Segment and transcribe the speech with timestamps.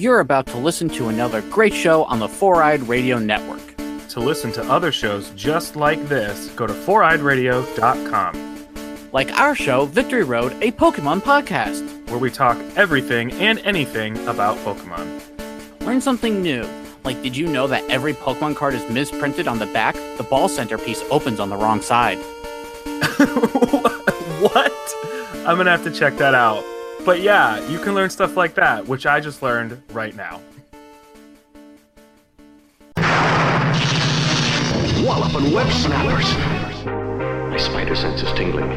[0.00, 3.60] You're about to listen to another great show on the Four Eyed Radio Network.
[4.08, 8.66] To listen to other shows just like this, go to foureyedradio.com,
[9.12, 11.84] Like our show, Victory Road, a Pokemon podcast.
[12.08, 15.20] where we talk everything and anything about Pokemon.
[15.82, 16.66] Learn something new.
[17.04, 19.96] Like, did you know that every Pokemon card is misprinted on the back?
[20.16, 22.16] The ball centerpiece opens on the wrong side.
[24.40, 24.72] what?
[25.46, 26.64] I'm gonna have to check that out.
[27.04, 30.40] But yeah, you can learn stuff like that, which I just learned right now.
[35.02, 36.34] Wallop and web snappers.
[37.50, 38.70] My spider sense is tingling.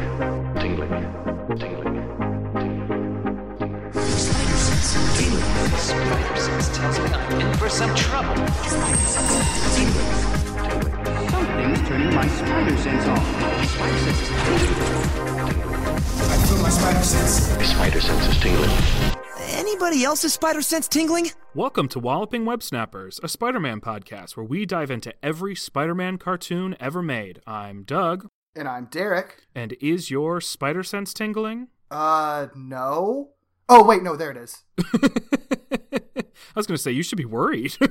[0.56, 0.90] Tingling.
[1.58, 2.00] Tingling.
[3.92, 5.44] Spider sense tingling.
[5.76, 8.34] Spider sense tells me I'm in for some trouble.
[8.46, 10.10] Spider sense tingling.
[11.30, 13.18] Something's turning my spider sense on.
[13.66, 15.73] Spider sense is
[16.06, 17.50] I feel my spider sense.
[17.56, 18.70] My spider sense is tingling.
[19.50, 21.30] Anybody else's spider sense tingling?
[21.54, 25.94] Welcome to Walloping Web Snappers, a Spider Man podcast where we dive into every Spider
[25.94, 27.40] Man cartoon ever made.
[27.46, 29.46] I'm Doug, And I'm Derek.
[29.54, 31.68] and is your spider sense tingling?
[31.90, 33.30] Uh, no.
[33.68, 34.62] Oh, wait, no, there it is.
[34.78, 37.76] I was going to say, you should be worried.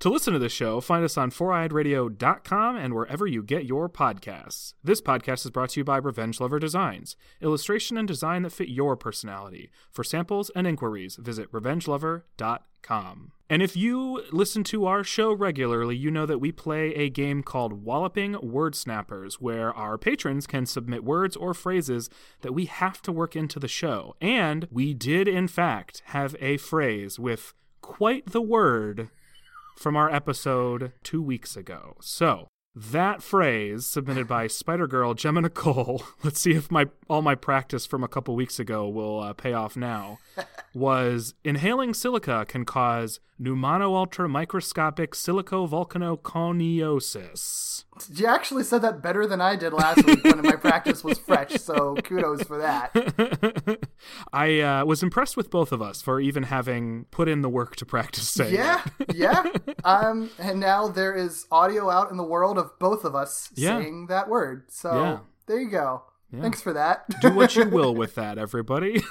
[0.00, 4.74] to listen to the show, find us on foureyedradio.com and wherever you get your podcasts.
[4.84, 8.68] This podcast is brought to you by Revenge Lover Designs, illustration and design that fit
[8.68, 9.70] your personality.
[9.90, 13.32] For samples and inquiries, visit revengelover.com.
[13.50, 17.42] And if you listen to our show regularly, you know that we play a game
[17.42, 22.08] called Walloping Word Snappers, where our patrons can submit words or phrases
[22.42, 24.14] that we have to work into the show.
[24.20, 29.08] And we did, in fact, have a phrase with quite the word
[29.78, 31.96] from our episode two weeks ago.
[32.00, 36.02] So that phrase submitted by Spider Girl Gemma Nicole.
[36.24, 39.52] Let's see if my all my practice from a couple weeks ago will uh, pay
[39.52, 40.18] off now.
[40.74, 47.84] was inhaling silica can cause pneumono-ultra-microscopic silicovolcanoconiosis.
[48.12, 51.52] You actually said that better than I did last week when my practice was fresh,
[51.56, 52.92] so kudos for that.
[54.32, 57.76] I uh, was impressed with both of us for even having put in the work
[57.76, 59.14] to practice saying Yeah, it.
[59.16, 59.44] yeah.
[59.84, 63.78] Um, and now there is audio out in the world of both of us Yeah.
[63.78, 64.64] saying that word.
[64.70, 65.18] So Yeah.
[65.46, 66.02] there you go.
[66.36, 67.08] Thanks for that.
[67.20, 69.02] do what you will with that, everybody.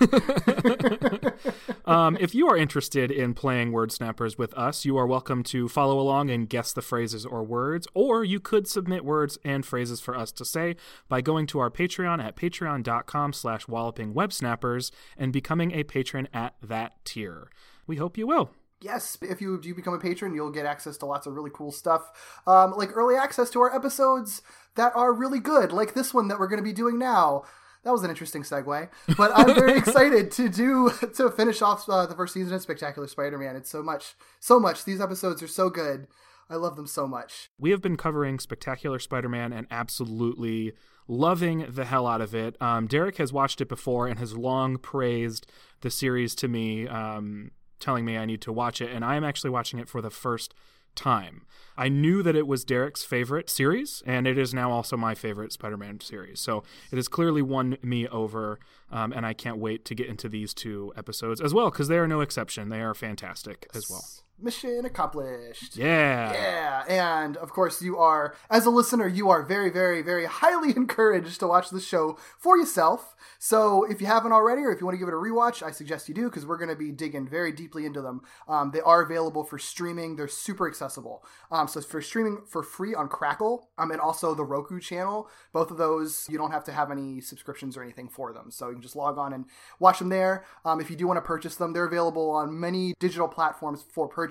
[1.85, 5.67] um, if you are interested in playing Word Snappers with us, you are welcome to
[5.67, 9.99] follow along and guess the phrases or words, or you could submit words and phrases
[9.99, 10.75] for us to say
[11.09, 17.03] by going to our Patreon at patreon.com slash wallopingwebsnappers and becoming a patron at that
[17.03, 17.49] tier.
[17.87, 18.51] We hope you will.
[18.81, 21.71] Yes, if you do become a patron, you'll get access to lots of really cool
[21.71, 24.41] stuff, um, like early access to our episodes
[24.75, 27.43] that are really good, like this one that we're going to be doing now.
[27.83, 32.05] That was an interesting segue, but I'm very excited to do to finish off uh,
[32.05, 33.55] the first season of Spectacular Spider-Man.
[33.55, 34.83] It's so much, so much.
[34.83, 36.07] These episodes are so good.
[36.49, 37.49] I love them so much.
[37.59, 40.73] We have been covering Spectacular Spider Man and absolutely
[41.07, 42.61] loving the hell out of it.
[42.61, 45.47] Um, Derek has watched it before and has long praised
[45.81, 48.91] the series to me, um, telling me I need to watch it.
[48.91, 50.53] And I am actually watching it for the first
[50.95, 51.45] time.
[51.77, 55.53] I knew that it was Derek's favorite series, and it is now also my favorite
[55.53, 56.39] Spider Man series.
[56.39, 58.59] So it has clearly won me over,
[58.91, 61.99] um, and I can't wait to get into these two episodes as well, because they
[61.99, 62.69] are no exception.
[62.69, 64.03] They are fantastic as well.
[64.39, 65.77] Mission accomplished.
[65.77, 66.31] Yeah.
[66.31, 70.69] Yeah, and of course, you are, as a listener, you are very, very, very highly
[70.75, 73.15] encouraged to watch the show for yourself.
[73.39, 75.71] So if you haven't already, or if you want to give it a rewatch, I
[75.71, 78.21] suggest you do because we're going to be digging very deeply into them.
[78.47, 81.25] Um, they are available for streaming, they're super accessible.
[81.51, 85.71] Um, so for streaming for free on Crackle um, and also the Roku channel, both
[85.71, 88.51] of those, you don't have to have any subscriptions or anything for them.
[88.51, 89.45] So you can just log on and
[89.79, 90.45] watch them there.
[90.63, 94.07] Um, if you do want to purchase them, they're available on many digital platforms for
[94.07, 94.26] purchase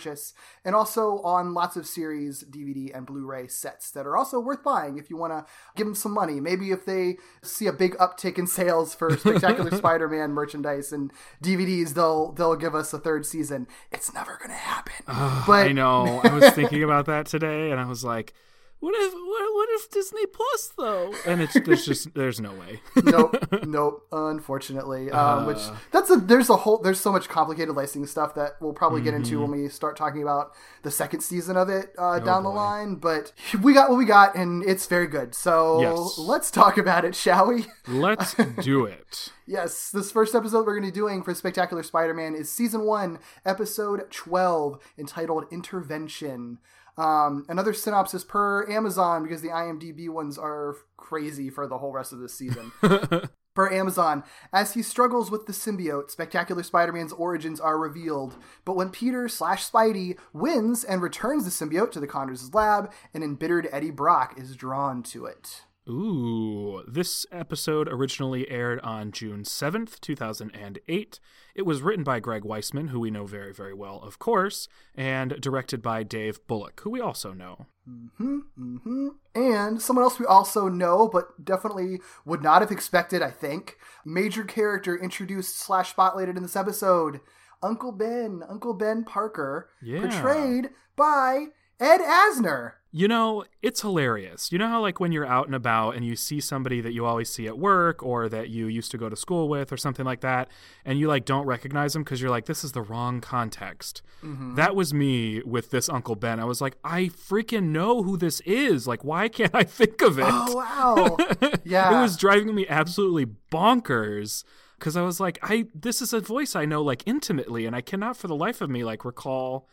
[0.65, 4.63] and also on lots of series, DVD, and Blu ray sets that are also worth
[4.63, 5.47] buying if you want to
[5.77, 6.41] give them some money.
[6.41, 11.13] Maybe if they see a big uptick in sales for Spectacular Spider Man merchandise and
[11.43, 13.67] DVDs, they'll, they'll give us a third season.
[13.91, 14.95] It's never going to happen.
[15.47, 16.21] but I know.
[16.23, 18.35] I was thinking about that today, and I was like,
[18.81, 19.13] "What if?
[19.13, 22.81] What, what if Disney Plus though?" And it's there's just there's no way.
[23.05, 24.07] nope, nope.
[24.13, 25.59] Unfortunately, um, which
[25.93, 29.15] that's a there's a whole there's so much complicated licensing stuff that we'll probably get
[29.15, 30.53] into when we start talking about
[30.83, 32.97] the second season of it uh, down the line.
[32.97, 33.33] But
[33.63, 35.35] we got what we got, and it's very good.
[35.35, 36.19] So Yes.
[36.19, 37.67] let's talk about it, shall we?
[37.89, 39.33] Let's do it.
[39.47, 43.21] Yes, this first episode we're going to be doing for Spectacular Spider-Man is season one,
[43.45, 46.59] episode twelve, entitled "Intervention."
[46.99, 52.13] Um, another synopsis per Amazon because the IMDb ones are crazy for the whole rest
[52.13, 52.73] of this season.
[53.57, 54.23] For Amazon,
[54.53, 58.37] as he struggles with the symbiote, Spectacular Spider-Man's origins are revealed.
[58.67, 63.23] But when Peter slash Spidey wins and returns the symbiote to the Connors' lab, an
[63.23, 65.63] embittered Eddie Brock is drawn to it.
[65.89, 71.21] Ooh, this episode originally aired on June 7th, 2008.
[71.55, 74.67] It was written by Greg Weisman, who we know very, very well, of course,
[74.97, 77.67] and directed by Dave Bullock, who we also know.
[77.89, 79.09] Mhm, mhm.
[79.37, 83.79] And someone else we also know, but definitely would not have expected, I think.
[84.05, 87.21] Major character introduced slash spotlighted in this episode.
[87.63, 90.01] Uncle Ben, Uncle Ben Parker, Yeah.
[90.01, 91.47] portrayed by
[91.79, 92.73] Ed Asner.
[92.97, 94.51] You know, it's hilarious.
[94.51, 97.05] You know how, like, when you're out and about and you see somebody that you
[97.05, 100.07] always see at work or that you used to go to school with or something
[100.07, 100.49] like that,
[100.83, 104.01] and you, like, don't recognize them because you're like, this is the wrong context.
[104.25, 104.55] Mm-hmm.
[104.55, 106.41] That was me with this Uncle Ben.
[106.41, 108.87] I was like, I freaking know who this is.
[108.87, 110.25] Like, why can't I think of it?
[110.27, 111.17] Oh wow.
[111.65, 111.99] Yeah.
[111.99, 114.43] it was driving me absolutely bonkers
[114.79, 117.81] because I was like, I this is a voice I know like intimately, and I
[117.81, 119.69] cannot for the life of me like recall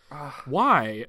[0.45, 1.05] why.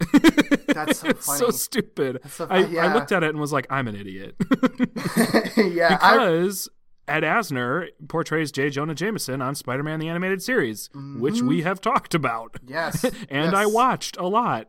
[0.69, 2.21] That's so so stupid.
[2.29, 2.87] so I, yeah.
[2.87, 4.37] I looked at it and was like, I'm an idiot
[5.57, 5.99] yeah.
[6.01, 6.69] I, because
[7.07, 8.71] Ed Asner portrays J.
[8.71, 12.55] Jonah Jameson on Spider-Man the Animated Series, which we have talked about.
[12.55, 12.73] Mm-hmm.
[12.73, 13.05] yes.
[13.29, 14.67] And I watched a lot.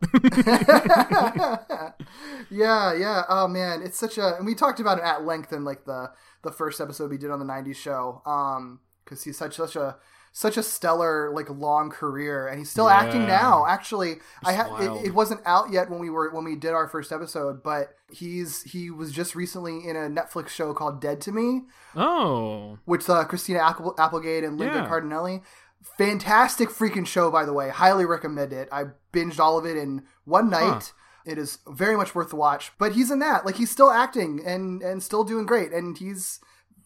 [2.49, 3.23] yeah, yeah.
[3.29, 6.11] Oh man, it's such a and we talked about it at length in like the
[6.43, 8.21] the first episode we did on the 90s show.
[8.25, 9.97] Um cuz he's such such a
[10.31, 13.65] such a stellar like long career and he's still acting now.
[13.65, 16.89] Actually, I had it, it wasn't out yet when we were when we did our
[16.89, 21.31] first episode, but he's he was just recently in a Netflix show called Dead to
[21.31, 21.61] Me,
[21.95, 24.89] oh, which uh, Christina Apple, Applegate and Linda Yeah.
[24.89, 25.41] Cardellini.
[25.97, 27.69] Fantastic freaking show, by the way.
[27.69, 28.67] Highly recommend it.
[28.71, 30.91] I binged all of it in one night.
[31.25, 32.71] It is very much worth the watch.
[32.77, 33.45] But he's in that.
[33.45, 35.71] Like he's still acting and and still doing great.
[35.71, 36.39] And he's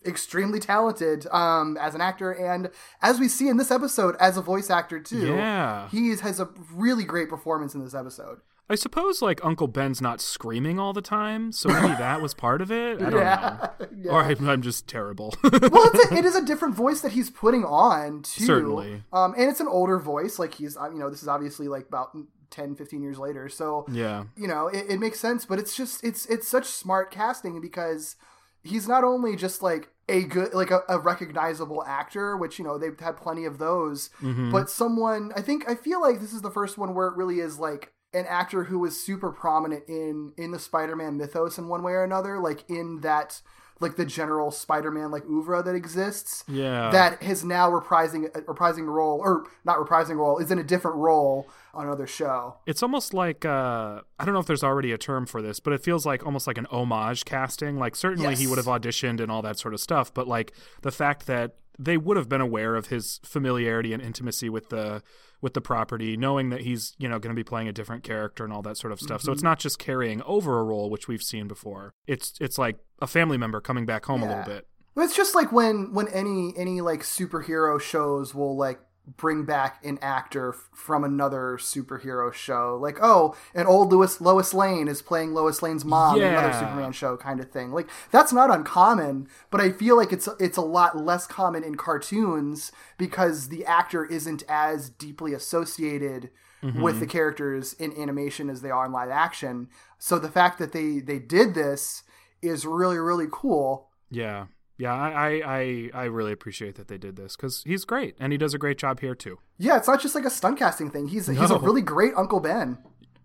[0.06, 2.69] extremely talented um, as an actor and
[3.01, 5.28] as we see in this episode as a voice actor too.
[5.36, 5.90] Yeah.
[5.90, 8.40] He has a really great performance in this episode.
[8.72, 12.62] I suppose like Uncle Ben's not screaming all the time, so maybe that was part
[12.62, 13.01] of it.
[13.01, 13.69] I don't Yeah.
[13.92, 14.12] know.
[14.12, 15.34] Or I'm, I'm just terrible.
[15.44, 15.51] well,
[15.94, 18.45] it's a, it is a different voice that he's putting on too.
[18.45, 19.04] Certainly.
[19.12, 20.38] Um, and it's an older voice.
[20.40, 22.16] Like he's, uh, you know, this is obviously like about
[22.52, 23.50] 10, 15 years later.
[23.50, 24.25] So yeah.
[24.38, 25.45] you know, it, it makes sense.
[25.45, 28.16] But it's just it's it's such smart casting because
[28.63, 32.77] he's not only just like a good like a, a recognizable actor, which you know
[32.77, 34.51] they've had plenty of those, Mm-hmm.
[34.51, 37.39] but someone I think I feel like this is the first one where it really
[37.39, 41.83] is like an actor who was super prominent in in the Spider-Man mythos in one
[41.83, 43.41] way or another, like in that
[43.80, 46.44] like the general Spider-Man like oeuvre that exists.
[46.48, 46.90] Yeah.
[46.92, 50.60] That is now reprising a reprising a role or not reprising a role is in
[50.60, 52.58] a different role on another show.
[52.66, 55.74] It's almost like uh, I don't know if there's already a term for this, but
[55.74, 57.78] it feels like almost like an homage casting.
[57.78, 60.92] Like certainly he would have auditioned and all that sort of stuff, but like the
[60.92, 65.02] fact that they would have been aware of his familiarity and intimacy with the
[65.41, 68.44] with the property, knowing that he's you know going to be playing a different character
[68.44, 69.19] and all that sort of stuff.
[69.19, 69.25] Mm-hmm.
[69.27, 71.94] So it's not just carrying over a role, which we've seen before.
[72.07, 74.68] It's it's like a family member coming back home a little bit.
[74.97, 78.80] It's just like when when any any like superhero shows will like
[79.17, 82.77] bring back an actor f- from another superhero show.
[82.81, 86.91] Like, oh, an old Lois Lois Lane is playing Lois Lane's mom in another Superman
[86.91, 87.71] show kind of thing.
[87.71, 91.75] Like that's not uncommon, but I feel like it's it's a lot less common in
[91.75, 96.30] cartoons because the actor isn't as deeply associated
[96.63, 96.81] mm-hmm.
[96.81, 99.69] with the characters in animation as they are in live action.
[99.97, 102.04] So the fact that they they did this
[102.42, 103.89] is really really cool.
[104.11, 104.45] Yeah.
[104.80, 108.38] Yeah, I, I, I, really appreciate that they did this because he's great and he
[108.38, 109.38] does a great job here too.
[109.57, 111.09] Yeah, it's not just like a stunt casting thing.
[111.09, 112.78] He's he's a really great Uncle Ben.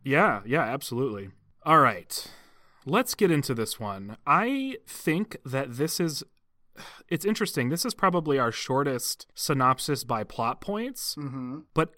[0.02, 1.30] Yeah, yeah, absolutely.
[1.64, 2.26] All right.
[2.84, 4.16] Let's get into this one.
[4.26, 6.24] I think that this is
[7.08, 7.68] it's interesting.
[7.68, 11.14] This is probably our shortest synopsis by plot points.
[11.14, 11.94] hmm But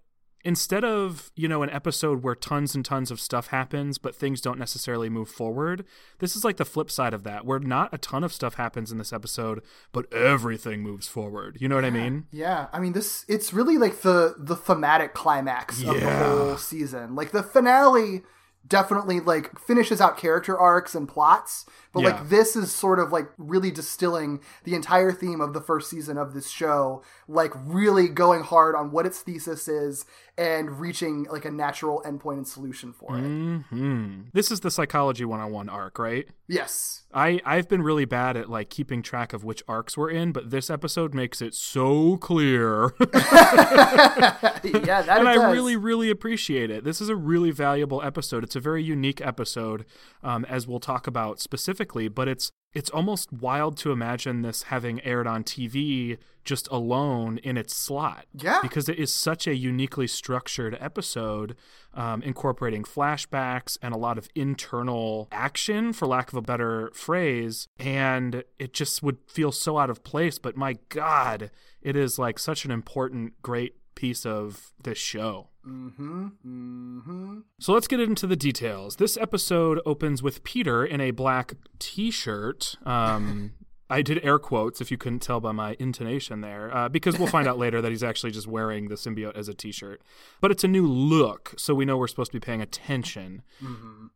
[0.46, 4.40] instead of, you know, an episode where tons and tons of stuff happens but things
[4.40, 5.84] don't necessarily move forward,
[6.20, 8.90] this is like the flip side of that, where not a ton of stuff happens
[8.92, 9.60] in this episode,
[9.92, 11.58] but everything moves forward.
[11.60, 12.26] You know what I mean?
[12.30, 13.24] Yeah, I mean this.
[13.28, 16.24] It's really like the the thematic climax of the Yeah.
[16.24, 17.14] whole season.
[17.14, 18.22] Like the finale
[18.68, 22.08] definitely like finishes out character arcs and plots, but Yeah.
[22.10, 26.18] like this is sort of like really distilling the entire theme of the first season
[26.18, 27.00] of this show.
[27.28, 30.04] Like really going hard on what its thesis is
[30.38, 33.22] and reaching like a natural endpoint and solution for it.
[33.22, 36.28] hmm This is the psychology 101 arc, right?
[36.46, 37.04] Yes.
[37.14, 40.50] I I've been really bad at like keeping track of which arcs we're in, but
[40.50, 42.92] this episode makes it so clear.
[43.00, 46.84] yeah, that and I really, really appreciate it.
[46.84, 48.44] This is a really valuable episode.
[48.44, 49.84] It's a very unique episode,
[50.22, 52.08] um, as we'll talk about specifically.
[52.08, 57.56] But it's it's almost wild to imagine this having aired on TV just alone in
[57.56, 58.26] its slot.
[58.34, 58.58] Yeah.
[58.60, 61.56] Because it is such a uniquely structured episode,
[61.94, 67.66] um, incorporating flashbacks and a lot of internal action, for lack of a better phrase.
[67.78, 70.38] And it just would feel so out of place.
[70.38, 75.48] But my God, it is like such an important, great piece of this show.
[75.66, 76.26] Mm-hmm.
[76.46, 77.38] Mm-hmm.
[77.58, 78.96] So let's get into the details.
[78.96, 82.76] This episode opens with Peter in a black T-shirt.
[82.86, 83.52] Um,
[83.88, 87.28] I did air quotes if you couldn't tell by my intonation there, uh, because we'll
[87.28, 90.02] find out later that he's actually just wearing the symbiote as a T-shirt.
[90.40, 93.42] But it's a new look, so we know we're supposed to be paying attention.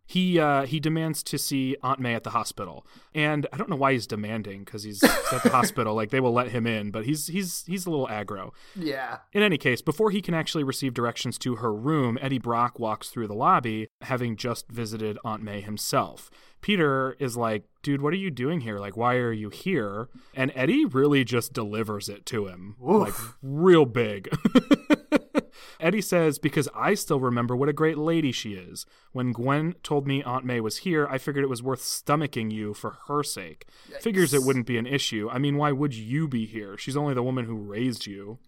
[0.06, 2.84] He uh, he demands to see Aunt May at the hospital,
[3.14, 5.94] and I don't know why he's demanding because he's at the hospital.
[5.94, 8.50] Like they will let him in, but he's he's he's a little aggro.
[8.74, 9.18] Yeah.
[9.32, 13.08] In any case, before he can actually receive directions to her room, Eddie Brock walks
[13.08, 16.30] through the lobby, having just visited Aunt May himself.
[16.60, 18.78] Peter is like, dude, what are you doing here?
[18.78, 20.08] Like, why are you here?
[20.34, 22.76] And Eddie really just delivers it to him.
[23.00, 24.28] Like, real big.
[25.80, 28.84] Eddie says, because I still remember what a great lady she is.
[29.12, 32.74] When Gwen told me Aunt May was here, I figured it was worth stomaching you
[32.74, 33.66] for her sake.
[34.00, 35.28] Figures it wouldn't be an issue.
[35.32, 36.76] I mean, why would you be here?
[36.76, 38.38] She's only the woman who raised you.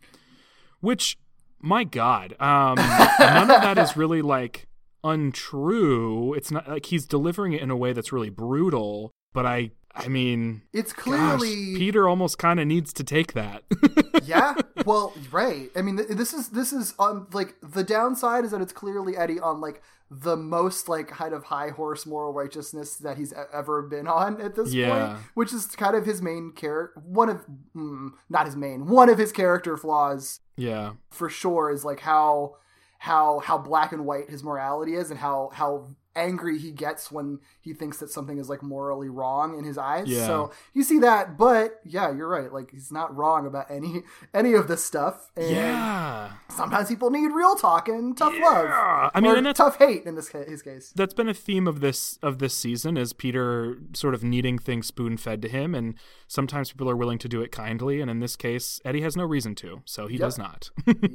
[0.81, 1.16] Which,
[1.61, 4.69] my God, um, none of that is really like
[5.05, 6.35] untrue.
[6.35, 9.11] It's not like he's delivering it in a way that's really brutal.
[9.33, 13.63] But I, I mean, It's gosh, clearly Peter almost kind of needs to take that.
[14.25, 14.55] yeah
[14.87, 18.61] well right i mean th- this is this is um like the downside is that
[18.61, 19.83] it's clearly eddie on like
[20.13, 24.55] the most like kind of high horse moral righteousness that he's ever been on at
[24.55, 24.89] this Yeah.
[25.15, 27.45] point which is kind of his main character one of
[27.75, 32.55] mm, not his main one of his character flaws yeah, for sure is like how
[33.03, 37.41] how how black and white his morality is and how how angry he gets when
[37.59, 40.27] he thinks that something is like morally wrong in his eyes Yeah.
[40.27, 44.03] so you see that but yeah you're right like he's not wrong about any
[44.35, 46.33] any of this stuff and yeah.
[46.51, 50.29] sometimes people need real talk and tough love I mean, and tough hate in this
[50.29, 54.13] ca- his case that's been a theme of this of this season is Peter sort
[54.15, 55.95] of needing things spoon fed to him, and
[56.29, 59.25] sometimes people are willing to do it kindly, and in this case, Eddie has no
[59.25, 60.71] reason to, so he does not.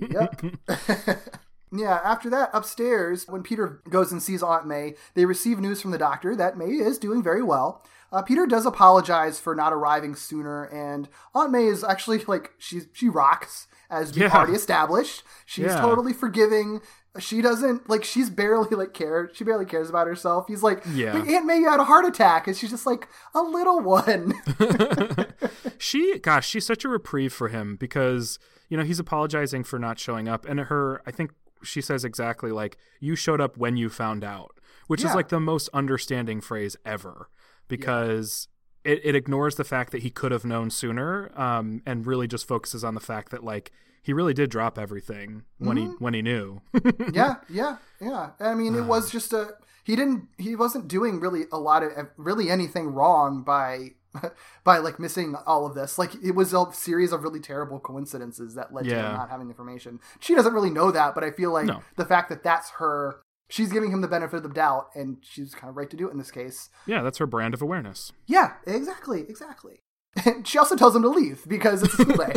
[0.09, 0.41] yep.
[1.71, 5.91] yeah, after that, upstairs, when Peter goes and sees Aunt May, they receive news from
[5.91, 7.83] the doctor that May is doing very well.
[8.11, 12.81] Uh, Peter does apologize for not arriving sooner, and Aunt May is actually like she
[12.93, 14.33] she rocks as we've Yeah.
[14.35, 15.23] already established.
[15.45, 15.81] She's Yeah.
[15.81, 16.81] totally forgiving.
[17.19, 19.29] She doesn't like she's barely like care.
[19.33, 20.45] She barely cares about herself.
[20.47, 21.13] He's like, Yeah.
[21.13, 24.33] "But Aunt May, you had a heart attack," and she's just like a little one.
[25.77, 29.99] she gosh she's such a reprieve for him because you know he's apologizing for not
[29.99, 31.31] showing up and her i think
[31.63, 35.09] she says exactly like you showed up when you found out which Yeah.
[35.09, 37.29] is like the most understanding phrase ever
[37.67, 38.47] because
[38.83, 42.47] it, it ignores the fact that he could have known sooner um, and really just
[42.47, 43.71] focuses on the fact that like
[44.01, 46.61] he really did drop everything when he when he knew
[47.13, 48.29] yeah, yeah, yeah.
[48.39, 51.91] I mean, it was just a he didn't he wasn't doing really a lot of
[52.15, 53.89] really anything wrong by
[54.63, 55.97] by like missing all of this.
[55.97, 59.49] Like it was a series of really terrible coincidences that led to him not having
[59.49, 59.99] information.
[60.19, 61.81] She doesn't really know that, but I feel like No.
[61.95, 65.55] the fact that that's her she's giving him the benefit of the doubt and she's
[65.55, 66.69] kind of right to do it in this case.
[66.85, 69.79] yeah that's her brand of awareness Yeah, exactly, exactly.
[70.25, 72.33] And she also tells him to leave because it's a school day.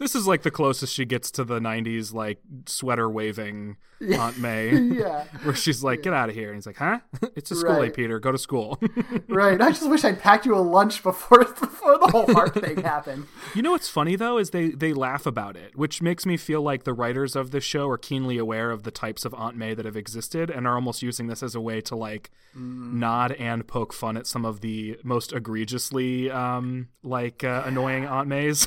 [0.00, 3.76] This is like the closest she gets to the 90s like sweater waving
[4.18, 5.24] aunt may yeah.
[5.42, 7.00] where she's like, "Get out of here," and he's like, "Huh?
[7.36, 8.18] It's a school day, Peter.
[8.18, 8.80] Go to school."
[9.28, 9.60] Right.
[9.60, 13.26] I just wish I'd packed you a lunch before before the whole heart thing happened.
[13.54, 16.62] you know what's funny though is they they laugh about it, which makes me feel
[16.62, 19.74] like the writers of this show are keenly aware of the types of Aunt May
[19.74, 23.66] that have existed and are almost using this as a way to like nod and
[23.68, 28.66] poke fun at some of the most egregiously um like uh, annoying Aunt Mays.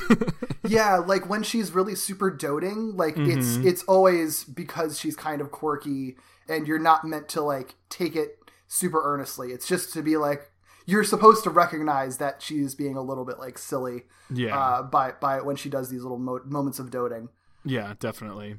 [0.66, 5.50] Yeah, like when she's really super doting, like it's it's always because she's kind of
[5.50, 6.16] quirky
[6.48, 9.50] and you're not meant to like take it super earnestly.
[9.52, 10.50] It's just to be like
[10.86, 14.02] you're supposed to recognize that she's being a little bit like silly
[14.32, 17.28] yeah, uh by by when she does these little mo- moments of doting.
[17.64, 18.56] yeah, definitely.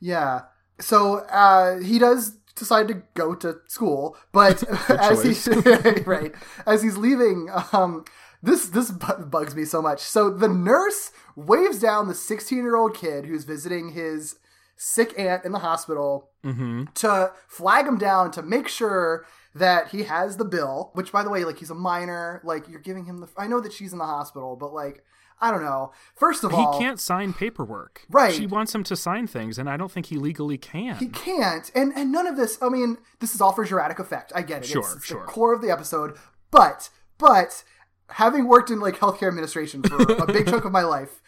[0.00, 0.42] Yeah.
[0.78, 5.50] So uh, he does decide to go to school, but as he
[6.06, 6.34] right
[6.66, 8.04] as he's leaving, um,
[8.42, 10.00] this this bugs me so much.
[10.00, 14.38] So the nurse waves down the 16 year old kid who's visiting his
[14.76, 16.84] sick aunt in the hospital mm-hmm.
[16.94, 20.90] to flag him down to make sure that he has the bill.
[20.94, 22.40] Which, by the way, like he's a minor.
[22.44, 23.28] Like you're giving him the.
[23.36, 25.04] I know that she's in the hospital, but like.
[25.38, 25.92] I don't know.
[26.14, 28.06] First of He all, he can't sign paperwork.
[28.08, 28.32] Right.
[28.32, 30.96] She wants him to sign things, and I don't think he legally can.
[30.96, 32.56] He can't, and and none of this.
[32.62, 34.32] I mean, this is all for dramatic effect.
[34.34, 34.68] I get it.
[34.68, 35.20] Sure, it's, it's sure.
[35.20, 36.16] the core of the episode.
[36.50, 36.88] But
[37.18, 37.64] but
[38.10, 41.20] having worked in like healthcare administration for a big chunk of my life,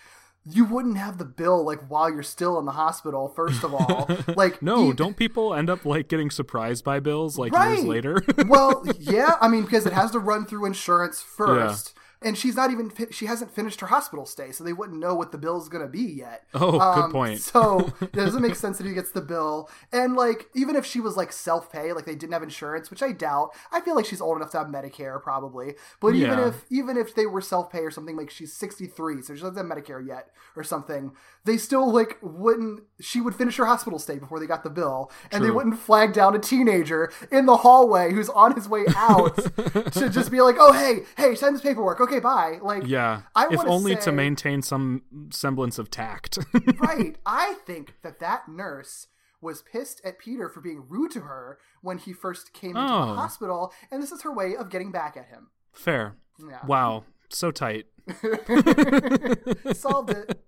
[0.51, 3.29] you wouldn't have the bill like while you're still in the hospital.
[3.29, 7.37] First of all, like No, you- don't people end up like getting surprised by bills
[7.39, 7.75] like Right.
[7.77, 8.23] years later?
[8.49, 11.95] well, yeah, I mean because it has to run through insurance first.
[12.21, 15.31] And she's not even she hasn't finished her hospital stay, so they wouldn't know what
[15.31, 16.45] the bill's going to be yet.
[16.53, 17.41] Oh, good Um, point.
[17.41, 19.71] So it doesn't make sense that he gets the bill.
[19.93, 23.03] And like even if she was like self pay, like they didn't have insurance, which
[23.03, 23.51] I doubt.
[23.71, 25.75] I feel like she's old enough to have Medicare probably.
[26.01, 29.23] But even if even if they were self pay or something, like she's sixty three,
[29.23, 31.13] so she doesn't have Medicare yet or something,
[31.45, 32.83] they still like wouldn't.
[33.01, 36.15] She would finish her hospital stay before they got the bill, and they wouldn't flag
[36.15, 39.37] down a teenager in the hallway who's on his way out
[39.93, 42.01] to just be like, "Oh hey hey, send this paperwork.
[42.01, 43.23] Okay, bye." Like yeah.
[43.35, 46.39] I if only to maintain some semblance of tact.
[46.81, 47.17] right.
[47.27, 49.09] I think that that nurse
[49.41, 53.07] was pissed at Peter for being rude to her when he first came into Oh.
[53.07, 55.49] the hospital, and this is her way of getting back at him.
[55.73, 56.17] Fair.
[56.41, 56.65] Yeah.
[56.67, 57.05] Wow.
[57.31, 57.87] So tight.
[59.75, 60.41] Solved it.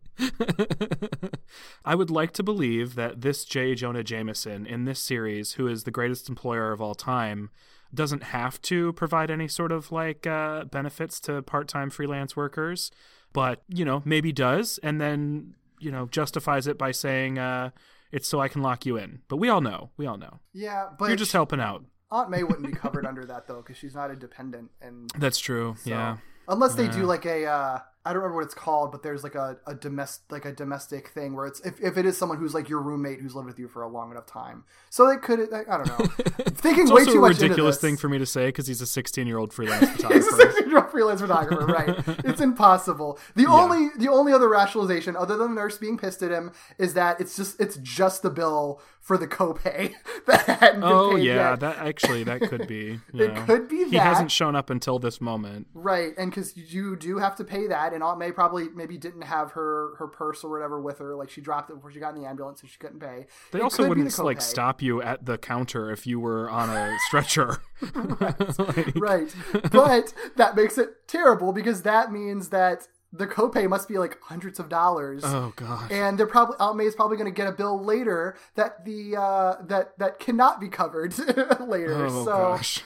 [1.85, 3.75] I would like to believe that this J.
[3.75, 7.51] Jonah Jameson in this series, who is the greatest employer of all time,
[7.95, 12.91] doesn't have to provide any sort of like uh, benefits to part time freelance workers,
[13.33, 17.71] but, you know, maybe does, and then, you know, justifies it by saying, uh,
[18.13, 19.21] it's so I can lock you in.
[19.29, 19.91] But we all know.
[19.97, 20.41] We all know.
[20.53, 21.85] Yeah, but You're just helping out.
[22.11, 25.77] Aunt May wouldn't be covered under that though, because she's not independent, and That's true.
[25.83, 26.17] so- Yeah.
[26.49, 29.35] unless they do like a uh, I don't remember what it's called, but there's like
[29.35, 32.55] a, a domestic like a domestic thing where it's if, if it is someone who's
[32.55, 35.53] like your roommate who's lived with you for a long enough time, so they could
[35.53, 36.07] I don't know.
[36.49, 38.81] Thinking It's way also too a much ridiculous thing for me to say because he's
[38.81, 40.15] a 16 year old freelance photographer.
[40.15, 40.53] He's a photographer.
[40.57, 42.25] 16 year old freelance photographer, right?
[42.31, 43.19] It's impossible.
[43.35, 46.95] The only the only other rationalization, other than the nurse being pissed at him, is
[46.95, 49.95] that it's just it's just the bill for the copay
[50.27, 51.61] that hadn't been Oh paid yeah, yet.
[51.61, 53.01] that actually that could be.
[53.13, 53.47] It yeah.
[53.47, 55.67] could be He hasn't shown up until this moment.
[55.75, 59.23] Right, and because you do have to pay that, and Aunt May probably maybe didn't
[59.23, 62.15] have her her purse or whatever with her, like she dropped it before she got
[62.15, 63.27] in the ambulance, so she couldn't pay.
[63.53, 66.69] They It also wouldn't the like stop you at the counter if you were on
[66.71, 67.59] a stretcher.
[67.95, 69.35] Like- right,
[69.73, 74.61] but that makes it terrible because that means that the copay must be like hundreds
[74.61, 75.23] of dollars.
[75.25, 75.91] Oh gosh.
[75.91, 79.57] and they're probably Aunt is probably going to get a bill later that the uh,
[79.67, 81.19] that that cannot be covered
[81.61, 82.07] later.
[82.07, 82.83] oh so gosh.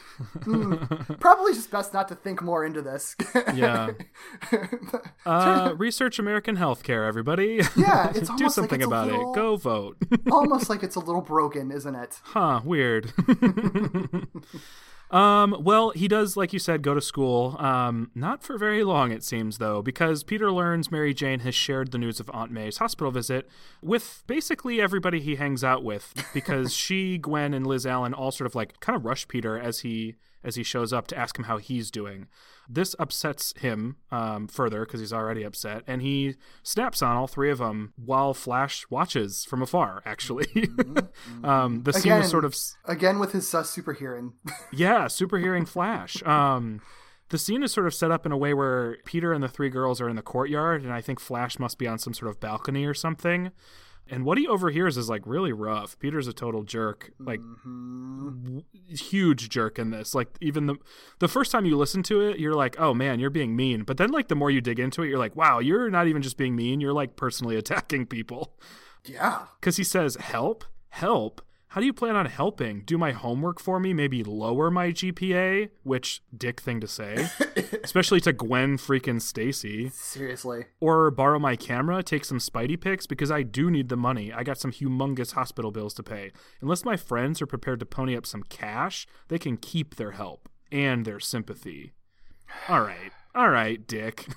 [1.21, 3.17] probably just best not to think more into this.
[3.55, 3.91] Yeah.
[5.27, 7.61] Uh, research American healthcare, everybody.
[7.77, 9.37] Yeah, it's do like something it's about little- it.
[9.37, 9.97] Go vote.
[10.31, 12.21] Almost like it's a little broken, isn't it?
[12.25, 12.61] huh?
[12.65, 13.13] Weird.
[15.11, 17.57] Um, well, he does, like you said, go to school.
[17.59, 21.93] Um, not for very long, it seems, though, because Peter learns Mary Jane has shared
[21.93, 23.49] the news of Aunt May's hospital visit
[23.83, 28.47] with basically everybody he hangs out with, because she, Gwen, and Liz Allan all sort
[28.47, 31.45] of like kind of rush Peter as he as he shows up to ask him
[31.45, 32.29] how he's doing.
[32.69, 37.51] This upsets him um, further because he's already upset, and he snaps on all three
[37.51, 40.03] of them while Flash watches from afar.
[40.07, 40.47] Actually,
[41.45, 44.35] um, the scene is sort of again with his sus super hearing.
[44.73, 46.23] yeah, super hearing Flash.
[46.25, 46.81] Um,
[47.31, 49.71] the scene is sort of set up in a way where Peter and the three
[49.71, 52.41] girls are in the courtyard, and I think Flash must be on some sort of
[52.41, 53.51] balcony or something.
[54.11, 55.99] And what he overhears is like really rough.
[55.99, 58.45] Peter's a total jerk, like mm-hmm.
[58.45, 60.15] w- huge jerk in this.
[60.15, 60.77] Like even the
[61.21, 63.97] the first time you listen to it, you're like, "Oh man, you're being mean." But
[63.97, 66.37] then like the more you dig into it, you're like, "Wow, you're not even just
[66.37, 66.81] being mean.
[66.81, 68.55] You're like personally attacking people."
[69.05, 69.47] yeah.
[69.61, 70.65] Because he says, Help?
[70.91, 71.41] Help?
[71.75, 72.83] How do you plan on helping?
[72.83, 73.93] Do my homework for me?
[73.93, 75.71] Maybe lower my GPA?
[75.83, 77.29] Which dick thing to say.
[77.83, 79.89] Especially to Gwen freaking Stacy.
[79.89, 80.67] Seriously.
[80.79, 84.33] Or borrow my camera, take some Spidey pics because I do need the money.
[84.33, 86.31] I got some humongous hospital bills to pay.
[86.61, 90.49] Unless my friends are prepared to pony up some cash, they can keep their help
[90.71, 91.93] and their sympathy.
[92.69, 93.11] All right.
[93.35, 94.27] All right, dick.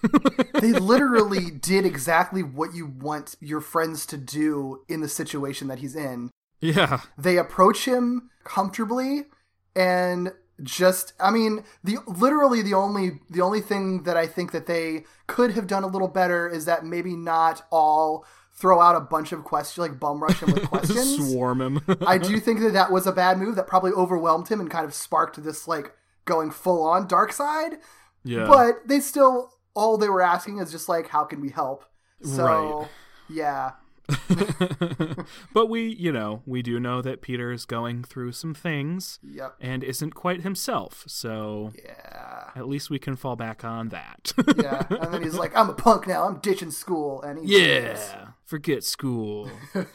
[0.59, 5.77] They literally did exactly what you want your friends to do in the situation that
[5.77, 6.31] he's in.
[6.61, 7.01] Yeah.
[7.17, 9.25] They approach him comfortably
[9.75, 10.31] and
[10.63, 15.05] just I mean, the literally the only the only thing that I think that they
[15.27, 19.31] could have done a little better is that maybe not all throw out a bunch
[19.31, 21.29] of questions like bum rush him with questions.
[21.31, 21.81] Swarm him.
[22.07, 24.83] I do think that that was a bad move that probably overwhelmed him and kind
[24.85, 25.93] of sparked this like
[26.25, 27.73] going full on dark side.
[28.23, 28.47] yeah.
[28.47, 31.85] But they still all they were asking is just like how can we help?
[32.23, 32.87] So Right.
[33.29, 33.71] yeah.
[35.53, 39.55] but we, you know, we do know that Peter is going through some things Yep.
[39.59, 41.03] and isn't quite himself.
[41.07, 42.51] So Yeah.
[42.55, 44.33] at least we can fall back on that.
[44.57, 44.85] Yeah.
[44.89, 48.27] And then he's like, I'm a punk now, I'm ditching school and he yeah.
[48.45, 49.49] Forget school.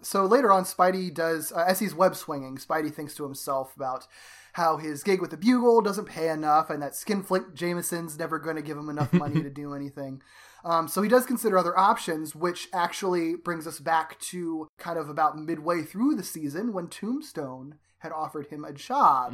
[0.00, 4.06] So later on, Spidey does, uh, as he's web swinging, Spidey thinks to himself about
[4.52, 8.54] how his gig with the Bugle doesn't pay enough and that Skinflint Jameson's never going
[8.54, 10.22] to give him enough money to do anything.
[10.68, 15.08] Um, so he does consider other options, which actually brings us back to kind of
[15.08, 19.32] about midway through the season when Tombstone had offered him a job.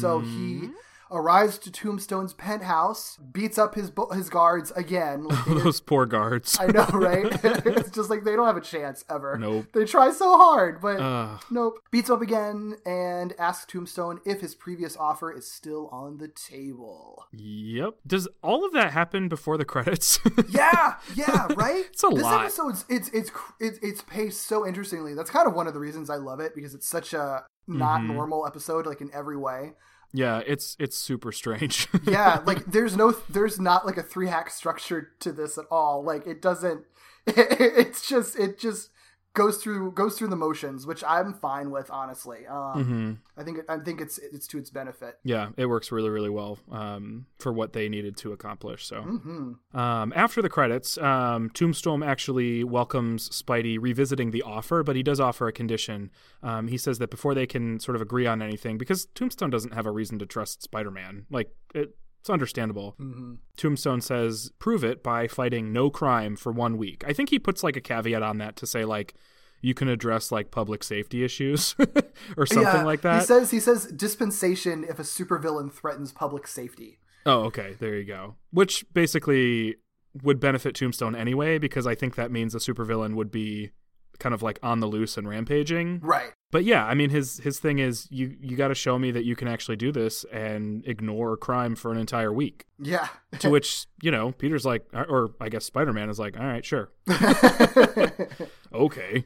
[0.00, 0.68] So he
[1.14, 5.24] arrives to Tombstone's penthouse, beats up his bo- his guards again.
[5.24, 6.58] Like Those poor guards.
[6.60, 7.24] I know, right?
[7.44, 9.38] it's just like they don't have a chance ever.
[9.38, 9.66] Nope.
[9.72, 11.40] They try so hard, but Ugh.
[11.50, 11.78] nope.
[11.90, 17.24] Beats up again and asks Tombstone if his previous offer is still on the table.
[17.32, 17.94] Yep.
[18.06, 20.18] Does all of that happen before the credits?
[20.50, 21.84] Yeah, yeah, right.
[21.86, 22.40] It's a this lot.
[22.42, 25.14] episode's it's it's it's it's paced so interestingly.
[25.14, 28.00] That's kind of one of the reasons I love it because it's such a not
[28.00, 28.12] Mm-hmm.
[28.12, 29.72] normal episode, like in every way.
[30.14, 31.88] Yeah, it's it's super strange.
[32.04, 36.04] Yeah, like there's no there's not like a three hack structure to this at all.
[36.04, 36.84] Like it doesn't.
[37.26, 38.90] it's just it just
[39.34, 42.46] goes through goes through the motions, which I'm fine with, honestly.
[42.46, 45.18] Um, hmm I think I think it's it's to its benefit.
[45.24, 48.86] Yeah, it works really, really well um, for what they needed to accomplish.
[48.86, 54.96] So, hmm um, after the credits, um, Tombstone actually welcomes Spidey revisiting the offer, but
[54.96, 56.10] he does offer a condition.
[56.42, 59.74] Um, he says that before they can sort of agree on anything, because Tombstone doesn't
[59.74, 62.94] have a reason to trust Spider Man, like it, it's understandable.
[62.96, 67.04] hmm Tombstone says, prove it by fighting no crime for one week.
[67.06, 69.14] I think he puts like a caveat on that to say, like,
[69.60, 71.76] you can address like public safety issues
[72.38, 73.20] or something Yeah, like that.
[73.20, 76.98] He says he says dispensation if a supervillain threatens public safety.
[77.26, 77.76] Oh, okay.
[77.78, 78.36] There you go.
[78.50, 79.76] Which basically
[80.22, 83.70] would benefit Tombstone anyway, because I think that means a supervillain would be
[84.18, 86.00] kind of like on the loose and rampaging.
[86.02, 86.32] Right.
[86.54, 89.24] But yeah, I mean his his thing is you you got to show me that
[89.24, 92.64] you can actually do this and ignore crime for an entire week.
[92.78, 93.08] Yeah.
[93.40, 96.46] To which you know Peter's like, or- or I guess Spider Man is like, all
[96.46, 96.92] right, sure,
[98.72, 99.24] okay,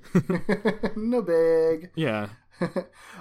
[0.96, 1.90] no big.
[1.94, 2.28] yeah,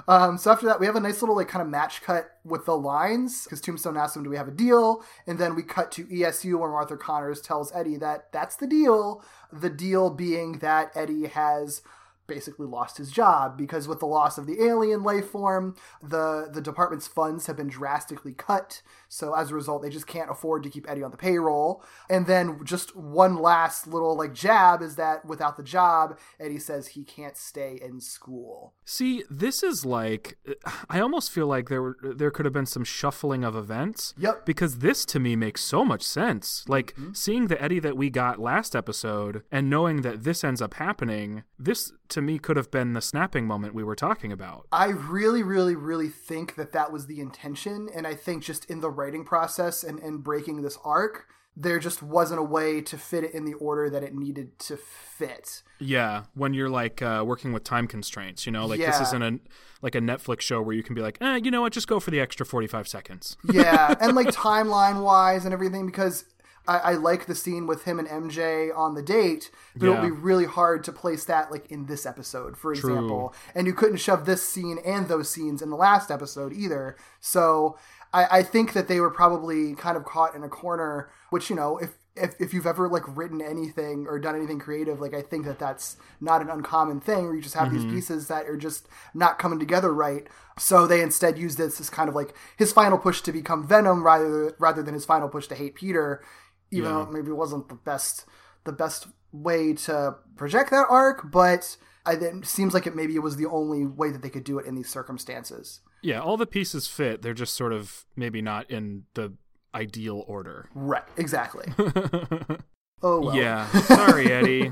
[0.08, 2.64] Um, so after that, we have a nice little like kind of match cut with
[2.66, 5.92] the lines because Tombstone asks him, "Do we have a deal?" And then we cut
[5.94, 9.22] to ESU where Arthur Connors tells Eddie that that's the deal.
[9.52, 11.82] The deal being that Eddie has
[12.28, 16.62] basically lost his job because with the loss of the alien life form, the the
[16.62, 18.82] department's funds have been drastically cut.
[19.10, 21.84] So as a result, they just can't afford to keep Eddie on the payroll.
[22.10, 26.90] And then just one last little like jab is that without the job, Eddie says
[26.90, 28.74] he can't stay in school.
[28.86, 30.38] See, this is like
[30.90, 34.14] I almost feel like there were there could have been some shuffling of events.
[34.18, 34.46] Yep.
[34.46, 36.66] Because this to me makes so much sense.
[36.68, 37.14] Like mm-hmm.
[37.14, 41.44] seeing the Eddie that we got last episode and knowing that this ends up happening,
[41.58, 44.68] this to me could have been the snapping moment we were talking about.
[44.72, 47.90] I really, really, really think that that was the intention.
[47.94, 52.04] And I think just in the writing process and, and breaking this arc, there just
[52.04, 55.64] wasn't a way to fit it in the order that it needed to fit.
[55.80, 59.40] Yeah, when you're like uh, working with time constraints, you know, like this isn't a
[59.82, 62.00] like a Netflix show where you can be like, eh, you know what, just go
[62.00, 63.38] for the extra forty five seconds.
[63.52, 63.96] Yeah.
[64.00, 66.26] and like timeline wise and everything, because
[66.68, 70.02] I, I like the scene with him and MJ on the date, but it Yeah.
[70.02, 72.94] would be really hard to place that like in this episode, for True.
[72.94, 73.34] example.
[73.56, 76.98] And you couldn't shove this scene and those scenes in the last episode either.
[77.20, 77.78] So
[78.14, 81.56] I, I think that they were probably kind of caught in a corner, which, you
[81.56, 85.22] know, if if, if you've ever like written anything or done anything creative, like I
[85.22, 87.96] think that that's not an uncommon thing where you just have these mm-hmm.
[87.96, 90.28] pieces that are just not coming together right.
[90.58, 94.04] So they instead use this as kind of like his final push to become Venom
[94.04, 96.24] rather rather than his final push to hate Peter,
[96.72, 98.26] even though maybe it wasn't the best
[98.64, 103.24] the best way to project that arc, but I, it seems like it maybe it
[103.24, 105.82] was the only way that they could do it in these circumstances.
[106.08, 107.22] Yeah, all the pieces fit.
[107.22, 109.34] They're just sort of maybe not in the
[109.76, 110.70] ideal order.
[110.74, 111.66] Right, exactly.
[113.04, 113.36] oh well.
[113.36, 114.72] Yeah, sorry, Eddie.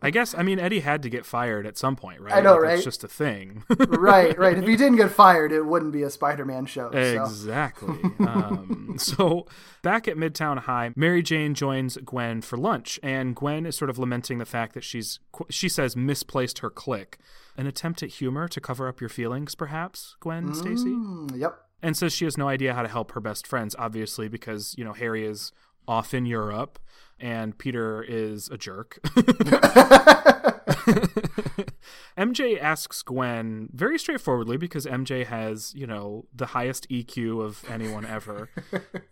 [0.00, 2.34] I guess I mean Eddie had to get fired at some point, right?
[2.34, 2.74] I know, Like, right?
[2.74, 3.64] It's just a thing.
[3.88, 4.56] right, right.
[4.58, 6.90] If he didn't get fired, it wouldn't be a Spider-Man show.
[6.92, 6.98] So.
[6.98, 7.98] Exactly.
[8.20, 9.46] um, so
[9.82, 13.98] back at Midtown High, Mary Jane joins Gwen for lunch, and Gwen is sort of
[13.98, 15.18] lamenting the fact that she's
[15.50, 17.18] she says misplaced her click,
[17.56, 20.16] an attempt at humor to cover up your feelings, perhaps.
[20.20, 21.58] Gwen Stacy, Mm, yep.
[21.82, 24.84] and says she has no idea how to help her best friends, obviously because you
[24.84, 25.52] know Harry is
[25.86, 26.78] off in Europe
[27.20, 28.98] and Peter is a jerk.
[32.18, 38.04] MJ asks Gwen very straightforwardly because MJ has, you know, the highest EQ of anyone
[38.04, 38.50] ever.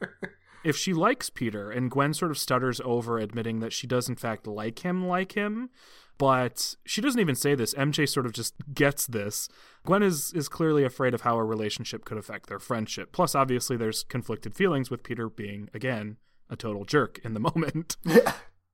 [0.64, 4.16] if she likes Peter, and Gwen sort of stutters over admitting that she does in
[4.16, 5.70] fact like him, like him,
[6.18, 7.74] but she doesn't even say this.
[7.74, 9.48] MJ sort of just gets this.
[9.84, 13.12] Gwen is is clearly afraid of how a relationship could affect their friendship.
[13.12, 16.16] Plus, obviously, there's conflicted feelings with Peter being again
[16.50, 17.96] a total jerk in the moment.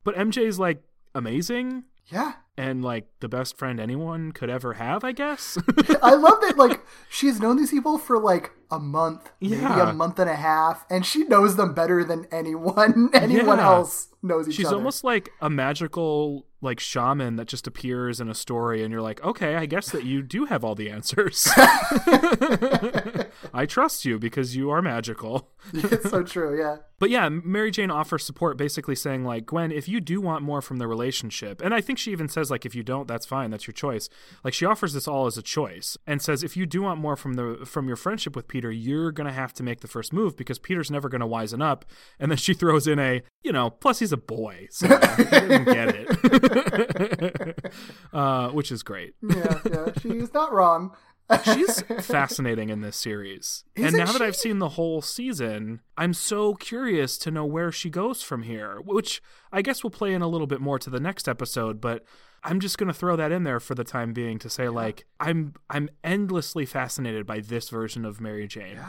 [0.05, 0.83] But MJ's like
[1.15, 1.85] amazing.
[2.09, 2.33] Yeah.
[2.59, 5.57] and like the best friend anyone could ever have, I guess.
[6.03, 10.19] I love that like she's known these people for like a month, maybe a month
[10.19, 13.67] and a half, and she knows them better than anyone anyone Yeah.
[13.67, 14.77] else knows each She's other.
[14.77, 19.23] almost like a magical like shaman that just appears in a story and you're like,
[19.23, 21.49] "Okay, I guess that you do have all the answers."
[23.55, 25.51] I trust you because you are magical.
[25.75, 26.77] it's so true, yeah.
[26.99, 30.63] But yeah, Mary Jane offers support basically saying like, "Gwen, if you do want more
[30.63, 33.51] from the relationship." And I think she even says like if you don't, that's fine,
[33.51, 34.09] that's your choice.
[34.45, 37.17] Like she offers this all as a choice and says if you do want more
[37.17, 40.13] from the from your friendship with Peter, you're going to have to make the first
[40.13, 41.85] move because Peter's never going to wisen up.
[42.21, 45.65] And then she throws in a, you know, plus he's a boy, so he didn't
[45.65, 46.52] get it.
[48.13, 49.15] uh, which is great.
[49.23, 49.89] Yeah, yeah.
[50.01, 50.97] She's not wrong.
[51.45, 53.65] She's fascinating in this series.
[53.77, 54.23] and Isn't now that?
[54.23, 58.81] I've seen the whole season, I'm so curious to know where she goes from here,
[58.85, 62.05] which I guess we'll play in a little bit more to the next episode, but
[62.45, 65.07] I'm just going to throw that in there for the time being to say like
[65.21, 68.81] I'm I'm endlessly fascinated by this version of Mary Jane.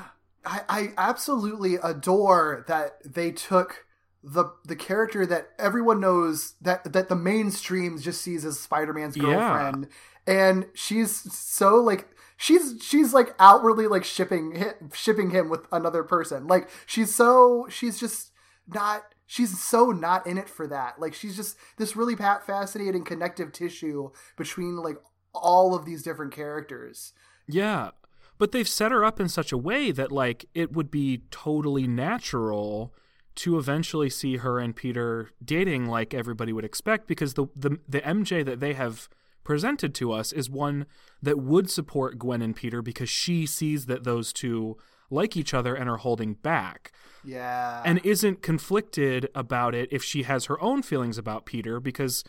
[0.46, 3.86] I, I absolutely adore that they took
[4.24, 9.24] the the character that everyone knows that that the mainstream just sees as Spider-Man's Yeah.
[9.24, 9.88] girlfriend,
[10.26, 12.08] and she's so like
[12.38, 16.48] she's she's like outwardly like shipping him, shipping him with another person.
[16.48, 18.32] Like she's so she's just
[18.68, 21.00] not she's so not in it for that.
[21.00, 24.98] Like she's just this really fascinating connective tissue between like
[25.34, 27.12] all of these different characters.
[27.48, 27.92] Yeah.
[28.38, 31.88] But they've set her up in such a way that like it would be totally
[31.88, 32.94] natural
[33.36, 38.02] to eventually see her and Peter dating like everybody would expect because the the the
[38.02, 39.10] MJ that they have
[39.44, 40.86] presented to us is one
[41.22, 44.78] that would support Gwen and Peter because she sees that those two
[45.10, 46.92] like each other and are holding back
[47.24, 47.82] Yeah.
[47.86, 52.24] and isn't conflicted about it if she has her own feelings about Peter because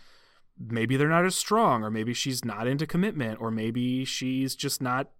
[0.58, 4.82] maybe they're not as strong or maybe she's not into commitment or maybe she's just
[4.82, 5.10] not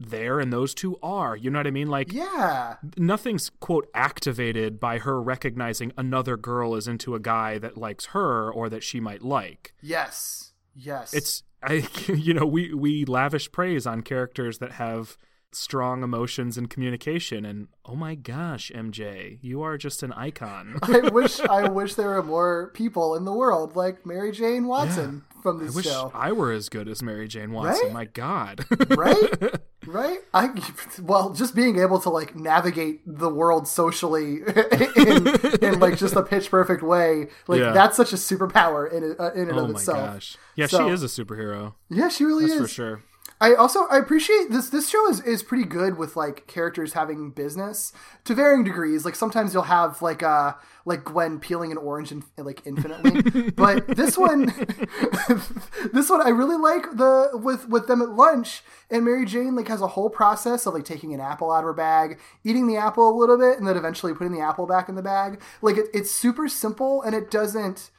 [0.00, 2.76] there and those two are you know what i mean like yeah.
[2.96, 8.50] nothing's quote activated by her recognizing another girl is into a guy that likes her
[8.50, 10.52] or that she might like Yes.
[10.74, 11.14] Yes.
[11.14, 15.16] it's i you know we we lavish praise on characters that have
[15.52, 21.08] strong emotions and communication and oh my gosh mj you are just an icon I
[21.10, 25.60] wish I wish there were more people in the world like Mary Jane Watson from
[25.64, 26.10] I wish show.
[26.14, 27.84] I were as good as Mary Jane Watson.
[27.88, 27.92] Right?
[27.92, 28.64] My God.
[28.88, 29.54] Right?
[29.86, 30.20] Right?
[30.32, 30.48] I
[31.02, 34.36] well, just being able to like navigate the world socially
[34.96, 35.28] in,
[35.60, 37.72] in like just a pitch perfect way, like Yeah.
[37.72, 39.98] that's such a superpower in uh, in and oh of my itself.
[40.14, 40.36] gosh.
[40.56, 41.74] Yeah, So- she is a superhero.
[41.90, 42.62] Yeah, she really That's is.
[42.62, 43.02] for sure.
[43.44, 44.70] I also I appreciate this.
[44.70, 47.92] This show is, is pretty good with like characters having business
[48.24, 49.04] to varying degrees.
[49.04, 50.54] Like sometimes you'll have like uh
[50.86, 54.46] like Gwen peeling an orange in, like infinitely, but this one,
[55.92, 58.62] this one I really like the with with them at lunch.
[58.90, 61.64] And Mary Jane like has a whole process of like taking an apple out of
[61.64, 64.88] her bag, eating the apple a little bit, and then eventually putting the apple back
[64.88, 65.42] in the bag.
[65.60, 67.90] Like it, it's super simple and it doesn't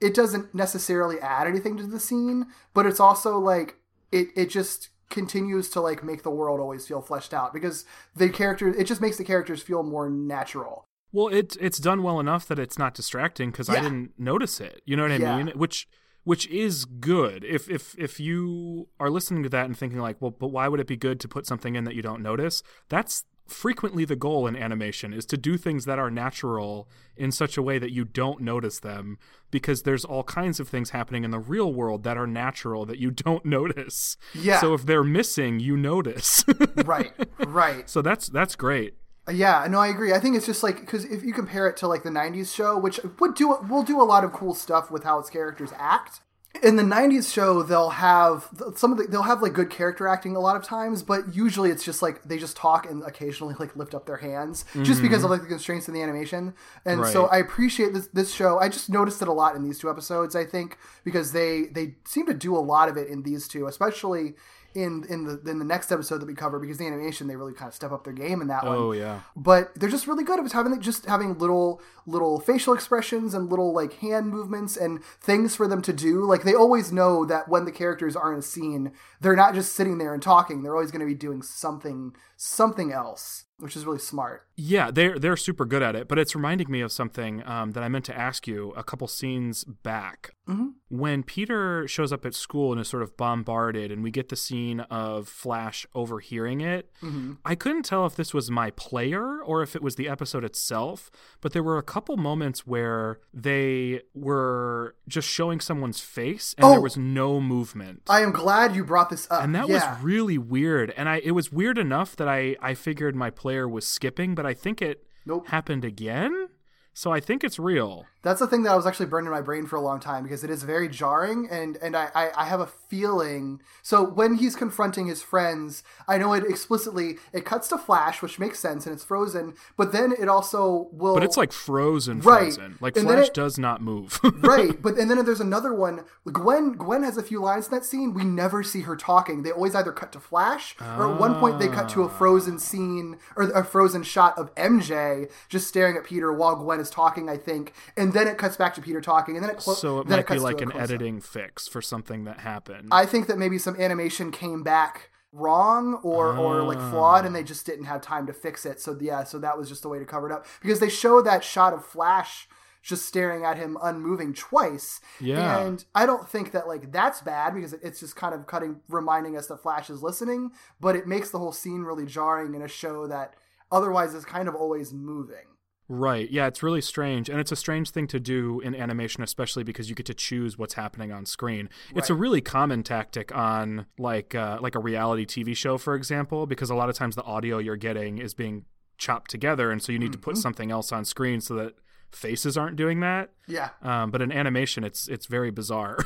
[0.00, 3.78] it doesn't necessarily add anything to the scene, but it's also like
[4.12, 7.84] it it just continues to like make the world always feel fleshed out because
[8.16, 10.84] the character it just makes the characters feel more natural.
[11.12, 14.82] Well, it it's done well enough that it's not distracting because I didn't notice it.
[14.84, 15.36] You know what I Yeah.
[15.36, 15.48] mean?
[15.56, 15.86] Which
[16.24, 17.44] which is good.
[17.44, 20.80] If if if you are listening to that and thinking like, well, but why would
[20.80, 22.62] it be good to put something in that you don't notice?
[22.88, 27.56] That's frequently the goal in animation is to do things that are natural in such
[27.56, 29.18] a way that you don't notice them
[29.50, 32.98] because there's all kinds of things happening in the real world that are natural that
[32.98, 34.16] you don't notice.
[34.34, 34.60] Yeah.
[34.60, 36.44] So if they're missing, you notice.
[36.84, 37.12] right,
[37.46, 37.88] right.
[37.88, 38.94] so that's that's great.
[39.32, 40.12] Yeah, no, I agree.
[40.12, 42.76] I think it's just like because if you compare it to like the '90s show,
[42.78, 45.70] which would do it, will do a lot of cool stuff with how its characters
[45.78, 46.20] act.
[46.62, 50.36] In the '90s show, they'll have some of the they'll have like good character acting
[50.36, 53.74] a lot of times, but usually it's just like they just talk and occasionally like
[53.74, 55.32] lift up their hands just because of mm-hmm.
[55.32, 56.54] like the constraints in the animation.
[56.84, 58.58] And so I appreciate this this show.
[58.58, 60.36] I just noticed it a lot in these two episodes.
[60.36, 63.66] I think because they they seem to do a lot of it in these two,
[63.66, 64.34] especially
[64.74, 67.52] in in the in the next episode that we cover because the animation they really
[67.52, 68.76] kind of step up their game in that one.
[68.76, 69.20] Oh yeah.
[69.36, 70.38] but they're just really good.
[70.38, 75.02] It was having just having little little facial expressions and little like hand movements and
[75.20, 76.24] things for them to do.
[76.24, 79.74] Like they always know that when the characters are in a scene they're not just
[79.74, 80.62] sitting there and talking.
[80.62, 84.46] They're always going to be doing something something else which is really smart.
[84.56, 87.82] Yeah, they're they're super good at it, but it's reminding me of something um, that
[87.82, 90.34] I meant to ask you a couple scenes back.
[90.48, 90.68] Mm-hmm.
[90.90, 94.36] When Peter shows up at school and is sort of bombarded, and we get the
[94.36, 97.32] scene of Flash overhearing it, Mm-hmm.
[97.44, 101.10] I couldn't tell if this was my player or if it was the episode itself.
[101.40, 106.70] But there were a couple moments where they were just showing someone's face, and Oh!
[106.70, 108.02] there was no movement.
[108.08, 109.42] I am glad you brought this up.
[109.42, 109.94] and that yeah.
[109.94, 113.68] was really weird and i it was weird enough that i i figured my player
[113.68, 115.48] was skipping but i think it Nope.
[115.48, 116.48] happened again
[116.94, 119.40] so i think it's real That's the thing that I was actually burning in my
[119.42, 122.44] brain for a long time because it is very jarring and and I, I, I
[122.46, 127.68] have a feeling so when he's confronting his friends, I know it explicitly it cuts
[127.68, 131.36] to flash, which makes sense and it's frozen, but then it also will but it's
[131.36, 132.44] like frozen Right.
[132.54, 136.04] frozen like And flash it- does not move right, but and then there's another one.
[136.32, 138.14] Gwen Gwen has a few lines in that scene.
[138.14, 139.42] We never see her talking.
[139.42, 142.58] They always either cut to flash, or at one point they cut to a frozen
[142.58, 147.28] scene or a frozen shot of MJ just staring at Peter while Gwen is talking.
[147.28, 150.00] I think, and then it cuts back to Peter talking, and then it clo- so
[150.00, 153.26] it might be cuts to like an editing fix for something that happened I think
[153.26, 157.44] that maybe some animation came back wrong or or like flawed and they ah.
[157.44, 158.80] just didn't have time to fix it.
[158.80, 161.20] So yeah, so that was just a way to cover it up because they show
[161.22, 162.48] that shot of Flash
[162.82, 165.00] just staring at him unmoving twice.
[165.18, 165.58] Yeah.
[165.58, 169.36] And I don't think that like that's bad because it's just kind of cutting reminding
[169.36, 172.68] us that Flash is listening, but it makes the whole scene really jarring in a
[172.68, 173.34] show that
[173.72, 175.46] otherwise is kind of always moving.
[175.88, 176.30] Right.
[176.30, 177.28] Yeah, it's really strange.
[177.28, 180.56] And it's a strange thing to do in animation, especially because you get to choose
[180.56, 181.68] what's happening on screen.
[181.94, 186.46] It's a really common tactic on like uh, like a reality TV show, for example,
[186.46, 188.64] because a lot of times the audio you're getting is being
[188.96, 190.30] chopped together and so you need to Mm-hmm.
[190.30, 191.74] put something else on screen so that
[192.12, 193.30] faces aren't doing that.
[193.48, 193.70] Yeah.
[193.82, 195.98] Um, but in animation it's it's very bizarre.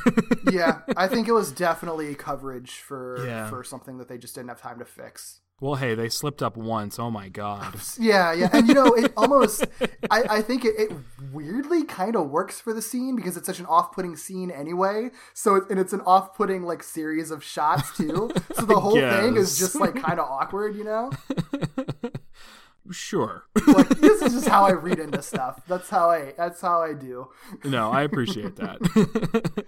[0.51, 3.47] yeah, I think it was definitely coverage for Yeah.
[3.47, 5.41] for something that they just didn't have time to fix.
[5.61, 6.97] Well, hey, they slipped up once.
[6.99, 7.75] Oh my god.
[7.99, 9.65] Yeah, yeah, and you know, it almost.
[10.09, 10.91] I, I think it, it
[11.33, 15.09] weirdly kind of works for the scene because it's such an off-putting scene anyway.
[15.33, 18.31] So it, and it's an off-putting like series of shots too.
[18.53, 21.11] So the whole thing is just like kind of awkward, you know.
[22.91, 23.43] Sure.
[23.67, 25.61] Like this is just how I read into stuff.
[25.67, 26.33] That's how I.
[26.37, 27.27] That's how I do.
[27.65, 29.65] no, I appreciate that.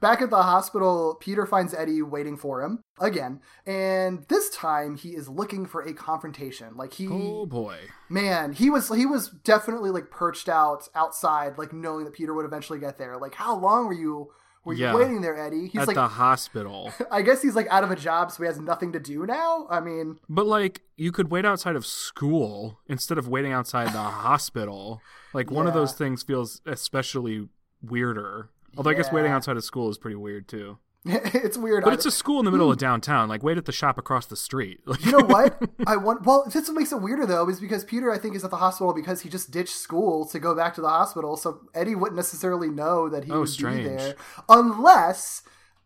[0.00, 5.10] Back at the hospital, Peter finds Eddie waiting for him again, and this time he
[5.10, 6.76] is looking for a confrontation.
[6.76, 7.78] Like he, oh boy.
[8.08, 12.44] man, he was he was definitely like perched out outside, like knowing that Peter would
[12.44, 13.16] eventually get there.
[13.16, 14.30] Like, how long were you
[14.64, 15.68] were you waiting there, Eddie?
[15.68, 16.92] He's At like, the hospital.
[17.10, 19.66] I guess he's like out of a job, so he has nothing to do now.
[19.70, 23.98] I mean, But like you could wait outside of school instead of waiting outside the
[23.98, 25.00] hospital.
[25.32, 27.48] Like one of those things feels especially
[27.82, 28.50] weirder.
[28.78, 30.78] Although I guess waiting outside of school is pretty weird too.
[31.04, 31.84] it's weird.
[31.84, 32.80] But I- it's a school in the middle of mm.
[32.80, 33.28] downtown.
[33.28, 34.80] Like wait at the shop across the street.
[34.86, 35.60] Like, you know what?
[35.86, 36.24] I want.
[36.24, 38.56] Well, this what makes it weirder though, is because Peter, I think, is at the
[38.56, 41.36] hospital because he just ditched school to go back to the hospital.
[41.36, 43.82] So Eddie wouldn't necessarily know that he Oh, would strange.
[43.82, 44.14] be there,
[44.48, 45.42] unless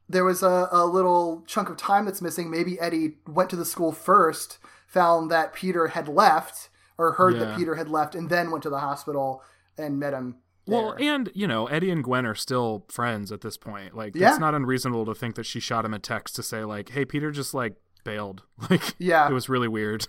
[0.08, 2.50] there was a, a little chunk of time that's missing.
[2.50, 7.56] Maybe Eddie went to the school first, found that Peter had left, or heard that
[7.56, 9.42] Peter had left, and then went to the hospital
[9.78, 10.36] and met him.
[10.66, 11.14] Well, there.
[11.14, 13.96] and you know, Eddie and Gwen are still friends at this point.
[13.96, 14.30] Like Yeah.
[14.30, 17.04] it's not unreasonable to think that she shot him a text to say like, "Hey,
[17.04, 19.28] Peter just like bailed." Like Yeah.
[19.28, 20.06] it was really weird.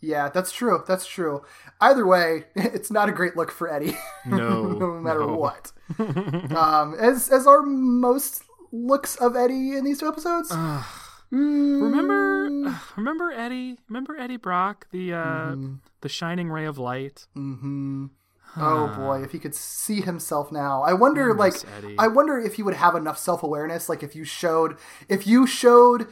[0.00, 0.84] yeah, that's true.
[0.86, 1.42] That's true.
[1.80, 3.96] Either way, it's not a great look for Eddie.
[4.26, 5.36] No, no matter no.
[5.36, 5.72] what.
[6.56, 10.50] um, as as are most looks of Eddie in these two episodes.
[11.30, 13.78] Remember remember Eddie?
[13.88, 15.74] Remember Eddie Brock, the uh Mm-hmm.
[16.02, 17.26] the shining ray of light?
[18.54, 20.82] Hmm Oh boy, if he could see himself now.
[20.82, 21.96] I wonder like Eddie.
[21.98, 24.76] I wonder if he would have enough self-awareness like if you showed
[25.08, 26.06] if you showed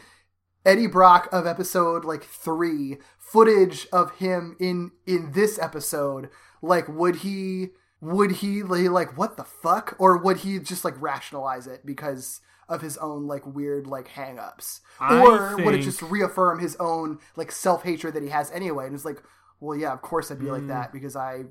[0.64, 6.28] Eddie Brock of episode like 3 footage of him in in this episode,
[6.62, 11.66] like would he would he like, what the fuck or would he just like rationalize
[11.66, 16.76] it because of his own like weird like hang-ups or would it just reaffirm his
[16.80, 19.22] own like self-hatred that he has anyway and it's like
[19.60, 20.50] well yeah of course i'd be Mm.
[20.50, 21.44] like that because i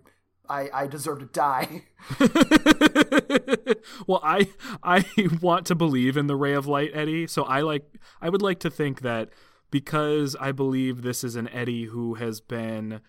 [0.49, 1.84] i i deserve to die
[4.08, 4.49] well, I
[4.84, 5.06] I
[5.41, 7.27] want to believe in the ray of light, Eddie.
[7.27, 7.84] So I like
[8.21, 9.30] I would like to think that
[9.69, 13.01] because I believe this is an Eddie who has been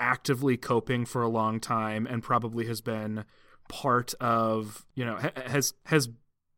[0.00, 3.24] actively coping for a long time and probably has been
[3.68, 6.08] part of you know has has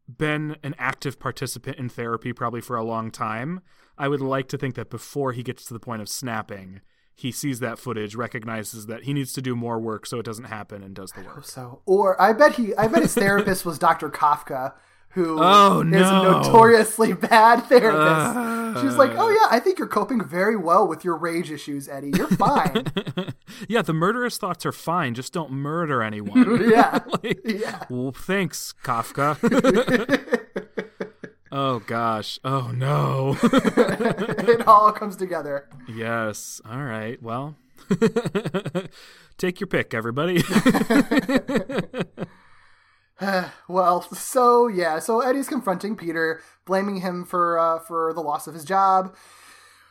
[0.08, 3.60] been an active participant in therapy probably for a long time.
[3.96, 6.80] I would like to think that before he gets to the point of snapping,
[7.20, 10.46] he sees that footage, recognizes that he needs to do more work so it doesn't
[10.46, 11.44] happen, and does the work.
[11.44, 14.72] so or i bet he i bet his therapist was dr kafka
[15.14, 18.80] who is Oh, a notoriously bad therapist.
[18.80, 19.16] She's like, Uh.
[19.18, 22.12] "Oh yeah, I think you're coping very well with your rage issues, Eddie.
[22.16, 22.84] You're fine."
[23.68, 25.14] yeah, the murderous thoughts are fine.
[25.14, 26.70] Just don't murder anyone.
[26.70, 27.82] yeah, Like, yeah.
[27.90, 29.36] Well, thanks, Kafka.
[31.52, 32.38] Oh gosh.
[32.44, 33.36] Oh no.
[33.42, 35.68] it all comes together.
[35.88, 36.60] yes.
[36.68, 37.20] All right.
[37.22, 37.56] Well,
[39.38, 40.42] take your pick, everybody.
[43.68, 48.54] Well, so yeah, so Eddie's confronting Peter, blaming him for uh, for the loss of
[48.54, 49.14] his job.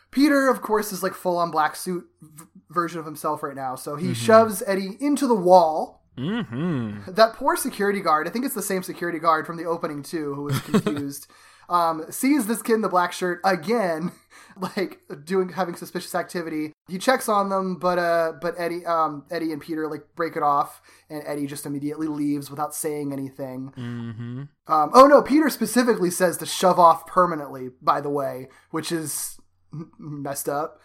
[0.09, 3.75] Peter, of course, is like full on black suit v- version of himself right now.
[3.75, 6.03] So he shoves Eddie into the wall.
[6.17, 7.11] mm-hmm.
[7.11, 10.33] That poor security guard, I think it's the same security guard from the opening too,
[10.33, 11.27] who was confused,
[11.69, 14.11] um, sees this kid in the black shirt again,
[14.57, 16.73] like doing having suspicious activity.
[16.87, 20.43] He checks on them, but uh, but Eddie, um, Eddie and Peter like break it
[20.43, 23.71] off, and Eddie just immediately leaves without saying anything.
[23.77, 24.43] Mm-hmm.
[24.71, 27.69] Um, oh no, Peter specifically says to shove off permanently.
[27.81, 29.39] By the way, which is
[29.97, 30.81] messed up.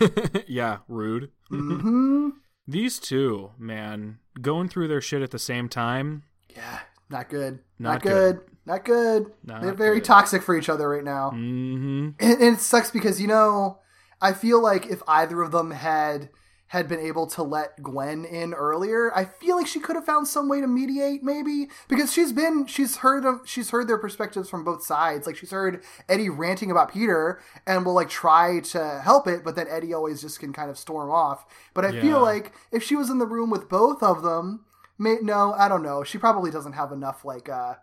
[0.46, 0.78] yeah.
[0.88, 1.30] Rude.
[1.50, 2.30] mm-hmm.
[2.66, 6.24] These two, man, going through their shit at the same time.
[6.54, 7.60] Yeah, not good.
[7.78, 8.40] Not Not, good.
[8.68, 9.32] Not good.
[9.44, 10.04] Not They're very good.
[10.04, 11.30] toxic for each other right now.
[11.30, 12.10] Mm-hmm.
[12.20, 13.78] and, and it sucks because you know
[14.20, 16.28] i feel like if either of them had
[16.68, 20.26] had been able to let gwen in earlier i feel like she could have found
[20.26, 24.50] some way to mediate maybe because she's been she's heard of she's heard their perspectives
[24.50, 29.00] from both sides like she's heard eddie ranting about peter and will like try to
[29.04, 32.00] help it but then eddie always just can kind of storm off but i Yeah.
[32.02, 34.64] feel like if she was in the room with both of them
[34.98, 37.74] may, no i don't know she probably doesn't have enough like uh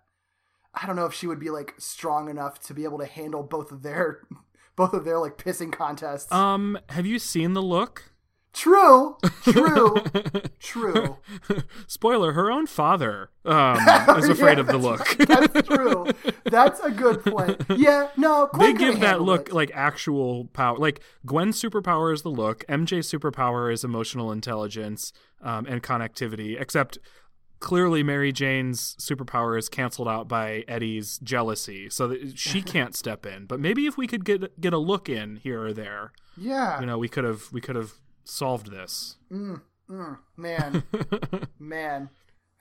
[0.81, 3.43] I don't know if she would be like strong enough to be able to handle
[3.43, 4.21] both of their
[4.75, 6.31] both of their like pissing contests.
[6.31, 8.11] Um, have you seen the look?
[8.53, 9.95] true, true,
[10.59, 11.17] true.
[11.87, 13.77] Spoiler: Her own father um,
[14.17, 15.05] is afraid Yeah, of the look.
[15.17, 16.07] That's true.
[16.45, 17.61] That's a good point.
[17.75, 19.53] Yeah, no, they Gwen could've give that look it.
[19.53, 20.77] like actual power.
[20.77, 22.63] Like Gwen's superpower is the look.
[22.67, 25.11] MJ's superpower is emotional intelligence
[25.41, 26.59] um, and connectivity.
[26.59, 26.97] Except
[27.59, 33.25] clearly, Mary Jane's superpower is canceled out by Eddie's jealousy, so that she can't step
[33.25, 33.45] in.
[33.45, 36.85] But maybe if we could get get a look in here or there, yeah, you
[36.85, 37.93] know, we could have we could have
[38.23, 39.17] solved this.
[39.31, 39.61] mm,
[40.37, 40.83] man,
[41.59, 42.09] man.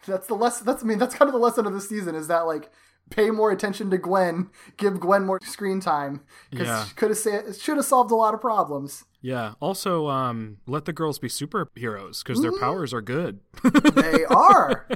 [0.06, 0.66] That's the lesson.
[0.66, 2.70] That's I mean that's kind of the lesson of the season is that like
[3.10, 6.86] pay more attention to Gwen, give Gwen more screen time because Yeah.
[6.96, 9.04] could have should have solved a lot of problems.
[9.20, 9.54] Yeah.
[9.60, 13.40] Also, um, let the girls be superheroes because their powers are good.
[13.62, 14.86] They are.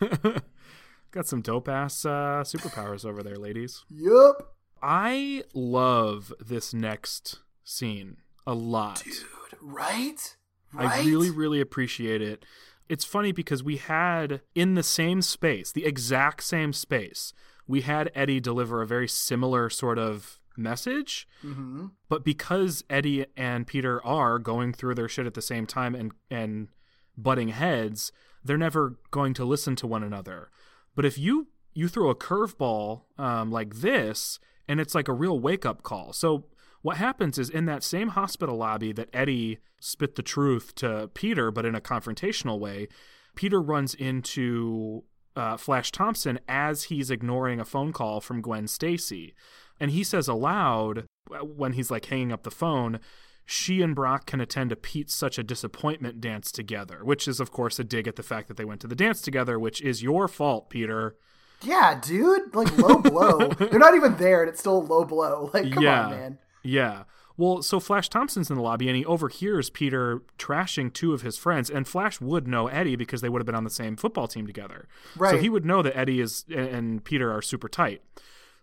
[1.10, 3.84] Got some dope ass uh, superpowers over there, ladies.
[3.88, 4.54] yup.
[4.80, 9.02] I love this next scene a lot.
[9.04, 9.14] Dude.
[9.60, 10.36] Right?
[10.72, 10.88] right?
[10.88, 12.44] I really, really appreciate it.
[12.88, 17.32] It's funny because we had in the same space, the exact same space,
[17.66, 21.28] we had Eddie deliver a very similar sort of message.
[21.42, 25.94] hmm But because Eddie and Peter are going through their shit at the same time
[25.94, 26.68] and and
[27.16, 28.12] butting heads,
[28.44, 30.50] they're never going to listen to one another.
[30.94, 35.38] But if you you throw a curveball um, like this, and it's like a real
[35.38, 36.12] wake up call.
[36.12, 36.46] So
[36.82, 41.50] what happens is in that same hospital lobby that Eddie spit the truth to Peter,
[41.50, 42.88] but in a confrontational way,
[43.34, 45.04] Peter runs into
[45.36, 49.34] uh, Flash Thompson as he's ignoring a phone call from Gwen Stacy.
[49.80, 52.98] And he says aloud uh, when he's like hanging up the phone,
[53.46, 57.50] she and Brock can attend a Pete's such a disappointment dance together, which is, of
[57.50, 60.02] course, a dig at the fact that they went to the dance together, which is
[60.02, 61.16] your fault, Peter.
[61.62, 62.54] Yeah, dude.
[62.54, 63.48] Like low blow.
[63.58, 65.50] They're not even there, and it's still a low blow.
[65.54, 66.04] Like, come yeah.
[66.04, 66.38] on, man.
[66.68, 67.04] Yeah.
[67.36, 71.38] Well, so Flash Thompson's in the lobby and he overhears Peter trashing two of his
[71.38, 74.26] friends, and Flash would know Eddie because they would have been on the same football
[74.26, 74.88] team together.
[75.16, 75.30] Right.
[75.30, 78.02] So he would know that Eddie is and Peter are super tight.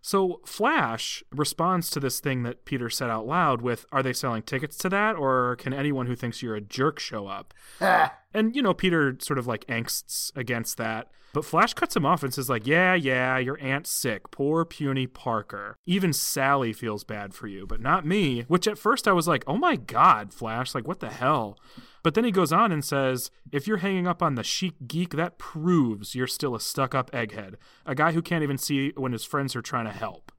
[0.06, 4.43] So Flash responds to this thing that Peter said out loud with, "Are they selling
[4.43, 7.56] tickets to that, or can anyone who thinks you're a jerk show up?"
[8.32, 11.10] And you know, Peter sort of like angsts against that.
[11.34, 14.30] But Flash cuts him off and says, like, yeah, yeah, your aunt's sick.
[14.32, 15.76] Poor puny Parker.
[15.86, 18.43] Even Sally feels bad for you, but not me.
[18.47, 21.58] Which at first I was like, oh my god, Flash, like what the hell?
[22.06, 25.16] But then he goes on and says, if you're hanging up on the chic geek,
[25.16, 27.56] that proves you're still a stuck up egghead.
[27.84, 30.32] A guy who can't even see when his friends are trying to help.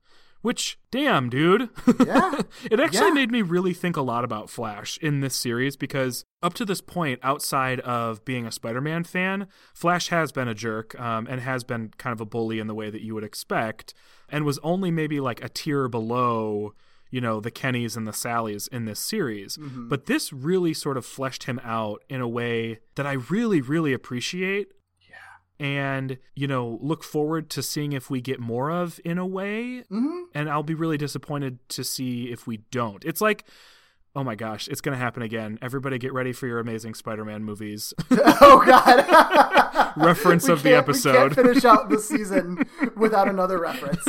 [0.43, 1.69] Which, damn, dude.
[2.07, 2.43] Yeah.
[2.71, 3.15] it actually Yeah.
[3.15, 6.81] made me really think a lot about Flash in this series because up to this
[6.81, 11.41] point, outside of being a Spider Man fan, Flash has been a jerk um, and
[11.41, 13.93] has been kind of a bully in the way that you would expect,
[14.29, 16.75] and was only maybe like a tier below.
[17.11, 19.59] You know, the Kennys and the Sallys in this series.
[19.61, 23.93] But this really sort of fleshed him out in a way that I really, really
[23.93, 24.69] appreciate.
[25.09, 25.65] Yeah.
[25.65, 29.81] And you know look forward to seeing if we get more of in a way
[29.89, 33.45] hmm and i'll be really disappointed to see if we don't it's like
[34.15, 37.95] oh my gosh it's gonna happen again everybody get ready for your amazing spider-man movies
[38.11, 39.93] oh God!
[39.97, 41.31] Reference of the episode.
[41.31, 44.05] We can't finish out the season without another reference.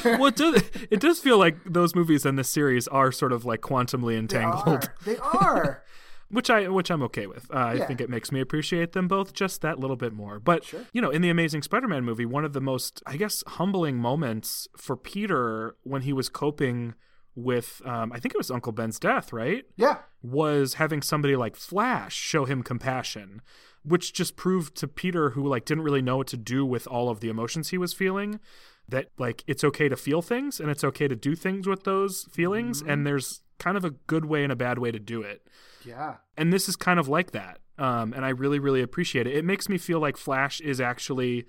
[0.18, 3.44] well it does, it does feel like those movies and this series are sort of
[3.44, 4.94] like quantumly They entangled are.
[5.04, 5.82] They are.
[6.30, 7.50] which I which I'm okay with.
[7.50, 7.86] Uh, I Yeah.
[7.86, 10.38] think it makes me appreciate them both just that little bit more.
[10.38, 10.84] But Sure.
[10.92, 14.68] you know, in the Amazing Spider-Man movie, one of the most I guess humbling moments
[14.76, 16.94] for Peter when he was coping
[17.34, 19.64] with um, I think it was Uncle Ben's death, right?
[19.76, 19.98] Yeah.
[20.22, 23.40] Was having somebody like Flash show him compassion,
[23.84, 27.08] which just proved to Peter, who like didn't really know what to do with all
[27.08, 28.40] of the emotions he was feeling,
[28.88, 32.26] that like it's okay to feel things and it's okay to do things with those
[32.32, 35.42] feelings, and there's kind of a good way and a bad way to do it.
[35.84, 36.16] Yeah.
[36.36, 39.34] and this is kind of like that um, and i really really appreciate it.
[39.36, 41.46] It makes me feel like flash is actually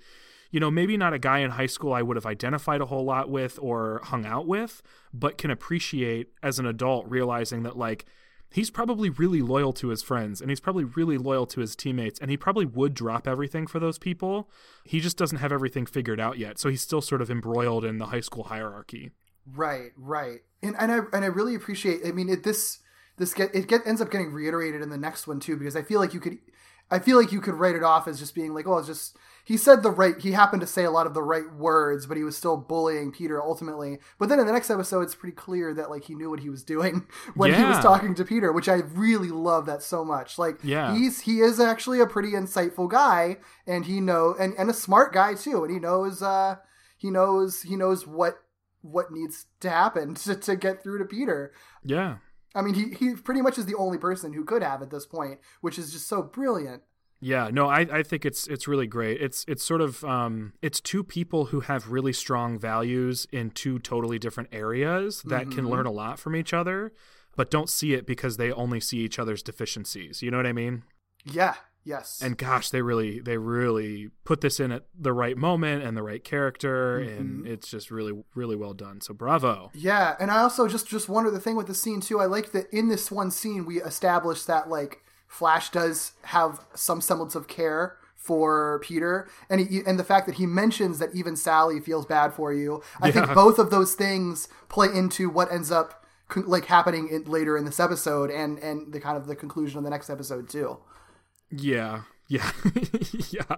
[0.50, 3.04] you know maybe not a guy in high school i would have identified a whole
[3.04, 4.82] lot with or hung out with
[5.12, 8.06] but can appreciate as an adult realizing that like
[8.52, 12.18] he's probably really loyal to his friends and he's probably really loyal to his teammates
[12.18, 14.50] and he probably would drop everything for those people
[14.84, 17.98] he just doesn't have everything figured out yet so he's still sort of embroiled in
[17.98, 19.10] the high school hierarchy
[19.46, 22.00] Right, right, and and I and I really appreciate.
[22.06, 22.80] I mean, it this
[23.16, 25.82] this get it get ends up getting reiterated in the next one too because I
[25.82, 26.38] feel like you could,
[26.90, 29.16] I feel like you could write it off as just being like, oh, it's just
[29.44, 32.16] he said the right, he happened to say a lot of the right words, but
[32.16, 33.98] he was still bullying Peter ultimately.
[34.18, 36.50] But then in the next episode, it's pretty clear that like he knew what he
[36.50, 40.38] was doing when he was talking to Peter, which I really love that so much.
[40.38, 40.94] Like, Yeah.
[40.94, 45.12] he's he is actually a pretty insightful guy, and he know and and a smart
[45.12, 46.56] guy too, and he knows uh
[46.96, 48.34] he knows he knows what
[48.82, 51.52] what needs to happen to, to get through to Peter.
[51.84, 52.16] yeah
[52.52, 55.06] I mean, he, he pretty much is the only person who could have at this
[55.06, 56.82] point, which is just so brilliant.
[57.20, 59.20] Yeah, no, I, I think it's it's really great.
[59.20, 63.78] It's it's sort of um it's two people who have really strong values in two
[63.78, 66.92] totally different areas that can learn a lot from each other,
[67.36, 70.22] but don't see it because they only see each other's deficiencies.
[70.22, 70.82] You know what I mean?
[71.24, 72.22] Yeah, yes.
[72.22, 76.02] And gosh, they really they really put this in at the right moment and the
[76.02, 79.02] right character and it's just really really well done.
[79.02, 79.70] So bravo.
[79.74, 82.18] yeah, and I also just just one other thing with the scene too.
[82.18, 87.00] I like that in this one scene we established that like Flash does have some
[87.00, 91.36] semblance of care for Peter, and he, and the fact that he mentions that even
[91.36, 92.82] Sally feels bad for you.
[93.00, 97.24] I think both of those things play into what ends up con- like happening in,
[97.24, 100.50] later in this episode, and and the kind of the conclusion of the next episode
[100.50, 100.78] too.
[101.48, 102.02] Yeah.
[102.30, 102.48] Yeah.
[103.30, 103.56] yeah.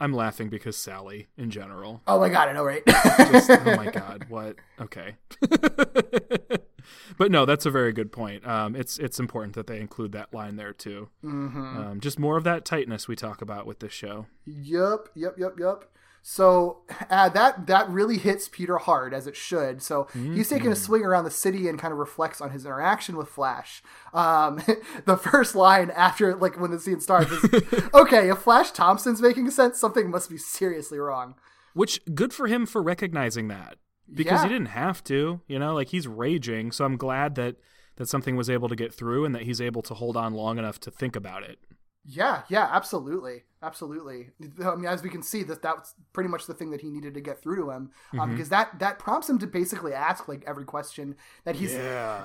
[0.00, 2.02] I'm laughing because Sally in general.
[2.08, 2.82] Oh my god, I know, right?
[2.86, 5.14] just oh my god what okay
[7.18, 10.32] but no that's a very good point um, it's it's important that they include that
[10.34, 11.76] line there too Mm-hmm.
[11.78, 15.52] um, just more of that tightness we talk about with this show Yep, yep, yep,
[15.58, 15.84] yep.
[16.26, 16.78] So
[17.10, 19.82] uh, that that really hits Peter hard as it should.
[19.82, 23.18] So he's taking a swing around the city and kind of reflects on his interaction
[23.18, 23.82] with Flash.
[24.14, 24.62] Um,
[25.04, 27.44] the first line after like when the scene starts is,
[27.94, 31.34] "Okay, if Flash Thompson's making sense, something must be seriously wrong."
[31.74, 33.76] which good for him for recognizing that
[34.08, 34.42] because Yeah.
[34.44, 37.56] he didn't have to you know like he's raging so i'm glad that
[37.96, 40.56] that something was able to get through and that he's able to hold on long
[40.56, 41.58] enough to think about it
[42.04, 44.30] Yeah, yeah, absolutely, absolutely.
[44.64, 47.14] I mean, as we can see, that that's pretty much the thing that he needed
[47.14, 48.30] to get through to him, um, mm-hmm.
[48.32, 51.74] because that that prompts him to basically ask like every question that he's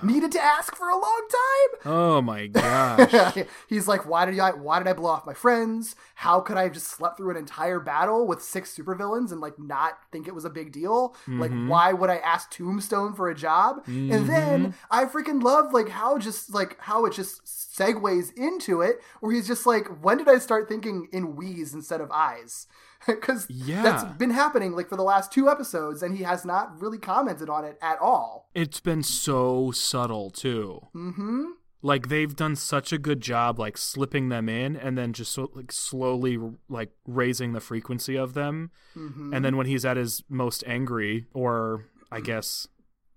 [0.03, 1.91] needed to ask for a long time.
[1.93, 3.37] oh my gosh
[3.67, 5.95] he's like, why did I why did I blow off my friends?
[6.15, 9.57] How could I have just slept through an entire battle with six supervillains and like
[9.57, 11.15] not think it was a big deal?
[11.27, 11.67] Like, mm-hmm.
[11.67, 13.83] why would I ask Tombstone for a job?
[13.85, 14.71] And then mm-hmm.
[14.91, 19.47] I freaking love like how just like how it just segues into it, where he's
[19.47, 22.67] just like, when did I start thinking in we's instead of I's?
[23.07, 23.81] Because Yeah.
[23.81, 27.49] that's been happening like for the last two episodes, and he has not really commented
[27.49, 28.49] on it at all.
[28.53, 31.45] it's been so subtle too Mm-hmm.
[31.81, 35.49] like they've done such a good job like slipping them in and then just so,
[35.55, 39.33] like slowly like raising the frequency of them Mm-hmm.
[39.33, 42.67] and then when he's at his most angry or i guess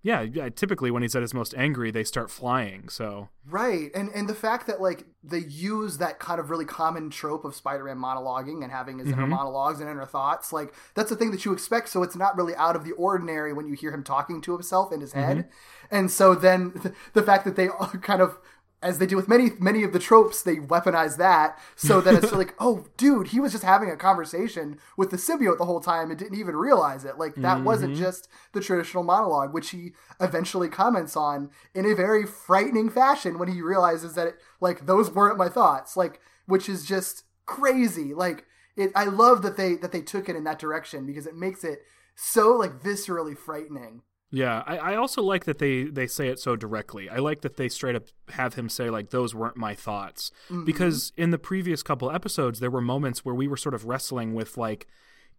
[0.02, 4.08] yeah, yeah typically when he's at his most angry they start flying so Right, and
[4.14, 7.96] and the fact that like they use that kind of really common trope of Spider-Man
[7.98, 9.30] monologuing and having his inner mm-hmm.
[9.30, 11.88] monologues and inner thoughts, like that's the thing that you expect.
[11.88, 14.92] So it's not really out of the ordinary when you hear him talking to himself
[14.92, 15.38] in his head.
[15.38, 15.96] Mm-hmm.
[15.96, 17.68] And so then th- the fact that they
[18.00, 18.38] kind of
[18.82, 22.32] as they do with many many of the tropes, they weaponize that so that it's
[22.32, 26.10] like, oh, dude, he was just having a conversation with the symbiote the whole time
[26.10, 27.18] and didn't even realize it.
[27.18, 28.02] Like that wasn't mm-hmm.
[28.02, 33.48] just the traditional monologue, which he eventually comments on in a very frightening fashion when
[33.48, 38.12] he realizes that it, like those weren't my thoughts, like which is just crazy.
[38.14, 38.44] Like
[38.76, 41.64] it I love that they that they took it in that direction because it makes
[41.64, 41.82] it
[42.14, 44.02] so like viscerally frightening.
[44.34, 47.10] Yeah, I, I also like that they they say it so directly.
[47.10, 50.32] I like that they straight up have him say like those weren't my thoughts
[50.64, 54.32] because in the previous couple episodes there were moments where we were sort of wrestling
[54.32, 54.86] with like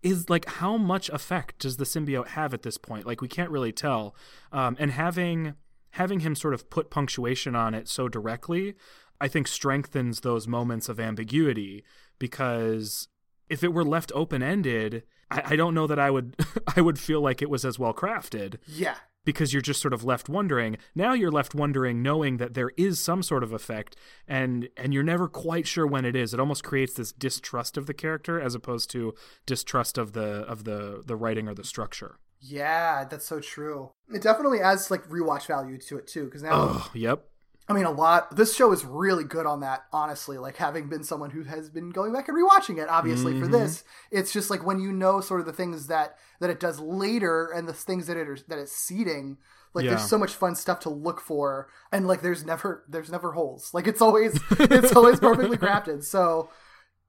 [0.03, 3.07] is like how much effect does the symbiote have at this point?
[3.07, 4.15] Like we can't really tell.
[4.51, 5.55] Um, and having
[5.91, 8.75] having him sort of put punctuation on it so directly,
[9.19, 11.83] I think strengthens those moments of ambiguity
[12.19, 13.07] because
[13.49, 15.03] if it were left open ended,
[15.33, 16.35] I, I don't know that I would
[16.77, 18.95] I would feel like it was as well crafted Yeah.
[19.25, 20.77] because you're just sort of left wondering.
[20.95, 23.95] Now you're left wondering knowing that there is some sort of effect
[24.27, 26.33] and and you're never quite sure when it is.
[26.33, 29.13] It almost creates this distrust of the character as opposed to
[29.45, 32.17] distrust of the of the the writing or the structure.
[32.45, 33.91] Yeah, that's so true.
[34.13, 37.25] It definitely adds like rewatch value to it too, because now Oh, yep.
[37.69, 38.35] I mean, a lot.
[38.35, 40.37] This show is really good on that, honestly.
[40.37, 43.53] Like, having been someone who has been going back and rewatching it, obviously, for mm-hmm.
[43.53, 46.79] this, it's just like when you know sort of the things that that it does
[46.79, 49.37] later and the things that it are, that it's seeding.
[49.73, 49.91] Like, Yeah.
[49.91, 53.73] there's so much fun stuff to look for, and like, there's never there's never holes.
[53.73, 56.03] Like, it's always it's always perfectly crafted.
[56.03, 56.49] So,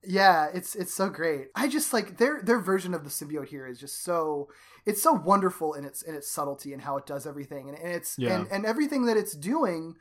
[0.04, 1.48] yeah, it's it's so great.
[1.56, 4.48] I just like their their version of the symbiote here is just so
[4.86, 7.92] it's so wonderful in its in its subtlety and how it does everything, and, and
[7.92, 8.36] it's Yeah.
[8.38, 9.96] and and everything that it's doing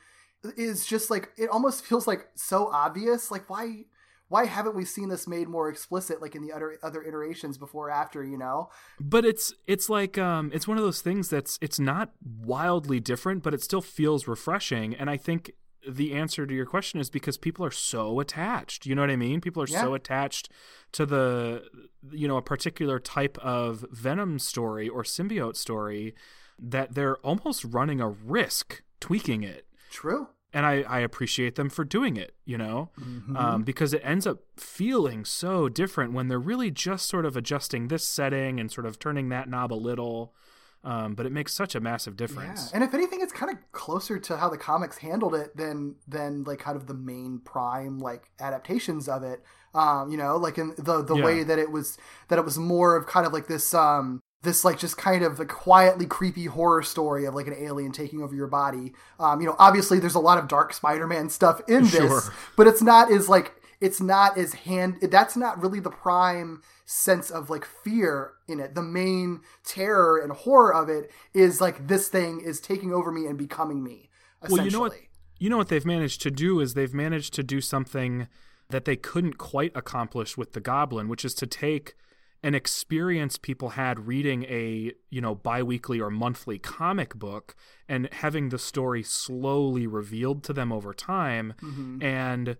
[0.58, 3.86] is just like it almost feels like so obvious like why
[4.34, 7.88] why haven't we seen this made more explicit like in the other other iterations before
[7.88, 8.70] or after you know
[9.00, 13.44] But it's it's like um it's one of those things that's it's not wildly different,
[13.44, 14.96] but it still feels refreshing.
[14.96, 15.52] And I think
[15.88, 18.86] the answer to your question is because people are so attached.
[18.86, 19.42] You know what I mean?
[19.42, 20.50] People are so attached
[20.94, 21.64] to the
[22.12, 26.16] you know a particular type of venom story or symbiote story
[26.58, 31.84] that they're almost running a risk tweaking it true and I, I appreciate them for
[31.84, 32.92] doing it, you know,
[33.36, 37.88] um, because it ends up feeling so different when they're really just sort of adjusting
[37.88, 40.36] this setting and sort of turning that knob a little.
[40.84, 42.72] Um, but it makes such a massive yeah difference.
[42.74, 46.44] and if anything it's kind of closer to how the comics handled it than than
[46.44, 49.42] like kind of the main prime like adaptations of it
[49.74, 51.24] um you know like in the the Yeah.
[51.24, 54.64] way that it was that it was more of kind of like this um this
[54.64, 58.36] like just kind of a quietly creepy horror story of like an alien taking over
[58.36, 58.94] your body.
[59.20, 62.22] Um, you know, obviously there's a lot of dark Spider-Man stuff in this, Sure.
[62.56, 67.30] but it's not as like it's not as hand that's not really the prime sense
[67.30, 68.76] of like fear in it.
[68.76, 73.26] The main terror and horror of it is like this thing is taking over me
[73.26, 74.10] and becoming me.
[74.42, 74.58] Essentially.
[74.60, 74.94] Well, you know what?
[75.40, 78.28] You know what they've managed to do is they've managed to do something
[78.70, 81.96] that they couldn't quite accomplish with the Goblin, which is to take
[82.44, 87.56] an experience people had reading a you know biweekly or monthly comic book
[87.88, 92.04] and having the story slowly revealed to them over time mm-hmm.
[92.04, 92.58] and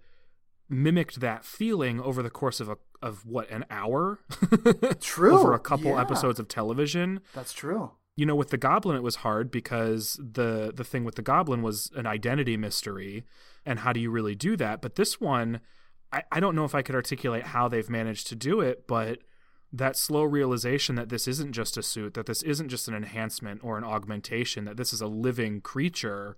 [0.70, 4.20] mimicked that feeling over the course of a of what an hour
[5.02, 5.38] True.
[5.38, 6.02] over a couple Yeah.
[6.02, 7.92] episodes of television That's true.
[8.16, 11.62] you know with the goblin it was hard because the the thing with the goblin
[11.62, 13.26] was an identity mystery
[13.66, 15.60] and how do you really do that but this one
[16.14, 19.20] i, I don't know if i could articulate how they've managed to do it but
[19.74, 23.60] that slow realization that this isn't just a suit that this isn't just an enhancement
[23.64, 26.38] or an augmentation that this is a living creature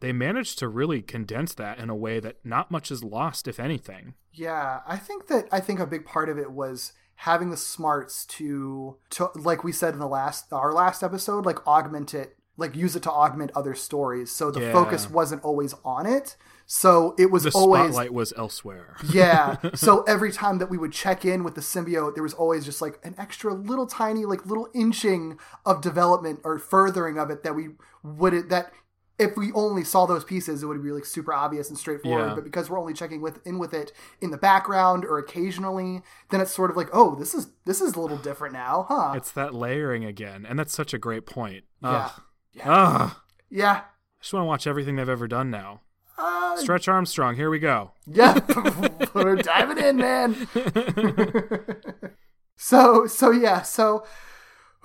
[0.00, 3.58] they managed to really condense that in a way that not much is lost if
[3.58, 7.56] anything Yeah, I think that I think a big part of it was having the
[7.56, 12.36] smarts to to like we said in the last our last episode, like augment it,
[12.58, 14.30] like use it to augment other stories.
[14.30, 14.72] So the Yeah.
[14.72, 16.36] focus wasn't always on it.
[16.68, 19.56] So it was always the always spotlight was elsewhere yeah.
[19.74, 22.82] So every time that we would check in with the symbiote, there was always just
[22.82, 27.54] like an extra little tiny, like little inching of development or furthering of it that
[27.54, 27.68] we
[28.02, 28.72] would that
[29.18, 32.28] if we only saw those pieces, it would be like super obvious and straightforward.
[32.28, 32.34] Yeah.
[32.34, 36.40] But because we're only checking with in with it in the background or occasionally, then
[36.40, 39.12] it's sort of like, oh, this is this is a little different now, huh?
[39.16, 42.20] it's that layering again and that's such a great point yeah, Ugh.
[42.64, 43.16] Ugh.
[43.50, 43.72] yeah.
[43.72, 45.82] I just want to watch everything they've ever done now.
[46.18, 47.92] Uh, Stretch Armstrong, here we go.
[48.06, 48.38] Yeah,
[49.14, 50.48] we're diving in, man.
[52.56, 54.06] so, so yeah, so,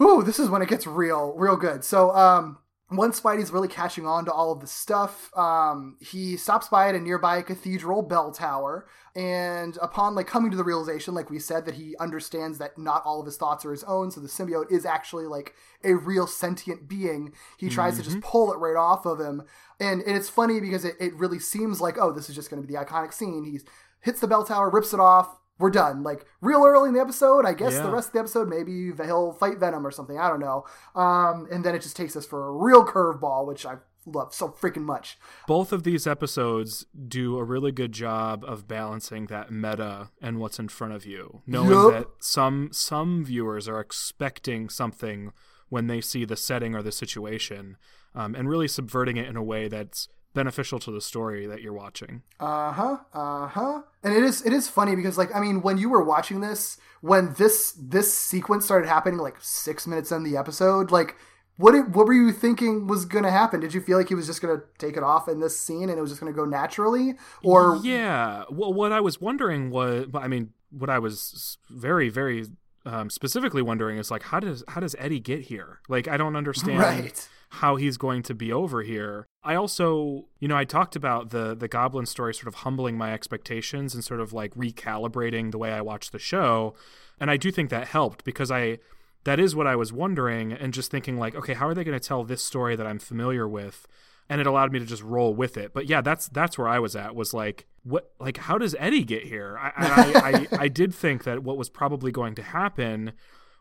[0.01, 1.83] ooh, this is when it gets real, real good.
[1.83, 2.57] So, um,
[2.91, 6.95] once Spidey's really catching on to all of the stuff, um, he stops by at
[6.95, 8.85] a nearby cathedral bell tower,
[9.15, 13.01] and upon like coming to the realization, like we said, that he understands that not
[13.05, 16.27] all of his thoughts are his own, so the symbiote is actually like a real
[16.27, 17.33] sentient being.
[17.57, 19.43] He tries to just pull it right off of him,
[19.79, 22.61] and and it's funny because it, it really seems like oh, this is just going
[22.61, 23.45] to be the iconic scene.
[23.45, 23.61] He
[24.01, 25.37] hits the bell tower, rips it off.
[25.61, 26.03] We're done.
[26.03, 27.83] Like real early in the episode, I guess Yeah.
[27.83, 30.17] the rest of the episode maybe he'll fight Venom or something.
[30.17, 30.65] I don't know.
[30.95, 33.75] Um, and then it just takes us for a real curveball, which I
[34.07, 35.17] love so freaking much.
[35.47, 40.57] Both of these episodes do a really good job of balancing that meta and what's
[40.57, 41.91] in front of you, knowing Yup.
[41.93, 45.31] that some some viewers are expecting something
[45.69, 47.77] when they see the setting or the situation,
[48.15, 51.73] um, and really subverting it in a way that's beneficial to the story that you're
[51.73, 52.21] watching.
[52.39, 52.97] Uh huh.
[53.13, 53.81] Uh huh.
[54.03, 56.77] And it is it is funny because like I mean when you were watching this
[57.01, 61.15] when this this sequence started happening like six minutes in the episode like
[61.57, 63.59] what it, what were you thinking was gonna happen?
[63.59, 65.97] Did you feel like he was just gonna take it off in this scene and
[65.97, 67.13] it was just gonna go naturally
[67.43, 72.45] or yeah well what i was wondering was i mean what i was very very
[72.85, 76.35] um, specifically wondering is like how does how does eddie get here like i don't
[76.35, 77.27] understand Right.
[77.55, 81.55] How he's going to be over here i also you know i talked about the
[81.55, 85.71] the goblin story sort of humbling my expectations and sort of like recalibrating the way
[85.71, 86.73] i watch the show
[87.19, 88.77] and i do think that helped because i
[89.23, 91.97] that is what i was wondering and just thinking like okay how are they going
[91.97, 93.87] to tell this story that i'm familiar with
[94.31, 95.73] and it allowed me to just roll with it.
[95.73, 97.15] But yeah, that's that's where I was at.
[97.15, 98.11] Was like, what?
[98.17, 99.57] Like, how does Eddie get here?
[99.59, 103.11] I I, I, I did think that what was probably going to happen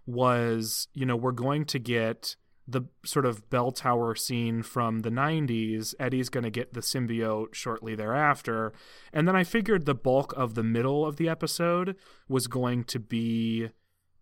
[0.07, 2.37] was, you know, we're going to get
[2.71, 5.95] the sort of bell tower scene from the 90s.
[5.99, 8.73] Eddie's going to get the symbiote shortly thereafter.
[9.13, 11.97] And then I figured the bulk of the middle of the episode
[12.29, 13.71] was going to be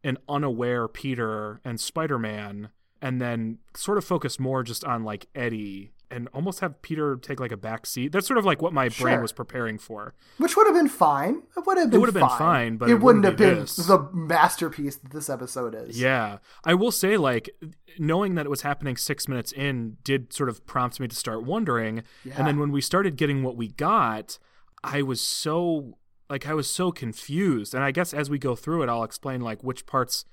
[0.05, 2.71] an unaware Peter and Spider Man,
[3.03, 7.41] and then sort of focus more just on like Eddie and almost have Peter take
[7.41, 8.13] like a back seat.
[8.13, 10.15] That's sort of like what my brain was preparing for.
[10.39, 11.43] which would have been fine.
[11.57, 13.55] It would have been would have been fine, but it, it wouldn't wouldn't have be
[13.55, 13.77] been this.
[13.77, 16.01] the masterpiece that this episode is.
[16.01, 16.39] Yeah.
[16.65, 17.51] I will say, like,
[17.99, 21.45] knowing that it was happening six minutes in did sort of prompt me to start
[21.45, 22.03] wondering.
[22.35, 24.39] And then when we started getting what we got,
[24.85, 25.99] I was so,
[26.31, 27.75] like, I was so confused.
[27.75, 30.25] And I guess as we go through it, I'll explain, like, which parts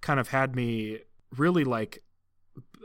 [0.00, 1.00] kind of had me
[1.36, 2.02] really, like,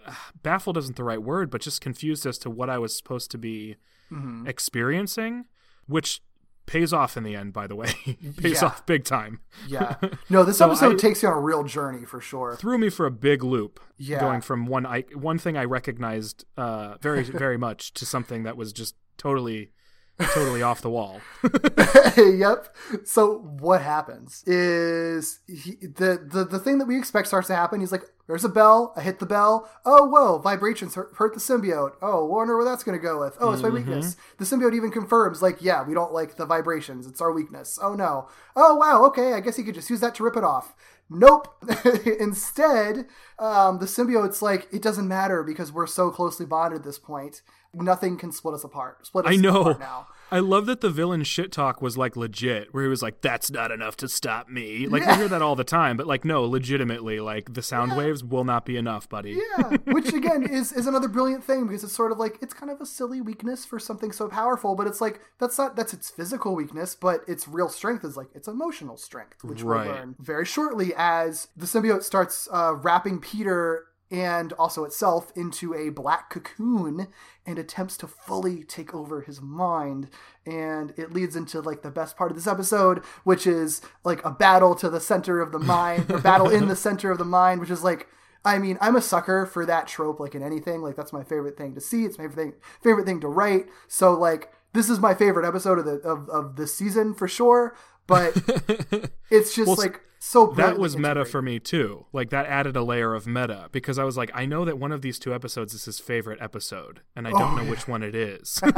[0.43, 3.37] baffled isn't the right word, but just confused as to what I was supposed to
[3.37, 3.77] be
[4.11, 4.45] Mm-hmm.
[4.47, 5.45] experiencing,
[5.87, 6.21] which
[6.67, 7.93] pays off in the end, by the way.
[8.37, 8.67] pays Yeah.
[8.67, 9.39] off big time.
[9.67, 9.95] Yeah.
[10.29, 12.55] No, this So episode I- takes you on a real journey for sure.
[12.55, 13.79] threw me for a big loop.
[13.97, 14.19] Yeah.
[14.19, 18.55] Going from one I, one thing I recognized uh, very very much to something that
[18.55, 19.71] was just totally
[20.19, 21.21] totally off the wall.
[22.17, 22.75] yep.
[23.03, 27.79] So what happens is he, the, the the thing that we expect starts to happen.
[27.79, 28.93] He's like, "There's a bell.
[28.95, 29.69] I hit the bell.
[29.85, 30.37] Oh, whoa!
[30.39, 31.93] Vibrations hurt, hurt the symbiote.
[32.01, 33.37] Oh, wonder where that's going to go with.
[33.39, 34.15] Oh, it's my weakness.
[34.37, 37.07] The symbiote even confirms, like, yeah, we don't like the vibrations.
[37.07, 37.79] It's our weakness.
[37.81, 38.27] Oh no.
[38.55, 39.03] Oh wow.
[39.05, 40.75] Okay, I guess he could just use that to rip it off.
[41.09, 41.63] Nope.
[42.19, 43.05] Instead,
[43.37, 47.41] um, the symbiote's like, it doesn't matter because we're so closely bonded at this point.
[47.73, 49.05] Nothing can split us apart.
[49.05, 49.61] Split us I know.
[49.61, 50.07] apart now.
[50.31, 53.51] I love that the villain shit talk was like legit, where he was like, "That's
[53.51, 55.11] not enough to stop me." Like Yeah.
[55.11, 58.43] we hear that all the time, but like no, legitimately, like the sound waves will
[58.43, 59.39] not be enough, buddy.
[59.57, 62.71] Yeah, which again is is another brilliant thing because it's sort of like it's kind
[62.71, 66.09] of a silly weakness for something so powerful, but it's like that's not that's its
[66.09, 69.85] physical weakness, but its real strength is like its emotional strength, which Right.
[69.87, 75.73] we'll learn very shortly as the symbiote starts uh, wrapping Peter and also itself into
[75.73, 77.07] a black cocoon
[77.45, 80.09] and attempts to fully take over his mind
[80.45, 84.31] and it leads into like the best part of this episode which is like a
[84.31, 87.59] battle to the center of the mind or battle in the center of the mind
[87.59, 88.07] which is like
[88.45, 90.81] I mean, I'm a sucker for that trope, like in anything.
[90.81, 92.03] Like that's my favorite thing to see.
[92.05, 93.67] It's my favorite thing, favorite thing to write.
[93.87, 97.75] So like, this is my favorite episode of the of, of this season for sure.
[98.05, 98.35] But
[99.31, 100.47] it's just Well, like so.
[100.55, 102.05] That was meta for me too.
[102.13, 104.93] Like that added a layer of meta because I was like, I know that one
[104.93, 108.15] of these two episodes is his favorite episode, and I don't know which one it
[108.15, 108.61] is.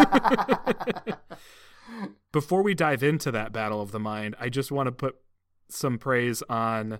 [2.32, 5.18] Before we dive into that battle of the mind, I just want to put
[5.70, 6.98] some praise on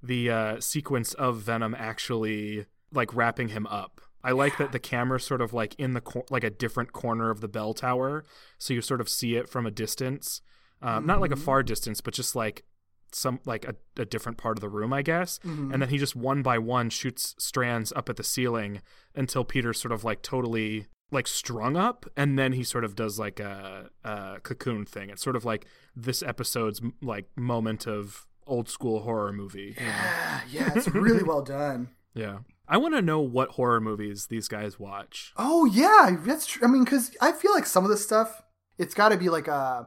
[0.00, 4.00] the uh, sequence of Venom actually like wrapping him up.
[4.22, 7.30] I like that the camera's sort of like in the cor- like a different corner
[7.30, 8.24] of the bell tower,
[8.58, 10.40] so you sort of see it from a distance,
[10.82, 12.64] um, not like a far distance, but just like
[13.12, 15.38] some like a, a different part of the room, I guess.
[15.42, 18.80] And then he just one by one shoots strands up at the ceiling
[19.14, 23.18] until Peter's sort of like totally like strung up, and then he sort of does
[23.18, 25.08] like a, a cocoon thing.
[25.10, 29.74] It's sort of like this episode's like moment of old school horror movie.
[29.78, 29.92] you know?
[29.92, 31.88] Yeah, yeah, it's really well done.
[32.14, 32.38] Yeah.
[32.70, 35.32] I want to know what horror movies these guys watch.
[35.38, 36.66] Oh yeah, that's true.
[36.66, 38.42] I mean, because I feel like some of this stuff,
[38.76, 39.84] it's got to be like uh,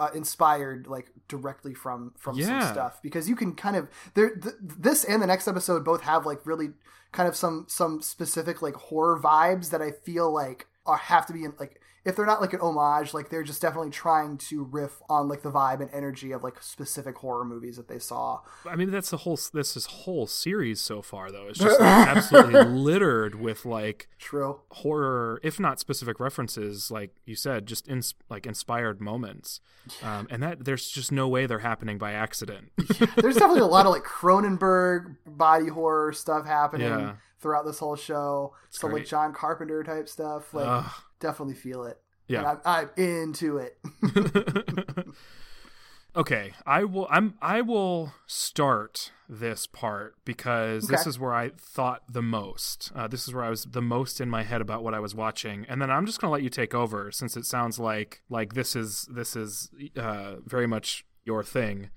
[0.00, 2.60] uh, inspired like directly from from Yeah.
[2.60, 4.34] some stuff because you can kind of there.
[4.34, 6.70] Th- this and the next episode both have like really
[7.12, 11.32] kind of some some specific like horror vibes that I feel like are have to
[11.32, 14.64] be in, like if they're not like an homage, like they're just definitely trying to
[14.64, 18.40] riff on like the vibe and energy of like specific horror movies that they saw.
[18.66, 21.48] I mean, that's the whole this is whole series so far, though.
[21.48, 24.60] It's just like, absolutely littered with like True.
[24.70, 29.60] horror, if not specific references, like you said, just in, like inspired moments.
[30.02, 32.70] Um, and that there's just no way they're happening by accident.
[33.16, 37.14] There's definitely a lot of like Cronenberg body horror stuff happening Yeah.
[37.40, 38.54] throughout this whole show.
[38.70, 39.08] Some like great.
[39.08, 40.52] John Carpenter type stuff.
[40.54, 40.90] Like Ugh.
[41.20, 42.00] Definitely feel it.
[42.26, 42.56] Yeah.
[42.64, 43.78] I'm, I'm into it.
[46.16, 47.06] okay, I will.
[47.10, 47.34] I'm.
[47.40, 52.92] I will start this part because this is where I thought the most.
[52.94, 55.14] Uh, this is where I was the most in my head about what I was
[55.14, 58.54] watching, and then I'm just gonna let you take over since it sounds like like
[58.54, 61.90] this is this is uh, very much your thing.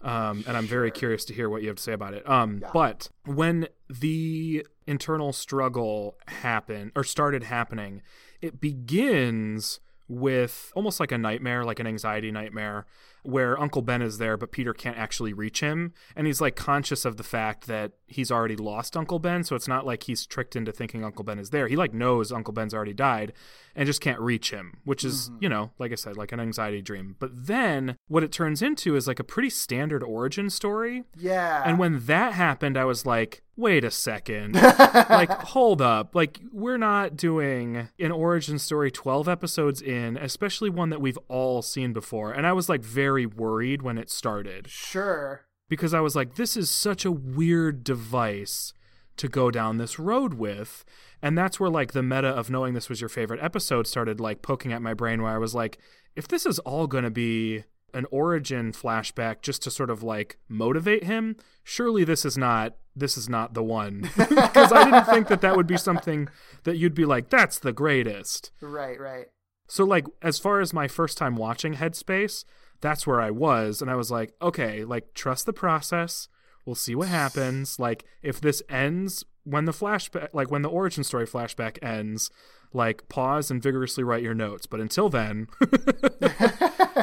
[0.00, 2.28] Um, and I'm very curious to hear what you have to say about it.
[2.28, 8.02] Um, But when the internal struggle happened or started happening,
[8.40, 12.86] it begins with almost like a nightmare, like an anxiety nightmare,
[13.22, 15.92] where Uncle Ben is there, but Peter can't actually reach him.
[16.16, 19.44] And he's like conscious of the fact that he's already lost Uncle Ben.
[19.44, 21.68] So it's not like he's tricked into thinking Uncle Ben is there.
[21.68, 23.34] He like knows Uncle Ben's already died
[23.78, 25.44] and just can't reach him, which is, mm-hmm.
[25.44, 27.14] you know, like I said, like an anxiety dream.
[27.20, 31.04] But then what it turns into is like a pretty standard origin story.
[31.16, 31.62] yeah.
[31.64, 34.54] And when that happened, I was like, wait a second.
[34.54, 36.16] like, hold up.
[36.16, 41.62] Like, we're not doing an origin story 12 episodes in, especially one that we've all
[41.62, 42.32] seen before.
[42.32, 45.46] And I was like very worried when it started sure.
[45.68, 48.72] because I was like, this is such a weird device
[49.18, 50.84] to go down this road with.
[51.22, 54.42] And that's where like the meta of knowing this was your favorite episode started like
[54.42, 55.78] poking at my brain where I was like,
[56.16, 57.64] if this is all going to be
[57.94, 63.16] an origin flashback just to sort of like motivate him, surely this is not this
[63.16, 66.28] is not the one because I didn't think that that would be something
[66.64, 68.50] that you'd be like that's the greatest.
[68.60, 69.26] Right, right.
[69.68, 72.44] So like as far as my first time watching Headspace,
[72.80, 76.28] that's where I was and I was like, okay, like trust the process.
[76.68, 77.78] We'll see what happens.
[77.78, 82.30] Like if this ends when the flashback like when the origin story flashback ends,
[82.74, 84.66] like pause and vigorously write your notes.
[84.66, 85.46] But until then,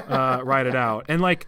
[0.07, 1.05] uh, write it out.
[1.09, 1.47] And like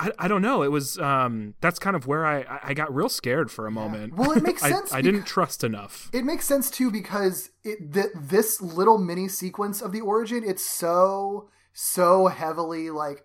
[0.00, 0.62] I, I don't know.
[0.62, 3.70] It was um that's kind of where I I- I got real scared for a
[3.70, 4.14] moment.
[4.16, 6.08] Well, it makes sense I, didn't trust enough.
[6.14, 10.64] It makes sense too because it th- this little mini sequence of the origin it's
[10.64, 11.50] so
[11.80, 13.24] so heavily like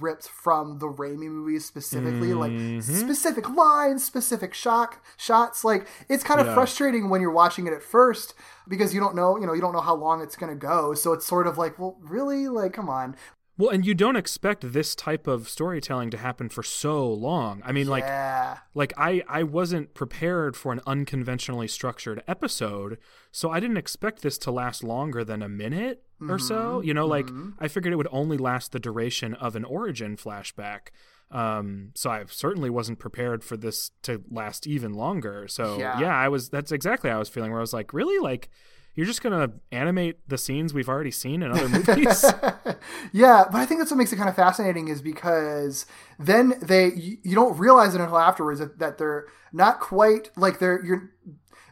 [0.00, 2.74] ripped from the Raimi movies specifically Mm-hmm.
[2.76, 6.54] like specific lines specific shock shots like it's kind of Yeah.
[6.54, 8.34] frustrating when you're watching it at first
[8.66, 10.94] because you don't know you know you don't know how long it's going to go
[10.94, 13.14] so it's sort of like well really like come on
[13.56, 17.62] Well, and you don't expect this type of storytelling to happen for so long.
[17.64, 18.04] I mean, like
[18.74, 22.98] like I I wasn't prepared for an unconventionally structured episode,
[23.30, 26.54] so I didn't expect this to last longer than a minute or so.
[26.54, 26.88] Mm-hmm.
[26.88, 27.50] You know, like mm-hmm.
[27.58, 30.88] I figured it would only last the duration of an origin flashback.
[31.30, 35.48] Um, so I certainly wasn't prepared for this to last even longer.
[35.48, 36.00] So Yeah.
[36.00, 36.48] yeah, I was.
[36.48, 37.50] That's exactly how I was feeling.
[37.50, 38.48] Where I was like, really, like
[38.96, 42.24] you're just gonna animate the scenes we've already seen in other movies.
[43.12, 45.86] Yeah, but I think that's what makes it kind of fascinating is because
[46.18, 50.58] then they you, you don't realize it until afterwards that, that they're not quite like
[50.58, 51.10] they're you're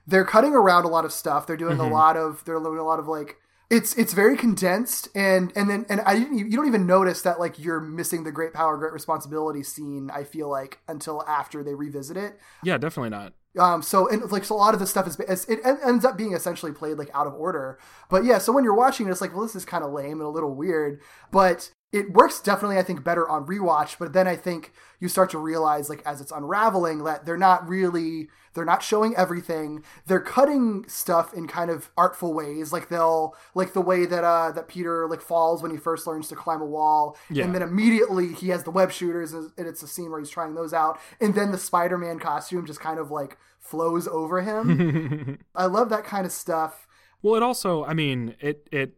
[0.07, 1.47] they're cutting around a lot of stuff.
[1.47, 1.93] They're doing a mm-hmm.
[1.93, 3.37] lot of they're doing a lot of like
[3.71, 7.41] it's it's very condensed and and then and I didn't you don't even notice that
[7.41, 11.75] like you're missing the great power great responsibility scene I feel like until after they
[11.75, 12.39] revisit it.
[12.63, 13.33] yeah, definitely not.
[13.59, 16.17] Um, so and like so a lot of the stuff is is- it ends up
[16.17, 17.79] being essentially played like out of order.
[18.11, 20.13] But yeah, so when you're watching it, it's like, well, this is kind of lame
[20.21, 21.01] and a little weird,
[21.31, 22.77] but it works definitely.
[22.79, 23.97] I think better on rewatch.
[23.99, 27.69] But then I think you start to realize like as it's unraveling that they're not
[27.69, 29.83] really they're not showing everything.
[30.07, 32.73] They're cutting stuff in kind of artful ways.
[32.73, 36.29] Like they'll like the way that uh that Peter like falls when he first learns
[36.29, 37.45] to climb a wall, Yeah.
[37.45, 40.55] and then immediately he has the web shooters and it's a scene where he's trying
[40.55, 45.65] those out and then the spider-man costume just kind of like flows over him i
[45.67, 46.87] love that kind of stuff
[47.23, 48.95] Well, it also, I mean, it it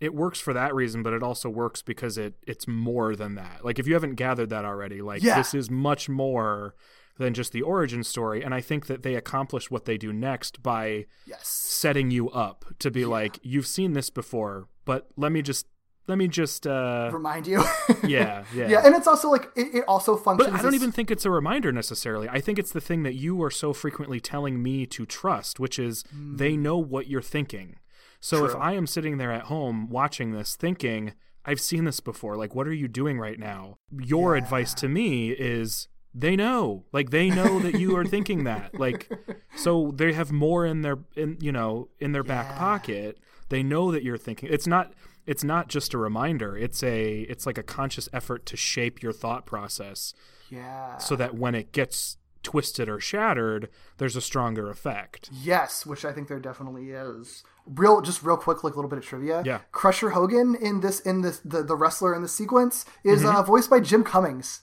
[0.00, 3.64] it works for that reason, but it also works because it it's more than that.
[3.64, 5.36] Like if you haven't gathered that already, like Yeah.
[5.36, 6.74] this is much more
[7.18, 10.62] than just the origin story, and I think that they accomplish what they do next
[10.62, 15.42] by yes setting you up to be like you've seen this before, but let me
[15.42, 15.66] just
[16.08, 17.62] let me just uh remind you
[18.04, 18.68] yeah, yeah.
[18.72, 21.10] yeah and it's also like it, it also functions But I don't as- even think
[21.10, 22.26] it's a reminder necessarily.
[22.28, 25.78] I think it's the thing that you are so frequently telling me to trust, which
[25.78, 27.76] is they know what you're thinking.
[28.20, 28.62] So if Hmm.
[28.62, 31.14] I am sitting there at home watching this thinking,
[31.44, 33.78] I've seen this before, like what are you doing right now?
[33.90, 36.84] Your advice to me is they know.
[36.92, 38.74] Like they know that you are thinking that.
[38.78, 39.10] Like
[39.56, 43.18] so they have more in their in you know, in their back pocket.
[43.48, 44.48] They know that you're thinking.
[44.52, 44.92] It's not
[45.26, 46.56] it's not just a reminder.
[46.56, 50.12] It's a it's like a conscious effort to shape your thought process
[50.50, 50.98] Yeah.
[50.98, 53.68] so that when it gets twisted or shattered,
[53.98, 55.28] there's a stronger effect.
[55.32, 57.42] Yes, which I think there definitely is.
[57.66, 59.42] Real, just real quick, like a little bit of trivia.
[59.44, 59.60] Yeah.
[59.72, 63.36] Crusher Hogan in this in this the, the wrestler in the sequence is Mm-hmm.
[63.36, 64.62] uh, voiced by Jim Cummings.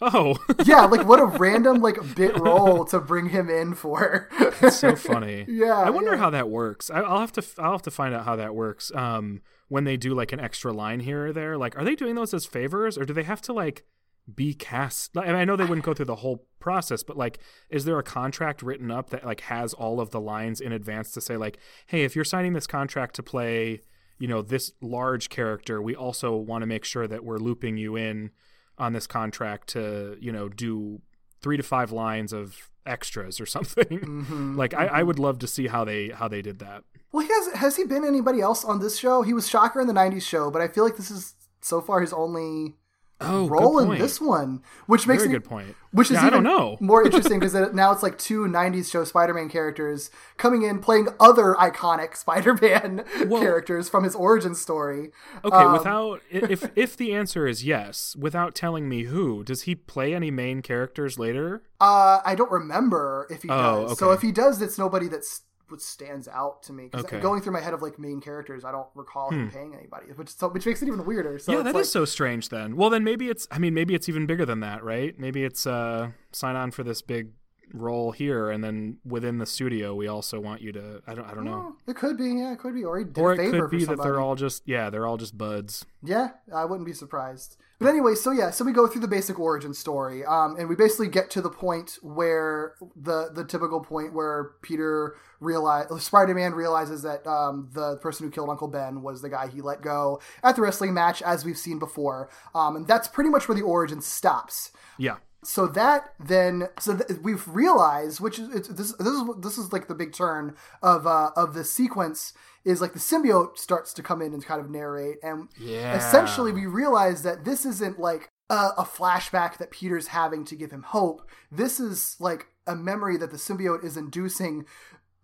[0.00, 4.28] Oh, Yeah, like what a random like bit role to bring him in for.
[4.70, 5.44] so funny.
[5.48, 6.18] Yeah, I wonder yeah.
[6.18, 6.90] how that works.
[6.90, 8.92] I, I'll have to I'll have to find out how that works.
[8.94, 12.14] Um, when they do like an extra line here or there, like are they doing
[12.14, 13.84] those as favors or do they have to like
[14.32, 15.14] be cast?
[15.14, 17.38] Like, I, mean, I know they wouldn't go through the whole process, but like,
[17.70, 21.12] is there a contract written up that like has all of the lines in advance
[21.12, 23.80] to say like, hey, if you're signing this contract to play,
[24.18, 27.96] you know, this large character, we also want to make sure that we're looping you
[27.96, 28.30] in
[28.78, 31.00] on this contract to you know do
[31.40, 34.00] three to five lines of extras or something.
[34.00, 35.06] Mm-hmm, like I, I mm-hmm.
[35.06, 36.84] would love to see how they how they did that.
[37.12, 39.22] well, he has has he been anybody else on this show?
[39.22, 42.00] He was Shocker in the '90s show, but I feel like this is so far
[42.00, 42.74] his only
[43.18, 45.74] Oh, role in this one, which makes Very it good point.
[45.90, 46.76] Which is Yeah, I even don't know.
[46.80, 51.54] more interesting because now it's like two '90s show Spider-Man characters coming in playing other
[51.58, 55.12] iconic Spider-Man Well- characters from his origin story.
[55.44, 59.74] Okay, Um, without if if the answer is yes, without telling me who, does he
[59.74, 61.62] play any main characters later?
[61.80, 63.98] Uh, I don't remember if he Oh, does.
[63.98, 66.90] So if he does, it's nobody that's what stands out to me.
[66.94, 67.16] Okay.
[67.16, 67.22] Hmm.
[67.22, 70.30] going through my head of like main characters, I don't recall him paying anybody, which
[70.30, 71.38] so, which makes it even weirder.
[71.38, 72.76] So yeah, that is like, so strange then.
[72.76, 75.18] Well, then maybe it's I mean maybe it's even bigger than that, right?
[75.18, 77.30] Maybe it's uh sign on for this big
[77.72, 81.34] role here and then within the studio we also want you to I don't I
[81.34, 81.74] don't know.
[81.74, 83.84] oh, it could be, yeah, it could be, or he did Or it could be
[83.84, 85.84] that they're all just yeah, they're all just buds.
[86.02, 87.56] Yeah, I wouldn't be surprised.
[87.78, 90.74] But anyway, so yeah, so we go through the basic origin story, um, and we
[90.74, 96.52] basically get to the point where the the typical point where Peter realize Spider Man
[96.54, 100.20] realizes that um, the person who killed Uncle Ben was the guy he let go
[100.42, 103.62] at the wrestling match, as we've seen before, um, and that's pretty much where the
[103.62, 104.70] origin stops.
[104.98, 105.16] Yeah.
[105.44, 108.92] So that then, so th- we've realized, which is it's, this.
[108.94, 112.32] This is this is like the big turn of uh, of the sequence
[112.64, 115.94] is like the symbiote starts to come in and kind of narrate, and Yeah.
[115.96, 120.72] essentially we realize that this isn't like a, a flashback that Peter's having to give
[120.72, 121.22] him hope.
[121.52, 124.64] This is like a memory that the symbiote is inducing.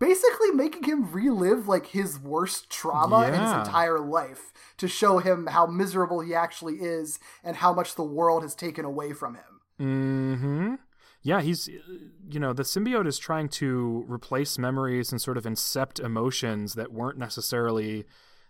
[0.02, 5.46] Basically, making him relive like his worst trauma in his entire life to show him
[5.46, 9.60] how miserable he actually is and how much the world has taken away from him.
[9.78, 10.74] Hmm.
[11.22, 16.04] Yeah, he's, you know, the symbiote is trying to replace memories and sort of incept
[16.04, 18.04] emotions that weren't necessarily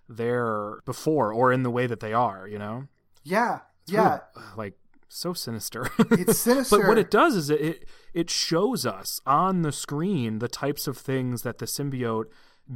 [0.09, 2.49] there before or in the way that they are.
[2.49, 2.89] You know,
[3.25, 4.75] Yeah, It's yeah, really, like
[5.15, 5.89] so sinister.
[6.11, 6.79] it's sinister.
[6.79, 10.87] but what it does is it, it it shows us on the screen the types
[10.87, 12.27] of things that the symbiote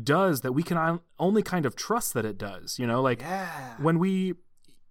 [0.03, 2.79] does that we can only kind of trust that it does.
[2.79, 4.35] You know, like yeah, when we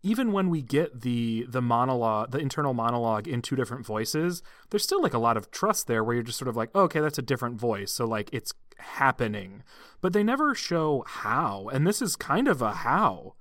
[0.05, 4.83] even when we get the the monologue the internal monologue in two different voices there's
[4.83, 6.99] still like a lot of trust there where you're just sort of like oh, okay
[6.99, 9.63] that's a different voice so like it's happening
[10.01, 13.33] but they never show how and this is kind of a how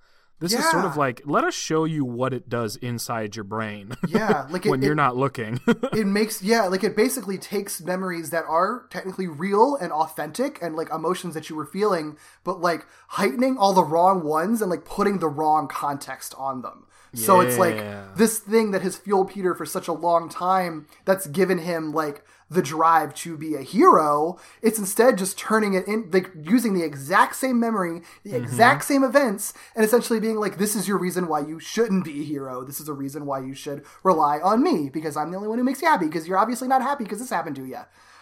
[0.45, 3.95] this is sort of like let us show you what it does inside your brain
[4.09, 4.47] yeah.
[4.51, 8.31] Like it, when it, you're not looking it makes yeah, like it basically takes memories
[8.31, 12.87] that are technically real and authentic and like emotions that you were feeling, but like
[13.09, 16.87] heightening all the wrong ones and like putting the wrong context on them.
[17.15, 17.77] So it's like
[18.17, 22.25] this thing that has fueled Peter for such a long time that's given him like
[22.51, 24.39] the drive to be a hero.
[24.63, 28.43] It's instead just turning it in, like using the exact same memory, the Mm-hmm.
[28.43, 32.21] exact same events, and essentially being like, this is your reason why you shouldn't be
[32.21, 32.63] a hero.
[32.65, 35.59] This is a reason why you should rely on me because I'm the only one
[35.59, 37.79] who makes you happy because you're obviously not happy because this happened to you.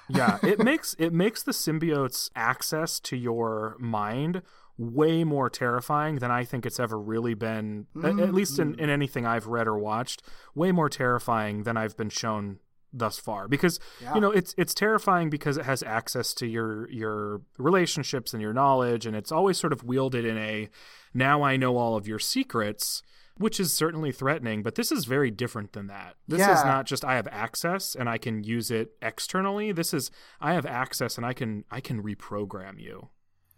[0.08, 4.42] yeah it makes it makes the symbiote's access to your mind
[4.78, 8.90] way more terrifying than i think it's ever really been a- at, least in, in
[8.90, 10.22] anything i've read or watched
[10.54, 12.58] way more terrifying than i've been shown
[12.92, 13.80] thus far because
[14.14, 18.52] you know it's it's terrifying because it has access to your your relationships and your
[18.52, 20.68] knowledge and it's always sort of wielded in a
[21.14, 23.02] now i know all of your secrets
[23.38, 26.16] which is certainly threatening but this is very different than that.
[26.28, 29.72] This is not just i have access and i can use it externally.
[29.72, 33.08] This is i have access and i can i can reprogram you.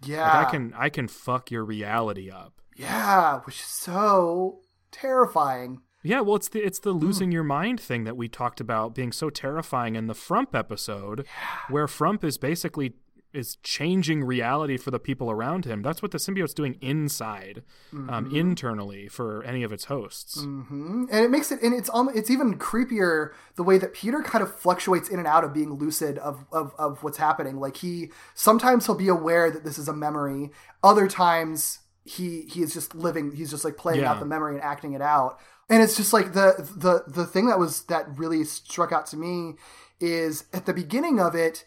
[0.05, 0.39] Yeah.
[0.39, 2.61] like i can i can fuck your reality up.
[2.76, 4.61] Yeah, which is so
[4.91, 5.80] terrifying.
[6.05, 6.89] Yeah well it's the it's Hmm.
[6.91, 10.55] the losing your mind thing that we talked about being so terrifying in the frump
[10.55, 11.27] episode
[11.69, 12.95] where frump is basically
[13.33, 15.83] is changing reality for the people around him.
[15.83, 18.37] That's what the symbiote's doing inside um, Mm-hmm.
[18.37, 20.37] internally for any of its hosts.
[20.37, 24.45] And it makes it and it's um, it's even creepier the way that Peter kind
[24.45, 27.57] of fluctuates in and out of being lucid of, of of what's happening.
[27.59, 30.53] Like he sometimes he'll be aware that this is a memory.
[30.85, 34.13] Other times he he is just living he's just like playing Yeah.
[34.13, 35.41] out the memory and acting it out
[35.71, 39.17] and it's just like the the the thing that was that really struck out to
[39.17, 39.55] me
[40.01, 41.65] is at the beginning of it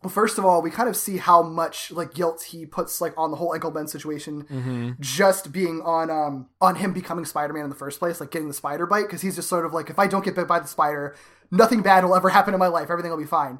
[0.00, 3.12] well, first of all, we kind of see how much like guilt he puts like
[3.16, 4.90] on the whole Uncle Ben situation, Mm-hmm.
[5.00, 8.46] just being on um on him becoming Spider Man in the first place, like getting
[8.46, 10.60] the spider bite, because he's just sort of like, if I don't get bit by
[10.60, 11.16] the spider,
[11.50, 12.90] nothing bad will ever happen in my life.
[12.90, 13.58] Everything will be fine.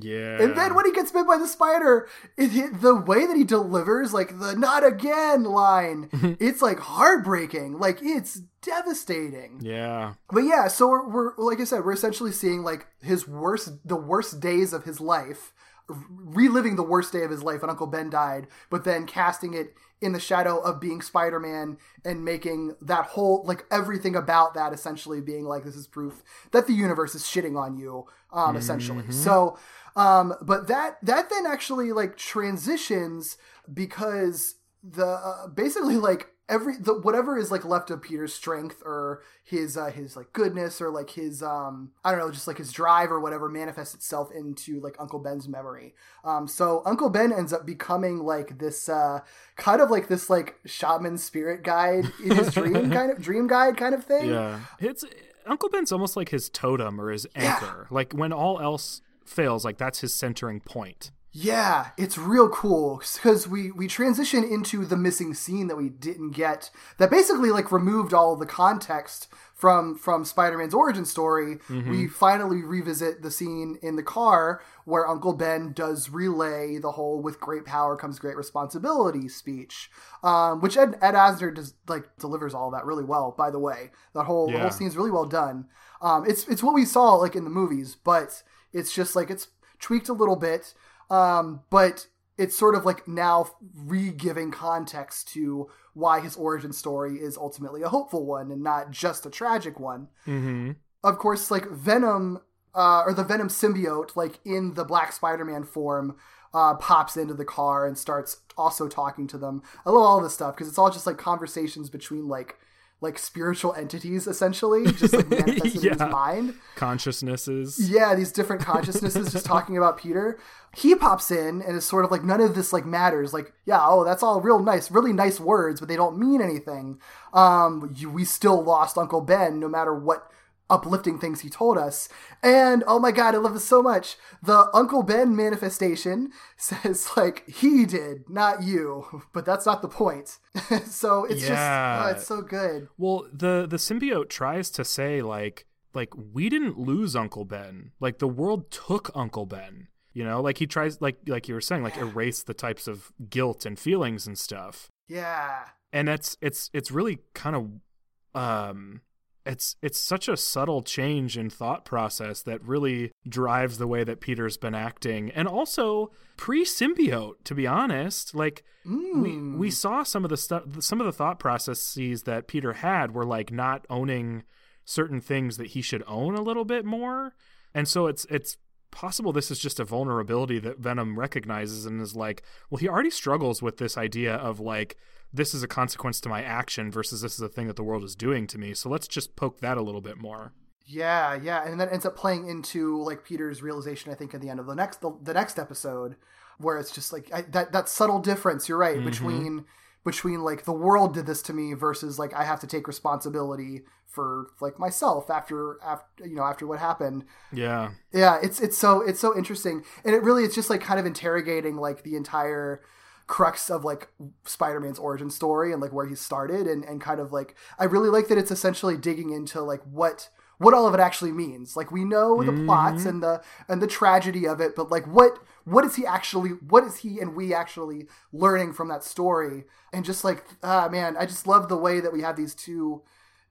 [0.00, 0.42] Yeah.
[0.42, 4.14] And then when he gets bit by the spider, it, the way that he delivers
[4.14, 6.08] like the "not again" line,
[6.40, 7.78] it's like heartbreaking.
[7.78, 9.60] Like it's devastating.
[9.60, 10.14] Yeah.
[10.30, 13.96] But yeah, so we're, we're like I said, we're essentially seeing like his worst, the
[13.96, 15.52] worst days of his life,
[15.88, 19.74] reliving the worst day of his life when Uncle Ben died, but then casting it
[20.00, 25.20] in the shadow of being Spider-Man and making that whole like everything about that essentially
[25.20, 29.04] being like this is proof that the universe is shitting on you, um, essentially.
[29.12, 29.58] So,
[29.94, 33.36] um, but that that then actually like transitions
[33.72, 39.22] because the uh, basically like every the whatever is like left of Peter's strength or
[39.42, 42.72] his uh, his like goodness or like his um I don't know just like his
[42.72, 45.94] drive or whatever manifests itself into like Uncle Ben's memory.
[46.24, 49.20] Um so Uncle Ben ends up becoming like this uh
[49.56, 53.76] kind of like this like shaman spirit guide in his dream kind of dream guide
[53.76, 54.30] kind of thing.
[54.30, 54.60] Yeah.
[54.78, 55.04] It's
[55.46, 57.86] Uncle Ben's almost like his totem or his anchor.
[57.90, 61.10] Like when all else fails, like that's his centering point.
[61.34, 66.32] Yeah, it's real cool because we we transition into the missing scene that we didn't
[66.32, 71.58] get that basically like removed all the context from from Spider-Man's origin story.
[71.70, 77.22] We finally revisit the scene in the car where Uncle Ben does relay the whole
[77.22, 79.90] "with great power comes great responsibility" speech,
[80.22, 83.34] um, which Ed, Ed Asner does like delivers all that really well.
[83.38, 84.60] By the way, that whole the Yeah.
[84.64, 85.66] whole scene's really well done.
[86.02, 88.42] Um, it's it's what we saw like in the movies, but
[88.74, 90.74] it's just like it's tweaked a little bit
[91.12, 92.06] um, but
[92.38, 97.88] it's sort of like now re-giving context to why his origin story is ultimately a
[97.88, 100.08] hopeful one and not just a tragic one.
[100.26, 100.72] Mm-hmm.
[101.04, 102.40] Of course, like Venom
[102.74, 106.16] uh, or the Venom symbiote, like in the Black Spider-Man form,
[106.54, 109.62] uh, pops into the car and starts also talking to them.
[109.84, 112.58] I love all this stuff because it's all just like conversations between like
[113.02, 116.54] like spiritual entities, essentially, just like manifested in his mind.
[116.76, 117.90] Consciousnesses.
[117.90, 120.38] Yeah, these different consciousnesses just talking about Peter.
[120.74, 123.34] He pops in and is sort of like none of this like matters.
[123.34, 127.00] Like, yeah, oh, that's all real nice, really nice words, but they don't mean anything.
[127.34, 130.30] Um, you, we still lost Uncle Ben, no matter what
[130.70, 132.08] uplifting things he told us.
[132.42, 134.16] And oh my god, I love this so much.
[134.42, 140.38] The Uncle Ben manifestation says like he did, not you, but that's not the point.
[140.86, 141.48] so it's Yeah.
[141.48, 142.88] just oh, it's so good.
[142.96, 147.92] Well, the the symbiote tries to say like like we didn't lose Uncle Ben.
[148.00, 149.88] Like the world took Uncle Ben.
[150.14, 153.12] You know, like he tries like like you were saying like erase the types of
[153.30, 154.88] guilt and feelings and stuff.
[155.08, 155.64] Yeah.
[155.92, 159.00] And that's it's it's really kind of um
[159.44, 164.20] it's it's such a subtle change in thought process that really drives the way that
[164.20, 165.30] Peter's been acting.
[165.30, 168.34] And also pre-symbiote to be honest.
[168.34, 169.58] Like we mm.
[169.58, 173.26] we saw some of the stuff some of the thought processes that Peter had were
[173.26, 174.44] like not owning
[174.84, 177.34] certain things that he should own a little bit more.
[177.74, 178.56] And so it's it's
[178.92, 183.10] possible this is just a vulnerability that Venom recognizes and is like well he already
[183.10, 184.96] struggles with this idea of like
[185.32, 188.04] this is a consequence to my action versus this is a thing that the world
[188.04, 190.52] is doing to me so let's just poke that a little bit more
[190.86, 194.10] Yeah, yeah, and that ends up playing into like Peter's realization.
[194.10, 196.16] I think at the end of the next the, the next episode,
[196.58, 198.68] where it's just like I, that that subtle difference.
[198.68, 199.08] You're right mm-hmm.
[199.08, 199.64] between
[200.04, 203.82] between like the world did this to me versus like I have to take responsibility
[204.06, 207.24] for like myself after after you know after what happened.
[207.52, 211.00] yeah Yeah, it's it's so it's so interesting, and it really it's just like kind
[211.00, 212.82] of interrogating like the entire
[213.26, 214.08] crux of like
[214.44, 218.10] Spider-Man's origin story and like where he started, and and kind of like I really
[218.10, 220.28] like that it's essentially digging into like what
[220.58, 221.76] what all of it actually means.
[221.76, 223.08] Like we know the plots mm-hmm.
[223.08, 226.84] and the and the tragedy of it, but like what what is he actually what
[226.84, 229.64] is he and we actually learning from that story?
[229.92, 233.02] And just like ah man, I just love the way that we have these two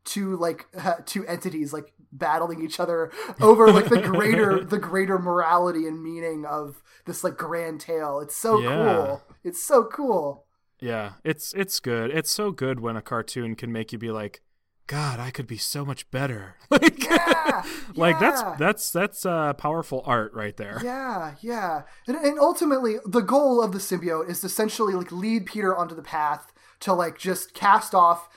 [0.04, 5.18] two like uh, two entities like battling each other over like the greater the greater
[5.20, 8.20] morality and meaning of this like grand tale.
[8.20, 8.64] It's so Yeah.
[8.64, 9.24] cool.
[9.44, 10.46] It's so cool.
[10.80, 12.10] Yeah, it's it's good.
[12.12, 14.42] It's so good when a cartoon can make you be like,
[14.88, 16.56] God, I could be so much better.
[16.70, 17.64] like, Yeah,
[17.96, 18.20] like yeah.
[18.20, 20.82] that's that's that's uh, powerful art right there.
[20.84, 21.84] Yeah, yeah.
[22.08, 25.96] And, and ultimately the goal of the symbiote is to essentially like lead Peter onto
[25.96, 26.52] the path
[26.82, 28.28] to like just cast off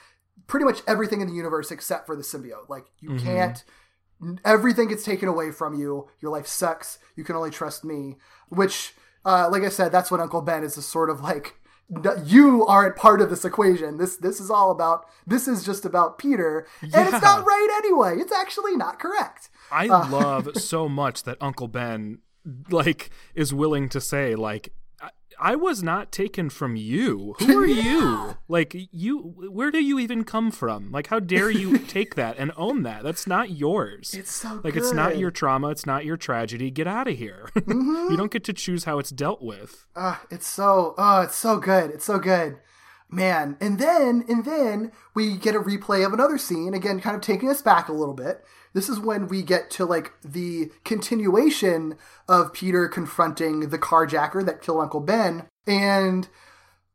[0.47, 2.69] pretty much everything in the universe except for the symbiote.
[2.69, 3.65] Like you can't
[4.45, 6.09] everything gets taken away from you.
[6.21, 6.99] Your life sucks.
[7.16, 8.16] You can only trust me.
[8.49, 8.95] Which,
[9.25, 10.77] uh, like I said, that's what Uncle Ben is.
[10.77, 11.55] A sort of like
[12.24, 13.98] you aren't part of this equation.
[13.98, 17.09] This this is all about this is just about Peter, and Yeah.
[17.15, 18.16] it's not right anyway.
[18.19, 19.51] It's actually not correct.
[19.70, 22.19] I uh, love so much that Uncle Ben
[22.70, 24.73] like is willing to say like
[25.40, 27.35] I, was not taken from you.
[27.39, 28.36] Who are you?
[28.48, 29.19] Like you
[29.51, 30.90] where do you even come from?
[30.93, 33.02] Like how dare you take that and own that?
[33.02, 34.15] That's not yours.
[34.15, 36.70] It's so like it's not your trauma, it's not your tragedy.
[36.70, 37.48] Get out of here.
[37.65, 38.11] Mm-hmm.
[38.11, 39.86] you don't get to choose how it's dealt with.
[39.97, 41.90] Uh, it's so oh, it's so good.
[41.90, 42.59] It's so good.
[43.11, 43.56] Man.
[43.61, 47.48] And then and then we get a replay of another scene, again, kind of taking
[47.48, 48.44] us back a little bit.
[48.75, 51.97] This is when we get to like the continuation
[52.29, 55.47] of Peter confronting the carjacker that killed Uncle Ben.
[55.67, 56.29] And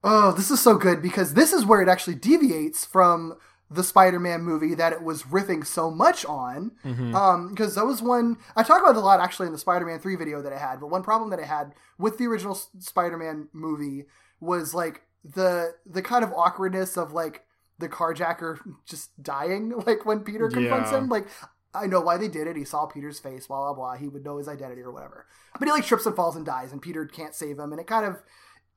[0.03, 3.35] oh, this is so good because this is where it actually deviates from
[3.71, 6.71] the Spider-Man movie that it was riffing so much on.
[7.15, 9.99] Um, because that was one I talk about it a lot actually in the Spider-Man
[9.99, 13.47] 3 video that I had, but one problem that I had with the original Spider-Man
[13.53, 14.05] movie
[14.39, 17.43] was like the the kind of awkwardness of like
[17.77, 20.97] the carjacker just dying like when Peter confronts Yeah.
[20.99, 21.27] him like
[21.73, 22.55] I know why they did it.
[22.55, 23.97] He saw Peter's face, blah blah blah.
[23.97, 25.25] He would know his identity or whatever.
[25.57, 27.87] But he like trips and falls and dies, and Peter can't save him, and it
[27.87, 28.23] kind of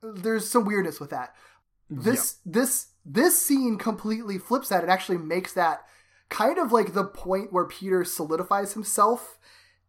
[0.01, 1.33] there's some weirdness with that.
[1.89, 4.83] This this this scene completely flips that.
[4.83, 5.81] It actually makes that
[6.29, 9.37] kind of like the point where Peter solidifies himself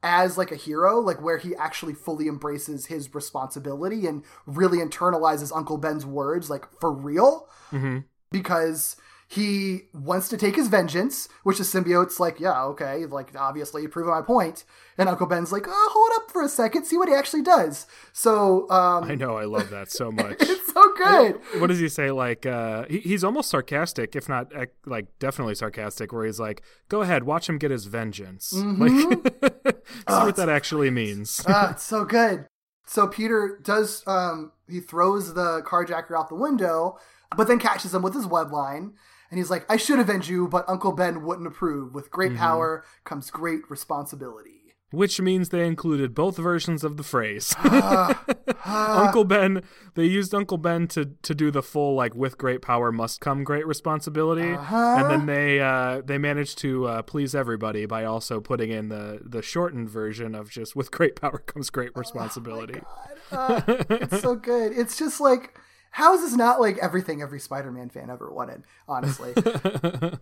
[0.03, 5.57] as like a hero, like where he actually fully embraces his responsibility and really internalizes
[5.57, 8.01] Uncle Ben's words, like for real, mm-hmm.
[8.31, 8.97] because
[9.29, 13.89] he wants to take his vengeance, which the symbiote's like, yeah, okay, like obviously you
[13.89, 14.65] proved my point,
[14.99, 17.87] and Uncle Ben's like, oh, hold up for a second, see what he actually does.
[18.13, 20.37] So, um, I know I love that so much.
[20.41, 21.41] it's so good.
[21.61, 24.53] what does he say like uh he, he's almost sarcastic if not
[24.87, 29.77] like definitely sarcastic where he's like go ahead watch him get his vengeance like see
[30.07, 32.47] what that actually means ah, it's so good.
[32.87, 36.99] So Peter does um he throws the carjacker out the window,
[37.37, 38.93] but then catches him with his web line,
[39.35, 41.93] and he's like, I should avenge you, but Uncle Ben wouldn't approve.
[41.93, 44.61] With great power comes great responsibility.
[44.93, 47.53] which means they included both versions of the phrase.
[48.65, 49.63] Uncle ben
[49.95, 53.43] they used uncle ben to to do the full like with great power must come
[53.43, 54.53] great responsibility.
[54.53, 59.21] And then they uh they managed to uh, please everybody by also putting in the
[59.25, 62.81] the shortened version of just with great power comes great responsibility.
[63.33, 64.73] Ah, it's so good.
[64.79, 65.59] It's just like
[65.95, 69.33] how is this not like everything every Spider-Man fan ever wanted, honestly.
[69.37, 70.19] and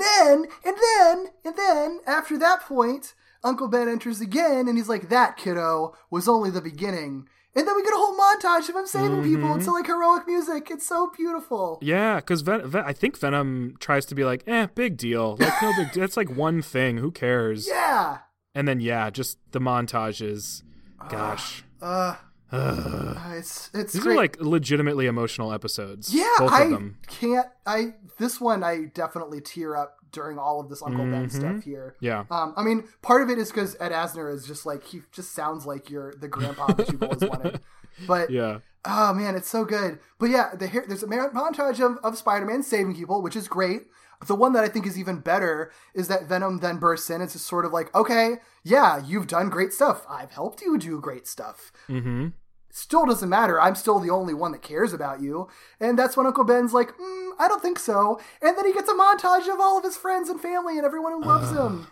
[0.00, 3.12] then, and then, and then, after that point,
[3.44, 7.76] Uncle Ben enters again, and he's like, "That kiddo was only the beginning." And then
[7.76, 9.54] we get a whole montage of him saving people.
[9.56, 10.70] It's like heroic music.
[10.70, 11.78] It's so beautiful.
[11.82, 15.36] Yeah, because Ven- Ven- I think Venom tries to be like, eh, big deal.
[15.38, 16.04] Like, no big deal.
[16.04, 16.98] It's like one thing.
[16.98, 17.66] Who cares?
[17.66, 18.18] Yeah.
[18.54, 20.62] And then, yeah, just the montages.
[21.10, 21.62] Gosh.
[21.82, 22.16] Uh,
[22.52, 24.14] it's it's These great.
[24.14, 26.14] are like legitimately emotional episodes.
[26.14, 26.78] Yeah, I
[27.08, 27.46] can't.
[27.66, 31.94] I this one I definitely tear up during all of this Uncle Ben stuff here.
[31.96, 32.04] Mm-hmm.
[32.04, 32.24] Yeah.
[32.30, 35.32] Um, I mean, part of it is because Ed Asner is just like he just
[35.32, 37.60] sounds like you're the grandpa that you've always wanted.
[38.06, 38.58] But Yeah.
[38.84, 39.98] oh man, it's so good.
[40.18, 43.84] But yeah, the, here- there's a montage of, of Spider-Man saving people, which is great.
[44.26, 47.20] The one that I think is even better is that Venom then bursts in.
[47.20, 50.04] It's just sort of like, okay, yeah, you've done great stuff.
[50.08, 52.28] I've helped you do great stuff Mm-hmm.
[52.70, 53.60] still doesn't matter.
[53.60, 55.48] I'm still the only one that cares about you.
[55.80, 58.20] And that's when Uncle Ben's like, mm, I don't think so.
[58.42, 61.12] And then he gets a montage of all of his friends and family and everyone
[61.12, 61.86] who loves him.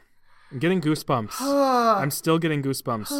[0.52, 1.36] I'm getting goosebumps.
[1.40, 3.10] I'm still getting goosebumps.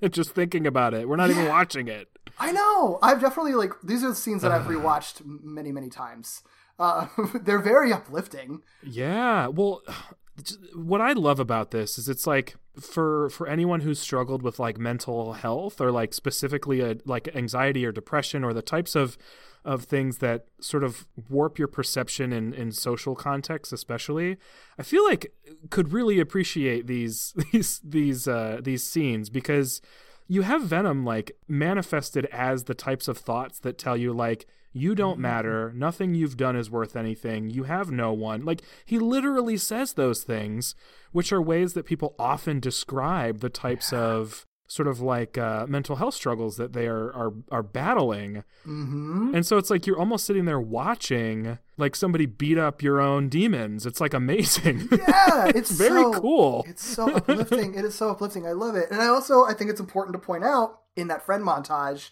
[0.10, 1.08] just thinking about it.
[1.08, 2.08] We're not even watching it.
[2.38, 2.98] I know.
[3.02, 6.42] I've definitely like these are the scenes that I've rewatched many, many times.
[6.78, 7.06] Uh,
[7.42, 8.62] they're very uplifting.
[8.82, 9.48] Yeah.
[9.48, 9.82] Well,
[10.74, 14.78] what I love about this is it's like for for anyone who's struggled with like
[14.78, 19.18] mental health or like specifically a, like anxiety or depression or the types of
[19.64, 24.36] of things that sort of warp your perception in in social contexts especially
[24.78, 25.32] i feel like
[25.70, 29.80] could really appreciate these these these uh these scenes because
[30.28, 34.94] you have venom like manifested as the types of thoughts that tell you like you
[34.94, 35.22] don't mm-hmm.
[35.22, 35.72] matter.
[35.74, 37.50] Nothing you've done is worth anything.
[37.50, 38.44] You have no one.
[38.44, 40.74] Like he literally says those things
[41.10, 45.96] which are ways that people often describe the types of sort of like uh, mental
[45.96, 49.34] health struggles that they are are, are battling Mm-hmm.
[49.34, 53.30] and so it's like you're almost sitting there watching like somebody beat up your own
[53.30, 57.74] demons it's like amazing Yeah, it's, it's very so- cool It's so uplifting.
[57.74, 58.46] it is so uplifting.
[58.46, 58.90] I love it.
[58.90, 62.10] And I also I think it's important to point out in that friend montage,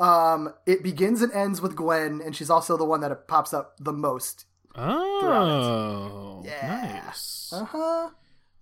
[0.00, 3.74] um, it begins and ends with Gwen, and she's also the one that pops up
[3.78, 4.46] the most.
[4.76, 7.02] oh Yeah.
[7.04, 8.10] nice Uh huh.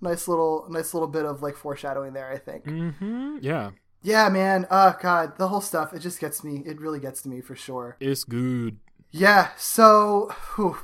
[0.00, 2.30] Nice little nice little bit of like foreshadowing there.
[2.30, 2.64] I think.
[2.64, 3.70] hmm yeah
[4.02, 4.66] Yeah, man.
[4.70, 5.92] Oh god, the whole stuff.
[5.94, 6.62] It just gets me.
[6.66, 7.96] It really gets to me for sure.
[8.00, 8.78] It's good.
[9.10, 9.48] Yeah.
[9.56, 10.76] So, whew,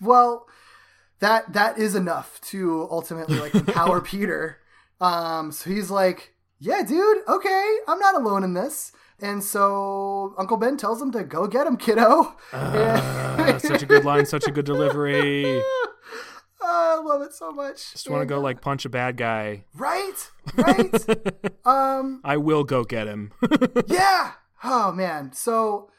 [0.00, 0.46] well,
[1.18, 4.58] that that is enough to ultimately like empower Peter.
[5.00, 5.50] Um.
[5.52, 7.18] So he's like, "Yeah, dude.
[7.28, 11.66] Okay, I'm not alone in this." And so Uncle Ben tells him to go get
[11.66, 12.36] him, kiddo.
[12.52, 15.62] Ah, such a good line, such a good delivery.
[16.68, 17.92] I love it so much.
[17.92, 19.64] Just want to go like punch a bad guy.
[19.74, 20.92] Right, right.
[21.64, 23.32] um, I will go get him.
[23.86, 24.32] yeah.
[24.64, 25.32] Oh man.
[25.32, 25.90] So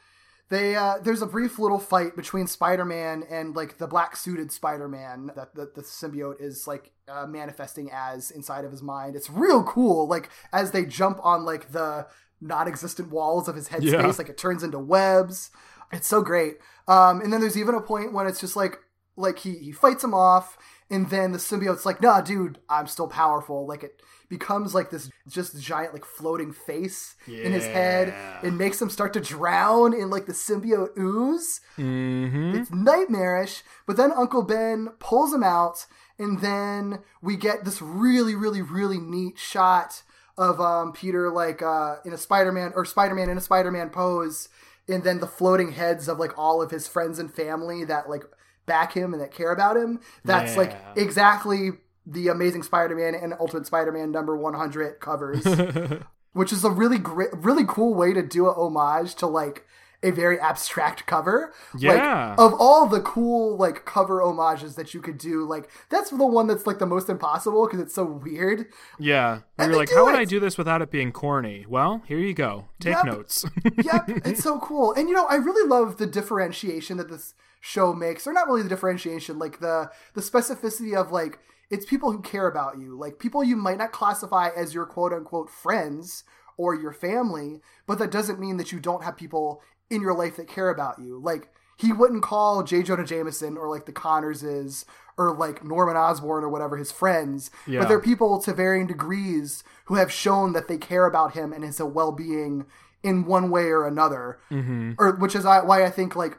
[0.50, 5.30] they uh, there's a brief little fight between Spider-Man and like the black suited Spider-Man
[5.36, 9.16] that the, the symbiote is like uh, manifesting as inside of his mind.
[9.16, 10.06] It's real cool.
[10.08, 12.06] Like as they jump on like the
[12.40, 14.06] non-existent walls of his headspace, Yeah.
[14.06, 15.50] like it turns into webs.
[15.92, 16.58] It's so great.
[16.86, 18.78] Um, and then there's even a point when it's just like
[19.18, 20.56] like he he fights him off,
[20.90, 25.10] and then the symbiote's like, "Nah, dude, I'm still powerful." Like it becomes like this
[25.28, 28.14] just giant like floating face in his head.
[28.42, 31.60] and makes him start to drown in like the symbiote ooze.
[31.76, 33.62] hmm It's nightmarish.
[33.86, 35.86] But then Uncle Ben pulls him out,
[36.18, 40.02] and then we get this really, really, really neat shot
[40.36, 44.48] of um, Peter like uh, in a Spider-Man or Spider-Man in a Spider-Man pose,
[44.88, 48.24] and then the floating heads of like all of his friends and family that like
[48.68, 49.98] back him and that care about him.
[50.24, 51.72] That's like exactly
[52.06, 55.44] the Amazing Spider-Man and Ultimate Spider-Man number 100 covers
[56.32, 59.66] which is a really great, really cool way to do a homage to like
[60.02, 61.52] a very abstract cover.
[61.76, 62.30] Yeah.
[62.30, 66.26] Like, of all the cool like cover homages that you could do, like that's the
[66.26, 68.66] one that's like the most impossible because it's so weird.
[68.98, 69.40] Yeah.
[69.58, 70.14] And You're like, how would.
[70.14, 71.64] I do this without it being corny?
[71.68, 72.66] Well, here you go.
[72.80, 73.04] Take Yep.
[73.06, 73.44] notes.
[73.82, 74.92] yep, it's so cool.
[74.92, 78.62] And you know, I really love the differentiation that this show makes, or not really
[78.62, 83.18] the differentiation, like the the specificity of like it's people who care about you, like
[83.18, 86.24] people you might not classify as your quote unquote friends
[86.56, 90.36] or your family, but that doesn't mean that you don't have people in your life
[90.36, 91.18] that care about you.
[91.18, 92.82] Like he wouldn't call J.
[92.82, 94.84] Jonah Jameson or like the Connorses
[95.16, 97.80] or like Norman Osborn or whatever his friends, Yeah.
[97.80, 101.64] but they're people to varying degrees who have shown that they care about him and
[101.64, 102.66] his well being
[103.02, 104.38] in one way or another.
[104.50, 104.92] Mm-hmm.
[104.98, 106.38] Or which is why I think like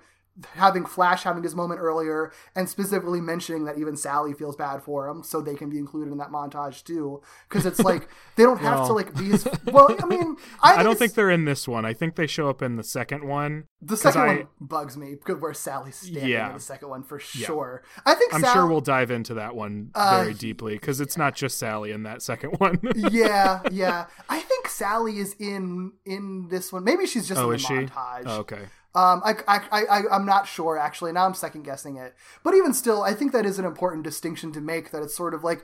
[0.54, 5.08] having Flash having his moment earlier and specifically mentioning that even Sally feels bad for
[5.08, 7.22] him, so they can be included in that montage too.
[7.48, 9.48] Because it's like they don't have to like be his.
[9.66, 11.86] Well, I mean, I, I don't think they're in this one.
[11.86, 13.66] I think they show up in the second one.
[13.82, 16.48] the second I- one bugs me because where Sally's standing Yeah.
[16.50, 17.84] in the second one for sure.
[18.06, 21.18] I think I'm Sal- sure we'll dive into that one Uh, very deeply because it's
[21.18, 22.80] not just Sally in that second one.
[22.96, 24.06] yeah, yeah.
[24.30, 26.84] I think Sally is in in this one.
[26.84, 27.74] Maybe she's just oh, in the is she?
[27.74, 28.24] montage.
[28.26, 28.62] Oh, okay.
[28.96, 31.12] Um, I, I, I, I'm not sure actually.
[31.12, 32.16] Now I'm second guessing it.
[32.44, 34.92] But even still, I think that is an important distinction to make.
[34.92, 35.64] That it's sort of like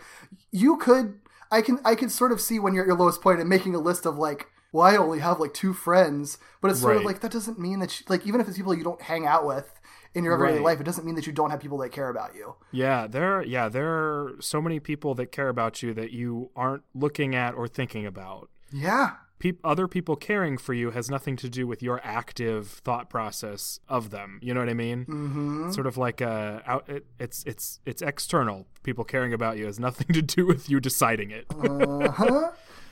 [0.52, 1.20] you could,
[1.52, 3.74] I can, I can sort of see when you're at your lowest point and making
[3.74, 6.38] a list of like, well, I only have like two friends.
[6.62, 8.76] But it's sort of like that doesn't mean that you, like even if it's people
[8.76, 9.72] you don't hang out with
[10.14, 10.64] in your everyday Right.
[10.64, 12.56] life, it doesn't mean that you don't have people that care about you.
[12.72, 13.42] Yeah, there.
[13.44, 17.54] Yeah, there are so many people that care about you that you aren't looking at
[17.56, 18.50] or thinking about.
[18.72, 19.12] Yeah.
[19.38, 23.80] Peop other people caring for you has nothing to do with your active thought process
[23.90, 24.40] of them.
[24.41, 25.06] You know what I mean?
[25.06, 25.72] Mm-hmm.
[25.72, 26.88] Sort of like uh, out.
[26.88, 28.66] It, it's it's it's external.
[28.84, 31.45] People caring about you has nothing to do with you deciding it.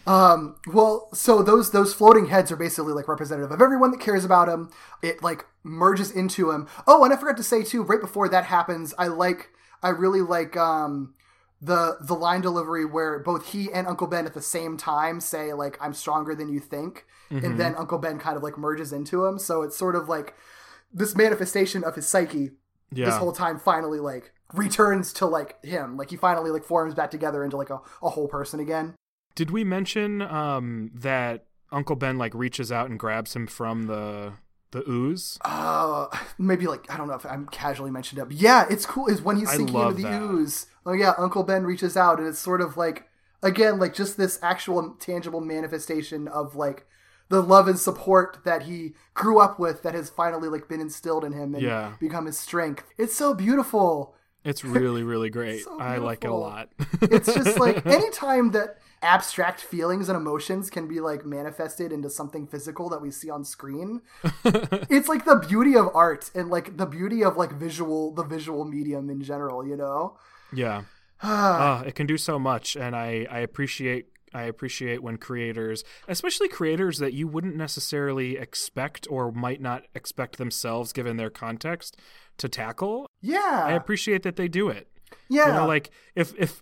[0.05, 4.25] Um, well, so those those floating heads are basically like representative of everyone that cares
[4.25, 4.69] about him.
[5.01, 6.67] It like merges into him.
[6.85, 9.49] Oh, and I forgot to say too, right before that happens, I like
[9.81, 11.13] I really like um
[11.63, 15.53] the the line delivery where both he and Uncle Ben at the same time say
[15.53, 19.25] like I'm stronger than you think, and then Uncle Ben kind of like merges into
[19.25, 19.39] him.
[19.39, 20.35] So it's sort of like
[20.93, 22.51] this manifestation of his psyche
[22.91, 23.05] yeah.
[23.05, 25.95] this whole time finally like returns to like him.
[25.95, 28.95] Like he finally like forms back together into like a, a whole person again.
[29.35, 34.33] Did we mention um, that Uncle Ben like reaches out and grabs him from the
[34.73, 35.39] the ooze?
[35.45, 39.07] Uh, maybe like I don't know if I'm casually mentioned it, but yeah, it's cool.
[39.07, 40.21] Is when he's sinking into the that.
[40.21, 40.67] ooze.
[40.85, 43.07] Oh yeah, Uncle Ben reaches out, and it's sort of like
[43.41, 46.85] again like just this actual tangible manifestation of like
[47.29, 51.23] the love and support that he grew up with that has finally like been instilled
[51.23, 51.93] in him and Yeah.
[51.99, 52.83] become his strength.
[52.97, 54.15] It's so beautiful.
[54.43, 55.63] It's really really great.
[55.63, 56.69] So I like it a lot.
[57.01, 62.47] It's just like anytime that abstract feelings and emotions can be like manifested into something
[62.47, 64.01] physical that we see on screen
[64.89, 68.65] it's like the beauty of art and like the beauty of like visual the visual
[68.65, 70.17] medium in general you know
[70.53, 70.83] Yeah.
[71.21, 76.47] uh, it can do so much, and I, I appreciate I appreciate when creators, especially
[76.47, 81.97] creators that you wouldn't necessarily expect or might not expect themselves given their context
[82.39, 83.05] to tackle.
[83.21, 84.87] yeah I appreciate that they do it.
[85.29, 85.47] Yeah.
[85.47, 86.59] You know, like if if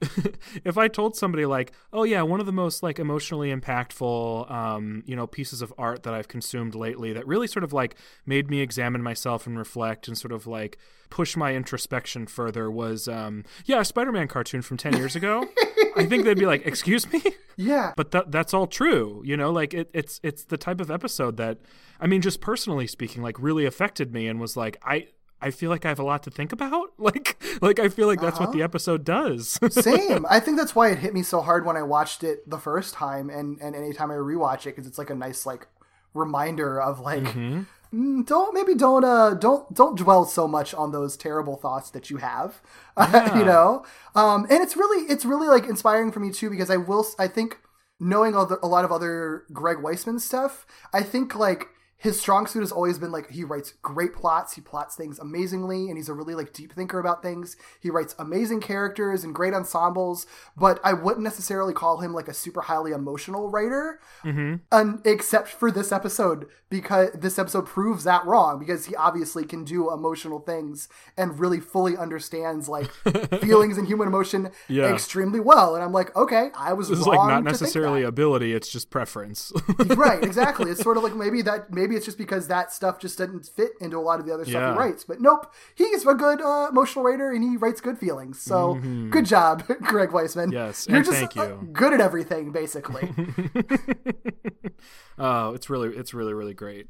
[0.66, 5.04] if I told somebody like, oh yeah, one of the most like emotionally impactful um,
[5.06, 7.96] you know, pieces of art that I've consumed lately that really sort of like
[8.26, 10.78] made me examine myself and reflect and sort of like
[11.10, 15.48] push my introspection further was um yeah, a Spider-Man cartoon from 10 years ago.
[15.96, 17.22] I think they'd be like, "Excuse me?"
[17.58, 17.94] yeah.
[17.96, 21.38] But that that's all true, you know, like it, it's it's the type of episode
[21.38, 21.60] that
[22.00, 25.08] I mean, just personally speaking, like really affected me and was like I
[25.42, 26.90] I feel like I have a lot to think about.
[26.98, 29.58] Like, like I feel like that's what the episode does.
[29.72, 30.26] Same.
[30.30, 32.94] I think that's why it hit me so hard when I watched it the first
[32.94, 35.68] time, and and anytime I rewatch it, because it's like a nice like
[36.14, 37.24] reminder of like.
[37.94, 42.10] mm, Don't maybe don't uh don't don't dwell so much on those terrible thoughts that
[42.10, 42.62] you have,
[43.36, 43.84] you know.
[44.16, 47.28] Um, and it's really it's really like inspiring for me too because I will I
[47.28, 47.58] think
[48.00, 51.68] knowing other, a lot of other Greg Weisman stuff, I think like
[52.02, 55.88] his strong suit has always been like he writes great plots he plots things amazingly
[55.88, 59.54] and he's a really like deep thinker about things he writes amazing characters and great
[59.54, 60.26] ensembles
[60.58, 64.96] but i wouldn't necessarily call him like a super highly emotional writer mm-hmm.
[65.06, 69.94] except for this episode because this episode proves that wrong because he obviously can do
[69.94, 72.90] emotional things and really fully understands like
[73.42, 74.92] feelings and human emotion Yeah.
[74.92, 78.70] extremely well and i'm like okay i was this is like not necessarily ability; it's
[78.70, 79.52] just preference.
[79.96, 80.72] right, exactly.
[80.72, 83.72] It's sort of like maybe that maybe it's just because that stuff just doesn't fit
[83.82, 84.74] into a lot of the other stuff Yeah.
[84.74, 85.04] he writes.
[85.04, 88.40] But nope, he's a good uh, emotional writer and he writes good feelings.
[88.42, 88.76] So
[89.10, 90.48] good job, Greg Weisman.
[90.48, 90.54] Mm-hmm.
[90.54, 93.12] Yes, you're just thank uh, good at everything, basically.
[95.18, 96.88] Oh, it's really, it's really, really great.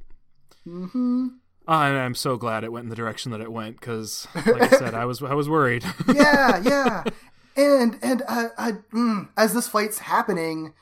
[0.68, 1.28] Mm-hmm.
[1.68, 4.70] and I'm so glad it went in the direction that it went because, like I
[4.70, 5.84] said, I was, I was worried.
[6.14, 7.04] yeah, yeah.
[7.56, 10.74] And and uh, I, mm, as this fight's happening,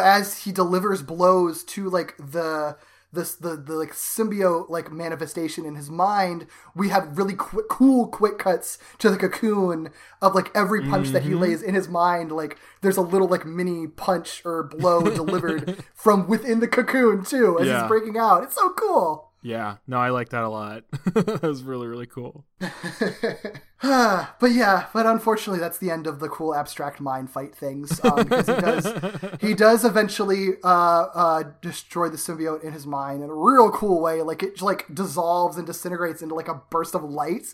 [0.00, 2.76] as he delivers blows to like the
[3.14, 8.06] this the the like symbiote like manifestation in his mind, we have really quick, cool
[8.08, 11.28] quick cuts to the cocoon of like every punch that Mm-hmm.
[11.32, 12.32] he lays in his mind.
[12.32, 17.58] Like there's a little like mini punch or blow delivered from within the cocoon too
[17.60, 17.80] as Yeah.
[17.80, 18.42] he's breaking out.
[18.42, 19.30] It's so cool.
[19.44, 20.84] Yeah, no, I like that a lot.
[21.04, 22.46] that was really, really cool.
[22.58, 28.24] but yeah, but unfortunately, that's the end of the cool abstract mind fight things um,
[28.24, 28.92] because he does
[29.42, 34.00] he does eventually uh, uh, destroy the symbiote in his mind in a real cool
[34.00, 34.22] way.
[34.22, 37.48] Like it like dissolves and disintegrates into like a burst of light.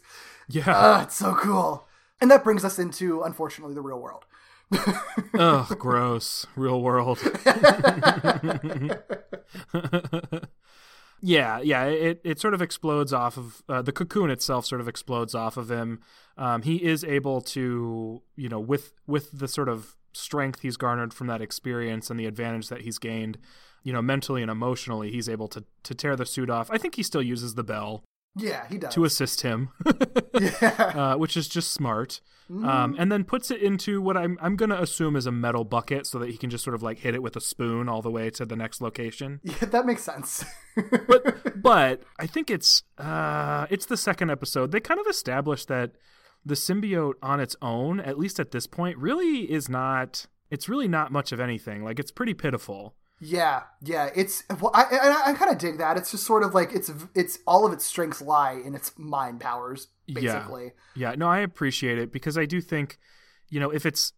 [0.49, 0.71] Yeah.
[0.71, 1.89] Uh, it's so cool.
[2.21, 4.27] And that brings us into unfortunately the real world.
[5.35, 6.47] Ugh, gross.
[6.55, 7.19] Real world.
[11.21, 11.85] Yeah, yeah.
[11.85, 14.67] It it sort of explodes off of uh, the cocoon itself.
[14.67, 16.01] Sort of explodes off of him.
[16.37, 21.15] Um, he is able to, you know, with with the sort of strength he's garnered
[21.15, 23.39] from that experience and the advantage that he's gained,
[23.85, 26.71] you know, mentally and emotionally, he's able to to tear the suit off.
[26.71, 28.03] I think he still uses the bell
[28.37, 28.95] Yeah, he does.
[28.95, 29.71] to assist him,
[30.63, 32.21] uh, which is just smart.
[32.51, 36.05] Um, and then puts it into what I'm I'm gonna assume is a metal bucket,
[36.05, 38.11] so that he can just sort of like hit it with a spoon all the
[38.11, 39.39] way to the next location.
[39.45, 40.45] yeah, that makes sense.
[41.07, 44.73] But but I think it's uh, it's the second episode.
[44.73, 45.93] They kind of established that
[46.45, 50.27] the symbiote on its own, at least at this point, really is not.
[50.51, 51.85] It's really not much of anything.
[51.85, 52.97] Like it's pretty pitiful.
[53.23, 55.99] Yeah, yeah, it's well, I I, I kind of dig that.
[55.99, 59.41] It's just sort of like it's it's all of its strengths lie in its mind
[59.41, 60.73] powers, basically.
[60.95, 62.99] Yeah, no, I appreciate it because I do think,
[63.51, 64.15] you know, if it's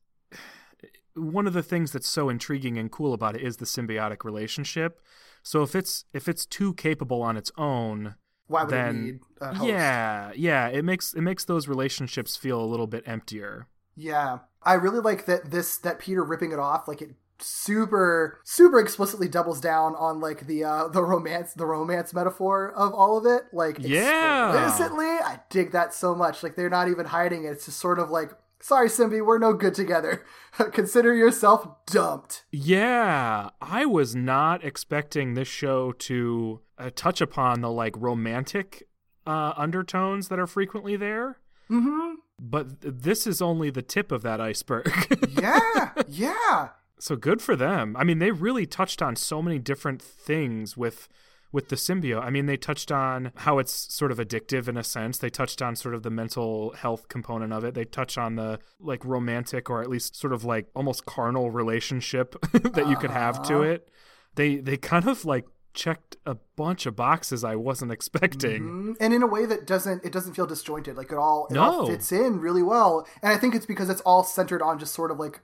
[1.14, 5.00] one of the things that's so intriguing and cool about it is the symbiotic relationship.
[5.42, 8.14] So if it's if it's too capable on its own,
[8.46, 9.68] Why would it then need a host?
[9.68, 13.66] yeah, yeah, it makes it makes those relationships feel a little bit emptier.
[13.94, 18.78] Yeah, I really like that this that Peter ripping it off like it super super
[18.80, 23.26] explicitly doubles down on like the uh the romance the romance metaphor of all of
[23.26, 24.52] it like Yeah.
[24.64, 25.06] explicitly.
[25.06, 26.42] I dig that so much.
[26.42, 27.48] Like they're not even hiding it.
[27.50, 30.24] It's just sort of like sorry simbi we're no good together.
[30.72, 32.44] Consider yourself dumped.
[32.52, 38.84] Yeah, I was not expecting this show to uh, touch upon the like romantic
[39.26, 41.38] uh, undertones that are frequently there.
[41.70, 42.14] mm-hmm.
[42.44, 44.90] But this is only the tip of that iceberg.
[45.40, 46.68] yeah yeah
[47.02, 47.96] so good for them.
[47.98, 51.08] I mean, they really touched on so many different things with
[51.50, 52.22] with the symbiote.
[52.22, 55.18] I mean, they touched on how it's sort of addictive in a sense.
[55.18, 57.74] They touched on sort of the mental health component of it.
[57.74, 62.36] They touch on the like romantic or at least sort of like almost carnal relationship
[62.52, 63.90] that you could have to it.
[64.36, 68.62] They they kind of like checked a bunch of boxes I wasn't expecting.
[68.62, 68.96] Mhm.
[69.00, 71.82] and in a way that doesn't it doesn't feel disjointed like it all it all
[71.82, 71.86] No.
[71.86, 75.10] fits in really well and i think it's because it's all centered on just sort
[75.10, 75.40] of like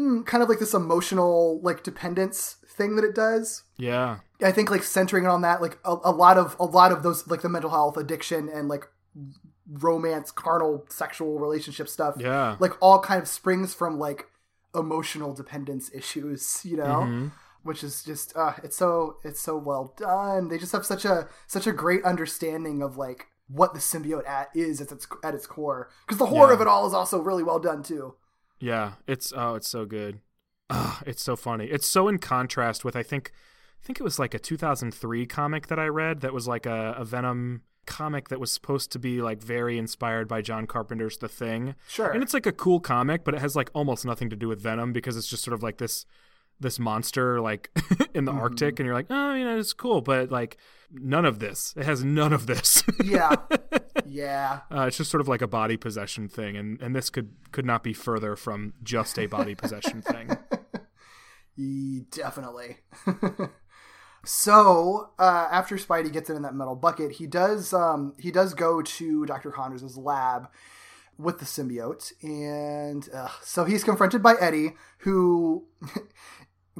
[0.00, 4.18] hmm, kind of like this emotional like dependence thing that it does Yeah.
[4.42, 7.26] i think like centering on that like a, a lot of a lot of those
[7.28, 8.88] like the mental health addiction and like
[9.72, 12.16] romance, carnal, sexual relationship stuff.
[12.18, 12.56] Yeah.
[12.58, 14.26] like all kind of springs from like
[14.74, 16.60] emotional dependence issues.
[16.64, 16.84] You know.
[16.84, 17.26] Mm-hmm.
[17.62, 20.48] Which is just uh, it's so it's so well done.
[20.48, 24.48] They just have such a such a great understanding of like what the symbiote at
[24.54, 25.90] is at its at its core.
[26.06, 26.54] Because the horror Yeah.
[26.54, 28.14] of it all is also really well done too.
[28.60, 30.20] Yeah, it's oh, it's so good.
[31.06, 31.64] It's so funny.
[31.66, 33.32] It's so in contrast with I think
[33.82, 36.94] I think it was like a 2003 comic that I read that was like a,
[36.96, 41.28] a Venom comic that was supposed to be like very inspired by John Carpenter's The
[41.28, 41.74] Thing.
[41.88, 42.10] Sure.
[42.10, 44.60] And it's like a cool comic, but it has like almost nothing to do with
[44.60, 46.04] Venom because it's just sort of like this
[46.60, 47.70] this monster like
[48.14, 50.56] in the Arctic and you're like, "Oh, you know, it's cool, but like
[50.92, 51.74] none of this.
[51.76, 53.34] It has none of this." yeah,
[54.06, 54.60] yeah.
[54.70, 57.66] Uh, it's just sort of like a body possession thing, and, and this could could
[57.66, 60.36] not be further from just a body possession thing.
[62.10, 62.78] Definitely.
[64.24, 68.54] so uh, after Spidey gets it in that metal bucket, he does um, he does
[68.54, 70.48] go to Doctor Connors' lab
[71.18, 75.66] with the symbiote, and uh, so he's confronted by Eddie, who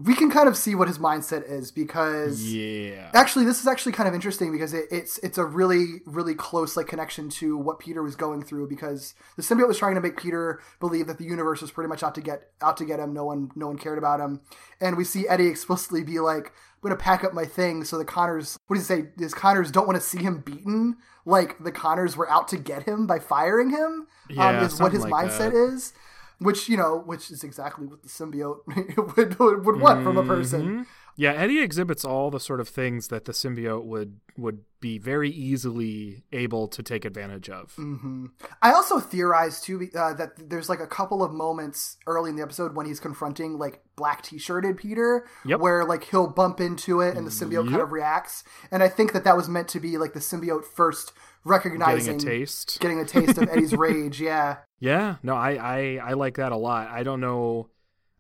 [0.05, 3.10] we can kind of see what his mindset is because Yeah.
[3.12, 6.77] actually this is actually kind of interesting because it, it's it's a really really close
[6.77, 10.16] like connection to what peter was going through because the symbiote was trying to make
[10.16, 13.12] peter believe that the universe was pretty much out to get out to get him.
[13.12, 14.40] No one no one cared about him.
[14.81, 17.89] And we see eddie explicitly be like i'm gonna pack up my things.
[17.89, 19.09] So the connors what does he say?
[19.18, 20.97] His connors don't want to see him beaten.
[21.27, 24.93] Like the connors were out to get him by firing him um, Yeah, is what
[24.93, 25.55] his like mindset that.
[25.74, 25.93] is
[26.41, 28.61] which you know which is exactly what the symbiote
[29.17, 30.87] would, would, want from a person Mhm.
[31.21, 35.29] Yeah, Eddie exhibits all the sort of things that the symbiote would would be very
[35.29, 37.73] easily able to take advantage of.
[37.75, 38.27] hmm
[38.63, 42.43] I also theorize too uh, that there's like a couple of moments early in the
[42.43, 45.61] episode when he's confronting like black t-shirted Peter, Yep.
[45.61, 49.13] where like he'll bump into it and the symbiote kind of reacts, and I think
[49.13, 51.13] that that was meant to be like the symbiote first
[51.45, 52.79] recognizing Getting a taste.
[52.81, 54.21] getting a taste of Eddie's rage.
[54.23, 56.89] Yeah, Yeah, no, I, I I like that a lot.
[56.89, 57.69] I don't know.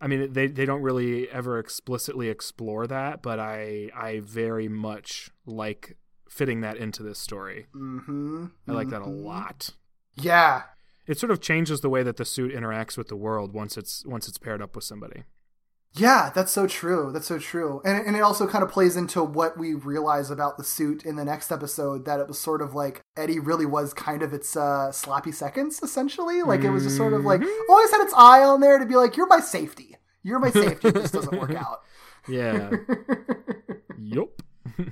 [0.00, 5.30] I mean, they they don't really ever explicitly explore that, but I I very much
[5.46, 5.96] like
[6.28, 7.66] fitting that into this story.
[7.72, 9.70] hmm I like that a lot.
[10.14, 10.62] Yeah,
[11.06, 14.04] It sort of changes the way that the suit interacts with the world once it's
[14.06, 15.24] once it's paired up with somebody.
[15.92, 17.10] Yeah, that's so true.
[17.12, 17.82] That's so true.
[17.84, 21.16] And, and it also kind of plays into what we realize about the suit in
[21.16, 24.56] the next episode that it was sort of like Eddie really was kind of its
[24.56, 26.42] uh, sloppy seconds, essentially.
[26.42, 28.94] Like it was just sort of like always had its eye on there to be
[28.94, 29.96] like, you're my safety.
[30.22, 30.90] You're my safety.
[30.90, 31.80] this doesn't work out.
[32.28, 32.70] Yeah.
[33.98, 34.42] yup.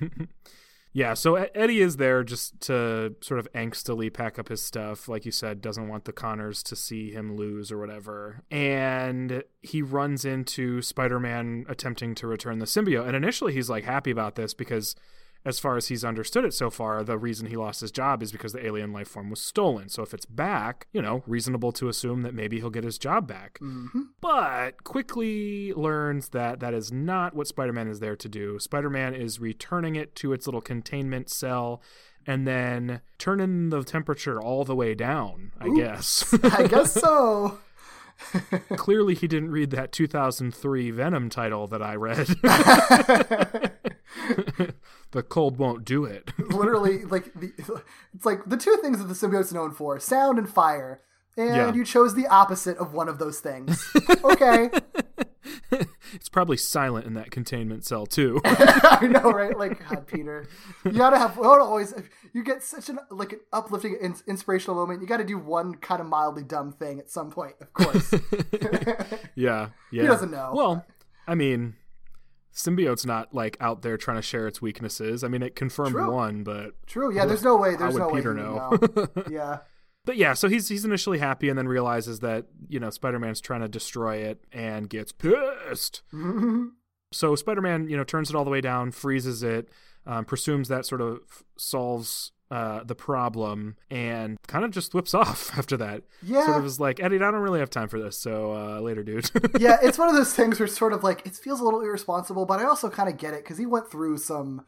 [0.93, 5.09] yeah, so Eddie is there just to sort of angstily pack up his stuff.
[5.09, 8.43] Like you said, doesn't want the Connors to see him lose or whatever.
[8.51, 13.06] And he runs into Spider Man attempting to return the symbiote.
[13.06, 14.94] And initially, he's like happy about this because.
[15.44, 18.32] As far as he's understood it so far, the reason he lost his job is
[18.32, 19.89] because the alien life form was stolen.
[19.89, 23.27] So if it's back, you know, reasonable to assume that maybe he'll get his job
[23.27, 24.02] back mm-hmm.
[24.20, 28.59] but quickly learns that that is not what Spider-Man is there to do.
[28.59, 31.81] Spider-Man is returning it to its little containment cell
[32.27, 36.35] and then turning the temperature all the way down, I guess.
[36.43, 37.59] I guess so.
[38.77, 42.28] Clearly he didn't read that 2003 Venom title that I read.
[45.11, 46.31] the cold won't do it.
[46.39, 47.53] Literally, like the,
[48.15, 51.01] it's like the two things that the symbiote's known for: sound and fire.
[51.37, 51.73] And Yeah.
[51.73, 53.89] you chose the opposite of one of those things.
[54.25, 54.71] Okay.
[56.13, 58.41] it's probably silent in that containment cell too.
[58.45, 59.57] I know, right?
[59.57, 60.49] Like, God, Peter,
[60.85, 61.37] you gotta have.
[61.37, 61.95] Well, always,
[62.33, 65.01] you get such an like an uplifting, in, inspirational moment.
[65.01, 68.13] You got to do one kind of mildly dumb thing at some point, of course.
[69.37, 70.03] Yeah, yeah.
[70.03, 70.51] He doesn't know.
[70.53, 70.85] Well,
[71.29, 71.77] I mean,
[72.59, 75.23] symbiote's not like out there trying to share its weaknesses.
[75.23, 76.13] I mean, it confirmed True.
[76.13, 77.15] one, but True.
[77.15, 77.25] Yeah.
[77.25, 77.77] There's no way.
[77.77, 78.43] There's would no Peter way.
[78.43, 78.79] know?
[78.97, 79.09] know.
[79.31, 79.59] yeah.
[80.05, 80.35] but yeah.
[80.35, 84.17] So he's he's initially happy and then realizes that you know Spider-Man's trying to destroy
[84.17, 86.03] it and gets pissed.
[87.13, 89.69] so Spider-Man, you know, turns it all the way down, freezes it,
[90.05, 91.21] um, presumes that sort of
[91.57, 92.33] solves.
[92.51, 96.03] Uh, the problem and kind of just whips off after that.
[96.23, 96.47] Yeah.
[96.47, 98.16] Sort of is like, Eddie, I don't really have time for this.
[98.16, 99.31] So uh, later, dude.
[99.61, 101.83] yeah, it's one of those things where it's sort of like it feels a little
[101.83, 104.65] irresponsible, but I also kind of get it because he went through some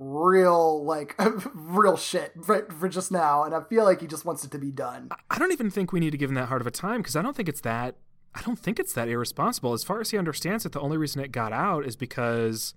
[0.00, 1.14] real like
[1.54, 4.58] real shit right for just now, and I feel like he just wants it to
[4.58, 5.10] be done.
[5.30, 7.14] I don't even think we need to give him that hard of a time because
[7.14, 7.96] I don't think it's that.
[8.34, 9.72] I don't think it's that irresponsible.
[9.72, 12.74] As far as he understands it, the only reason it got out is because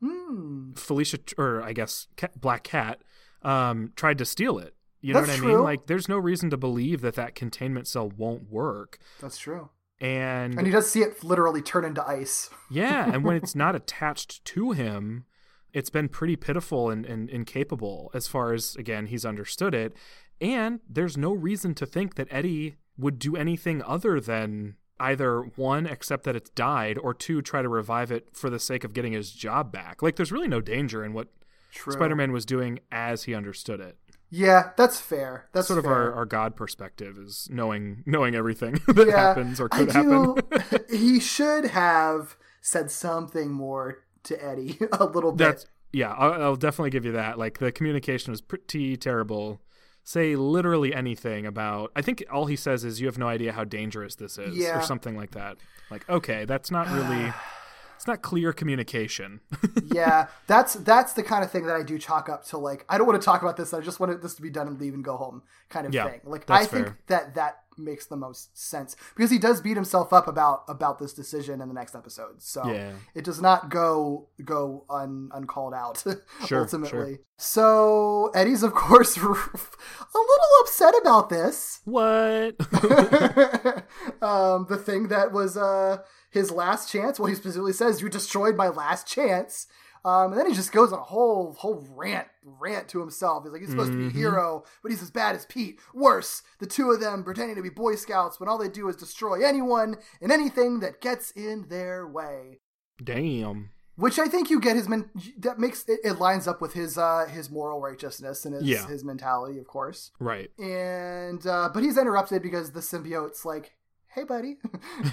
[0.00, 0.72] Hmm.
[0.74, 2.06] Felicia, or I guess
[2.36, 3.00] Black Cat,
[3.42, 4.74] um, tried to steal it.
[5.00, 5.54] You know That's what I true.
[5.54, 5.64] mean?
[5.64, 8.98] Like, there's no reason to believe that that containment cell won't work.
[9.20, 9.70] That's true.
[10.00, 12.50] And, And he does see it literally turn into ice.
[12.70, 15.24] yeah, and when it's not attached to him,
[15.72, 19.94] it's been pretty pitiful and, and incapable as far as again he's understood it.
[20.40, 25.86] And there's no reason to think that Eddie would do anything other than either one,
[25.86, 29.12] accept that it's died, or two, try to revive it for the sake of getting
[29.12, 30.02] his job back.
[30.02, 31.28] Like, there's really no danger in what
[31.70, 31.92] True.
[31.92, 33.96] Spider Man was doing as he understood it.
[34.30, 35.48] Yeah, that's fair.
[35.52, 39.68] That's Sort of our, our God perspective is knowing knowing everything that yeah, happens or
[39.68, 40.36] could happen.
[40.90, 45.44] he should have said something more to Eddie a little bit.
[45.44, 47.38] That's yeah, I'll, I'll definitely give you that.
[47.38, 49.62] Like the communication was pretty terrible.
[50.04, 51.92] Say literally anything about.
[51.96, 54.78] I think all he says is, "You have no idea how dangerous this is," Yeah.
[54.78, 55.56] or something like that.
[55.90, 57.32] Like, okay, that's not really.
[57.98, 59.40] It's not clear communication.
[59.84, 62.96] yeah, that's that's the kind of thing that I do chalk up to like I
[62.96, 63.74] don't want to talk about this.
[63.74, 66.08] I just want this to be done and leave and go home kind of Yeah,
[66.08, 66.20] thing.
[66.22, 66.98] Like I think fair.
[67.08, 71.12] that that makes the most sense because he does beat himself up about about this
[71.12, 72.42] decision in the next episode.
[72.42, 72.92] So Yeah.
[73.14, 76.02] it does not go go un, uncalled out
[76.46, 77.14] Sure, ultimately.
[77.16, 77.24] sure.
[77.38, 81.80] So Eddie's of course a little upset about this.
[81.84, 82.56] what?
[84.22, 85.98] um, the thing that was uh,
[86.30, 87.18] his last chance.
[87.18, 89.66] Well, he specifically says, "You destroyed my last chance."
[90.04, 93.44] Um, and then he just goes on a whole whole rant rant to himself.
[93.44, 95.80] He's like, he's supposed to be a hero, but he's as bad as Pete.
[95.94, 98.96] Worse, the two of them pretending to be Boy Scouts when all they do is
[98.96, 102.60] destroy anyone and anything that gets in their way.
[103.02, 103.70] Damn.
[103.96, 106.96] Which I think you get his men- that makes it, it lines up with his
[106.96, 108.86] uh, his moral righteousness and his Yeah.
[108.86, 110.50] his mentality, of course Right.
[110.58, 113.74] and uh, but he's interrupted because the symbiote's like,
[114.06, 114.58] "Hey, buddy,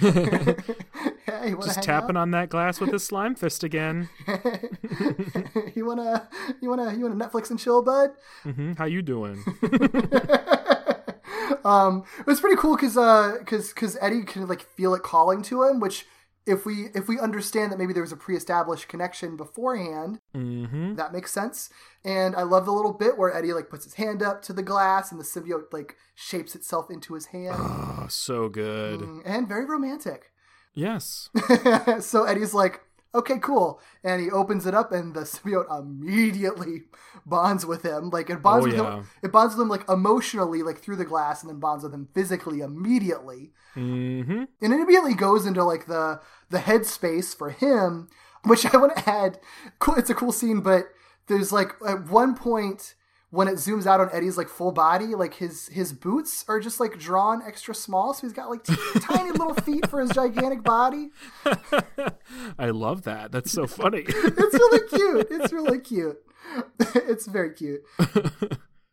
[1.26, 2.22] hey, Just tapping out?
[2.22, 4.08] on that glass with his slime fist again.
[5.74, 6.28] you wanna,
[6.60, 8.10] you wanna, you wanna Netflix and chill, bud."
[8.44, 8.74] Mm-hmm.
[8.74, 9.42] How you doing?
[11.64, 12.94] um, it was pretty cool because
[13.38, 16.06] because because Eddie can like feel it calling to him, which.
[16.48, 20.94] If we if we understand that maybe there was a pre-established connection beforehand, mm-hmm.
[20.94, 21.70] that makes sense.
[22.04, 24.62] And I love the little bit where Eddie like puts his hand up to the
[24.62, 29.00] glass and the symbiote like shapes itself into his hand, Oh, so good.
[29.00, 30.30] Mm, and very romantic.
[30.76, 31.30] Yes.
[32.00, 32.82] so Eddie's like,
[33.14, 33.80] okay, cool.
[34.04, 36.84] And he opens it up and the symbiote immediately
[37.26, 38.10] bonds with him.
[38.10, 38.98] Like it bonds Oh, with yeah.
[38.98, 41.94] him it bonds with him like emotionally, like through the glass, and then bonds with
[41.94, 43.52] him physically immediately.
[43.74, 46.20] hmm And it immediately goes into like the
[46.50, 48.08] the headspace for him,
[48.44, 49.40] which I want to add.
[49.78, 50.84] Cool it's a cool scene, but
[51.28, 52.94] there's like at one point
[53.30, 56.78] when it zooms out on Eddie's like full body, like his his boots are just
[56.80, 60.62] like drawn extra small, so he's got like teeny, tiny little feet for his gigantic
[60.62, 61.10] body.
[62.58, 63.32] I love that.
[63.32, 64.04] That's so funny.
[64.06, 65.28] it's really cute.
[65.30, 66.18] It's really cute.
[66.94, 67.82] it's very cute.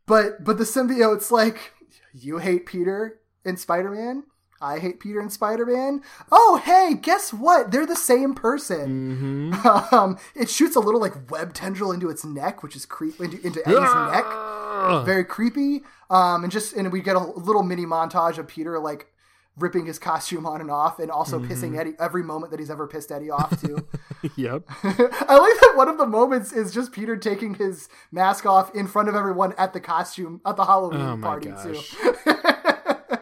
[0.06, 1.74] But but the symbiote's like,
[2.14, 4.24] you hate Peter in Spider Man.
[4.64, 6.02] I hate Peter and Spider Man.
[6.32, 7.72] Oh hey, guess what?
[7.72, 9.52] They're the same person.
[9.54, 13.20] hmm Um, it shoots a little like web tendril into its neck, which is creep
[13.20, 14.26] into, into Eddie's neck.
[15.06, 15.82] Very creepy.
[16.10, 19.08] Um, and just and we get a little mini montage of Peter like
[19.56, 22.88] ripping his costume on and off, and also pissing Eddie every moment that he's ever
[22.88, 23.86] pissed Eddie off to.
[24.38, 24.64] Yep.
[24.84, 28.88] I like that one of the moments is just Peter taking his mask off in
[28.88, 31.90] front of everyone at the costume at the Halloween Oh party gosh.
[31.92, 32.14] too.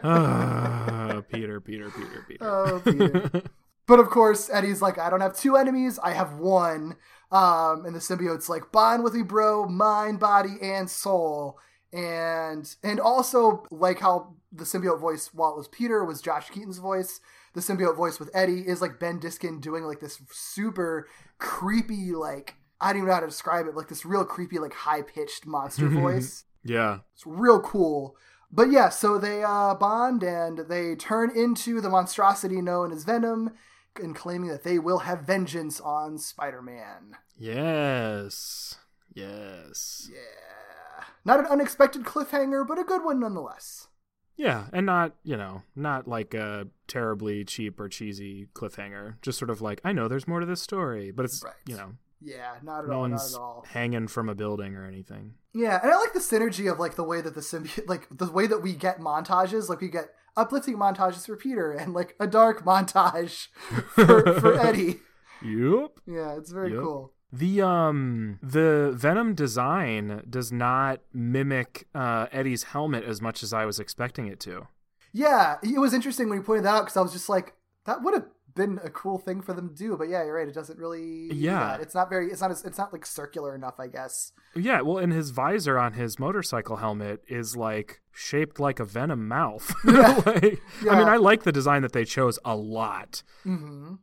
[0.04, 0.91] Ah,
[1.32, 2.44] Peter, Peter, Peter, Peter.
[2.44, 3.42] Oh, Peter.
[3.86, 6.96] but of course, Eddie's like, I don't have two enemies, I have one.
[7.30, 11.58] Um, and the symbiote's like, bond with me, bro, mind, body, and soul.
[11.94, 16.78] And and also like how the symbiote voice while it was Peter was Josh Keaton's
[16.78, 17.20] voice.
[17.54, 21.06] The symbiote voice with Eddie is like Ben Diskin doing like this super
[21.38, 24.72] creepy, like I don't even know how to describe it, like this real creepy, like
[24.72, 26.44] high pitched monster voice.
[26.64, 27.00] yeah.
[27.14, 28.16] It's real cool.
[28.52, 33.52] But yeah, so they uh, bond and they turn into the monstrosity known as Venom
[33.96, 37.16] and claiming that they will have vengeance on Spider Man.
[37.38, 38.76] Yes.
[39.14, 40.08] Yes.
[40.12, 41.04] Yeah.
[41.24, 43.88] Not an unexpected cliffhanger, but a good one nonetheless.
[44.36, 49.20] Yeah, and not, you know, not like a terribly cheap or cheesy cliffhanger.
[49.22, 51.52] Just sort of like, I know there's more to this story, but it's, Right.
[51.66, 51.92] you know,
[52.24, 53.64] Yeah, not at no all, not one's at all.
[53.68, 55.34] hanging from a building or anything.
[55.54, 58.30] Yeah, and I like the synergy of like the way that the symbiote, like the
[58.30, 62.26] way that we get montages, like we get uplifting montages for Peter and like a
[62.26, 63.48] dark montage
[63.94, 65.00] for, for Eddie.
[65.42, 65.90] Yep.
[66.06, 66.80] Yeah, it's very Yep.
[66.82, 67.12] cool.
[67.34, 73.64] The um the Venom design does not mimic uh, Eddie's helmet as much as I
[73.64, 74.68] was expecting it to.
[75.14, 77.54] Yeah, it was interesting when you pointed that out because I was just like,
[77.86, 79.96] that would have been a cool thing for them to do.
[79.96, 80.48] But yeah, you're right.
[80.48, 81.32] It doesn't really.
[81.32, 81.76] Yeah.
[81.80, 82.30] it's not very.
[82.30, 82.50] It's not.
[82.50, 83.74] as- It's not like circular enough.
[83.78, 84.32] I guess.
[84.54, 89.26] Yeah, well, and his visor on his motorcycle helmet is like shaped like a venom
[89.28, 89.72] mouth.
[89.84, 90.20] Yeah.
[90.26, 90.60] Like,
[90.90, 93.94] I mean, I like the design that they chose a lot, hmm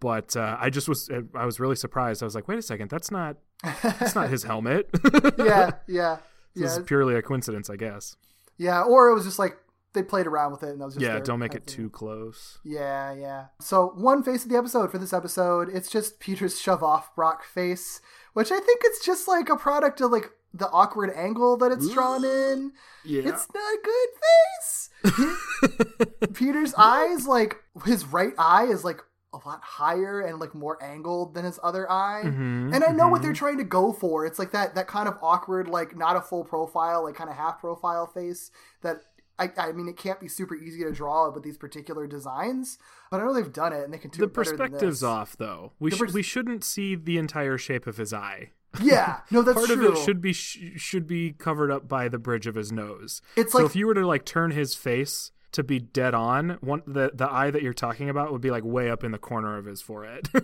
[0.00, 2.22] but uh, I just was I was really surprised.
[2.22, 3.36] I was like, wait a second, that's not
[3.82, 4.88] that's not his helmet.
[5.38, 6.18] yeah, yeah,
[6.54, 6.66] This yeah.
[6.66, 8.16] is purely a coincidence, I guess.
[8.58, 9.56] Yeah, or it was just like
[9.98, 11.90] they played around with it and that was just yeah, their don't make it too
[11.90, 12.58] close.
[12.64, 13.46] Yeah, yeah.
[13.60, 17.44] So one face of the episode for this episode, it's just Peter's shove off Brock
[17.44, 18.00] face,
[18.32, 21.92] which I think it's just like a product of like the awkward angle that it's
[21.92, 22.72] drawn in.
[23.04, 23.22] Yeah.
[23.26, 24.90] It's not a good face.
[26.34, 29.00] Peter's eyes, like his right eye, is like
[29.34, 32.22] a lot higher and like more angled than his other eye.
[32.24, 34.24] Mhm, and I know what they're trying to go for.
[34.24, 37.36] It's like that that kind of awkward, like not a full profile, like kind of
[37.36, 38.50] half profile face
[38.82, 39.02] that.
[39.38, 42.78] I, I mean, it can't be super easy to draw with these particular designs,
[43.10, 45.02] but I know they've done it and they can do the it better than perspective's
[45.04, 45.72] off though.
[45.78, 48.50] We The pers- we shouldn't see the entire shape of his eye.
[48.82, 49.88] Yeah, no, that's Part true.
[49.88, 53.22] of it should be sh- should be covered up by the bridge of his nose.
[53.36, 56.58] It's so like- if you were to like turn his face to be dead on,
[56.60, 59.18] one the the eye that you're talking about would be like way up in the
[59.18, 60.28] corner of his forehead.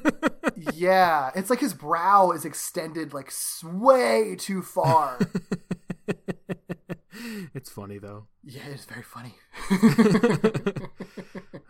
[0.72, 3.32] Yeah, it's like his brow is extended like
[3.64, 5.18] way too far.
[7.54, 8.26] it's funny though.
[8.42, 9.34] yeah, it's very funny.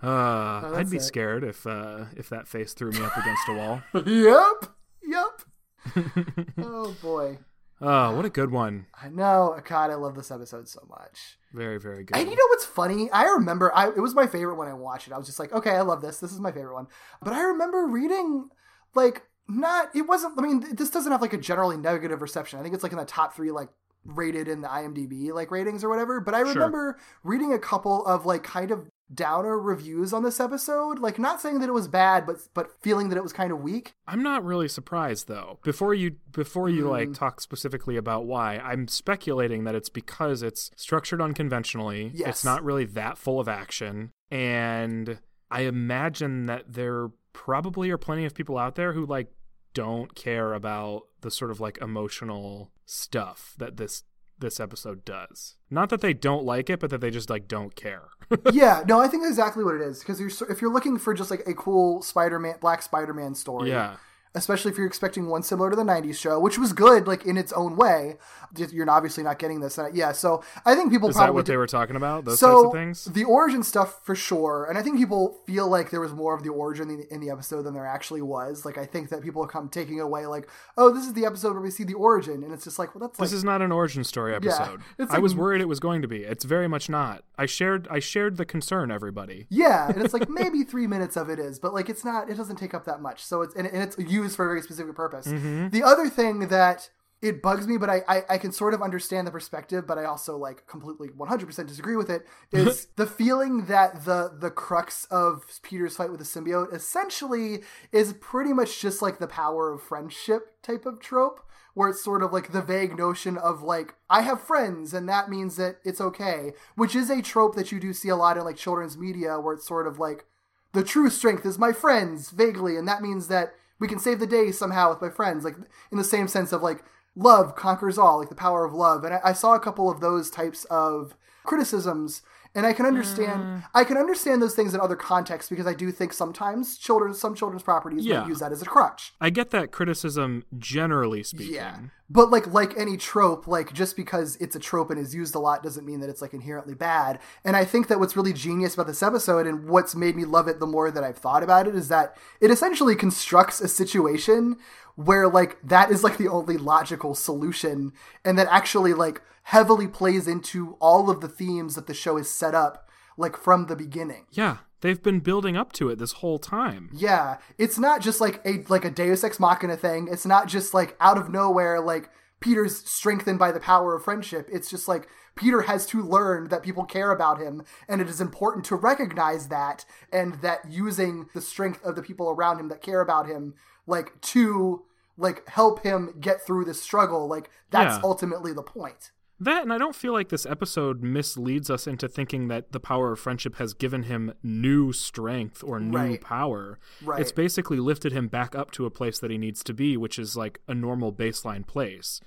[0.03, 1.03] Uh, I'd Oh, be it.
[1.03, 3.83] scared if uh, if that face threw me up against a wall.
[4.05, 4.67] yep,
[5.03, 6.43] yep.
[6.59, 7.39] oh boy,
[7.81, 8.87] Oh, what a good one!
[9.03, 9.59] I know.
[9.67, 11.39] God, I love this episode so much.
[11.55, 12.17] Very very good.
[12.19, 13.11] And you know what's funny?
[13.13, 15.15] I remember I, it was my favorite when I watched it.
[15.15, 16.19] I was just like, okay, I love this.
[16.19, 16.89] This is my favorite one.
[17.23, 18.51] But I remember reading
[18.95, 19.89] like not.
[19.97, 20.39] It wasn't.
[20.39, 22.59] I mean, this doesn't have like a generally negative reception.
[22.59, 23.71] I think it's like in the top three like
[24.05, 26.21] rated in the IMDb like ratings or whatever.
[26.21, 30.99] But I remember reading a couple of like kind of downer reviews on this episode.
[30.99, 33.61] Like not saying that it was bad, but but feeling that it was kind of
[33.61, 33.93] weak.
[34.07, 35.59] I'm not really surprised though.
[35.63, 37.15] Before you before you like Mm.
[37.19, 42.11] talk specifically about why, I'm speculating that it's because it's structured unconventionally.
[42.15, 42.29] Yes.
[42.29, 45.19] It's not really that full of action and
[45.51, 49.29] I imagine that there probably are plenty of people out there who like
[49.75, 54.05] don't care about the sort of like emotional stuff that this
[54.39, 55.57] this episode does.
[55.71, 58.09] Not that they don't like it, but that they just like don't care.
[58.53, 61.31] yeah, no, I think exactly what it is because you're if you're looking for just
[61.31, 63.97] like a cool Spider-Man, Black Spider-Man story, yeah.
[64.35, 67.37] Especially if you're expecting one similar to the 90s show which was good like in
[67.37, 68.17] its own way
[68.57, 71.53] you're obviously not getting this yeah so i think people Is probably that what do-
[71.53, 72.25] they were talking about?
[72.25, 73.05] Those so types of things?
[73.07, 76.43] the origin stuff for sure and i think people feel like there was more of
[76.43, 79.23] the origin in the, in the episode than there actually was like i think that
[79.23, 82.43] people come taking away like oh this is the episode where we see the origin
[82.43, 84.81] and it's just like well that's like This is not an origin story episode.
[84.99, 86.23] it's I was worried it was going to be.
[86.25, 87.25] It's very much not.
[87.39, 89.47] I shared I shared the concern everybody.
[89.49, 92.29] Yeah, and it's like maybe three minutes of it is, but like it's not.
[92.31, 93.25] It doesn't take up that much.
[93.25, 95.27] So it's and, and it's used for a very specific purpose.
[95.27, 95.69] Mm-hmm.
[95.69, 96.91] The other thing that
[97.23, 100.05] it bugs me, but I, I I can sort of understand the perspective, but I
[100.05, 102.27] also like completely one hundred percent disagree with it.
[102.53, 108.13] Is the feeling that the the crux of Peter's fight with the symbiote essentially is
[108.15, 111.41] pretty much just like the power of friendship type of trope
[111.75, 115.29] where it's sort of like the vague notion of like I have friends and that
[115.29, 118.45] means that it's okay, which is a trope that you do see a lot in
[118.45, 120.25] like children's media where it's sort of like
[120.73, 124.27] the true strength is my friends vaguely and that means that we can save the
[124.27, 125.57] day somehow with my friends like
[125.91, 126.85] in the same sense of like
[127.17, 129.05] love conquers all like the power of love.
[129.05, 131.15] And I, I saw a couple of those types of
[131.45, 132.23] criticisms
[132.55, 133.65] and I can understand mm.
[133.75, 137.35] I can understand those things in other contexts because I do think sometimes children some
[137.35, 138.21] children's properties Yeah.
[138.21, 139.15] might use that as a crutch.
[139.21, 141.55] I get that criticism generally speaking.
[141.55, 141.77] Yeah.
[142.11, 145.39] But like like any trope, like just because it's a trope and is used a
[145.39, 147.19] lot doesn't mean that it's like inherently bad.
[147.45, 150.47] And I think that what's really genius about this episode and what's made me love
[150.47, 154.57] it the more that I've thought about it is that it essentially constructs a situation
[154.97, 157.93] where like that is like the only logical solution
[158.25, 162.31] and that actually like heavily plays into all of the themes that the show is
[162.31, 164.27] set up like from the beginning.
[164.31, 166.91] Yeah, they've been building up to it this whole time.
[166.93, 170.09] Yeah, it's not just like a like a Deus Ex Machina thing.
[170.11, 172.11] It's not just like out of nowhere like
[172.41, 174.49] Peter's strengthened by the power of friendship.
[174.53, 178.21] It's just like Peter has to learn that people care about him and it is
[178.21, 182.83] important to recognize that and that using the strength of the people around him that
[182.83, 183.55] care about him
[183.87, 184.85] like to
[185.17, 187.27] like help him get through this struggle.
[187.29, 188.01] Like that's Yeah.
[188.03, 189.13] ultimately the point.
[189.41, 193.13] That and I don't feel like this episode misleads us into thinking that the power
[193.13, 196.21] of friendship has given him new strength or new Right.
[196.21, 196.79] power.
[197.03, 197.21] Right.
[197.21, 200.19] It's basically lifted him back up to a place that he needs to be, which
[200.19, 202.21] is like a normal baseline place.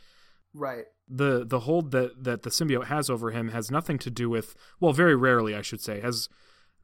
[0.54, 0.86] Right.
[1.10, 4.56] the the hold that that the symbiote has over him has nothing to do with
[4.82, 6.28] well very rarely I should say has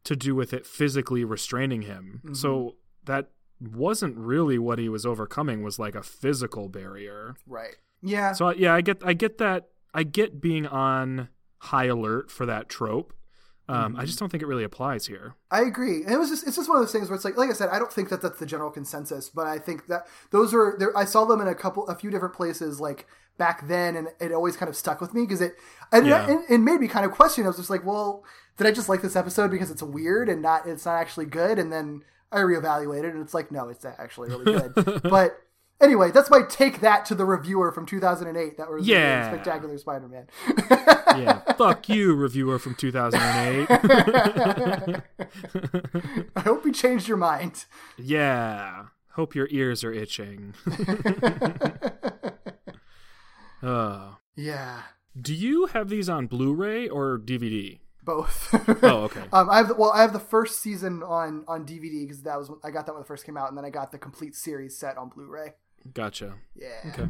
[0.05, 2.21] to do with it physically restraining him.
[2.23, 2.33] Mm-hmm.
[2.33, 3.31] So that
[3.71, 7.35] wasn't really what he was overcoming was like a physical barrier.
[7.47, 7.75] Right.
[8.01, 8.33] Yeah.
[8.33, 11.29] So yeah, I get I get that I get being on
[11.59, 13.13] high alert for that trope.
[13.69, 15.35] Um, I just don't think it really applies here.
[15.49, 16.03] I agree.
[16.03, 17.53] And it was just it's just one of those things where it's like like I
[17.53, 20.75] said, I don't think that that's the general consensus, but I think that those are
[20.77, 20.95] there.
[20.97, 23.07] I saw them in a couple, a few different places, like
[23.37, 25.53] back then, and it always kind of stuck with me because it
[25.93, 26.29] and Yeah.
[26.29, 27.45] it, it made me kind of question.
[27.45, 28.25] I was just like, well,
[28.57, 31.57] did I just like this episode because it's weird and not it's not actually good?
[31.57, 32.03] And then
[32.33, 35.01] I reevaluated, and it's like, no, it's actually really good.
[35.03, 35.37] but
[35.79, 39.29] anyway, that's my take that to the reviewer from 2008 that was Yeah.
[39.31, 40.27] Spectacular Spider-Man.
[41.17, 43.67] Yeah, fuck you, reviewer from 2008.
[46.35, 47.65] I hope you changed your mind.
[47.97, 50.53] yeah, hope your ears are itching.
[53.61, 54.81] uh, Yeah,
[55.19, 57.79] do you have these on Blu-ray or DVD?
[58.03, 58.49] Both.
[58.83, 59.21] Oh, okay.
[59.33, 62.37] Um, I have the, well, I have the first season on on DVD because that
[62.37, 64.35] was I got that when it first came out, and then I got the complete
[64.35, 65.53] series set on Blu-ray.
[65.93, 66.35] Gotcha.
[66.55, 66.91] Yeah.
[66.93, 67.09] Okay.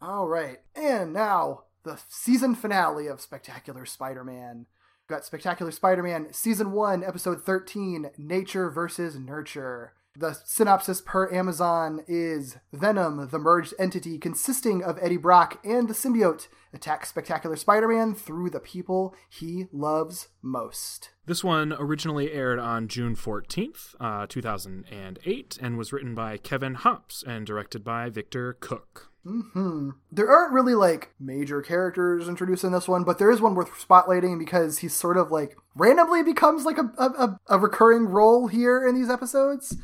[0.00, 4.66] All right, and now the season finale of Spectacular Spider-Man.
[5.08, 9.94] We've got Spectacular Spider-Man season one, episode thirteen, Nature versus Nurture.
[10.14, 15.94] The synopsis per Amazon is Venom, the merged entity consisting of Eddie Brock and the
[15.94, 21.10] symbiote, attacks Spectacular Spider Man through the people he loves most.
[21.24, 27.24] This one originally aired on June 14th, uh, 2008, and was written by Kevin Hopps
[27.26, 29.11] and directed by Victor Cook.
[29.24, 29.90] Hmm.
[30.10, 33.70] There aren't really like major characters introduced in this one, but there is one worth
[33.70, 38.48] spotlighting because he's sort of like randomly becomes like a, a, a- a recurring role
[38.48, 39.76] here in these episodes.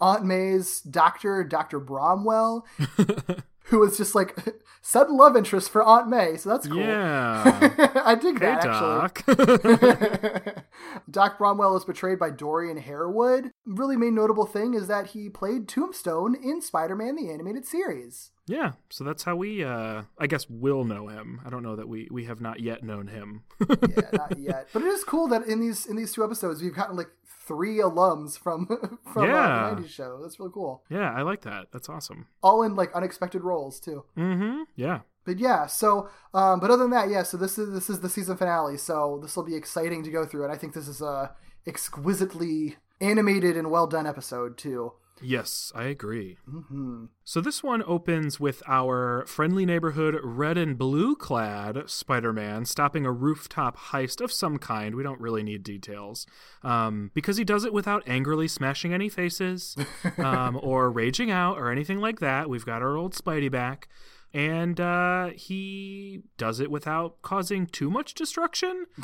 [0.00, 1.78] Aunt May's doctor, Dr.
[1.78, 2.64] Bromwell,
[3.66, 4.36] who is just like
[4.82, 6.78] sudden love interest for Aunt May, so that's cool.
[6.78, 7.92] Yeah.
[8.04, 9.24] I dig hey, that actually.
[9.34, 10.64] Doc.
[11.10, 13.50] Doc Bromwell is portrayed by Dorian Harewood.
[13.64, 18.30] Really main notable thing is that he played Tombstone in Spider-Man the Animated Series.
[18.46, 21.40] yeah, so that's how we, uh, I guess, will know him.
[21.44, 23.42] I don't know that we, we have not yet known him.
[23.68, 24.68] yeah, not yet.
[24.72, 27.08] But it is cool that in these in these two episodes we've gotten like
[27.46, 28.66] three alums from
[29.12, 29.36] from Yeah.
[29.36, 30.18] uh, the '90s show.
[30.22, 30.82] That's really cool.
[30.90, 31.68] yeah, I like that.
[31.72, 32.26] That's awesome.
[32.42, 34.04] All in like unexpected roles too.
[34.16, 34.62] Mm-hmm.
[34.74, 35.00] Yeah.
[35.24, 37.22] But yeah, so um, but other than that, yeah.
[37.24, 38.76] So this is this is the season finale.
[38.76, 41.34] So this will be exciting to go through, and I think this is a
[41.66, 44.92] exquisitely animated and well done episode too.
[45.22, 46.36] Yes, I agree.
[46.48, 52.64] hmm So this one opens with our friendly neighborhood red and blue clad Spider Man
[52.66, 54.94] stopping a rooftop heist of some kind.
[54.94, 56.26] We don't really need details.
[56.62, 59.76] Um, because he does it without angrily smashing any faces
[60.18, 62.48] um, or raging out or anything like that.
[62.50, 63.88] We've got our old Spidey back.
[64.34, 68.84] And uh, he does it without causing too much destruction?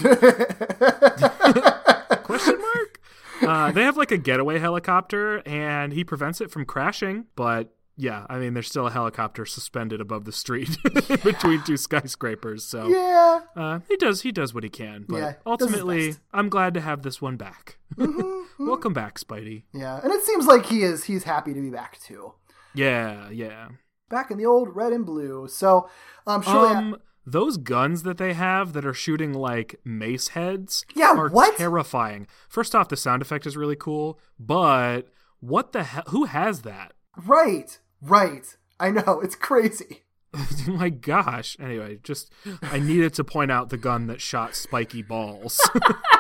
[2.23, 3.01] Question mark?
[3.43, 7.27] Uh, they have like a getaway helicopter, and he prevents it from crashing.
[7.37, 10.77] But yeah, I mean, there's still a helicopter suspended above the street
[11.25, 12.65] between two skyscrapers.
[12.65, 13.41] So Yeah.
[13.57, 15.05] uh, he does he does what he can.
[15.09, 16.15] But Yeah, he does his ultimately.
[16.33, 17.79] I'm glad to have this one back.
[18.59, 19.65] Welcome back, Spidey.
[19.73, 20.01] Yeah.
[20.03, 22.35] And it seems like he is he's happy to be back too.
[22.75, 23.69] Yeah, yeah.
[24.09, 25.49] Back in the old red and blue.
[25.49, 25.89] So
[26.27, 31.15] um shortly Um, those guns that they have that are shooting like mace heads Yeah,
[31.17, 31.57] are what?
[31.57, 32.27] terrifying.
[32.49, 35.03] First off, the sound effect is really cool, but
[35.41, 36.05] what the hell?
[36.09, 36.93] Who has that?
[37.17, 38.57] Right, right.
[38.81, 40.03] I know it's crazy.
[40.67, 41.57] My gosh.
[41.61, 42.33] Anyway, just
[42.63, 45.61] I needed to point out the gun that shot spiky balls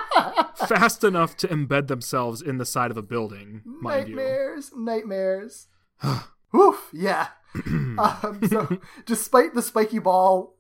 [0.68, 5.68] fast enough to embed themselves in the side of a building, nightmares, nightmares.
[6.54, 7.28] Oof, yeah.
[7.66, 10.54] um, so, despite the spiky ball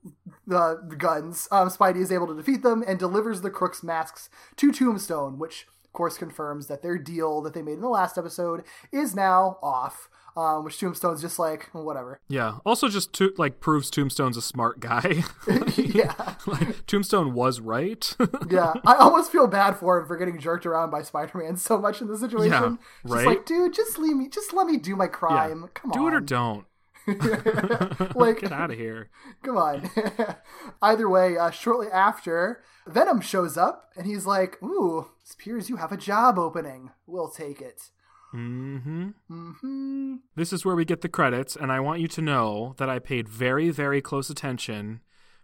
[0.50, 4.28] uh, the guns, um, Spidey is able to defeat them and delivers the Crooks masks
[4.56, 8.18] to Tombstone, which of course confirms that their deal that they made in the last
[8.18, 10.08] episode is now off.
[10.34, 12.18] Um, which Tombstone's just like "Well, whatever.
[12.26, 12.56] Yeah.
[12.64, 15.24] Also, just to, like proves Tombstone's a smart guy.
[15.76, 18.16] yeah, like Tombstone was right.
[18.48, 18.72] yeah.
[18.86, 22.08] I almost feel bad for him for getting jerked around by Spider-Man so much in
[22.08, 22.50] this situation.
[22.50, 23.26] Yeah, Just right?
[23.26, 24.28] like, dude, just leave me.
[24.30, 25.68] Just let me do my crime.
[25.74, 26.04] Come Do on.
[26.06, 26.64] Do it or don't.
[28.14, 29.10] Like- Get out of here.
[29.42, 29.90] Come on.
[30.82, 35.76] Either way, uh, shortly after, Venom shows up and he's like, Ooh, it appears you
[35.76, 36.90] have a job opening.
[37.06, 37.90] We'll take it.
[38.30, 42.74] hmm hmm This is where we get the credits, and I want you to know
[42.78, 45.00] that I paid very, very close attention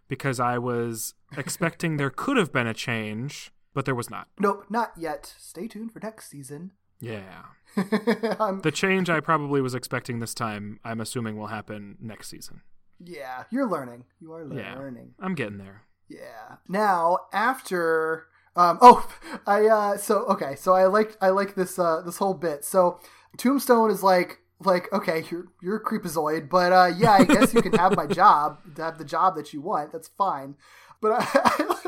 [0.07, 4.27] because I was expecting there could have been a change, but there was not.
[4.39, 5.33] Nope, not yet.
[5.37, 6.71] Stay tuned for next season.
[6.99, 7.43] Yeah.
[7.77, 12.61] The change I probably was expecting this time, I'm assuming will happen next season.
[13.03, 14.03] yeah, you're learning.
[14.19, 14.75] You are Yeah.
[14.75, 15.13] learning.
[15.19, 15.83] I'm getting there.
[16.09, 16.57] Yeah.
[16.67, 19.07] Now after um oh
[19.47, 22.65] I uh so okay, so I like I like this uh this whole bit.
[22.65, 22.99] So
[23.37, 27.61] Tombstone is like like okay, you're you're a creepazoid, but uh yeah, I guess you
[27.61, 29.91] can have my job, have the job that you want.
[29.93, 30.55] That's fine.
[31.01, 31.25] But I,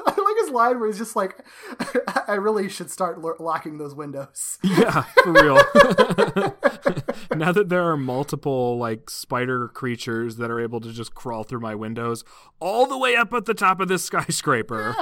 [0.08, 1.38] I, like his line where he's just like,
[2.28, 5.56] "I really should start lo- locking those windows." Yeah, for real.
[7.36, 11.60] now that there are multiple like spider creatures that are able to just crawl through
[11.60, 12.24] my windows
[12.60, 14.96] all the way up at the top of this skyscraper.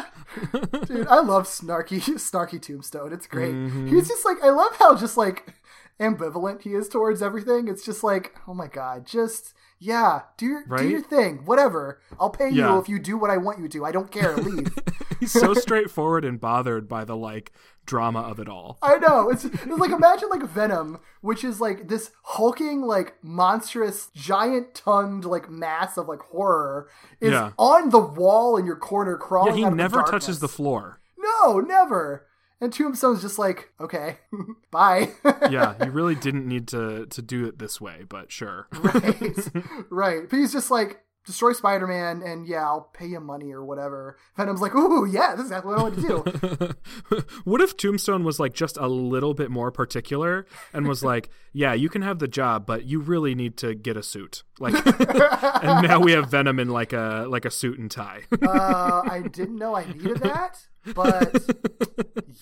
[0.86, 3.14] Dude, I love snarky, snarky Tombstone.
[3.14, 3.54] It's great.
[3.54, 3.88] Mm-hmm.
[3.88, 5.54] He's just like, I love how just like
[6.00, 7.68] ambivalent he is towards everything.
[7.68, 12.02] It's just like, oh my god, just yeah, do your do your thing, whatever.
[12.20, 12.74] I'll pay Yeah.
[12.74, 13.86] you if you do what I want you to.
[13.86, 14.36] I don't care.
[14.38, 14.68] Leave.
[15.20, 17.52] He's so straightforward and bothered by the like
[17.86, 18.78] drama of it all.
[18.82, 19.30] I know.
[19.30, 25.26] It's, it's like imagine like Venom, which is like this hulking, like monstrous, giant tongued
[25.26, 26.88] like mass of like horror
[27.20, 27.52] is Yeah.
[27.58, 29.54] on the wall in your corner crawling.
[29.54, 31.00] Yeah, he of the never touches the floor.
[31.18, 32.26] No, never.
[32.62, 34.18] And Tombstone's just like, okay,
[34.72, 35.10] bye.
[35.50, 38.68] Yeah, you really didn't need to to do it this way, but sure.
[38.72, 39.50] right,
[39.90, 40.30] right.
[40.30, 44.18] But he's just like, destroy Spider Man, and yeah, I'll pay you money or whatever.
[44.36, 46.74] Venom's like, ooh, yeah, this is exactly what I want to
[47.18, 47.24] do.
[47.44, 51.74] what if Tombstone was like just a little bit more particular and was like, "Yeah,
[51.74, 54.74] you can have the job, but you really need to get a suit." Like,
[55.64, 58.24] and now we have Venom in like a like a suit and tie.
[58.42, 61.36] uh, I didn't know I needed that, but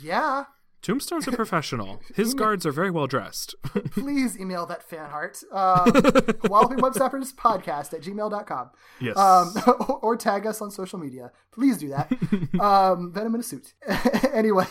[0.02, 0.46] yeah.
[0.88, 2.02] Tombstone's a professional.
[2.16, 3.56] His guards are very well dressed.
[3.92, 5.38] please email that fan art.
[5.52, 5.92] Um,
[6.50, 8.70] Wallowing Webstoppers podcast at gmail.com.
[9.02, 9.18] Yes.
[9.18, 9.54] Um,
[10.02, 11.34] or tag us on social media.
[11.52, 12.10] Please do that.
[12.62, 13.74] um, Venom in a suit.
[14.34, 14.66] anyway,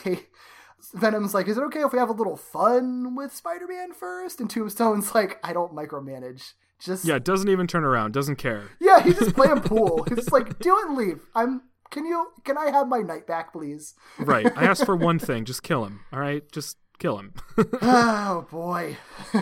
[0.95, 4.41] Venom's like, is it okay if we have a little fun with Spider Man first?
[4.41, 6.55] And Tombstone's like, I don't micromanage.
[6.79, 8.71] Just yeah, doesn't even turn around, doesn't care.
[8.81, 10.07] yeah, he's just playing pool.
[10.09, 11.21] He's like, do it and leave.
[11.35, 11.63] I'm.
[11.91, 12.29] Can you?
[12.45, 13.95] Can I have my night back, please?
[14.19, 14.47] Right.
[14.57, 16.01] I asked for one thing, just kill him.
[16.13, 16.43] All right?
[16.53, 17.35] Just kill him.
[17.83, 18.97] Oh boy.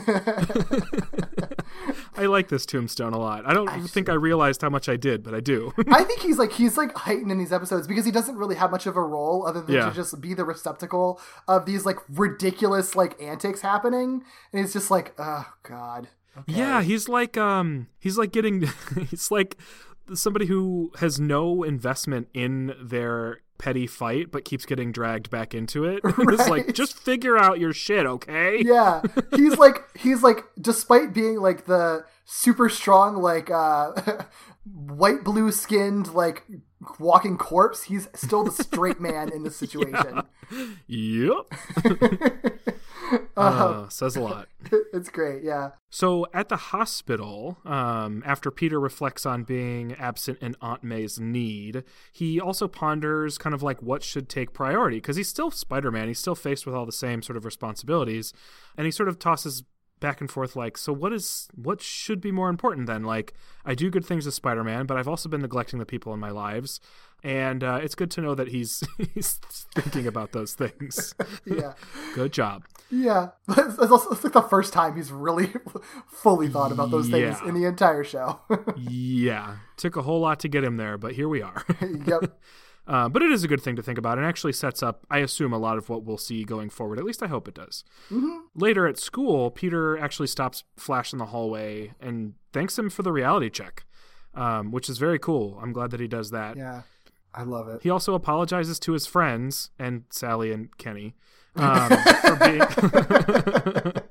[2.16, 3.44] I like this tombstone a lot.
[3.46, 5.72] I don't think I realized how much I did, but I do.
[5.88, 8.70] I think he's like he's like heightened in these episodes because he doesn't really have
[8.70, 9.88] much of a role other than Yeah.
[9.88, 14.22] to just be the receptacle of these like ridiculous like antics happening,
[14.52, 16.08] and he's just like, oh god.
[16.36, 16.52] Okay.
[16.58, 18.68] Yeah, he's like um he's like getting
[19.10, 19.56] he's like
[20.12, 25.85] somebody who has no investment in their petty fight but keeps getting dragged back into
[25.85, 26.01] it.
[26.05, 28.60] it's like just figure out your shit, okay?
[28.62, 29.02] Yeah,
[29.35, 33.93] he's like he's like despite being like the super strong like uh
[34.64, 36.44] white blue skinned like
[36.98, 40.22] walking corpse, he's still the straight man in this situation.
[40.86, 41.52] Yep.
[43.36, 44.48] uh, says a lot.
[44.92, 45.70] it's great, yeah.
[45.90, 51.84] So at the hospital, um, after Peter reflects on being absent in Aunt May's need,
[52.12, 56.08] he also ponders kind of like what should take priority because he's still Spider Man.
[56.08, 58.32] He's still faced with all the same sort of responsibilities,
[58.76, 59.62] and he sort of tosses
[60.00, 63.04] back and forth like, so what is what should be more important then?
[63.04, 63.34] Like,
[63.64, 66.20] I do good things as Spider Man, but I've also been neglecting the people in
[66.20, 66.80] my lives.
[67.22, 68.82] And uh, it's good to know that he's
[69.14, 69.40] he's
[69.74, 71.14] thinking about those things.
[71.46, 71.74] Yeah.
[72.14, 72.64] Good job.
[72.90, 75.52] Yeah, it's, also it's like the first time he's really
[76.06, 78.40] fully thought about those things in the entire show.
[78.76, 81.64] Yeah, took a whole lot to get him there, but here we are.
[82.06, 82.38] yep.
[82.86, 85.19] Uh, but it is a good thing to think about and actually sets up, I
[85.19, 86.98] assume, a lot of what we'll see going forward.
[86.98, 87.82] At least I hope it does.
[88.55, 93.12] Later at school, Peter actually stops Flash in the hallway and thanks him for the
[93.12, 93.85] reality check,
[94.35, 95.59] um, which is very cool.
[95.62, 96.56] I'm glad that he does that.
[96.59, 96.82] Yeah,
[97.32, 97.82] I love it.
[97.82, 101.15] He also apologizes to his friends and Sally and Kenny
[101.56, 101.90] um,
[102.20, 103.93] for being.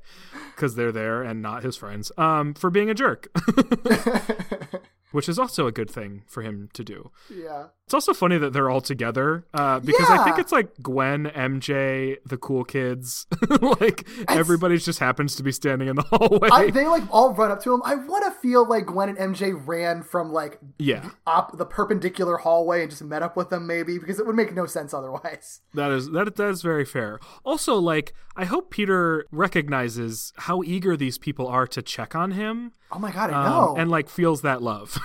[0.56, 3.28] Because they're there and not his friends, um, for being a jerk,
[5.12, 7.10] which is also a good thing for him to do.
[7.28, 11.26] Yeah, It's also funny that they're all together uh, because I think it's like Gwen,
[11.26, 13.27] MJ, the cool kids.
[13.61, 16.49] like everybody just happens to be standing in the hallway.
[16.49, 17.81] I, they like all run up to him.
[17.84, 22.38] I want to feel like Gwen and MJ ran from like yeah, up the perpendicular
[22.38, 25.60] hallway and just met up with them, maybe because it would make no sense otherwise.
[25.73, 27.19] that is that that is very fair.
[27.43, 32.72] Also, like I hope Peter recognizes how eager these people are to check on him.
[32.91, 33.76] Oh my god, I um, know.
[33.77, 34.97] and like feels that love.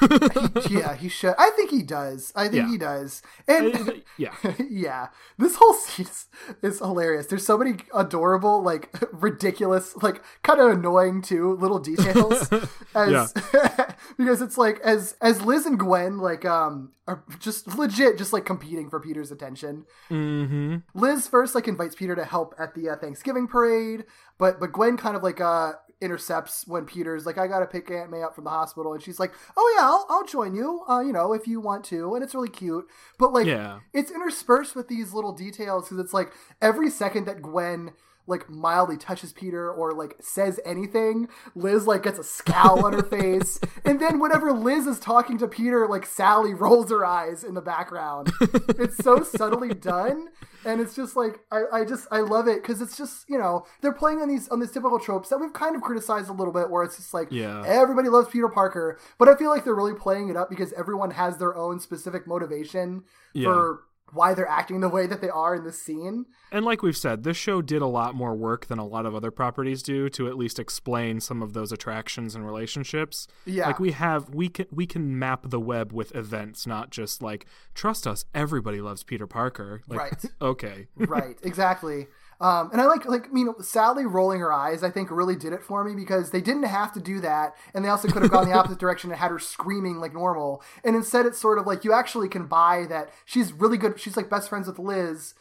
[0.71, 1.35] yeah, he should.
[1.39, 2.33] I think he does.
[2.37, 2.68] I think Yeah.
[2.69, 3.23] He does.
[3.47, 4.35] And yeah,
[4.71, 5.09] yeah,
[5.39, 6.27] this whole scene is,
[6.63, 7.27] is hilarious.
[7.27, 12.49] There's so many adorable, like ridiculous, like kind of annoying too little details.
[12.95, 13.33] as
[14.17, 18.45] because it's like as as Liz and Gwen like um are just legit just like
[18.45, 19.85] competing for Peter's attention.
[20.09, 24.05] hmm Liz first like invites Peter to help at the uh, Thanksgiving parade,
[24.39, 28.11] but but Gwen kind of like uh intercepts when Peter's like I gotta pick Aunt
[28.11, 31.01] May up from the hospital, and she's like, oh yeah, I'll, I'll join you, uh,
[31.01, 32.87] you know, if you want to, and it's really cute.
[33.19, 33.81] But like, Yeah.
[33.93, 37.93] it's interspersed with these little details because it's like every second that Gwen
[38.29, 43.03] like mildly touches Peter or like says anything, Liz like gets a scowl on her
[43.19, 43.59] face.
[43.85, 47.61] And then whenever Liz is talking to Peter, like Sally rolls her eyes in the
[47.63, 48.31] background.
[48.41, 50.29] it's so subtly done.
[50.65, 53.65] And it's just like I, I just I love it because it's just, you know,
[53.81, 56.53] they're playing on these on these typical tropes that we've kind of criticized a little
[56.53, 57.63] bit where it's just like Yeah.
[57.67, 58.99] everybody loves Peter Parker.
[59.19, 62.27] But I feel like they're really playing it up because everyone has their own specific
[62.27, 63.45] motivation Yeah.
[63.45, 63.83] for
[64.13, 66.27] why they're acting the way that they are in this scene.
[66.51, 69.15] And like we've said, this show did a lot more work than a lot of
[69.15, 73.29] other properties do to at least explain some of those attractions and relationships.
[73.45, 73.67] Yeah.
[73.67, 77.47] Like we have we can we can map the web with events, not just like
[77.75, 79.83] trust us, everybody loves Peter Parker.
[79.89, 80.25] Like, Right.
[80.41, 80.87] Okay.
[80.97, 82.07] right, exactly.
[82.41, 85.53] Um, and I like, like, you know, Sally rolling her eyes, I think really did
[85.53, 87.57] it for me because they didn't have to do that.
[87.75, 90.63] And they also could have gone the opposite direction and had her screaming like normal.
[90.85, 93.99] And instead, it's sort of like you actually can buy that she's really good.
[93.99, 95.35] She's like best friends with Liz.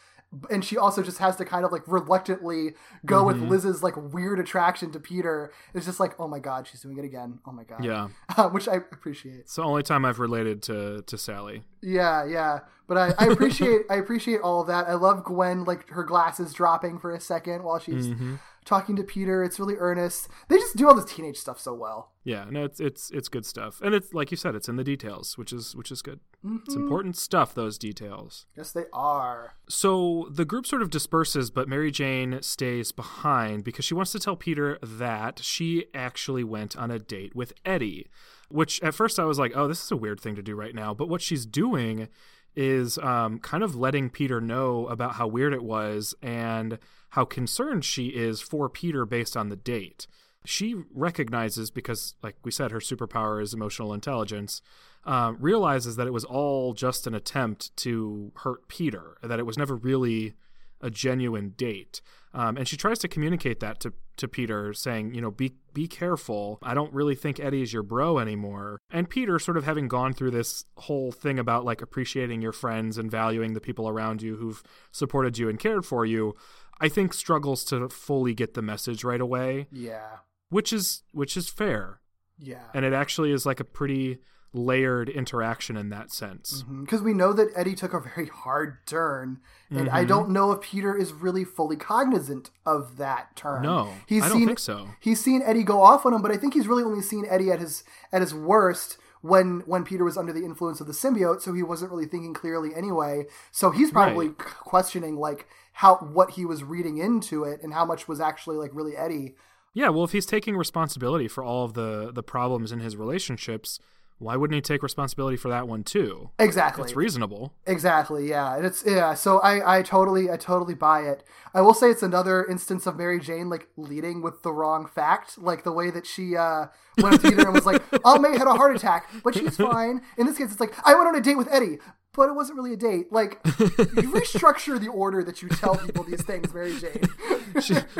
[0.49, 2.73] And she also just has to kind of like reluctantly
[3.05, 3.47] go with mm-hmm.
[3.47, 5.53] Liz's like weird attraction to Peter.
[5.73, 7.39] It's just like, oh my God, she's doing it again.
[7.45, 7.83] Oh my God.
[7.83, 8.09] Yeah.
[8.49, 9.39] Which I appreciate.
[9.39, 11.63] It's the only time I've related to to Sally.
[11.81, 12.59] Yeah, yeah.
[12.87, 14.87] But I, I appreciate I appreciate all of that.
[14.87, 18.35] I love Gwen like her glasses dropping for a second while she's mm-hmm.
[18.67, 19.43] Talking to Peter.
[19.43, 20.27] It's really earnest.
[20.49, 22.11] They just do all this teenage stuff so well.
[22.23, 24.83] Yeah, no, it's it's it's good stuff, and it's like you said, it's in the
[24.83, 26.19] details, which is which is good.
[26.43, 26.83] It's Mm-hmm.
[26.83, 27.53] important stuff.
[27.55, 28.45] Those details.
[28.55, 29.53] Yes, they are.
[29.69, 34.19] So the group sort of disperses, but Mary Jane stays behind because she wants to
[34.19, 38.07] tell Peter that she actually went on a date with Eddie.
[38.49, 40.75] Which at first I was like, oh, this is a weird thing to do right
[40.75, 40.93] now.
[40.93, 42.07] But what she's doing
[42.55, 47.85] is um, kind of letting Peter know about how weird it was and how concerned
[47.85, 50.07] she is for Peter based on the date.
[50.45, 54.61] She recognizes, because, like we said, her superpower is emotional intelligence,
[55.03, 59.57] um, realizes that it was all just an attempt to hurt Peter, that it was
[59.57, 60.33] never really
[60.79, 62.01] a genuine date.
[62.33, 65.87] Um, and she tries to communicate that to, to Peter, saying, you know, be be
[65.87, 66.59] careful.
[66.61, 68.79] I don't really think Eddie is your bro anymore.
[68.91, 72.97] And Peter, sort of having gone through this whole thing about like appreciating your friends
[72.97, 74.61] and valuing the people around you who've
[74.91, 76.35] supported you and cared for you,
[76.79, 80.17] I think struggles to fully get the message right away, Yeah.
[80.49, 82.01] which is which is fair.
[82.39, 82.63] Yeah.
[82.73, 84.19] And it actually is like a pretty
[84.53, 86.63] layered interaction in that sense.
[86.81, 89.39] Because we know that Eddie took a very hard turn,
[89.69, 89.95] and Mm-hmm.
[89.95, 93.63] I don't know if Peter is really fully cognizant of that turn.
[93.63, 94.87] No, he's I don't seen, think so.
[94.99, 97.51] He's seen Eddie go off on him, but I think he's really only seen Eddie
[97.51, 101.41] at his at his worst when when Peter was under the influence of the symbiote,
[101.41, 103.25] so he wasn't really thinking clearly anyway.
[103.51, 104.37] So he's probably Right.
[104.37, 105.47] questioning like
[105.77, 109.35] how what he was reading into it and how much was actually like really Eddie.
[109.75, 113.79] Yeah, well, if he's taking responsibility for all of the the problems in his relationships,
[114.17, 116.31] why wouldn't he take responsibility for that one too?
[116.39, 116.85] Exactly.
[116.85, 117.53] It's reasonable.
[117.67, 118.55] Exactly, yeah.
[118.55, 121.23] And it's yeah, so I I totally I totally buy it.
[121.53, 125.37] I will say it's another instance of Mary Jane like leading with the wrong fact,
[125.37, 126.67] like the way that she uh
[126.97, 129.57] went up to Peter and was like, "Aunt May had a heart attack, but she's
[129.71, 131.77] fine." In this case, it's like, "I went on a date with Eddie."
[132.17, 133.11] But it wasn't really a date.
[133.11, 137.03] Like, you restructure the order that you tell people these things, Mary Jane.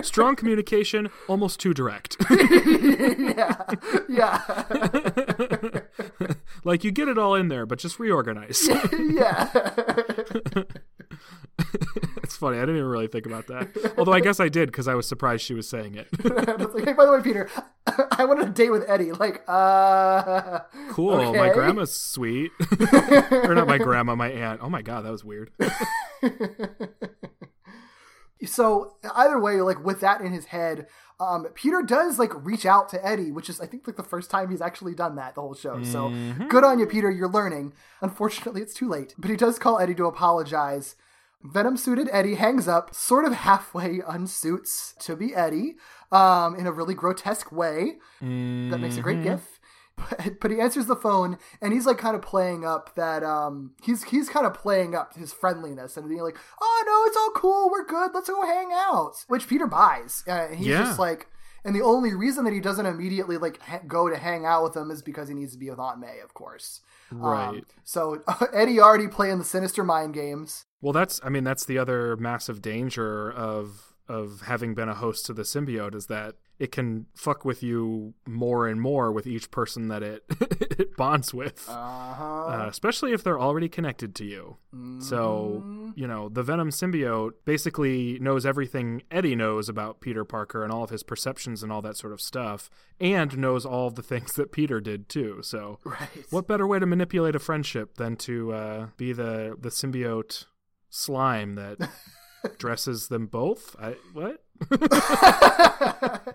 [0.03, 2.18] Strong communication, almost too direct.
[2.31, 3.64] yeah,
[4.10, 4.64] yeah,
[6.64, 8.68] like you get it all in there, but just reorganize.
[9.11, 9.49] yeah.
[12.23, 12.57] it's funny.
[12.57, 13.93] I didn't even really think about that.
[13.97, 16.07] Although I guess I did because I was surprised she was saying it.
[16.23, 17.49] like, hey, by the way, Peter,
[18.11, 19.11] I went on a date with Eddie.
[19.11, 20.59] Like, uh,
[20.89, 21.34] Cool.
[21.34, 22.51] My grandma's sweet.
[23.31, 24.61] or not my grandma, my aunt.
[24.63, 25.51] Oh my god, that was weird.
[28.45, 30.88] so either way like with that in his head
[31.19, 34.29] um, peter does like reach out to eddie which is i think like the first
[34.29, 36.13] time he's actually done that the whole show so
[36.47, 39.95] good on you peter you're learning unfortunately it's too late but he does call eddie
[39.95, 40.95] to apologize
[41.43, 45.76] venom suited eddie hangs up sort of halfway unsuits to be eddie
[46.11, 49.59] um, in a really grotesque way that makes a great gif
[49.97, 53.72] but, but he answers the phone and he's like kind of playing up that um
[53.84, 57.31] he's he's kind of playing up his friendliness and being like oh no it's all
[57.31, 60.85] cool we're good let's go hang out which peter buys uh, and he's Yeah.
[60.85, 61.27] just like
[61.65, 64.76] and the only reason that he doesn't immediately like ha- go to hang out with
[64.77, 66.81] him is because he needs to be with aunt may of course
[67.11, 67.64] Um, Right.
[67.84, 68.22] so
[68.53, 72.62] eddie already playing the sinister mind games Well, that's I mean that's the other massive
[72.62, 77.45] danger of of having been a host to the symbiote is that it can fuck
[77.45, 80.24] with you more and more with each person that it
[80.80, 81.68] it bonds with.
[81.68, 84.58] uh-huh Uh, especially if they're already connected to you.
[84.99, 90.72] So, you know, the Venom symbiote basically knows everything Eddie knows about Peter Parker and
[90.72, 94.04] all of his perceptions and all that sort of stuff, and knows all of the
[94.04, 95.40] things that Peter did too.
[95.41, 99.70] So, right what better way to manipulate a friendship than to uh, be the the
[99.70, 100.45] symbiote
[100.89, 101.89] slime that
[102.57, 103.76] dresses them both.
[103.80, 104.43] I what?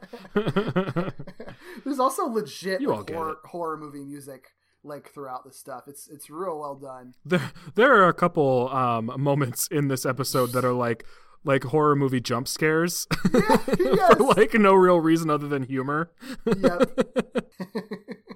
[1.84, 4.52] There's also legit like, horror, horror movie music
[4.84, 5.84] like throughout the stuff.
[5.86, 7.14] It's it's real well done.
[7.24, 11.04] There, there are a couple um, moments in this episode that are like
[11.44, 14.14] like horror movie jump scares yes.
[14.16, 16.12] for like no real reason other than humor.
[16.46, 16.98] Yep.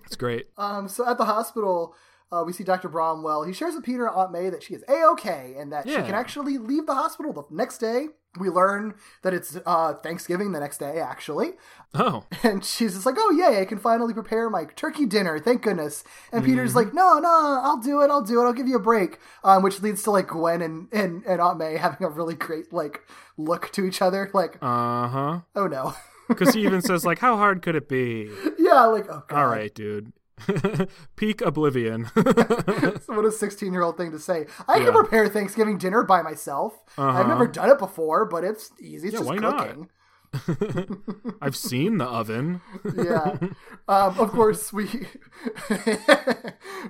[0.05, 0.47] It's great.
[0.56, 1.94] Um, so at the hospital,
[2.32, 2.89] uh, we see Dr.
[2.89, 3.47] Bromwell.
[3.47, 5.94] He shares with Peter and Aunt May that she is a okay and that she
[5.94, 8.09] can actually leave the hospital the next day.
[8.39, 11.53] We learn that it's uh, Thanksgiving the next day, actually.
[11.94, 15.39] Oh, And she's just like, oh, yay, I can finally prepare my turkey dinner.
[15.39, 16.05] Thank goodness.
[16.32, 16.78] And Peter's Mm-hmm.
[16.78, 18.11] like, no, no, I'll do it.
[18.11, 18.44] I'll do it.
[18.44, 19.19] I'll give you a break.
[19.43, 22.73] Um, which leads to like Gwen and, and, and Aunt May having a really great
[22.74, 23.01] like
[23.39, 24.31] look to each other.
[24.35, 25.40] Like, uh huh.
[25.55, 25.94] oh no.
[26.28, 28.28] Because he even says like, "How hard could it be?"
[28.59, 29.39] yeah, like, oh god.
[29.39, 30.12] All right, dude.
[31.16, 32.04] Peak oblivion.
[33.06, 34.46] what a 16 year old thing to say.
[34.68, 34.84] I Yeah.
[34.84, 36.78] can prepare Thanksgiving dinner by myself.
[36.98, 37.28] I've Uh-huh.
[37.28, 39.08] never done it before, but it's easy.
[39.08, 39.76] It's Yeah, just why not?
[41.40, 42.61] I've seen the oven.
[42.94, 43.36] yeah.
[43.89, 44.86] Um, of course, we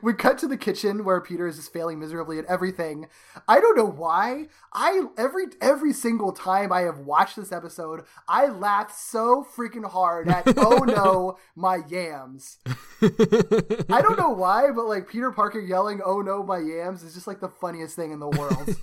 [0.03, 3.09] we cut to the kitchen where Peter is just failing miserably at everything.
[3.47, 4.47] I don't know why.
[4.73, 10.29] I every every single time I have watched this episode, I laugh so freaking hard
[10.29, 12.59] at oh no, my yams.
[13.03, 17.27] I don't know why, but like Peter Parker yelling "Oh no, my yams" is just
[17.27, 18.77] like the funniest thing in the world.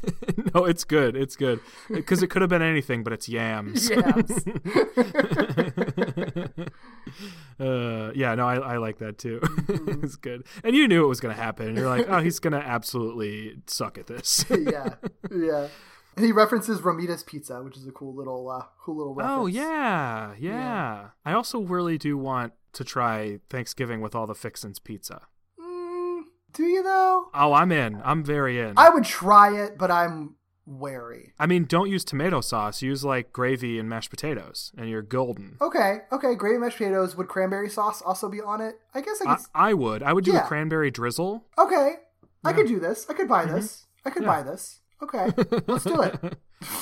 [0.53, 1.15] no, it's good.
[1.15, 1.59] It's good
[1.89, 3.89] because it could have been anything, but it's yams.
[3.89, 4.42] yams.
[7.59, 9.39] uh, yeah, no, I, I like that too.
[9.41, 9.99] Mm-hmm.
[10.03, 11.75] it's good, and you knew it was going to happen.
[11.75, 14.45] You're like, oh, he's going to absolutely suck at this.
[14.49, 14.95] yeah,
[15.31, 15.67] yeah.
[16.15, 19.39] And he references Romita's Pizza, which is a cool little, uh, cool little reference.
[19.39, 24.79] oh yeah, yeah, I also really do want to try Thanksgiving with all the fixins
[24.79, 25.21] pizza.
[25.59, 26.21] Mm,
[26.51, 27.29] do you though?
[27.33, 28.01] Oh, I'm in.
[28.03, 28.73] I'm very in.
[28.77, 31.33] I would try it, but I'm wary.
[31.39, 32.81] I mean, don't use tomato sauce.
[32.81, 35.57] Use like gravy and mashed potatoes, and you're golden.
[35.61, 36.35] Okay, okay.
[36.35, 37.15] Gravy and mashed potatoes.
[37.17, 38.75] Would cranberry sauce also be on it?
[38.93, 39.45] I guess I I, could.
[39.53, 40.03] I would.
[40.03, 40.45] I would do Yeah.
[40.45, 41.45] a cranberry drizzle.
[41.57, 41.95] okay,
[42.43, 43.05] I could do this.
[43.09, 43.85] I could buy this.
[44.05, 44.31] I could Mm-hmm.
[44.31, 44.43] Yeah.
[44.43, 44.79] buy this.
[45.01, 46.19] Okay, let's do it.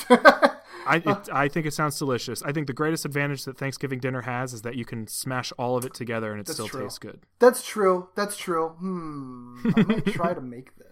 [0.87, 2.41] I it, I think it sounds delicious.
[2.43, 5.77] I think the greatest advantage that Thanksgiving dinner has is that you can smash all
[5.77, 6.83] of it together and it That's still true.
[6.83, 7.21] tastes good.
[7.39, 8.09] That's true.
[8.15, 8.69] That's true.
[8.79, 9.57] Hmm.
[9.75, 10.90] I might try to make this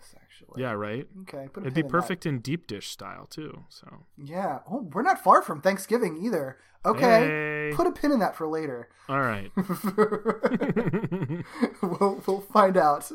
[0.58, 1.08] Yeah, right.
[1.22, 1.48] Okay.
[1.58, 1.90] It'd be pin in that.
[1.90, 3.66] perfect in deep dish style too.
[3.70, 4.60] So Yeah.
[4.70, 6.58] Oh, we're not far from Thanksgiving either.
[6.86, 7.02] Okay.
[7.02, 7.72] Hey.
[7.76, 8.90] Put a pin in that for later.
[9.08, 9.52] all right.
[11.82, 13.12] we'll, we'll find out.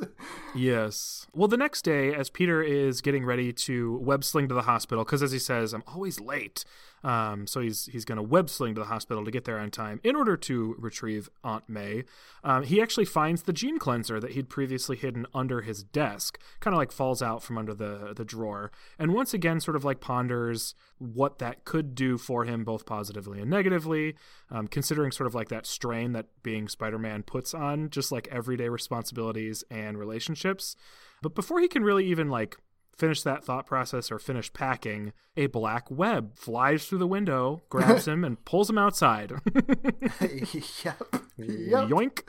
[0.54, 1.26] yes.
[1.32, 5.04] Well, the next day, as Peter is getting ready to web sling to the hospital,
[5.04, 6.64] because as he says, I'm always late.
[7.02, 9.70] Um, so he's he's going to web sling to the hospital to get there on
[9.70, 12.04] time in order to retrieve Aunt May.
[12.42, 16.72] Um, he actually finds the gene cleanser that he'd previously hidden under his desk, kind
[16.74, 20.00] of like falls out from under the the drawer, and once again, sort of like
[20.00, 20.74] ponders
[21.12, 24.14] what that could do for him, both positively and negatively,
[24.50, 28.68] um, considering sort of like that strain that being Spider-Man puts on just like everyday
[28.68, 30.76] responsibilities and relationships.
[31.22, 32.56] But before he can really even like
[32.96, 38.06] finish that thought process or finish packing, a black web flies through the window, grabs
[38.06, 39.30] him, and pulls him outside.
[40.84, 41.02] yep.
[41.36, 41.88] Yep.
[41.88, 42.22] Yoink.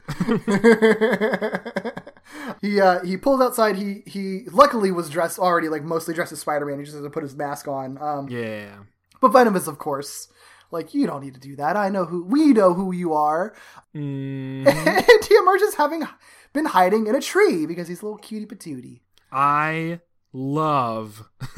[2.61, 3.75] he uh he pulled outside.
[3.75, 6.79] He he luckily was dressed already like mostly dressed as Spider Man.
[6.79, 7.97] He just has to put his mask on.
[7.99, 8.77] Um, yeah.
[9.21, 10.27] but Venom is of course
[10.71, 11.77] like you don't need to do that.
[11.77, 13.55] I know who we know who you are.
[13.95, 16.07] Mm, and he emerges having
[16.53, 19.01] been hiding in a tree because he's a little cutie patootie.
[19.31, 19.99] I
[20.35, 21.29] love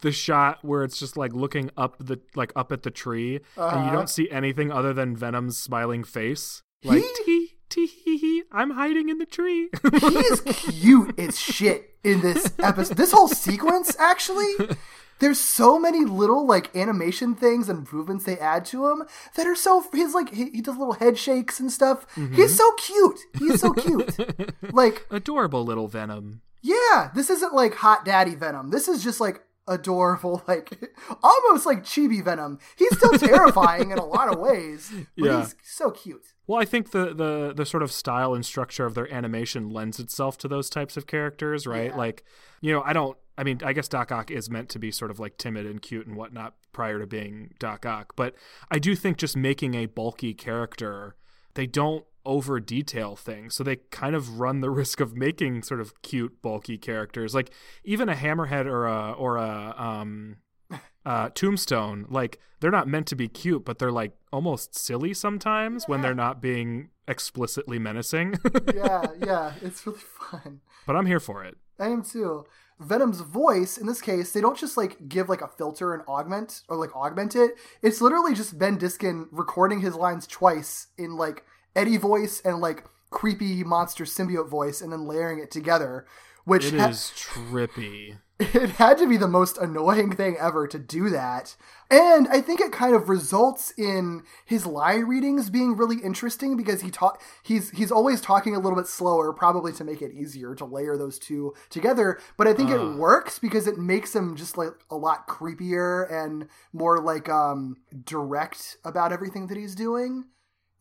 [0.00, 3.40] the shot where it's just like looking up the like up at the tree and
[3.56, 3.92] you Uh-huh.
[3.92, 6.62] don't see anything other than Venom's smiling face.
[6.84, 9.70] Like tee tee hee hee, I'm hiding in the tree.
[10.00, 12.96] He is cute as shit in this episode.
[12.98, 14.52] This whole sequence, actually,
[15.18, 19.04] there's so many little like animation things and movements they add to him
[19.36, 19.82] that are so.
[19.94, 22.06] he's like he, he does little head shakes and stuff.
[22.34, 23.18] He's so cute.
[23.38, 24.14] He's so cute.
[24.74, 26.42] like Adorable little Venom.
[26.64, 28.70] Yeah, this isn't like hot daddy Venom.
[28.70, 30.90] This is just like adorable, like
[31.22, 32.58] almost like chibi Venom.
[32.76, 35.40] He's still terrifying in a lot of ways, but Yeah.
[35.40, 36.24] he's so cute.
[36.46, 40.00] Well, I think the, the the sort of style and structure of their animation lends
[40.00, 41.90] itself to those types of characters, right?
[41.90, 41.96] Yeah.
[41.96, 42.24] Like,
[42.62, 43.16] you know, I don't.
[43.36, 45.82] I mean, I guess Doc Ock is meant to be sort of like timid and
[45.82, 48.34] cute and whatnot prior to being Doc Ock, but
[48.70, 51.16] I do think just making a bulky character,
[51.54, 55.80] they don't over detail things, so they kind of run the risk of making sort
[55.80, 57.34] of cute, bulky characters.
[57.34, 57.50] Like
[57.84, 60.36] even a Hammerhead or a or a um
[61.06, 65.86] uh, Tombstone, like they're not meant to be cute, but they're like almost silly sometimes
[65.86, 68.34] when they're not being explicitly menacing.
[68.74, 70.60] Yeah, yeah, it's really fun.
[70.86, 71.56] but I'm here for it.
[71.78, 72.44] I am too.
[72.80, 76.62] Venom's voice, in this case, they don't just like give like a filter and augment
[76.68, 77.52] or like augment it.
[77.82, 81.44] It's literally just Ben Diskin recording his lines twice in like
[81.76, 86.06] Eddie voice and like creepy monster symbiote voice and then layering it together,
[86.44, 88.18] which It ha- is trippy.
[88.40, 91.54] it had to be the most annoying thing ever to do that.
[91.88, 96.80] And I think it kind of results in his line readings being really interesting because
[96.80, 100.56] he talk he's he's always talking a little bit slower, probably to make it easier
[100.56, 102.18] to layer those two together.
[102.36, 102.78] But I think Uh.
[102.80, 107.76] it works because it makes him just like a lot creepier and more like um
[108.04, 110.24] direct about everything that he's doing.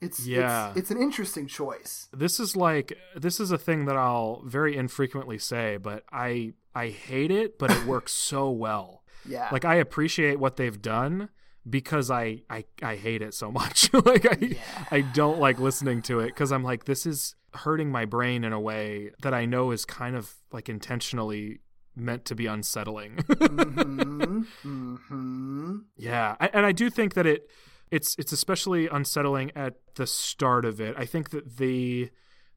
[0.03, 0.69] It's Yeah.
[0.69, 2.09] it's, it's an interesting choice.
[2.11, 6.89] This is like this is a thing that I'll very infrequently say, but I I
[6.89, 9.03] hate it, but it works so well.
[9.27, 9.49] Yeah.
[9.51, 11.29] Like I appreciate what they've done
[11.69, 13.91] because I I, I hate it so much.
[14.05, 14.57] like I
[14.91, 18.51] I don't like listening to it because I'm like this is hurting my brain in
[18.51, 21.59] a way that I know is kind of like intentionally
[21.95, 23.17] meant to be unsettling.
[23.39, 27.47] hmm hmm Yeah, I, and I do think that it
[27.93, 30.95] it's it's especially unsettling at the start of it.
[30.97, 32.09] I think that the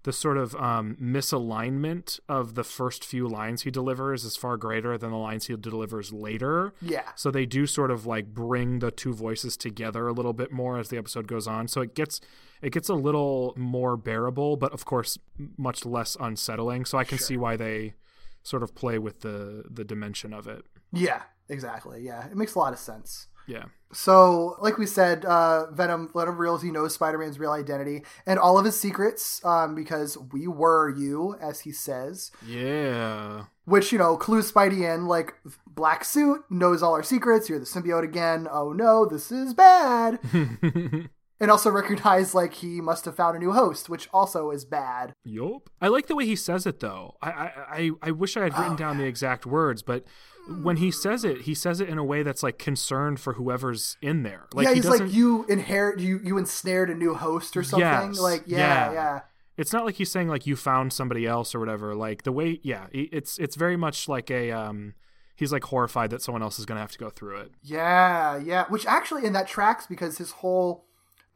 [0.04, 4.96] the sort of um, misalignment of the first few lines he delivers is far greater
[4.96, 6.72] than the lines he delivers later.
[6.80, 7.02] Yeah.
[7.16, 10.78] So they do sort of like bring the two voices together a little bit more
[10.78, 11.68] as the episode goes on.
[11.68, 12.20] So it gets
[12.62, 15.18] it gets a little more bearable, but of course
[15.58, 16.86] much less unsettling.
[16.86, 17.92] So I can see why they
[18.42, 20.64] sort of play with the the dimension of it.
[20.92, 22.00] Yeah, exactly.
[22.00, 23.26] Yeah, it makes a lot of sense.
[23.46, 23.64] Yeah.
[23.92, 28.58] So, like we said, uh, Venom, Venom reveals he knows Spider-Man's real identity and all
[28.58, 32.32] of his secrets, um, because we were you, as he says.
[32.46, 33.44] Yeah.
[33.64, 35.34] Which you know clues Spidey in, like
[35.66, 37.48] black suit knows all our secrets.
[37.48, 38.48] You're the symbiote again.
[38.50, 40.18] Oh no, this is bad.
[40.32, 45.14] and also recognize like he must have found a new host, which also is bad.
[45.24, 45.68] Yup.
[45.80, 47.16] I like the way he says it though.
[47.22, 50.04] I I, I, I wish I had written down the exact words, but
[50.48, 53.96] when he says it, he says it in a way that's like concerned for whoever's
[54.00, 54.46] in there.
[54.52, 57.62] Like yeah, he he's doesn't like you inherit you you ensnared a new host or
[57.62, 58.10] something.
[58.10, 58.92] Yes, Like yeah, yeah.
[58.92, 59.20] yeah.
[59.56, 61.94] it's not like he's saying like you found somebody else or whatever.
[61.94, 64.94] Like the way yeah, it's it's very much like a um
[65.36, 67.52] he's like horrified that someone else is going to have to go through it.
[67.62, 68.64] Yeah, yeah.
[68.68, 70.85] Which actually, and that tracks because his whole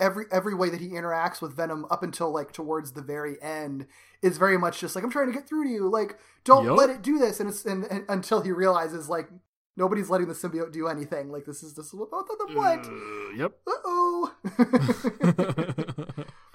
[0.01, 3.87] every every way that he interacts with Venom up until like towards the very end
[4.23, 5.89] is very much just like I'm trying to get through to you.
[5.89, 6.79] Like, don't Yup.
[6.79, 7.39] let it do this.
[7.39, 9.29] And it's and, and until he realizes like
[9.77, 11.31] nobody's letting the symbiote do anything.
[11.31, 12.87] Like this is this is what both of them want.
[12.87, 13.53] Uh, yep.
[13.67, 14.35] Uh oh.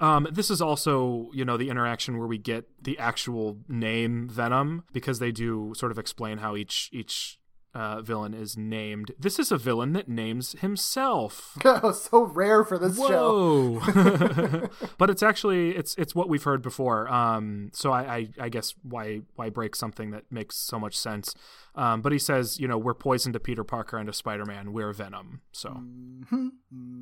[0.00, 4.84] um, this is also, you know, the interaction where we get the actual name Venom
[4.92, 7.38] because they do sort of explain how each each
[7.74, 9.12] uh, villain is named.
[9.18, 11.58] This is a villain that names himself.
[11.94, 13.80] so rare for this show.
[14.98, 17.06] But it's actually it's it's what we've heard before.
[17.12, 21.34] Um, so I, I I guess why why break something that makes so much sense?
[21.74, 24.72] Um, but he says, you know, we're poison to Peter Parker and to Spider Man.
[24.72, 25.42] We're Venom.
[25.52, 26.48] So Mm-hmm.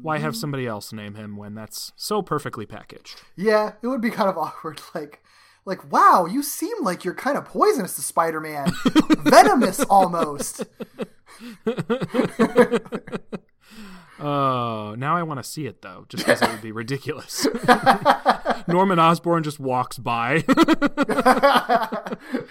[0.03, 3.23] why have somebody else name him when that's so perfectly packaged?
[3.37, 4.81] Yeah, it would be kind of awkward.
[4.95, 5.23] Like,
[5.65, 8.71] like, wow, you seem like you're kind of poisonous to Spider-Man,
[9.25, 10.65] venomous almost.
[14.21, 17.47] Oh, now I want to see it though, just because it would be ridiculous.
[18.69, 20.45] Norman Osborn just walks by.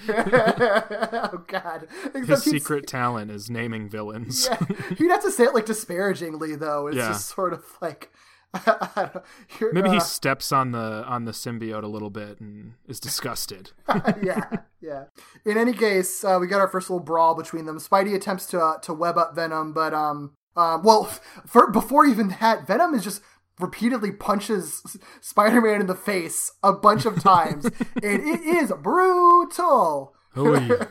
[0.09, 1.87] oh God!
[2.13, 4.47] Except His secret talent is naming villains.
[4.51, 4.59] Yeah,
[4.99, 6.87] you'd have to say it like disparagingly, though.
[6.87, 7.07] It's Yeah.
[7.07, 8.11] just sort of like,
[8.53, 9.23] I don't know,
[9.59, 12.99] you're, Maybe uh, he steps on the on the symbiote a little bit and is
[12.99, 13.71] disgusted.
[14.21, 14.49] yeah,
[14.81, 15.05] yeah.
[15.45, 17.79] In any case, uh, we got our first little brawl between them.
[17.79, 21.05] Spidey attempts to uh, to web up Venom, but um, um, well,
[21.45, 23.21] for, before even that, Venom is just
[23.59, 27.65] repeatedly punches Spider-Man in the face a bunch of times,
[28.03, 30.15] and it is brutal.
[30.35, 30.87] Oh,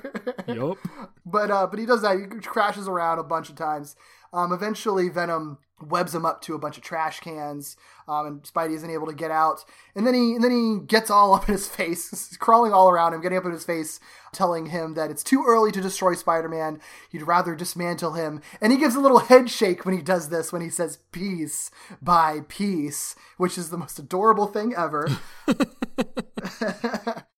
[0.46, 0.78] yup.
[1.26, 2.18] But uh, but he does that.
[2.18, 3.96] He crashes around a bunch of times.
[4.32, 7.76] Um, eventually, Venom webs him up to a bunch of trash cans,
[8.08, 9.64] um, and Spidey isn't able to get out.
[9.94, 12.88] And then he and then he gets all up in his face, He's crawling all
[12.88, 14.00] around him, getting up in his face,
[14.32, 16.80] telling him that it's too early to destroy Spider-Man.
[17.10, 18.40] He'd rather dismantle him.
[18.60, 21.70] And he gives a little head shake when he does this, when he says "piece
[22.00, 25.08] by piece," which is the most adorable thing ever.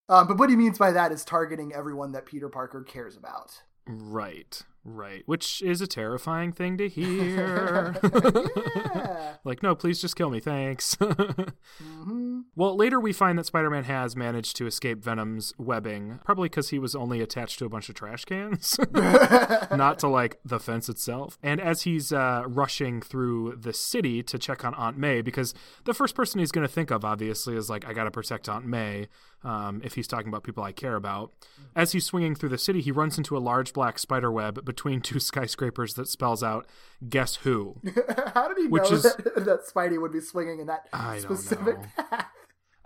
[0.09, 3.63] um, but what he means by that is targeting everyone that Peter Parker cares about.
[3.87, 4.63] Right.
[4.87, 7.95] Right, which is a terrifying thing to hear.
[8.05, 9.35] Yeah.
[9.45, 10.95] like, no, please just kill me, thanks.
[11.81, 16.49] hmm Well, later we find that Spider Man has managed to escape Venom's webbing, probably
[16.49, 20.61] because he was only attached to a bunch of trash cans, not to like the
[20.61, 21.39] fence itself.
[21.43, 25.55] And as he's uh, rushing through the city to check on Aunt May, because
[25.85, 28.49] the first person he's going to think of, obviously, is like, I got to protect
[28.49, 29.09] Aunt May.
[29.43, 31.31] Um, if he's talking about people I care about.
[31.77, 35.01] As he's swinging through the city, he runs into a large black spider web between
[35.01, 36.67] two skyscrapers that spells out,
[37.09, 37.81] Guess Who?
[38.35, 41.19] How did he Which know is- that, that Spidey would be swinging in that I
[41.19, 42.27] specific path?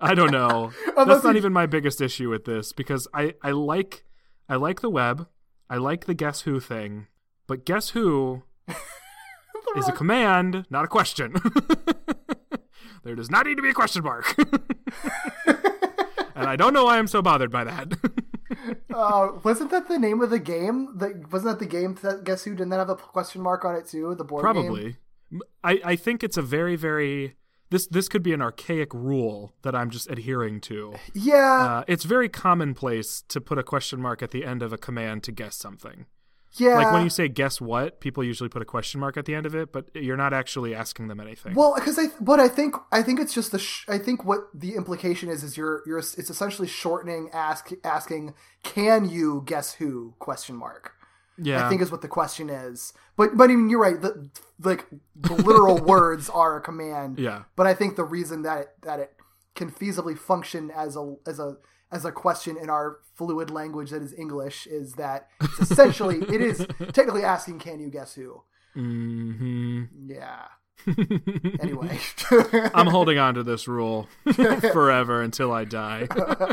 [0.00, 0.70] I don't know.
[0.96, 4.04] That's not even my biggest issue with this because I, I like
[4.48, 5.26] I like the web.
[5.68, 7.08] I like the guess who thing,
[7.48, 8.44] but guess who
[9.76, 11.34] is a command, not a question.
[13.02, 14.34] there does not need to be a question mark.
[16.36, 17.92] and I don't know why I'm so bothered by that.
[18.92, 20.98] Uh, wasn't that the name of the game?
[20.98, 21.96] That wasn't that the game?
[22.02, 24.14] That, guess who didn't that have a question mark on it too?
[24.14, 24.52] The board game.
[24.52, 24.96] Probably.
[25.62, 27.36] I, I think it's a very, very
[27.70, 30.94] this this could be an archaic rule that I'm just adhering to.
[31.14, 34.78] Yeah, Uh, it's very commonplace to put a question mark at the end of a
[34.78, 36.06] command to guess something.
[36.54, 36.76] Yeah.
[36.76, 39.46] Like when you say guess what, people usually put a question mark at the end
[39.46, 41.54] of it, but you're not actually asking them anything.
[41.54, 43.58] Well, because I, but I think I think it's just the.
[43.58, 48.34] Sh- I think what the implication is is you're you're it's essentially shortening ask asking
[48.62, 50.92] can you guess who question mark.
[51.36, 51.64] yeah.
[51.64, 52.92] I think is what the question is.
[53.16, 54.00] But but I mean you're right.
[54.00, 54.30] The
[54.60, 57.18] like the literal words are a command.
[57.18, 57.44] Yeah.
[57.56, 59.12] But I think the reason that it, that it
[59.54, 61.56] can feasibly function as a as a
[61.90, 66.40] as a question in our fluid language that is English is that it's essentially it
[66.40, 68.42] is technically asking can you guess who.
[68.76, 69.84] Mm-hmm.
[70.06, 70.44] Yeah.
[71.60, 71.98] Anyway.
[72.72, 74.08] I'm holding on to this rule
[74.72, 76.06] forever until I die.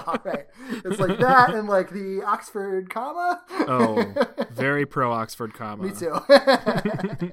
[0.07, 0.48] All right.
[0.84, 3.41] It's like that and like the Oxford comma.
[3.52, 4.14] Oh,
[4.49, 5.84] very pro Oxford comma.
[5.84, 7.32] Me too.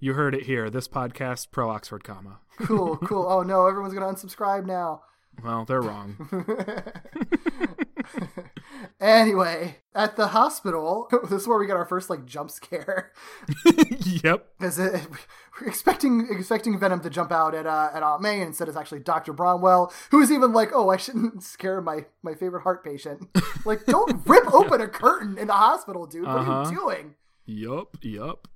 [0.00, 0.68] You heard it here.
[0.68, 2.40] This podcast pro Oxford comma.
[2.58, 3.24] cool, cool.
[3.28, 5.02] Oh no, everyone's gonna unsubscribe now.
[5.44, 6.16] Well, they're wrong.
[9.00, 13.12] Anyway, at the hospital, this is where we get our first like jump scare.
[14.22, 14.48] yep.
[14.58, 18.68] Because we're expecting expecting Venom to jump out at uh, at Aunt May, and instead
[18.68, 22.62] it's actually Doctor Bromwell, who is even like, "Oh, I shouldn't scare my my favorite
[22.62, 23.28] heart patient."
[23.64, 26.24] like, don't rip open a curtain in the hospital, dude.
[26.26, 26.70] What are Uh-huh.
[26.70, 27.14] you doing?
[27.46, 27.96] Yup.
[28.02, 28.46] Yup.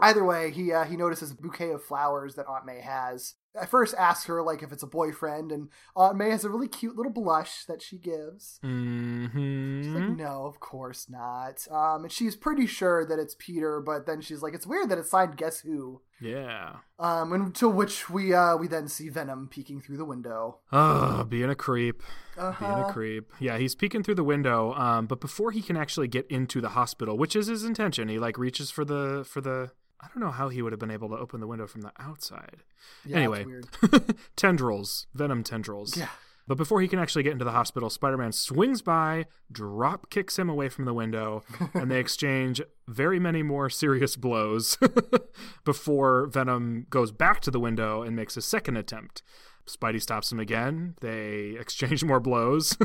[0.00, 3.34] Either way, he uh, he notices a bouquet of flowers that Aunt May has.
[3.54, 6.68] At first, asks her like if it's a boyfriend, and Aunt May has a really
[6.68, 8.60] cute little blush that she gives.
[8.62, 11.66] She's hmm like, no, of course not.
[11.70, 14.98] Um, and she's pretty sure that it's Peter, but then she's like, it's weird that
[14.98, 16.02] it's signed Guess Who.
[16.20, 16.76] Yeah.
[16.98, 20.58] Um, until which we uh we then see Venom peeking through the window.
[20.72, 22.02] Oh, being a creep.
[22.36, 22.84] Being Uh-huh.
[22.88, 23.32] a creep.
[23.40, 24.72] Yeah, he's peeking through the window.
[24.74, 28.18] Um, but before he can actually get into the hospital, which is his intention, he
[28.18, 29.70] like reaches for the for the.
[30.00, 31.92] I don't know how he would have been able to open the window from the
[31.98, 32.62] outside.
[33.04, 33.44] Yeah, anyway,
[34.36, 35.96] tendrils, venom tendrils.
[35.96, 36.08] Yeah.
[36.46, 40.38] But before he can actually get into the hospital, Spider Man swings by, drop kicks
[40.38, 41.42] him away from the window,
[41.74, 44.78] and they exchange very many more serious blows
[45.64, 49.22] before Venom goes back to the window and makes a second attempt.
[49.66, 50.94] Spidey stops him again.
[51.02, 52.78] They exchange more blows.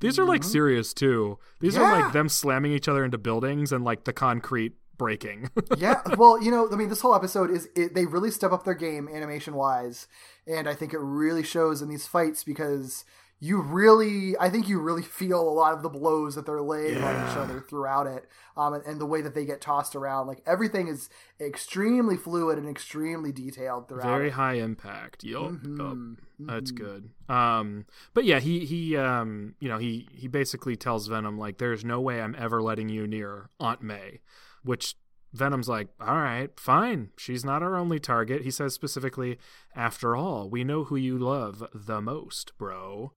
[0.00, 1.38] These are like serious too.
[1.60, 2.00] These are Mm-hmm.
[2.04, 5.48] Like them slamming each other into buildings and like the concrete breaking.
[5.78, 8.64] yeah, well, you know, I mean, this whole episode is it, they really step up
[8.64, 10.06] their game animation wise,
[10.46, 13.06] and I think it really shows in these fights because
[13.42, 17.02] you really, I think you really feel a lot of the blows that they're laying
[17.02, 18.26] on each other throughout it,
[18.58, 20.26] um, and, and the way that they get tossed around.
[20.26, 21.08] Like everything is
[21.40, 24.04] extremely fluid and extremely detailed throughout.
[24.04, 24.34] very it.
[24.34, 25.24] high impact.
[25.24, 25.52] Yup, yup.
[25.62, 26.76] Mhm, That's mhm.
[26.76, 27.10] good.
[27.34, 31.82] Um, but yeah, he he um, you know, he he basically tells Venom like, "There's
[31.84, 34.20] no way I'm ever letting you near Aunt May,"
[34.62, 34.94] which
[35.32, 37.10] Venom's like, "All right, fine.
[37.16, 39.38] She's not our only target." He says specifically,
[39.76, 43.12] "After all, we know who you love the most, bro."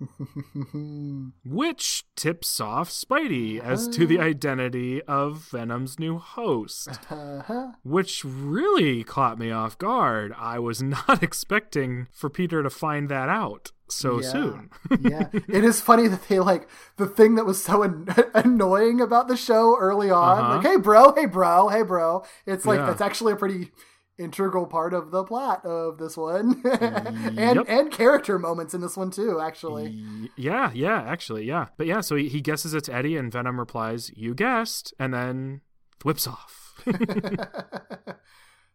[1.44, 7.72] Which tips off Spidey as to the identity of Venom's new host Uh-huh.
[7.82, 10.32] which really caught me off guard.
[10.38, 14.28] I was not expecting for Peter to find that out so Yeah.
[14.32, 14.70] soon.
[15.00, 19.28] yeah, it is funny that they like the thing that was so an- annoying about
[19.28, 20.38] the show early on.
[20.38, 20.56] Uh-huh.
[20.56, 22.24] Like, hey, bro, hey, bro, hey, bro.
[22.46, 22.86] It's like Yeah.
[22.86, 23.70] that's actually a pretty
[24.18, 27.64] integral part of the plot of this one, and Yep.
[27.68, 29.40] and character moments in this one too.
[29.40, 31.66] Actually, yeah, yeah, actually, yeah.
[31.76, 35.62] But yeah, so he, he guesses it's Eddie, and Venom replies, You guessed, and then
[36.04, 36.74] whips off.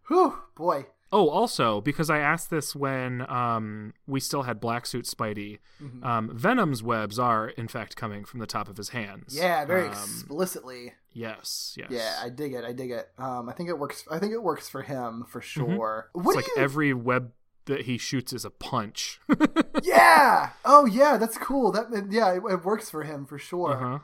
[0.07, 0.88] whew, boy.
[1.12, 5.60] Oh, also because I asked this when um, we still had Black Suit Spidey,
[6.04, 9.36] um, Venom's webs are in fact coming from the top of his hands.
[9.38, 10.94] Yeah, very Um, explicitly.
[11.14, 11.88] Yes, yes.
[11.90, 12.66] Yeah, I dig it.
[12.66, 13.10] I dig it.
[13.18, 14.06] Um, I think it works.
[14.12, 15.76] I think it works for him for Mm-hmm.
[15.76, 16.10] sure.
[16.14, 16.56] It's What like you?
[16.58, 17.32] every web
[17.66, 19.20] that he shoots is a punch.
[19.84, 20.50] yeah.
[20.66, 21.72] Oh yeah, that's cool.
[21.72, 23.74] That yeah, it, it works for him for sure.
[23.74, 24.00] uh-huh.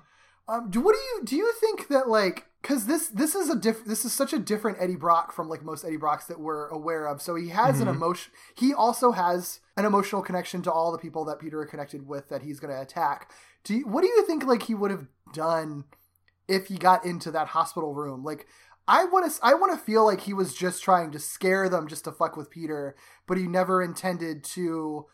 [0.48, 1.36] Um, do what do you do?
[1.38, 4.78] You think that like because this this is a diff this is such a different
[4.80, 7.22] Eddie Brock from like most Eddie Brocks that we're aware of.
[7.22, 7.90] So he has Mm-hmm.
[7.90, 8.32] an emotion.
[8.56, 12.42] He also has an emotional connection to all the people that Peter connected with that
[12.42, 13.32] he's going to attack.
[13.64, 15.84] Do you, what do you think like he would have done
[16.48, 18.24] if he got into that hospital room?
[18.24, 18.48] Like
[18.88, 21.88] I want to I want to feel like he was just trying to scare them
[21.88, 22.96] just to fuck with Peter,
[23.28, 25.06] but he never intended to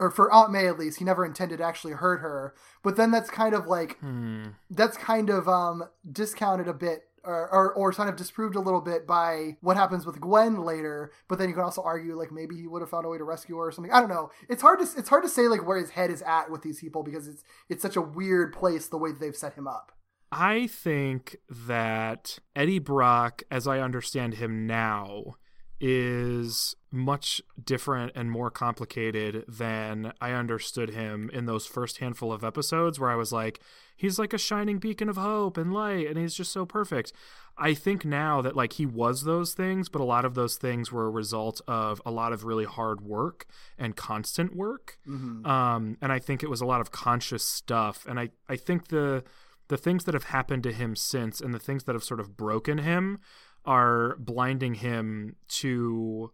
[0.00, 2.54] or for Aunt May at least, he never intended to actually hurt her.
[2.82, 4.48] But then that's kind of like Hmm.
[4.70, 8.82] that's kind of um discounted a bit or, or or kind of disproved a little
[8.82, 11.10] bit by what happens with Gwen later.
[11.28, 13.24] But then you can also argue like maybe he would have found a way to
[13.24, 13.92] rescue her or something.
[13.92, 14.30] I don't know.
[14.48, 16.80] It's hard to it's hard to say like where his head is at with these
[16.80, 19.92] people because it's it's such a weird place the way that they've set him up.
[20.32, 25.36] I think that Eddie Brock, as I understand him now,
[25.86, 32.42] is much different and more complicated than I understood him in those first handful of
[32.42, 33.60] episodes where I was like,
[33.94, 37.12] he's like a shining beacon of hope and light and he's just so perfect.
[37.58, 40.90] I think now that like he was those things, but a lot of those things
[40.90, 43.44] were a result of a lot of really hard work
[43.76, 44.98] and constant work.
[45.46, 48.06] Um, and I think it was a lot of conscious stuff.
[48.08, 49.22] And I, I think the
[49.68, 52.36] the things that have happened to him since and the things that have sort of
[52.36, 53.18] broken him
[53.64, 56.32] are blinding him to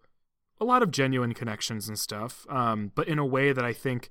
[0.60, 4.10] a lot of genuine connections and stuff, um, but in a way that I think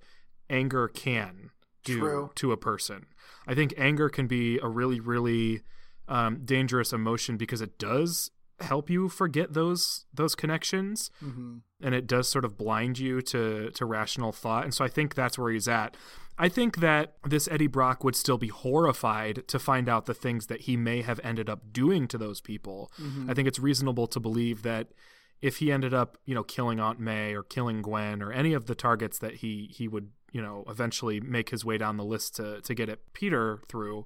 [0.49, 1.51] anger can
[1.83, 2.31] do True.
[2.35, 3.05] to a person.
[3.47, 5.61] I think anger can be a really, really
[6.07, 11.11] um, dangerous emotion because it does help you forget those those connections.
[11.81, 14.63] And it does sort of blind you to to rational thought.
[14.65, 15.95] And so i think that's where he's at.
[16.37, 20.47] I think that this eddie brock would still be horrified to find out the things
[20.47, 22.91] that he may have ended up doing to those people.
[23.29, 24.87] I think it's reasonable to believe that
[25.41, 28.65] if he ended up you know killing aunt may or killing gwen or any of
[28.67, 32.35] the targets that he he would you know eventually make his way down the list
[32.35, 34.05] to to get at peter through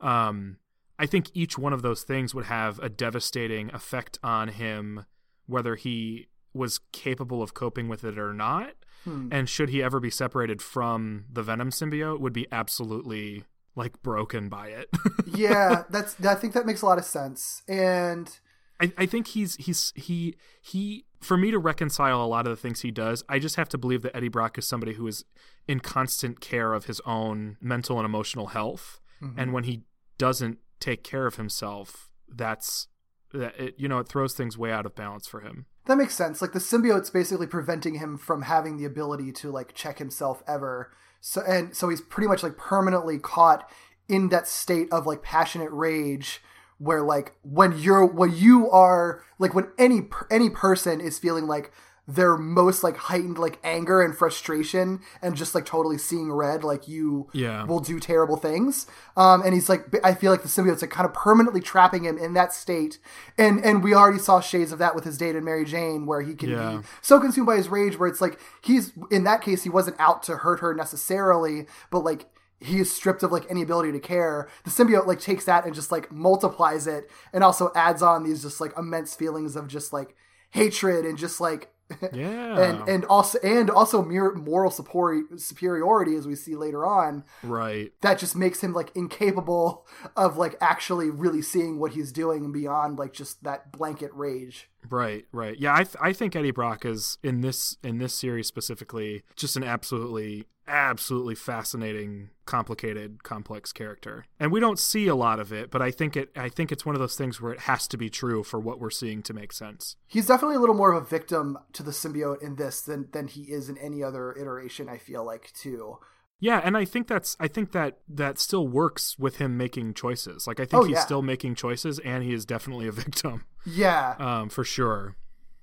[0.00, 0.58] um
[0.98, 5.04] I think each one of those things would have a devastating effect on him,
[5.46, 8.72] whether he was capable of coping with it or not.
[9.04, 9.28] Hmm.
[9.30, 13.44] And should he ever be separated from the Venom symbiote, would be absolutely
[13.76, 14.88] like broken by it.
[15.26, 17.62] yeah, that's I think that makes a lot of sense.
[17.68, 18.36] And
[18.80, 22.60] I, I think he's he's he he for me to reconcile a lot of the
[22.60, 25.24] things he does, I just have to believe that Eddie Brock is somebody who is
[25.68, 29.00] in constant care of his own mental and emotional health.
[29.22, 29.38] Mm-hmm.
[29.38, 29.82] And when he
[30.18, 32.88] doesn't take care of himself, that's
[33.32, 35.66] that it, you know it throws things way out of balance for him.
[35.86, 36.42] That makes sense.
[36.42, 40.92] Like the symbiote's basically preventing him from having the ability to like check himself ever.
[41.20, 43.68] So and so he's pretty much like permanently caught
[44.08, 46.40] in that state of like passionate rage
[46.78, 51.72] where like when you're when you are like when any any person is feeling like
[52.08, 56.86] their most like heightened like anger and frustration and just like totally seeing red like
[56.86, 57.64] you Yeah.
[57.64, 61.04] will do terrible things um and he's like i feel like the symbiote's like kind
[61.08, 63.00] of permanently trapping him in that state
[63.36, 66.20] and and we already saw shades of that with his date and mary jane where
[66.22, 66.76] he can Yeah.
[66.78, 69.98] be so consumed by his rage where it's like he's in that case he wasn't
[69.98, 72.26] out to hurt her necessarily but like
[72.60, 75.74] he is stripped of like any ability to care the symbiote like takes that and
[75.74, 79.92] just like multiplies it and also adds on these just like immense feelings of just
[79.92, 80.14] like
[80.50, 81.72] hatred and just like
[82.12, 82.60] Yeah.
[82.60, 87.92] and and also and also mere moral support superiority as we see later on right.
[88.00, 89.86] that just makes him like incapable
[90.16, 95.24] of like actually really seeing what he's doing beyond like just that blanket rage Right,
[95.32, 95.58] right.
[95.58, 99.56] Yeah, I th- I think Eddie Brock is in this in this series specifically just
[99.56, 104.24] an absolutely absolutely fascinating, complicated, complex character.
[104.40, 106.84] And we don't see a lot of it, but I think it I think it's
[106.86, 109.34] one of those things where it has to be true for what we're seeing to
[109.34, 109.96] make sense.
[110.06, 113.28] he's definitely a little more of a victim to the symbiote in this than than
[113.28, 115.98] he is in any other iteration i feel like too
[116.38, 120.46] Yeah, and I think that's I think that that still works with him making choices.
[120.46, 121.00] Like I think Oh, he's yeah.
[121.00, 123.44] still making choices and he is definitely a victim.
[123.64, 125.16] yeah Um for sure.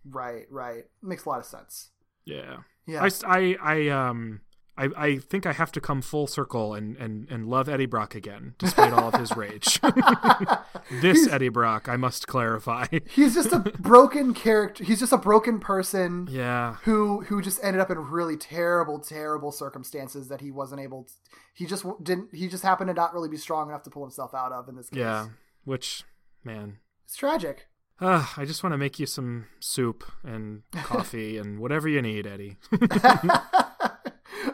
[0.09, 1.91] right right makes a lot of sense
[2.25, 2.57] Yeah.
[2.87, 4.41] yeah I, I, um,
[4.75, 8.15] I, I think I have to come full circle and, and, and love Eddie Brock
[8.15, 9.79] again, despite all of his rage.
[11.01, 12.87] this Eddie Brock, I must clarify.
[13.09, 16.77] he's just a broken character he's just a broken person yeah.
[16.83, 21.13] who who just ended up in really terrible terrible circumstances that he wasn't able to,
[21.53, 24.33] he just didn't he just happened to not really be strong enough to pull himself
[24.33, 25.27] out of in this case Yeah.
[25.65, 26.03] Which,
[26.43, 27.67] man, it's tragic
[27.99, 32.27] uh, I just want to make you some soup and coffee and whatever you need,
[32.27, 32.57] Eddie.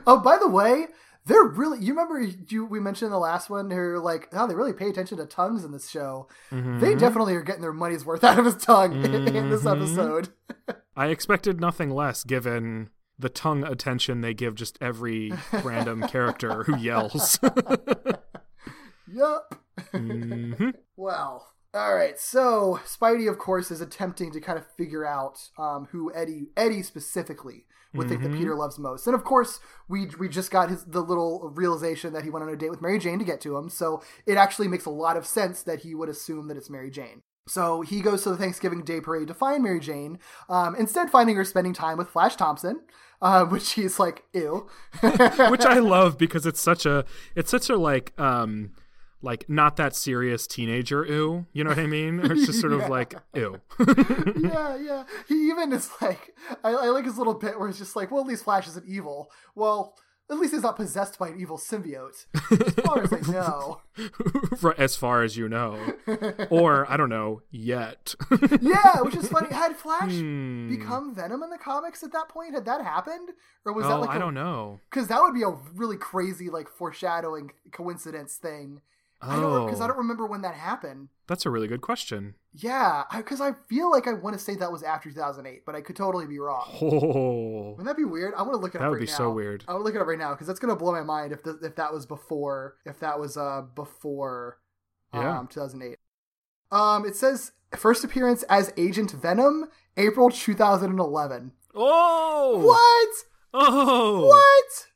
[0.07, 0.87] oh by the way
[1.25, 1.79] they're really.
[1.79, 3.69] You remember you we mentioned in the last one.
[3.69, 6.27] They're like, oh, they really pay attention to tongues in this show.
[6.51, 6.79] Mm-hmm.
[6.79, 9.77] They definitely are getting their money's worth out of his tongue in this Mhm.
[9.77, 10.29] episode.
[10.95, 12.89] I expected nothing less given
[13.19, 15.31] the tongue attention they give just every
[15.63, 17.37] random character who yells.
[19.11, 19.55] Yup.
[19.93, 20.73] Mhm.
[20.95, 22.19] Well, all right.
[22.19, 26.83] So Spidey, of course, is attempting to kind of figure out um, who Eddie, Eddie
[26.83, 28.37] specifically, would think that Mhm.
[28.37, 29.07] Peter loves most.
[29.07, 32.49] And of course, we we just got his the little realization that he went on
[32.49, 33.69] a date with Mary Jane to get to him.
[33.69, 36.91] So it actually makes a lot of sense that he would assume that it's Mary
[36.91, 37.21] Jane.
[37.47, 40.19] So he goes to the Thanksgiving Day parade to find Mary Jane.
[40.49, 42.81] Um, instead, finding her spending time with Flash Thompson,
[43.23, 44.67] uh, which he's like, ew.
[45.01, 47.05] Which I love because it's such a
[47.35, 48.71] it's such a like um
[49.21, 51.45] like not that serious teenager ew.
[51.53, 52.19] You know what I mean?
[52.23, 52.83] It's just sort Yeah.
[52.83, 53.59] of like ew.
[54.41, 55.03] yeah, yeah.
[55.27, 58.21] He even is like, I, I like his little bit where he's just like, well,
[58.21, 59.29] at least Flash isn't evil.
[59.55, 59.95] Well,
[60.31, 62.27] at least he's not possessed by an evil symbiote.
[62.51, 63.81] As far as I know.
[64.59, 65.79] For as far as you know.
[66.51, 68.13] Or I don't know, yet.
[68.61, 69.51] Yeah, which is funny.
[69.51, 70.69] Had Flash Hmm.
[70.69, 72.53] become Venom in the comics at that point?
[72.53, 73.29] Had that happened?
[73.65, 74.79] Or was that oh, like I a- don't know.
[74.91, 78.81] Because that would be a really crazy, like, foreshadowing coincidence thing.
[79.21, 79.65] I don't know.
[79.65, 79.87] because I Oh.
[79.89, 81.09] don't remember when that happened.
[81.27, 82.35] That's a really good question.
[82.53, 85.81] Yeah, because I, feel like I want to say that was after 2008, but I
[85.81, 86.67] could totally be wrong.
[86.81, 87.69] Oh.
[87.71, 88.33] Wouldn't that be weird?
[88.35, 88.81] I want to look it up.
[88.83, 89.17] That would right be now.
[89.17, 89.63] so weird.
[89.67, 91.59] I would look it up right now because that's gonna blow my mind if the,
[91.61, 94.59] if that was before if that was uh before
[95.13, 95.39] Yeah.
[95.39, 95.97] um 2008.
[96.71, 99.65] Um, it says first appearance as Agent Venom,
[99.97, 101.51] April 2011.
[101.75, 102.59] Oh.
[102.65, 103.09] What?
[103.53, 104.25] Oh.
[104.27, 104.87] What?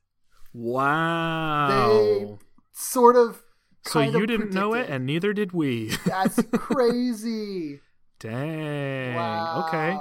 [0.53, 1.67] Wow.
[1.69, 2.37] They
[2.71, 3.42] sort of.
[3.85, 5.95] So you didn't know it, and neither did we.
[6.05, 7.79] That's crazy.
[8.19, 9.15] Dang.
[9.15, 9.65] wow.
[9.67, 9.97] Okay.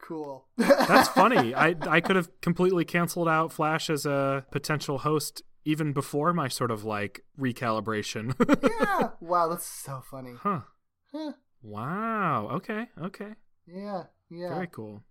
[0.00, 0.44] Cool.
[0.56, 1.54] That's funny.
[1.54, 6.48] I I could have completely canceled out Flash as a potential host even before my
[6.48, 8.34] sort of like recalibration.
[8.80, 9.10] yeah.
[9.20, 10.34] Wow, that's so funny.
[10.40, 10.60] huh.
[11.12, 11.32] Huh.
[11.62, 12.48] Wow.
[12.54, 12.88] Okay.
[13.00, 13.34] Okay.
[13.66, 14.04] Yeah.
[14.28, 14.54] Yeah.
[14.54, 15.04] Very cool.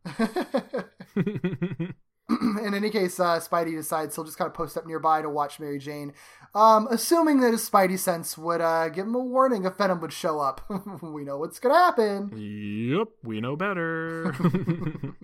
[2.64, 5.60] in any case, uh, Spidey decides he'll just kind of post up nearby to watch
[5.60, 6.14] Mary Jane,
[6.54, 10.14] um, assuming that his Spidey sense would uh, give him a warning if Venom would
[10.14, 10.62] show up.
[11.02, 12.32] we know what's gonna happen.
[12.36, 14.36] Yep, we know better.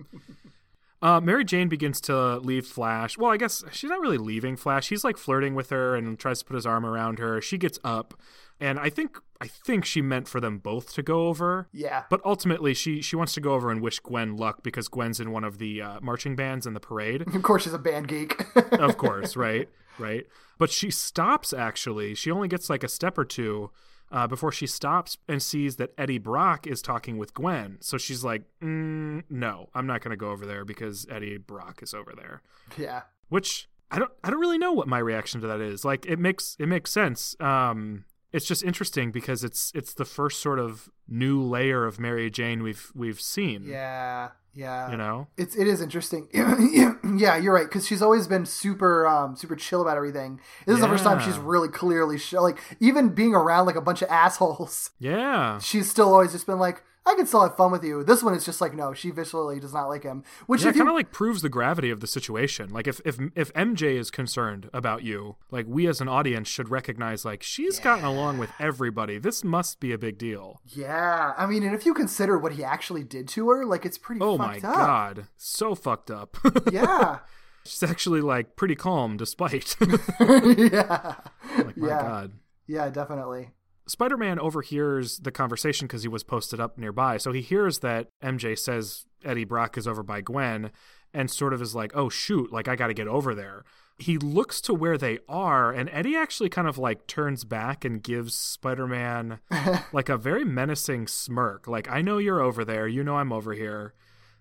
[1.02, 3.16] uh, Mary Jane begins to leave Flash.
[3.16, 4.88] Well, I guess she's not really leaving Flash.
[4.88, 7.40] He's like flirting with her and tries to put his arm around her.
[7.40, 8.14] She gets up,
[8.60, 11.68] and I think I think she meant for them both to go over.
[11.72, 12.04] Yeah.
[12.10, 15.30] But ultimately, she she wants to go over and wish Gwen luck because Gwen's in
[15.30, 17.22] one of the uh, marching bands in the parade.
[17.22, 18.44] Of course, she's a band geek.
[18.72, 19.68] of course, right,
[19.98, 20.26] right.
[20.58, 21.52] But she stops.
[21.52, 23.70] Actually, she only gets like a step or two
[24.10, 27.78] uh, before she stops and sees that Eddie Brock is talking with Gwen.
[27.80, 31.80] So she's like, mm, "No, I'm not going to go over there because Eddie Brock
[31.82, 32.42] is over there."
[32.76, 33.02] yeah.
[33.28, 35.84] Which I don't, I don't really know what my reaction to that is.
[35.84, 37.36] Like, it makes it makes sense.
[37.38, 42.30] Um, it's just interesting because it's it's the first sort of new layer of Mary
[42.30, 43.64] Jane we've we've seen.
[43.64, 44.30] Yeah.
[44.54, 44.90] Yeah.
[44.90, 45.28] you know.
[45.36, 46.28] It's it is interesting.
[46.34, 50.40] yeah, you're right because she's always been super um super chill about everything.
[50.66, 53.80] This is the first time she's really clearly sh- like even being around like a
[53.80, 54.90] bunch of assholes.
[54.98, 55.58] Yeah.
[55.58, 58.04] She's still always just been like, I can still have fun with you.
[58.04, 60.24] This one is just like, no, she viscerally does not like him.
[60.46, 62.70] Which Yeah, you kind of like proves the gravity of the situation.
[62.70, 66.68] Like if if if MJ is concerned about you, like we as an audience should
[66.68, 69.18] recognize like she's gotten along with everybody.
[69.18, 70.60] This must be a big deal.
[70.66, 73.98] Yeah, I mean, and if you consider what he actually did to her, like it's
[73.98, 74.20] pretty.
[74.20, 74.62] Oh my up.
[74.62, 76.36] god, so fucked up.
[76.70, 77.20] Yeah,
[77.64, 79.76] she's actually like pretty calm despite.
[80.20, 81.14] yeah,
[81.56, 82.02] like my Yeah.
[82.02, 82.32] god.
[82.66, 83.50] yeah, definitely.
[83.88, 87.16] Spider-Man overhears the conversation because he was posted up nearby.
[87.16, 90.70] So he hears that MJ says Eddie Brock is over by Gwen
[91.14, 93.64] and sort of is like, "Oh shoot, like I got to get over there."
[93.98, 98.00] He looks to where they are and Eddie actually kind of like turns back and
[98.00, 99.40] gives Spider-Man
[99.92, 101.66] like a very menacing smirk.
[101.66, 102.86] Like, "I know you're over there.
[102.86, 103.94] You know I'm over here."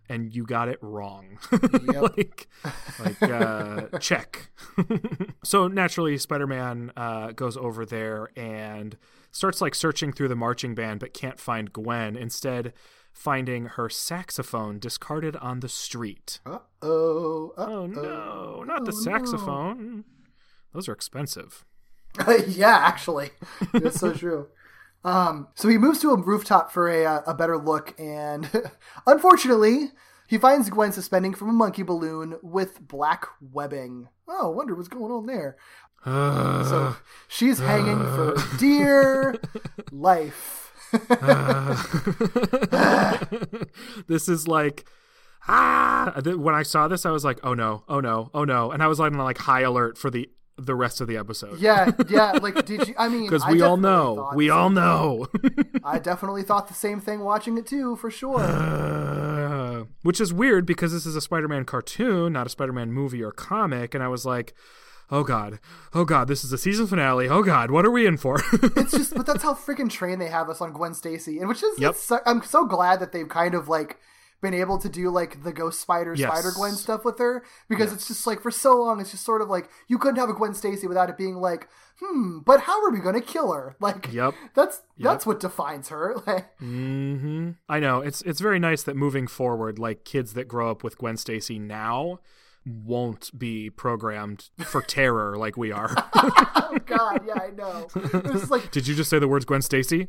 [0.10, 1.38] And you got it wrong.
[1.52, 2.48] like,
[2.98, 4.52] like uh, check.
[5.44, 8.96] so naturally, Spider-Man uh, goes over there and
[9.32, 12.16] starts like searching through the marching band, but can't find Gwen.
[12.16, 12.74] Instead,
[13.12, 16.40] finding her saxophone discarded on the street.
[16.46, 17.54] Uh oh.
[17.58, 20.06] Oh no, not the saxophone.
[20.74, 21.66] Those are expensive.
[22.48, 23.32] yeah, actually,
[23.74, 24.48] that's so true.
[25.04, 28.50] Um, so he moves to a rooftop for a uh, a better look, and
[29.08, 29.92] unfortunately,
[30.28, 34.10] he finds Gwen suspending from a monkey balloon with black webbing.
[34.28, 35.58] Oh, wonder what's going on there.
[36.06, 36.96] So
[37.28, 39.36] she's hanging for dear
[39.92, 40.64] life.
[44.08, 44.86] this is like
[45.48, 46.14] ah.
[46.24, 48.88] When I saw this, I was like, oh no, oh no, oh no, and I
[48.88, 51.60] was on like high alert for the the rest of the episode.
[51.60, 52.32] Yeah, yeah.
[52.42, 52.96] Like, did you?
[52.98, 54.32] I mean, Because we all know.
[54.34, 55.28] We all know.
[55.84, 58.40] I definitely thought the same thing watching it too, for sure.
[58.40, 62.92] Uh, which is weird because this is a Spider Man cartoon, not a Spider Man
[62.92, 63.94] movie or comic.
[63.94, 64.54] And I was like,
[65.12, 65.60] oh God,
[65.94, 67.28] oh God, this is the season finale.
[67.30, 68.42] Oh God, what are we in for?
[68.54, 71.64] it's just, but that's how freaking trained they have us on Gwen Stacy, and which
[71.64, 71.96] is, Yep.
[71.96, 73.98] so, I'm so glad that they've kind of like
[74.40, 76.32] been able to do like the Ghost Spider, Yes.
[76.32, 79.42] Spider Gwen stuff with her because it's just like for so long, it's just sort
[79.42, 81.68] of like you couldn't have a Gwen Stacy without it being like,
[82.00, 83.76] hmm, but how are we going to kill her?
[83.82, 84.36] Like, Yep.
[84.54, 86.16] that's that's what defines her.
[86.28, 90.70] Like, hmm I know it's it's very nice that moving forward, like kids that grow
[90.70, 92.20] up with Gwen Stacy now
[92.68, 95.94] won't be programmed for terror like we are.
[96.16, 97.88] oh God, yeah, I know.
[97.96, 100.08] It's like, Did you just say the words Gwen Stacy?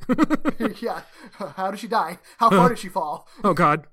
[0.81, 1.03] yeah,
[1.57, 2.19] how did she die?
[2.39, 3.29] How far did she fall?
[3.45, 3.87] oh God.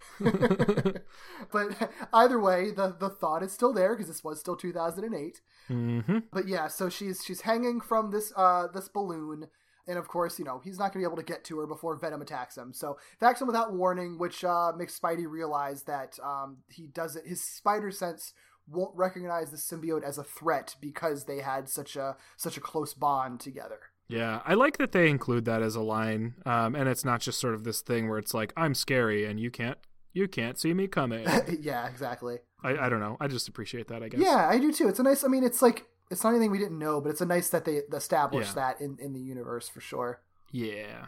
[1.51, 5.41] but either way, the the thought is still there because this was still 2008.
[5.67, 5.99] hmm
[6.31, 9.47] But yeah, so she's she's hanging from this uh this balloon,
[9.87, 11.95] and of course, you know he's not gonna be able to get to her before
[11.97, 12.73] Venom attacks him.
[12.73, 17.41] So attacks him without warning, which uh, makes Spidey realize that um he doesn't his
[17.43, 18.33] spider sense
[18.67, 22.93] won't recognize the symbiote as a threat because they had such a such a close
[22.93, 23.79] bond together.
[24.07, 27.39] Yeah, I like that they include that as a line, um, and it's not just
[27.39, 29.77] sort of this thing where it's like I'm scary and you can't
[30.13, 31.25] you can't see me coming.
[31.61, 32.37] yeah, exactly.
[32.63, 33.17] I, I don't know.
[33.19, 34.01] I just appreciate that.
[34.03, 34.21] I guess.
[34.21, 34.87] Yeah, I do too.
[34.87, 35.23] It's a nice.
[35.23, 37.65] I mean, it's like it's not anything we didn't know, but it's a nice that
[37.65, 38.73] they established Yeah.
[38.73, 40.21] that in in the universe for sure.
[40.51, 41.07] Yeah.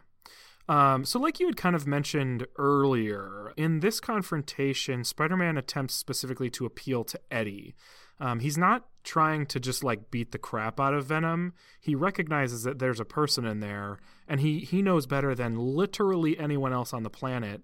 [0.69, 5.95] Um, so, like you had kind of mentioned earlier, in this confrontation, Spider Man attempts
[5.95, 7.75] specifically to appeal to Eddie.
[8.19, 11.53] Um, he's not trying to just like beat the crap out of Venom.
[11.79, 16.37] He recognizes that there's a person in there, and he, he knows better than literally
[16.37, 17.61] anyone else on the planet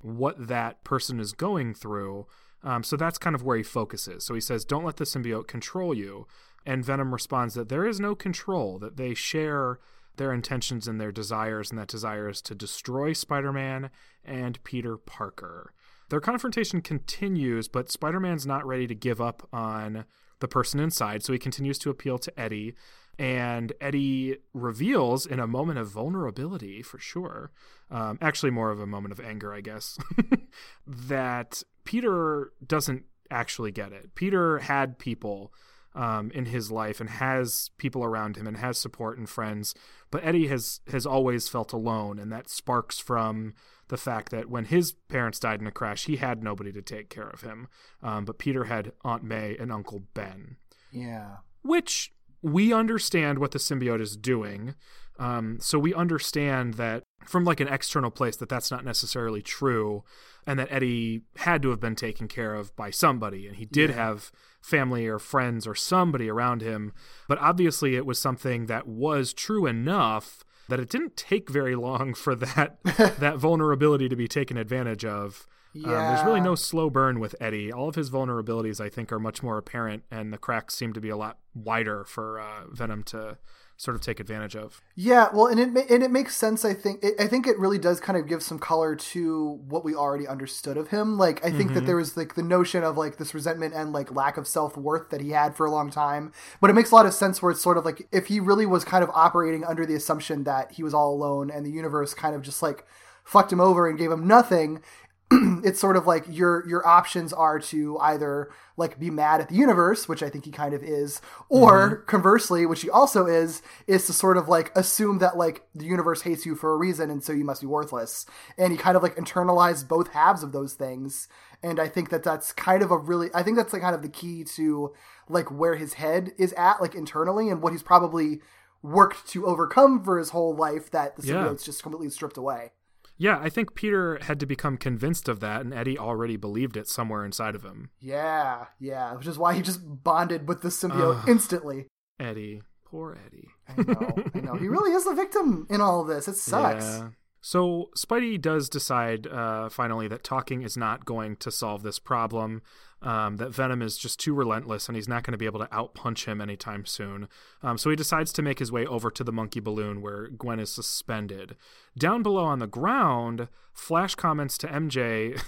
[0.00, 2.26] what that person is going through.
[2.62, 4.24] Um, so that's kind of where he focuses.
[4.24, 6.26] So he says, Don't let the symbiote control you.
[6.64, 9.78] And Venom responds that there is no control, that they share
[10.16, 13.90] their intentions and their desires, and that desire is to destroy Spider Man
[14.24, 15.72] and Peter Parker.
[16.08, 20.04] Their confrontation continues, but Spider Man's not ready to give up on
[20.40, 22.74] the person inside, so he continues to appeal to Eddie.
[23.18, 27.50] And Eddie reveals in a moment of vulnerability, for sure,
[27.90, 29.98] um, actually more of a moment of anger, I guess,
[30.86, 34.14] that Peter doesn't actually get it.
[34.14, 35.52] Peter had people
[35.96, 39.74] um, in his life and has people around him and has support and friends,
[40.12, 43.54] but Eddie has has always felt alone, and that sparks from
[43.88, 47.08] the fact that when his parents died in a crash, he had nobody to take
[47.08, 47.68] care of him.
[48.02, 50.56] Um, but Peter had Aunt May and Uncle Ben
[50.92, 51.38] Yeah.
[51.62, 54.74] which we understand what the symbiote is doing.
[55.18, 60.04] Um, so we understand that from like an external place that that's not necessarily true,
[60.46, 63.90] and that Eddie had to have been taken care of by somebody, and he did
[63.90, 64.30] have
[64.66, 66.92] family or friends or somebody around him.
[67.28, 72.14] But obviously, it was something that was true enough that it didn't take very long
[72.14, 75.46] for that that vulnerability to be taken advantage of.
[75.74, 77.70] Um, there's really no slow burn with Eddie.
[77.70, 81.00] All of his vulnerabilities, I think, are much more apparent, and the cracks seem to
[81.00, 83.38] be a lot wider for uh, Venom to
[83.76, 84.80] sort of take advantage of.
[84.94, 86.64] Yeah, well, and it and it makes sense.
[86.64, 89.84] I think it, I think it really does kind of give some color to what
[89.84, 91.18] we already understood of him.
[91.18, 91.86] Like I think that mm-hmm.
[91.86, 95.10] there was like the notion of like this resentment and like lack of self worth
[95.10, 96.32] that he had for a long time.
[96.60, 98.66] But it makes a lot of sense where it's sort of like if he really
[98.66, 102.14] was kind of operating under the assumption that he was all alone and the universe
[102.14, 102.86] kind of just like
[103.24, 104.80] fucked him over and gave him nothing.
[105.64, 109.54] it's sort of like your your options are to either like be mad at the
[109.56, 112.06] universe, which I think he kind of is, or mm-hmm.
[112.06, 116.22] conversely, which he also is, is to sort of like assume that like the universe
[116.22, 118.26] hates you for a reason and so you must be worthless.
[118.56, 121.26] And he kind of like internalized both halves of those things.
[121.62, 124.02] And I think that that's kind of a really I think that's like kind of
[124.02, 124.92] the key to
[125.28, 128.40] like where his head is at like internally and what he's probably
[128.82, 131.34] worked to overcome for his whole life that the Yeah.
[131.34, 132.70] symbiote's just completely stripped away.
[133.18, 136.88] Yeah, I think Peter had to become convinced of that, and Eddie already believed it
[136.88, 137.90] somewhere inside of him.
[138.00, 141.86] Yeah, yeah, which is why he just bonded with the symbiote instantly.
[142.20, 143.48] Eddie, poor Eddie.
[143.68, 144.54] I know, I know.
[144.54, 146.28] He really is the victim in all of this.
[146.28, 146.84] It sucks.
[147.00, 147.08] Yeah.
[147.46, 152.60] So Spidey does decide uh, finally that talking is not going to solve this problem.
[153.02, 155.66] Um, that Venom is just too relentless, and he's not going to be able to
[155.66, 157.28] outpunch him anytime soon.
[157.62, 160.58] Um, so he decides to make his way over to the monkey balloon where Gwen
[160.58, 161.54] is suspended.
[161.96, 165.40] Down below on the ground, Flash comments to MJ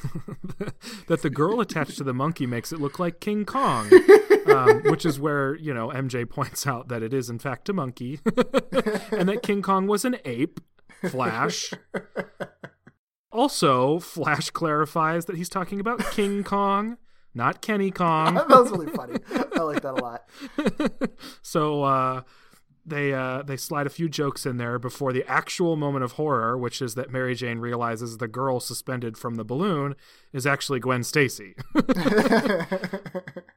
[1.08, 3.90] that the girl attached to the monkey makes it look like King Kong,
[4.46, 7.72] um, which is where you know MJ points out that it is in fact a
[7.72, 8.20] monkey,
[9.10, 10.60] and that King Kong was an ape.
[11.10, 11.72] Flash.
[13.30, 16.96] Also, Flash clarifies that he's talking about King Kong.
[17.34, 18.34] not Kenny Kong.
[18.36, 19.18] that was really funny.
[19.54, 20.24] I like that a lot.
[21.42, 22.22] so uh,
[22.86, 26.56] they uh, they slide a few jokes in there before the actual moment of horror,
[26.56, 29.94] which is that Mary Jane realizes the girl suspended from the balloon
[30.32, 31.54] is actually Gwen Stacy.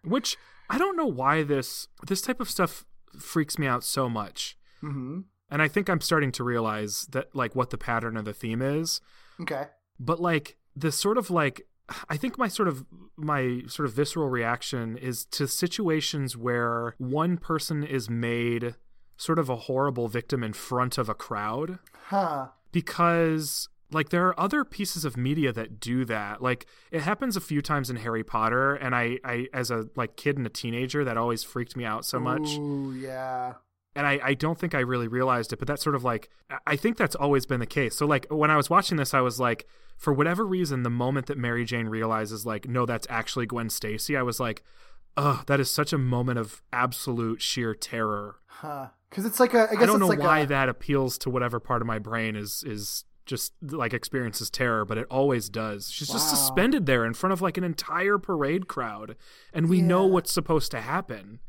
[0.04, 0.38] which
[0.70, 2.86] I don't know why this this type of stuff
[3.18, 4.58] freaks me out so much.
[4.82, 5.22] hmm
[5.52, 8.62] And I think I'm starting to realize that like what the pattern of the theme
[8.62, 9.02] is.
[9.42, 9.66] Okay.
[10.00, 11.68] But like this sort of like
[12.10, 12.86] I think my sort of
[13.18, 18.76] my sort of visceral reaction is to situations where one person is made
[19.18, 22.48] sort of a horrible victim in front of a crowd Huh.
[22.72, 27.42] because like there are other pieces of media that do that like it happens a
[27.42, 31.04] few times in harry potter and i i as a like kid and a teenager
[31.04, 33.54] that always freaked me out so much Ooh, yeah.
[33.96, 36.30] And I, I don't think I really realized it, but that's sort of like
[36.66, 37.96] I think that's always been the case.
[37.96, 41.28] So like when I was watching this, I was like, for whatever reason, the moment
[41.28, 44.64] that Mary Jane realizes like, no, that's actually Gwen Stacy, I was like,
[45.18, 48.38] oh, that is such a moment of absolute sheer terror.
[48.48, 48.88] Huh.
[49.10, 49.70] Because it's like a.
[49.70, 52.00] I guess I don't know like why a, that appeals to whatever part of my
[52.00, 55.92] brain is is just like experiences terror, but it always does.
[55.92, 59.18] She's just suspended there in front of like an entire parade crowd,
[59.54, 61.40] and we know what's supposed to happen.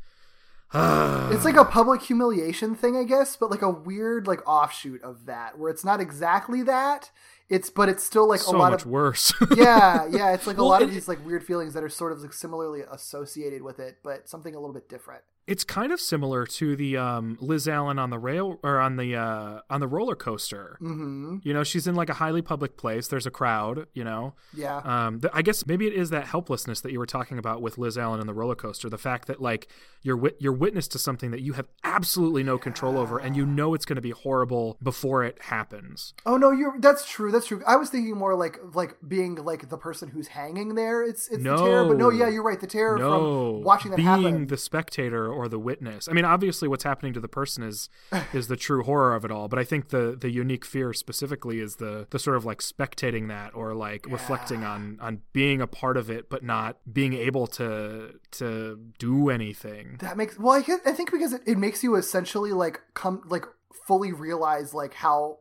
[1.29, 5.25] It's like a public humiliation thing, I guess, but like a weird like offshoot of
[5.25, 7.11] that, where it's not exactly that.
[7.49, 9.33] It's but it's still like so a lot much of worse.
[9.55, 10.33] yeah, yeah.
[10.33, 12.33] It's like a Well, lot of these like weird feelings that are sort of like
[12.33, 15.23] similarly associated with it, but something a little bit different.
[15.45, 19.15] It's kind of similar to the um, Liz Allan on the rail or on the
[19.17, 20.77] uh, on the roller coaster.
[20.81, 21.39] Mm-hmm.
[21.43, 23.09] You know, she's in like a highly public place.
[23.09, 23.87] There's a crowd.
[23.93, 24.77] You know, Yeah.
[24.77, 27.77] um, th- I guess maybe it is that helplessness that you were talking about with
[27.77, 28.89] Liz Allan and the roller coaster.
[28.89, 29.67] The fact that like
[30.01, 33.45] you're wit- you're witness to something that you have absolutely no control over, and you
[33.45, 36.13] know it's going to be horrible before it happens.
[36.25, 37.31] Oh no, you're that's true.
[37.31, 37.61] That's true.
[37.67, 41.03] I was thinking more like like being like the person who's hanging there.
[41.03, 42.17] It's it's the terror, but no, No.
[42.17, 42.61] yeah, you're right.
[42.61, 44.47] The terror No, from watching that being happen.
[44.47, 46.07] the spectator or the witness.
[46.07, 47.89] I mean, obviously, what's happening to the person is
[48.33, 49.47] is the true horror of it all.
[49.47, 53.27] But I think the the unique fear specifically is the the sort of like spectating
[53.29, 57.47] that or like reflecting on on being a part of it, but not being able
[57.47, 59.97] to to do anything.
[59.99, 60.53] that makes well.
[60.53, 63.45] I, guess- I think because it, it makes you essentially like come like
[63.87, 65.39] fully realize like how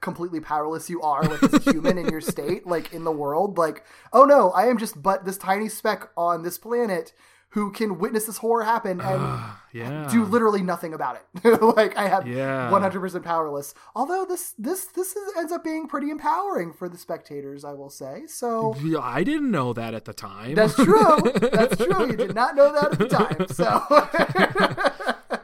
[0.00, 3.56] completely powerless you are like as a human in your state like in the world
[3.56, 7.14] like oh no i am just but this tiny speck on this planet
[7.54, 9.40] who can witness this horror happen and
[9.74, 10.08] Yeah.
[10.08, 12.70] do literally nothing about it like i have Yeah.
[12.70, 17.64] 100% powerless although this this this is, ends up being pretty empowering for the spectators
[17.64, 20.54] i will say so I didn't know that at the time.
[20.54, 21.16] that's true
[21.52, 24.90] that's true you did not know that at the time so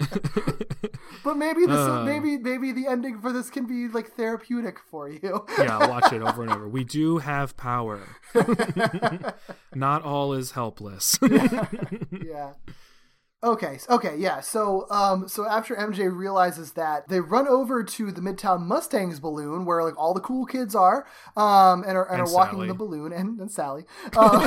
[1.25, 2.03] but maybe this Uh.
[2.05, 6.23] maybe maybe the ending for this can be like therapeutic for you yeah, watch it
[6.23, 6.69] over and over.
[6.81, 8.01] We do have power.
[9.75, 11.19] Not all is helpless.
[11.23, 12.53] yeah.
[13.43, 13.79] Okay.
[13.89, 14.17] Okay.
[14.19, 14.41] Yeah.
[14.41, 19.65] So, um, so after MJ realizes that, they run over to the Midtown Mustangs balloon,
[19.65, 21.07] where like all the cool kids are,
[21.39, 23.85] um, and are and, And are walking the balloon, and, and Sally.
[24.17, 24.41] Um,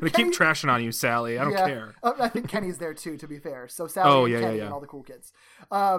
[0.00, 1.38] They keep trashing on you, Sally.
[1.38, 1.66] I don't yeah.
[1.66, 1.94] care.
[2.02, 3.66] Uh, I think Kenny's there too, to be fair.
[3.66, 4.64] So Sally Oh, and yeah, yeah, Kenny yeah.
[4.64, 5.32] and all the cool kids.
[5.70, 5.98] Uh,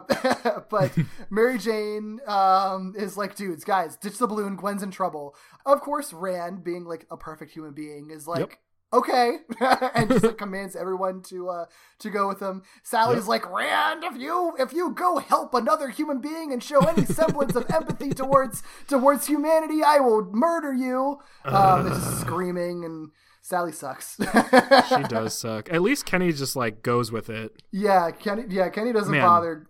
[0.70, 0.92] but
[1.30, 4.56] Mary Jane um, is like, dudes, guys, ditch the balloon.
[4.56, 5.36] Gwen's in trouble.
[5.66, 8.40] Of course, Rand, being like a perfect human being, is like.
[8.40, 8.52] Yep.
[8.94, 9.38] Okay,
[9.96, 11.66] and just like commands everyone to uh
[12.00, 12.62] to go with him.
[12.84, 13.28] Sally's Yep.
[13.28, 17.56] like, Rand, if you if you go help another human being and show any semblance
[17.56, 21.20] of empathy towards towards humanity, I will murder you.
[21.46, 23.12] Um, just screaming, and
[23.42, 24.18] Sally sucks.
[24.90, 25.72] She does suck.
[25.72, 27.62] At least Kenny just like goes with it.
[27.72, 28.44] Yeah, Kenny.
[28.50, 29.22] Yeah, Kenny doesn't Man.
[29.26, 29.68] bother.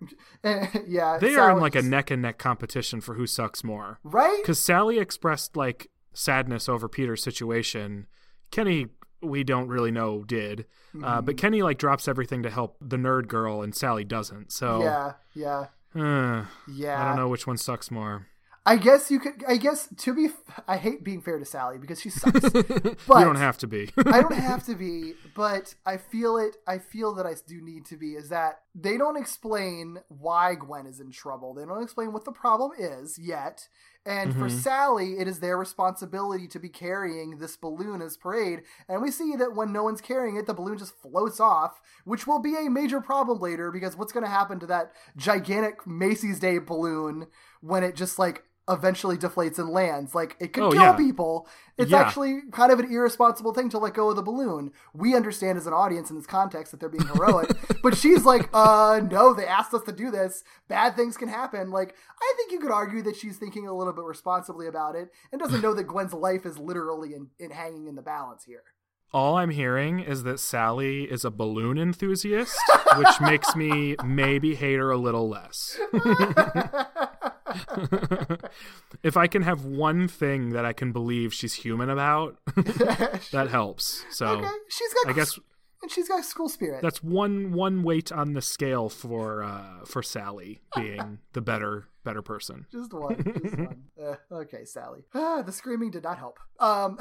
[0.87, 3.99] yeah, They are in like a neck and neck competition for who sucks more.
[4.03, 4.39] right.
[4.41, 8.07] Because Sally expressed like sadness over Peter's situation.
[8.51, 8.87] Kenny,
[9.21, 10.65] we don't really know did,
[11.03, 14.51] uh, but Kenny like drops everything to help the nerd girl, and Sally doesn't.
[14.51, 17.01] So Yeah, yeah, uh, yeah.
[17.01, 18.27] I don't know which one sucks more.
[18.63, 19.43] I guess you could.
[19.47, 20.29] I guess to be.
[20.67, 22.39] I hate being fair to Sally because she sucks.
[22.51, 23.89] but you don't have to be.
[23.97, 26.57] I don't have to be, but I feel it.
[26.67, 28.11] I feel that I do need to be.
[28.11, 31.55] Is that they don't explain why Gwen is in trouble.
[31.55, 33.67] They don't explain what the problem is yet.
[34.03, 34.57] And for mm-hmm.
[34.57, 38.61] Sally, it is their responsibility to be carrying this balloon as parade.
[38.89, 42.25] And we see that when no one's carrying it, the balloon just floats off, which
[42.25, 46.39] will be a major problem later because what's going to happen to that gigantic Macy's
[46.39, 47.27] Day balloon
[47.61, 50.15] when it just like eventually deflates and lands?
[50.15, 50.95] Like it could Oh, kill yeah.
[50.95, 51.47] people.
[51.77, 51.99] It's Yeah.
[51.99, 54.71] actually kind of an irresponsible thing to let go of the balloon.
[54.93, 57.49] We understand as an audience in this context that they're being heroic,
[57.83, 60.43] but she's like, uh, no, they asked us to do this.
[60.67, 61.69] Bad things can happen.
[61.71, 65.09] Like, I think you could argue that she's thinking a little bit responsibly about it
[65.31, 68.63] and doesn't know that Gwen's life is literally in, in hanging in the balance here.
[69.13, 72.57] All I'm hearing is that Sally is a balloon enthusiast,
[72.95, 75.77] which makes me maybe hate her a little less.
[79.03, 84.05] if I can have one thing that I can believe she's human about, that helps.
[84.11, 85.09] So Okay, she's got.
[85.09, 85.39] I guess
[85.81, 86.81] and she's got school spirit.
[86.83, 92.21] that's one one weight on the scale for uh, for Sally being the better better
[92.21, 92.65] person.
[92.71, 93.15] Just one.
[93.23, 93.83] Just one.
[94.01, 95.05] Uh, okay, Sally.
[95.15, 96.37] Ah, the screaming did not help.
[96.59, 96.97] Um,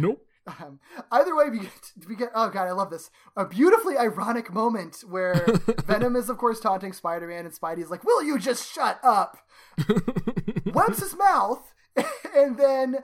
[0.00, 0.22] Nope.
[0.46, 2.30] Um, either way, we get, we get.
[2.34, 3.10] Oh god, I love this.
[3.36, 5.44] A beautifully ironic moment where
[5.86, 9.38] Venom is, of course, taunting Spider-Man, and Spidey's like, "Will you just shut up?"
[10.72, 11.74] Webs his mouth,
[12.34, 12.98] and then.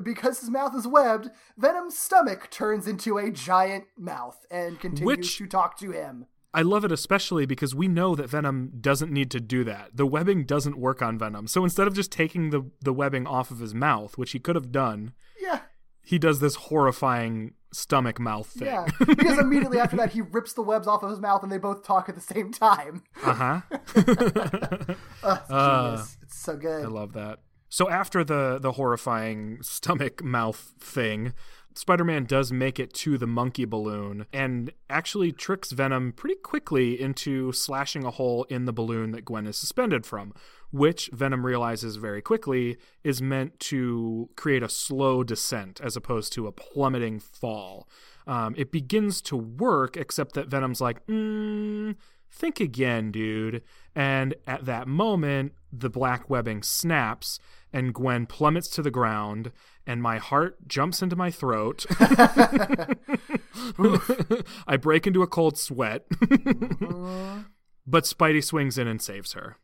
[0.00, 5.38] Because his mouth is webbed, Venom's stomach turns into a giant mouth and continues Which-
[5.38, 6.26] to talk to him.
[6.54, 9.96] I love it especially because we know that Venom doesn't need to do that.
[9.96, 11.48] The webbing doesn't work on Venom.
[11.48, 14.54] So instead of just taking the, the webbing off of his mouth, which he could
[14.54, 15.12] have done,
[16.08, 18.66] he does this horrifying stomach mouth thing.
[18.68, 18.86] yeah.
[19.06, 21.84] Because immediately after that, he rips the webs off of his mouth, and they both
[21.84, 23.02] talk at the same time.
[23.22, 23.60] Uh huh.
[25.22, 26.16] Uh, it's.
[26.22, 26.82] It's so good.
[26.84, 27.40] I love that.
[27.68, 31.34] So after the the horrifying stomach mouth thing,
[31.74, 37.52] Spider-Man does make it to the monkey balloon and actually tricks Venom pretty quickly into
[37.52, 40.32] slashing a hole in the balloon that Gwen is suspended from,
[40.70, 46.46] which Venom realizes very quickly is meant to create a slow descent as opposed to
[46.46, 47.88] a plummeting fall.
[48.26, 51.96] Um, it begins to work, except that Venom's like, mm,
[52.30, 53.62] think again, dude.
[53.94, 57.38] And at that moment, the black webbing snaps
[57.72, 59.52] and Gwen plummets to the ground,
[59.86, 61.86] and my heart jumps into my throat.
[64.66, 66.04] I break into a cold sweat.
[67.90, 69.56] But Spidey swings in and saves her.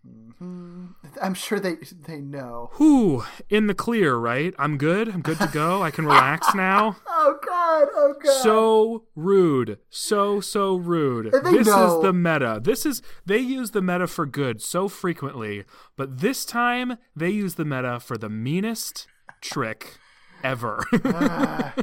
[1.23, 2.71] I'm sure they they know.
[2.77, 4.55] Whew, in the clear, right?
[4.59, 5.09] I'm good.
[5.09, 5.83] I'm good to go.
[5.83, 6.97] I can relax now.
[7.07, 7.89] Oh god!
[7.95, 8.43] Oh god!
[8.43, 11.97] so rude so so rude this know.
[11.97, 15.65] is the meta this is they use the meta for good so frequently
[15.97, 19.07] but this time they use the meta for the meanest
[19.41, 19.99] trick
[20.43, 20.85] ever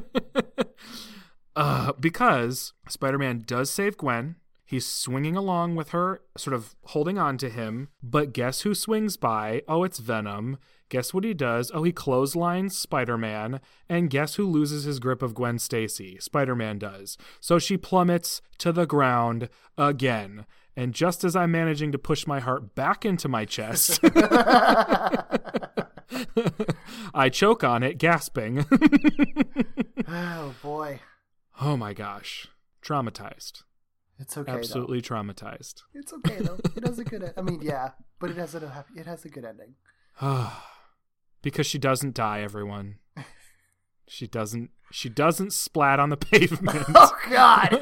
[1.56, 4.36] uh, because spider-man does save gwen
[4.72, 7.90] He's swinging along with her, sort of holding on to him.
[8.02, 9.64] But guess who swings by?
[9.68, 10.60] Oh, it's Venom.
[10.88, 11.72] Guess what he does?
[11.74, 13.60] Oh, he clotheslines Spider Man.
[13.90, 16.18] And guess who loses his grip of Gwen Stacy?
[16.22, 17.18] Spider Man does.
[17.42, 20.46] So she plummets to the ground again.
[20.78, 24.00] And just as I'm managing to push my heart back into my chest,
[27.14, 28.66] I choke on it, gasping.
[30.08, 31.02] oh boy,
[31.60, 32.48] oh my gosh.
[32.82, 33.64] Traumatized.
[34.22, 34.52] It's okay.
[34.52, 35.82] Absolutely traumatized.
[35.94, 36.60] It's okay though.
[36.76, 37.34] It has a good.
[37.36, 39.00] I mean, yeah, but it has a happy.
[39.00, 39.76] It has a good ending.
[41.42, 43.00] because she doesn't die, everyone.
[44.08, 46.86] She doesn't she doesn't splat on the pavement.
[46.96, 47.78] Oh god!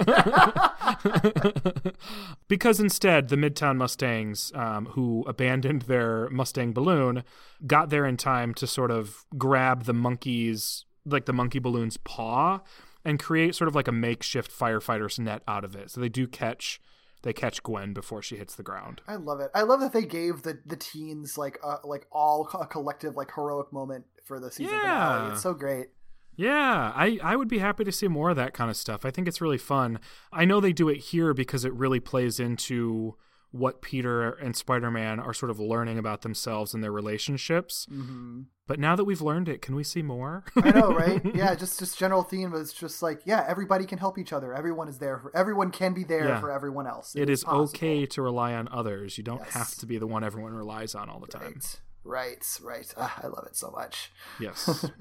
[2.48, 7.24] because instead the Midtown Mustangs, um, who abandoned their Mustang balloon,
[7.66, 12.60] got there in time to sort of grab the monkey's like the monkey balloon's paw
[13.06, 15.92] and create sort of like a makeshift firefighter's net out of it.
[15.92, 16.80] So they do catch
[17.22, 19.02] they catch Gwen before she hits the ground.
[19.06, 19.52] I love it.
[19.54, 23.32] I love that they gave the the teens like uh, like all a collective like
[23.36, 24.82] heroic moment for the season Yeah.
[25.16, 25.32] finale.
[25.34, 25.88] It's so great.
[26.36, 29.04] Yeah, I, I would be happy to see more of that kind of stuff.
[29.04, 30.00] I think it's really fun.
[30.32, 33.18] I know they do it here because it really plays into
[33.52, 37.86] what Peter and Spider Man are sort of learning about themselves and their relationships.
[37.90, 40.44] hmm But now that we've learned it, can we see more?
[40.56, 41.20] I know, right?
[41.36, 44.54] Yeah, just just general theme was just like, yeah, everybody can help each other.
[44.54, 46.40] Everyone is there for everyone can be there Yeah.
[46.40, 47.16] for everyone else.
[47.16, 47.64] it is possible.
[47.64, 49.18] okay to rely on others.
[49.18, 49.54] You don't Yes.
[49.54, 51.60] have to be the one everyone relies on all the time.
[52.04, 52.94] Right, right, right.
[52.98, 54.12] Ah, I love it so much.
[54.40, 54.86] Yes.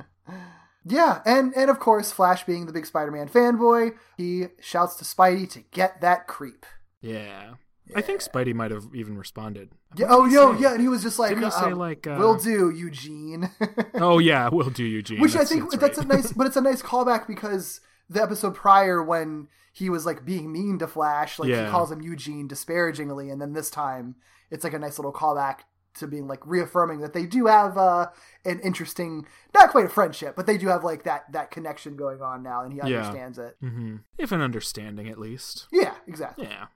[0.84, 5.50] Yeah, and and of course, Flash being the big Spider-Man fanboy, he shouts to Spidey
[5.50, 6.64] to get that creep.
[7.02, 7.54] yeah.
[7.94, 9.70] I think Spidey might have even responded.
[9.96, 10.62] Yeah, oh no, say?
[10.62, 13.50] yeah, and he was just like, Didn't he say, um, like, uh, "Will do, Eugene."
[13.94, 15.20] Oh, yeah, we'll do, Eugene.
[15.20, 16.04] Which I think that's that's, right.
[16.04, 20.24] a nice, but it's a nice callback because the episode prior when he was like
[20.24, 21.64] being mean to Flash, like Yeah.
[21.66, 24.16] he calls him Eugene disparagingly, and then this time
[24.50, 25.60] it's like a nice little callback
[25.94, 28.06] to being like reaffirming that they do have uh,
[28.44, 32.22] an interesting, not quite a friendship, but they do have like that that connection going
[32.22, 32.84] on now, and he Yeah.
[32.98, 33.56] understands it.
[33.60, 35.66] hmm If an understanding, at least.
[35.72, 36.46] Yeah, exactly.
[36.46, 36.66] Yeah.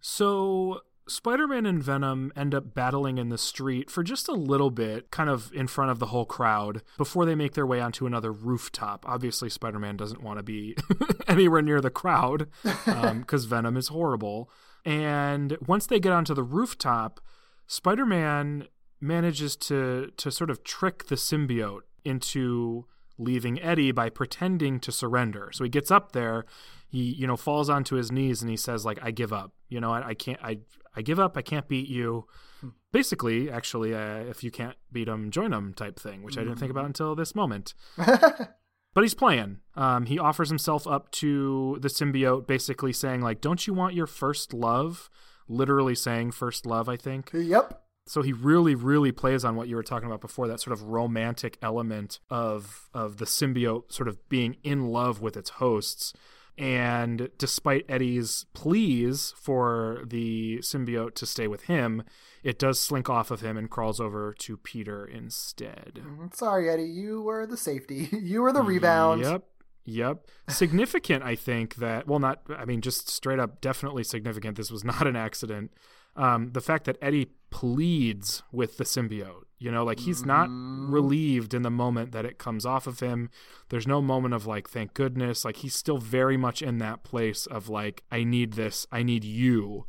[0.00, 4.70] So Spider Man and Venom end up battling in the street for just a little
[4.70, 8.06] bit, kind of in front of the whole crowd, before they make their way onto
[8.06, 9.04] another rooftop.
[9.08, 10.76] Obviously, Spider Man doesn't want to be
[11.28, 12.48] anywhere near the crowd
[12.86, 14.50] um, because Venom is horrible.
[14.84, 17.20] And once they get onto the rooftop,
[17.66, 18.68] Spider Man
[19.00, 22.86] manages to to sort of trick the symbiote into
[23.18, 25.50] leaving Eddie by pretending to surrender.
[25.52, 26.44] So he gets up there,
[26.88, 29.52] he you know falls onto his knees and he says like I give up.
[29.68, 30.58] You know I, I can't I
[30.96, 31.36] I give up.
[31.36, 32.26] I can't beat you.
[32.90, 36.56] Basically, actually, uh, if you can't beat him, join him type thing, which I didn't
[36.56, 37.74] think about until this moment.
[37.96, 39.58] but he's playing.
[39.76, 44.06] Um, he offers himself up to the symbiote, basically saying like, "Don't you want your
[44.06, 45.08] first love?"
[45.48, 47.30] Literally saying "first love." I think.
[47.32, 47.80] Yep.
[48.08, 50.82] So he really, really plays on what you were talking about before, that sort of
[50.82, 56.12] romantic element of of the symbiote sort of being in love with its hosts.
[56.58, 62.02] And despite Eddie's pleas for the symbiote to stay with him,
[62.42, 66.00] it does slink off of him and crawls over to Peter instead.
[66.04, 66.82] Mm, sorry, Eddie.
[66.82, 68.08] You were the safety.
[68.28, 69.22] You were the rebound.
[69.22, 69.44] Yep.
[69.84, 70.26] Yep.
[70.48, 74.56] Significant, I think that, well, not, I mean, just straight up, definitely significant.
[74.56, 75.72] This was not an accident.
[76.18, 81.54] Um, the fact that Eddie pleads with the symbiote, you know, like he's not relieved
[81.54, 83.30] in the moment that it comes off of him.
[83.70, 85.44] There's no moment of like, thank goodness.
[85.44, 89.24] Like he's still very much in that place of like, I need this, I need
[89.24, 89.86] you.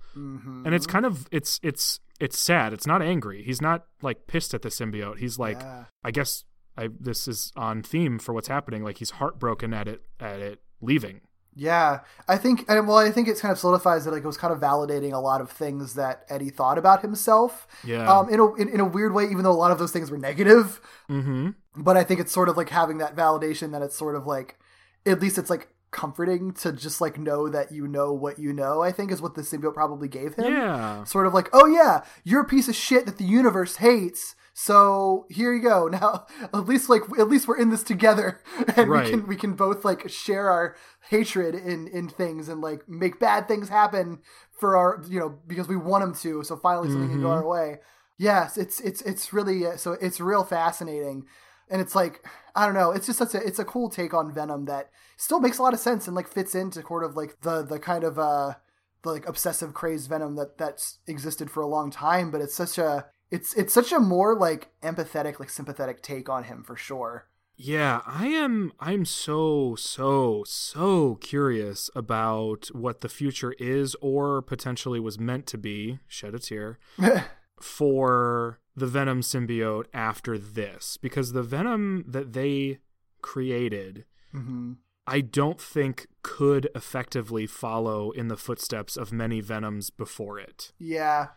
[0.66, 2.74] And it's kind of, it's, it's, it's sad.
[2.74, 3.44] It's not angry.
[3.44, 5.18] He's not like pissed at the symbiote.
[5.20, 5.86] He's like, Yeah.
[6.04, 6.46] I guess
[6.78, 8.84] I this is on theme for what's happening.
[8.84, 11.22] Like he's heartbroken at it at it leaving.
[11.60, 14.38] Yeah, I think, and well, I think it kind of solidifies that like it was
[14.38, 17.68] kind of validating a lot of things that Eddie thought about himself.
[17.84, 18.10] Yeah.
[18.10, 20.10] Um, in a in, in a weird way, even though a lot of those things
[20.10, 20.80] were negative.
[21.10, 21.50] Mm-hmm.
[21.76, 24.58] But I think it's sort of like having that validation that it's sort of like,
[25.06, 28.82] at least it's like comforting to just like know that you know what you know.
[28.82, 30.54] I think is what the symbiote probably gave him.
[30.54, 31.04] Yeah.
[31.04, 34.36] Sort of like, oh yeah, you're a piece of shit that the universe hates.
[34.62, 35.88] So here you go.
[36.00, 38.42] Now, at least like at least we're in this together,
[38.76, 39.06] and Right.
[39.06, 40.76] we can we can both like share our
[41.10, 44.20] hatred in in things and like make bad things happen
[44.52, 46.44] for our you know because we want them to.
[46.44, 47.78] So finally something can go our way.
[48.18, 51.26] Yes, it's it's it's really uh, so it's real fascinating,
[51.70, 52.92] and it's like I don't know.
[52.92, 55.74] It's just such a it's a cool take on Venom that still makes a lot
[55.74, 58.56] of sense and like fits into sort of like the the kind of uh
[59.04, 62.78] the like obsessive crazed venom that that's existed for a long time but it's such
[62.78, 67.28] a it's it's such a more like empathetic like sympathetic take on him for sure.
[67.62, 75.00] Yeah, I am I'm so so so curious about what the future is or potentially
[75.00, 76.80] was meant to be, shed a tear,
[77.62, 80.98] for the Venom symbiote after this.
[80.98, 82.80] Because the Venom that they
[83.22, 84.74] created hmm
[85.06, 90.72] I don't think could effectively follow in the footsteps of many Venoms before it.
[90.78, 91.28] yeah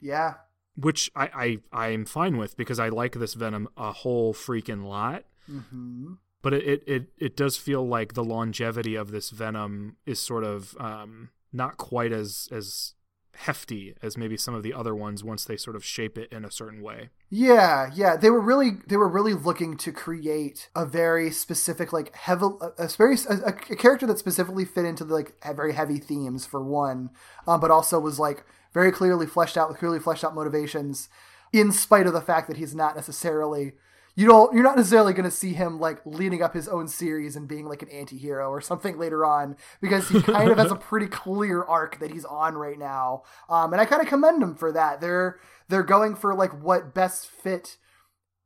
[0.00, 0.34] yeah
[0.76, 5.24] Which I, I I'm fine with because I like this Venom a whole freaking lot.
[5.46, 10.18] hmm But it, it, it, it does feel like the longevity of this Venom is
[10.18, 12.94] sort of um, not quite as as
[13.40, 16.44] hefty as maybe some of the other ones once they sort of shape it in
[16.44, 17.08] a certain way.
[17.30, 22.14] yeah yeah they were really they were really looking to create a very specific like
[22.14, 22.46] heavy
[22.78, 26.62] a, very a, a character that specifically fit into the like very heavy themes for
[26.62, 27.08] one
[27.46, 28.44] um, but also was like
[28.74, 31.08] very clearly fleshed out with clearly fleshed out motivations
[31.52, 33.72] in spite of the fact that he's not necessarily
[34.16, 37.36] you don't you're not necessarily going to see him like leading up his own series
[37.36, 40.76] and being like an anti-hero or something later on because he kind of has a
[40.90, 43.22] pretty clear arc that he's on right now.
[43.48, 45.00] Um, and i kind of commend him for that.
[45.00, 47.76] They're they're going for like what best fit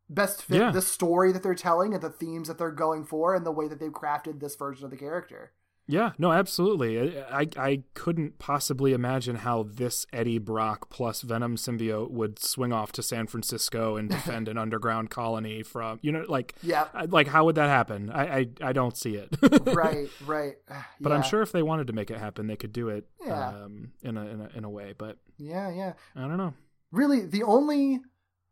[0.09, 0.70] best fit Yeah.
[0.70, 3.68] the story that they're telling and the themes that they're going for and the way
[3.68, 5.52] that they've crafted this version of the character
[5.86, 7.20] Yeah, no, absolutely.
[7.24, 12.90] I, I couldn't possibly imagine how this Eddie Brock plus Venom symbiote would swing off
[12.92, 16.88] to San Francisco and defend an underground colony from you know like Yeah.
[17.08, 18.10] Like how would that happen?
[18.10, 19.28] I I, I don't see it.
[19.74, 20.54] right right
[21.00, 23.48] But I'm sure if they wanted to make it happen, they could do it Yeah.
[23.48, 24.94] um, in a in a in a way.
[24.96, 26.54] But yeah yeah I don't know.
[26.92, 28.00] really the only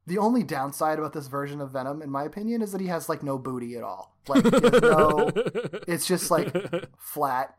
[0.07, 3.09] the only downside about this version of Venom, in my opinion, is that he has
[3.09, 4.17] like no booty at all.
[4.29, 5.31] Like, no,
[5.89, 6.53] it's just like
[6.99, 7.57] flat.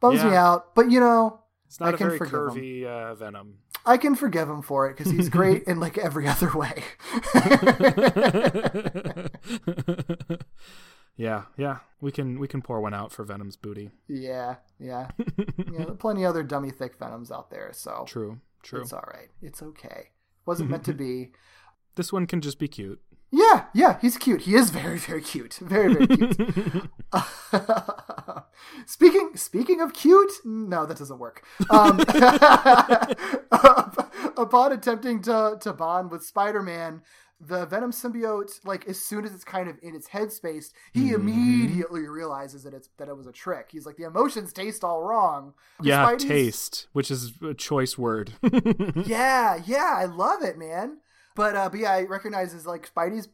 [0.00, 3.14] Bums me out, but you know, It's not I a can very forgive curvy uh,
[3.14, 3.58] Venom.
[3.84, 6.82] I can forgive him for it because he's great in like every other way.
[11.16, 11.78] yeah, yeah.
[12.00, 13.90] We can we can pour one out for Venom's booty.
[14.08, 15.08] yeah, yeah.
[15.66, 18.80] Know, plenty other dummy thick Venoms out there, so True, true.
[18.82, 19.28] it's all right.
[19.42, 20.08] It's okay.
[20.50, 21.30] Wasn't meant to be.
[21.94, 23.00] This one can just be cute.
[23.30, 24.40] Yeah, yeah, he's cute.
[24.40, 25.60] He is very, very cute.
[25.62, 26.90] Very, very cute.
[28.84, 31.44] speaking speaking of cute, no, that doesn't work.
[31.70, 32.00] Um,
[34.36, 37.02] upon attempting to to bond with Spider-Man,
[37.40, 42.06] the Venom symbiote, like as soon as it's kind of in its headspace, he immediately
[42.06, 43.68] realizes that it's that it was a trick.
[43.72, 45.54] He's like, the emotions taste all wrong.
[45.82, 48.32] Yeah, Spidey's- taste, which is a choice word.
[49.06, 50.98] yeah, yeah, I love it, man.
[51.34, 53.28] But uh, but yeah, I recognize is like Spidey's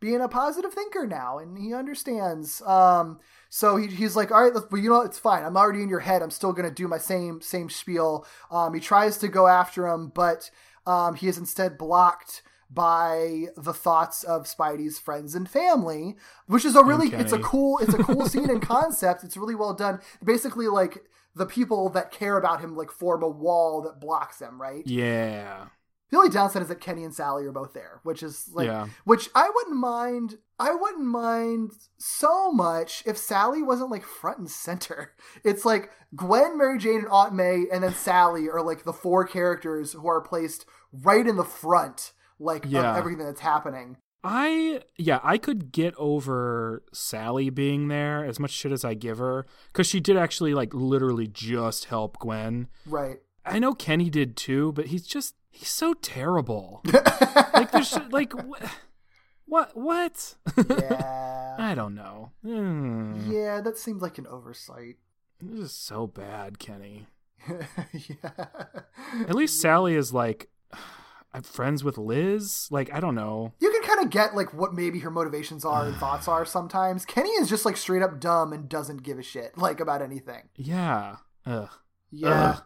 [0.00, 2.60] being a positive thinker now, and he understands.
[2.62, 5.06] Um, so he, he's like, all right, let's, well, you know, what?
[5.06, 5.44] it's fine.
[5.44, 6.22] I'm already in your head.
[6.22, 8.26] I'm still gonna do my same same spiel.
[8.50, 10.50] Um, he tries to go after him, but
[10.84, 12.42] um, he is instead blocked
[12.72, 17.78] by the thoughts of Spidey's friends and family, which is a really it's a cool
[17.78, 19.24] it's a cool scene and concept.
[19.24, 20.00] It's really well done.
[20.24, 21.02] Basically, like
[21.34, 24.86] the people that care about him like form a wall that blocks him, right?
[24.86, 25.66] Yeah.
[26.10, 28.86] The only downside is that Kenny and Sally are both there, which is like, Yeah.
[29.04, 30.36] which I wouldn't mind.
[30.58, 35.14] I wouldn't mind so much if Sally wasn't like front and center.
[35.42, 39.26] It's like Gwen, Mary Jane, and Aunt May, and then Sally are like the four
[39.26, 42.12] characters who are placed right in the front,
[42.42, 42.96] like Yeah.
[42.96, 43.96] everything that's happening.
[44.24, 49.18] I yeah, I could get over Sally being there as much shit as I give
[49.18, 52.68] her cuz she did actually like literally just help Gwen.
[52.86, 53.20] Right.
[53.44, 56.82] I know Kenny did too, but he's just he's so terrible.
[57.54, 58.62] like there's like wh-
[59.46, 60.36] what what?
[60.70, 61.56] Yeah.
[61.58, 62.30] I don't know.
[62.42, 63.30] Hmm.
[63.30, 64.96] yeah, that seems like an oversight.
[65.40, 67.08] This is so bad, Kenny.
[67.92, 68.46] yeah.
[69.28, 70.48] At least Sally is like
[71.34, 72.68] I'm friends with Liz.
[72.70, 73.54] Like I don't know.
[73.60, 77.04] you can kind of get like what maybe her motivations are and thoughts are sometimes.
[77.06, 80.48] Kenny is just like straight up dumb and doesn't give a shit like about anything.
[80.56, 81.16] Yeah.
[81.46, 81.70] Ugh.
[82.10, 82.50] Yeah.
[82.50, 82.62] Ugh.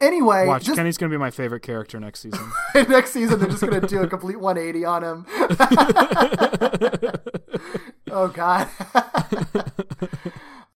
[0.00, 2.50] Anyway, Watch just Kenny's gonna be my favorite character next season.
[2.74, 5.26] next season they're just gonna do a complete 180 on him.
[8.10, 8.68] oh god.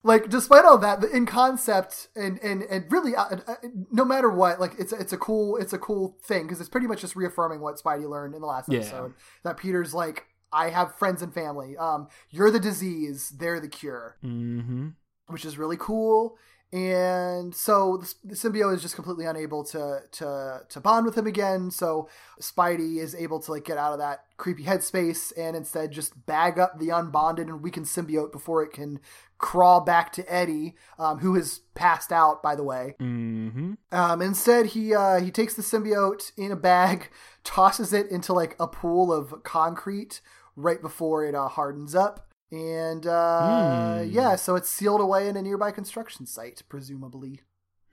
[0.04, 3.54] Like despite all that in concept and and and really uh, uh,
[3.90, 6.86] no matter what like it's it's a cool it's a cool thing because it's pretty
[6.86, 8.78] much just reaffirming what spidey learned in the last Yeah.
[8.80, 13.68] episode that peter's like i have friends and family um you're the disease they're the
[13.68, 14.88] cure mm-hmm.
[15.28, 16.36] which is really cool.
[16.74, 21.70] And so the, symbiote is just completely unable to to to bond with him again.
[21.70, 22.08] So
[22.40, 26.58] Spidey is able to like get out of that creepy headspace and instead just bag
[26.58, 28.98] up the unbonded and weakened symbiote before it can
[29.38, 32.96] crawl back to Eddie, um, who has passed out, by the way.
[33.00, 33.74] Mm-hmm.
[33.92, 37.08] Um, instead, he uh, he takes the symbiote in a bag,
[37.44, 40.20] tosses it into like a pool of concrete
[40.56, 44.08] right before it uh, hardens up, and uh, Hmm.
[44.10, 47.40] yeah, so it's sealed away in a nearby construction site, presumably.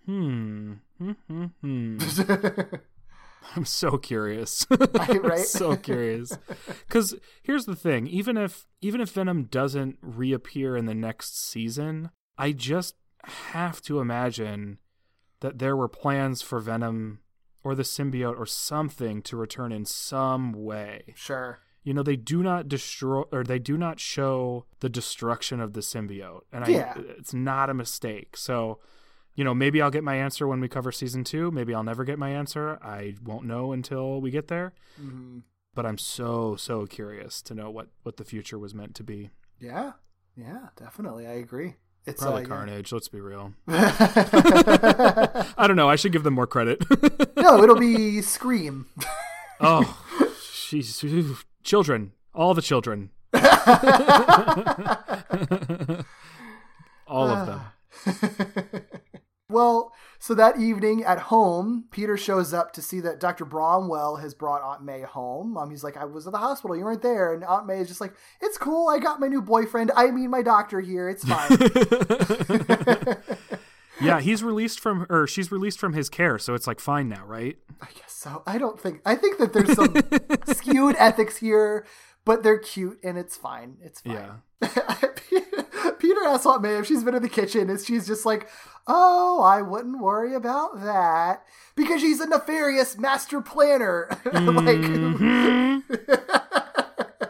[0.06, 0.74] Hmm.
[0.98, 1.46] Hmm.
[1.62, 1.98] Hmm.
[3.56, 4.66] I'm so curious.
[5.24, 5.40] Right?
[5.40, 6.38] so curious.
[6.88, 12.12] Because here's the thing: even if even if Venom doesn't reappear in the next season,
[12.38, 14.78] I just have to imagine
[15.42, 17.20] that there were plans for Venom
[17.64, 21.14] or the symbiote or something to return in some way.
[21.16, 21.60] sure.
[21.84, 25.82] You know, they do not destroy or they do not show the destruction of the
[25.82, 26.94] symbiote, and Yeah.
[26.96, 28.38] I, it's not a mistake.
[28.38, 28.80] So,
[29.36, 31.50] you know, maybe I'll get my answer when we cover season two.
[31.52, 32.78] Maybe I'll never get my answer.
[32.84, 34.74] I won't know until we get there.
[34.98, 35.40] hmm
[35.74, 39.32] But I'm so so curious to know what what the future was meant to be.
[39.60, 39.94] Yeah,
[40.36, 41.26] yeah, definitely.
[41.28, 41.76] I agree.
[42.06, 42.92] It's Probably uh, Carnage.
[42.92, 43.54] Let's be real.
[43.68, 45.90] I don't know.
[45.90, 46.84] I should give them more credit.
[47.38, 48.88] no, it'll be Scream.
[49.60, 50.04] oh,
[50.52, 51.00] she's
[51.64, 52.14] children.
[52.34, 53.10] All the children.
[57.08, 57.62] All of them.
[59.50, 63.44] well, so that evening at home, Peter shows up to see that Dr.
[63.46, 65.58] Bromwell has brought Aunt May home.
[65.58, 67.34] Um, he's like, I was at the hospital, you weren't there.
[67.34, 69.92] And Aunt May is just like, It's cool, I got my new boyfriend.
[69.96, 71.50] I mean, my doctor here, it's fine.
[74.02, 77.26] yeah, he's released from or she's released from his care, so it's like fine now,
[77.26, 77.58] right?
[77.82, 78.44] I guess so.
[78.46, 79.96] I don't think, I think that there's some
[80.56, 81.86] skewed ethics here,
[82.26, 83.78] but they're cute and it's fine.
[83.82, 84.42] It's fine.
[84.62, 84.68] Yeah.
[86.00, 88.48] Peter asks Aunt May if she's been in the kitchen, and she's just like,
[88.88, 91.44] "Oh, I wouldn't worry about that
[91.76, 94.08] because she's a nefarious master planner.
[94.26, 94.56] Mm-hmm.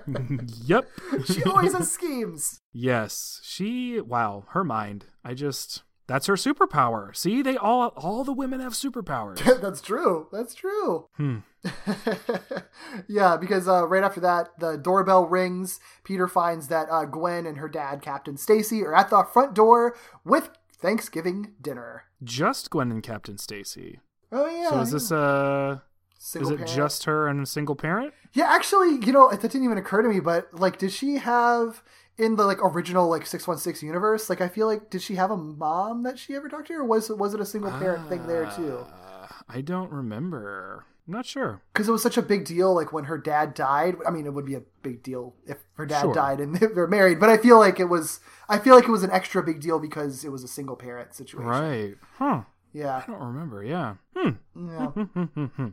[0.10, 0.88] like, Yep.
[1.26, 4.00] she always has schemes." Yes, she.
[4.02, 5.06] Wow, her mind.
[5.24, 5.84] I just.
[6.08, 7.16] That's her superpower.
[7.16, 9.40] See, they all all the women have superpowers.
[9.62, 10.28] That's true.
[10.32, 11.08] That's true.
[11.16, 11.38] Hmm.
[13.08, 15.80] yeah, because uh, right after that, the doorbell rings.
[16.04, 19.96] Peter finds that uh, Gwen and her dad, Captain Stacy, are at the front door
[20.26, 22.04] with Thanksgiving dinner.
[22.24, 24.00] Just Gwen and Captain Stacy.
[24.32, 24.70] Oh yeah.
[24.70, 25.80] so is this uh
[26.24, 26.76] Single is it parent.
[26.76, 28.14] just her and a single parent?
[28.34, 31.82] Yeah, actually, you know, that didn't even occur to me, but like, did she have
[32.22, 34.30] in the like original like six one six universe?
[34.30, 36.84] Like, I feel like did she have a mom that she ever talked to, or
[36.84, 38.86] was was it a single parent thing there too?
[39.04, 40.86] Uh, I don't remember.
[41.08, 41.62] I'm not sure.
[41.74, 43.96] Because it was such a big deal, like when her dad died.
[44.08, 46.14] I mean, it would be a big deal if her dad Sure.
[46.14, 48.20] died and they're married, but I feel like it was.
[48.48, 51.14] I feel like it was an extra big deal because it was a single parent
[51.16, 51.50] situation.
[51.50, 51.96] Right.
[52.18, 52.44] Huh.
[52.72, 53.04] Yeah.
[53.06, 53.64] I don't remember.
[53.64, 53.96] Yeah.
[54.16, 54.30] Hmm.
[54.56, 54.88] Yeah.
[54.92, 55.68] Hmm, hmm, hmm,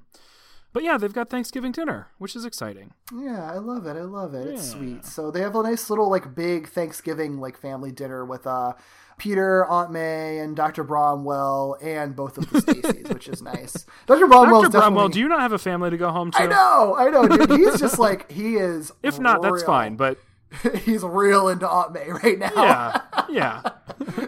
[0.72, 2.92] But yeah, they've got Thanksgiving dinner, which is exciting.
[3.12, 3.96] Yeah, I love it.
[3.96, 4.48] I love it.
[4.48, 5.04] It's sweet.
[5.04, 8.74] So they have a nice little like big Thanksgiving like family dinner with uh
[9.18, 10.84] Peter, Aunt May, and Dr.
[10.84, 13.84] Bromwell, and both of the Stacys, which is nice.
[14.06, 14.28] Dr.
[14.28, 14.78] Bromwell, Dr.
[14.78, 16.38] Bromwell, do you not have a family to go home to?
[16.38, 17.50] I know, I know, dude.
[17.58, 18.92] He's just like he is.
[19.02, 19.96] If not, that's fine.
[19.96, 20.18] But
[20.84, 22.50] he's real into Aunt May right now.
[22.54, 23.62] yeah, yeah.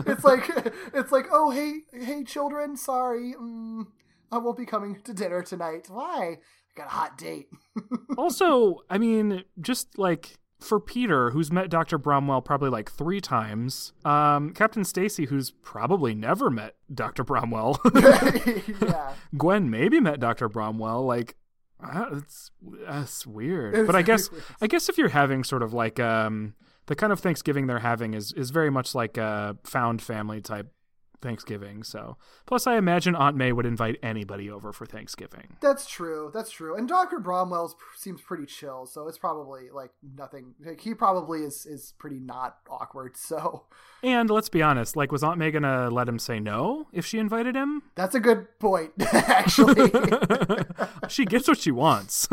[0.07, 0.51] it's like
[0.93, 3.87] it's like oh hey hey children, sorry, mm,
[4.33, 5.89] I won't be coming to dinner tonight.
[5.89, 6.39] Why?
[6.39, 6.39] I
[6.77, 7.49] got a hot date.
[8.19, 11.99] also, I mean, just like for Peter, who's met Dr.
[11.99, 17.25] Bromwell probably like three times, um, Captain Stacy, who's probably never met Dr.
[17.25, 17.79] Bromwell,
[18.83, 19.15] yeah.
[19.37, 20.49] Gwen maybe met Dr.
[20.49, 21.05] Bromwell.
[21.05, 21.37] Like,
[21.83, 22.51] uh, it's
[22.87, 23.75] that's weird.
[23.75, 24.45] It's but I guess weird.
[24.61, 26.55] I guess if you're having sort of like um
[26.87, 30.71] the kind of Thanksgiving they're having is is very much like a found family type
[31.21, 31.83] Thanksgiving.
[31.83, 32.17] So
[32.47, 35.57] plus, I imagine Aunt May would invite anybody over for Thanksgiving.
[35.61, 36.31] That's true.
[36.33, 36.77] That's true.
[36.77, 40.55] And Doctor Bromwell seems pretty chill, so it's probably like nothing.
[40.65, 43.17] Like, he probably is is pretty not awkward.
[43.31, 43.67] So
[44.03, 47.19] And let's be honest, like, was Aunt May gonna let him say no if she
[47.19, 47.83] invited him?
[47.95, 49.91] that's a good point, actually.
[51.09, 52.29] she gets what she wants.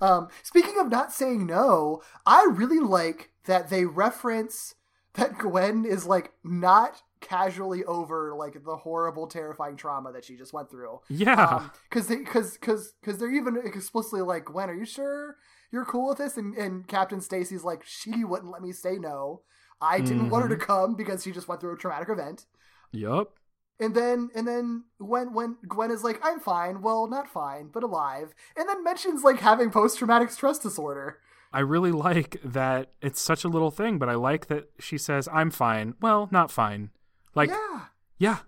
[0.00, 4.74] um, speaking of not saying no, I really like that they reference
[5.14, 10.52] that Gwen is like not casually over like the horrible, terrifying trauma that she just
[10.52, 11.00] went through.
[11.08, 11.44] yeah.
[11.44, 15.36] Um, because they because because because they're even explicitly like Gwen, are you sure
[15.72, 16.36] you're cool with this?
[16.36, 19.42] And and Captain Stacy's like, she wouldn't let me say no.
[19.80, 20.64] I didn't want her to mm-hmm.
[20.64, 22.46] come because she just went through a traumatic event.
[22.92, 23.34] yup.
[23.78, 27.82] And then and then when when Gwen is like, I'm fine, well, not fine, but
[27.82, 31.18] alive, and then mentions like having post traumatic stress disorder.
[31.52, 35.28] I really like that it's such a little thing, but I like that she says,
[35.32, 35.94] I'm fine.
[36.00, 36.90] Well, not fine.
[37.34, 37.80] Like, yeah,
[38.18, 38.38] Yeah,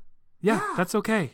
[0.40, 0.74] yeah, Yeah.
[0.76, 1.32] that's okay.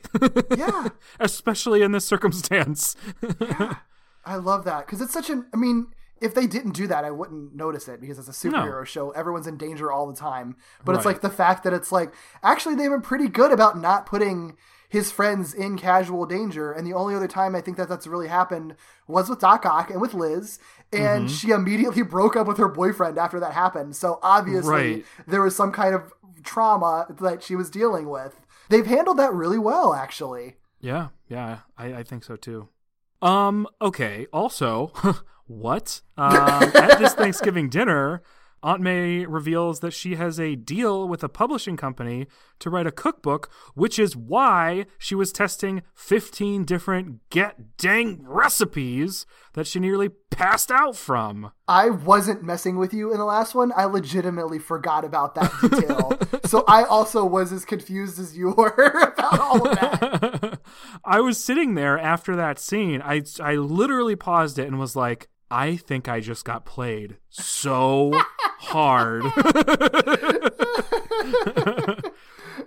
[0.56, 0.88] yeah.
[1.20, 2.96] Especially in this circumstance.
[3.40, 3.76] yeah,
[4.24, 5.46] I love that because it's such an.
[5.54, 5.86] I mean,
[6.20, 8.84] if they didn't do that, I wouldn't notice it because it's a superhero No.
[8.84, 9.10] show.
[9.10, 10.56] Everyone's in danger all the time.
[10.84, 12.12] But it's like the fact that it's like
[12.42, 14.56] actually they've been pretty good about not putting
[14.90, 16.72] his friends in casual danger.
[16.72, 18.74] And the only other time I think that that's really happened
[19.06, 20.58] was with Doc Ock and with Liz.
[20.90, 21.34] And Mm-hmm.
[21.34, 23.94] she immediately broke up with her boyfriend after that happened.
[23.96, 25.04] So obviously Right.
[25.26, 28.40] there was some kind of trauma that she was dealing with.
[28.68, 30.56] They've handled that really well, actually.
[30.80, 32.68] Yeah, yeah, I, I think so too.
[33.20, 34.26] Um, okay.
[34.32, 34.92] Also,
[35.46, 36.02] what?
[36.16, 38.22] Um, at this Thanksgiving dinner,
[38.62, 42.26] Aunt May reveals that she has a deal with a publishing company
[42.58, 49.26] to write a cookbook, which is why she was testing 15 different get dang recipes
[49.52, 51.52] that she nearly passed out from.
[51.66, 53.72] I wasn't messing with you in the last one.
[53.76, 56.18] I legitimately forgot about that detail.
[56.44, 60.60] so I also was as confused as you were about all of that.
[61.04, 63.02] I was sitting there after that scene.
[63.02, 68.12] I I literally paused it and was like, I think I just got played so
[68.58, 69.24] hard.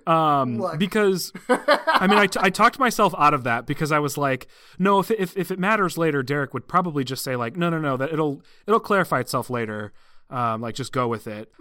[0.08, 0.80] um Look.
[0.80, 4.48] because I mean I, t- I talked myself out of that because I was like
[4.80, 7.77] no if, if if it matters later Derek would probably just say like no no
[7.77, 9.93] no that it'll it'll clarify itself later
[10.30, 11.51] um like just go with it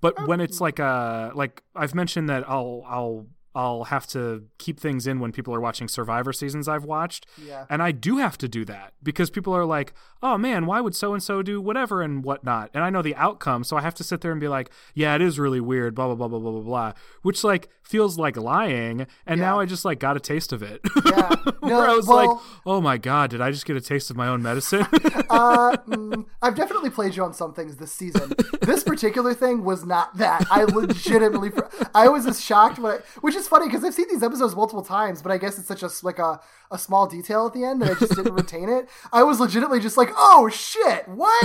[0.00, 4.80] but when it's like uh like I've mentioned that I'll I'll I'll have to keep
[4.80, 7.26] things in when people are watching Survivor seasons I've watched.
[7.42, 7.66] Yeah.
[7.68, 10.94] And I do have to do that because people are like, oh man, why would
[10.94, 12.70] so and so do whatever and whatnot?
[12.72, 15.14] And I know the outcome, so I have to sit there and be like, yeah,
[15.14, 16.92] it is really weird, blah blah blah blah blah blah blah.
[17.22, 19.06] Which like feels like lying.
[19.26, 20.80] And now I just like got a taste of it.
[21.06, 21.34] Yeah.
[21.62, 24.10] No, Where I was well- like, oh my god, did I just get a taste
[24.10, 24.84] of my own medicine?
[25.30, 28.32] Uh, mm, I've definitely played you on some things this season.
[28.60, 30.44] This particular thing was not that.
[30.50, 31.60] I legitimately, fr-
[31.94, 34.82] I was as shocked when I, which is funny because I've seen these episodes multiple
[34.82, 36.40] times, but I guess it's such a like a,
[36.70, 38.88] a small detail at the end that I just didn't retain it.
[39.12, 41.42] I was legitimately just like, oh shit, what?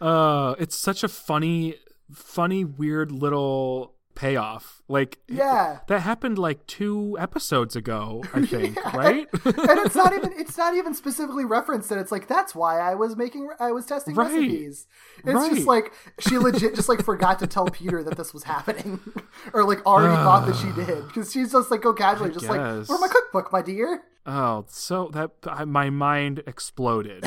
[0.00, 1.76] uh it's such a funny
[2.12, 4.82] funny weird little payoff.
[4.88, 5.78] Like Yeah.
[5.88, 9.26] that happened like two episodes ago, I think, right?
[9.44, 12.94] and it's not even it's not even specifically referenced that it's like that's why I
[12.94, 14.26] was making I was testing Right.
[14.32, 14.86] recipes.
[15.24, 15.54] It's Right.
[15.54, 19.00] just like she legit just like forgot to tell Peter that this was happening,
[19.54, 20.84] or like already thought that she ah.
[20.86, 24.02] did because she's just like go casually, just like where's my cookbook, my dear.
[24.26, 27.24] oh, so that I, my mind exploded.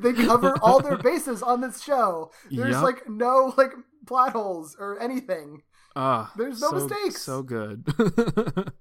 [0.00, 2.30] They cover all their bases on this show.
[2.50, 2.82] There's Yup.
[2.82, 3.72] like no like
[4.08, 5.62] plot holes or anything.
[5.94, 7.22] Ah, There's no so- mistakes.
[7.22, 7.86] So good.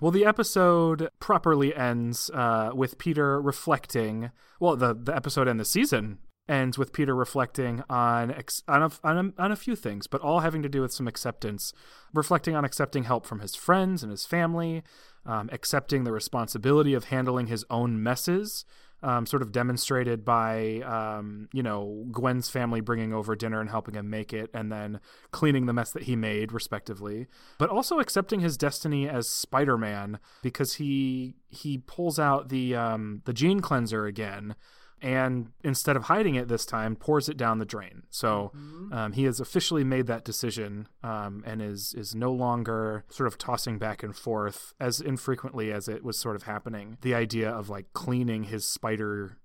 [0.00, 4.30] well, the episode properly ends uh, with Peter reflecting.
[4.60, 8.90] Well, the the episode and the season ends with Peter reflecting on ex- on a,
[9.04, 11.72] on a, on a few things, but all having to do with some acceptance,
[12.12, 14.82] reflecting on accepting help from his friends and his family,
[15.24, 18.64] um, accepting the responsibility of handling his own messes,
[19.02, 23.94] um, sort of demonstrated by um, you know Gwen's family bringing over dinner and helping
[23.94, 27.26] him make it, and then cleaning the mess that he made, respectively.
[27.58, 33.32] But also accepting his destiny as Spider-Man because he he pulls out the um, the
[33.32, 34.54] gene cleanser again.
[35.02, 38.02] And instead of hiding it this time, pours it down the drain.
[38.10, 38.52] So
[38.92, 43.38] um, he has officially made that decision um, and is is no longer sort of
[43.38, 46.98] tossing back and forth as infrequently as it was sort of happening.
[47.00, 49.38] The idea of like cleaning his spider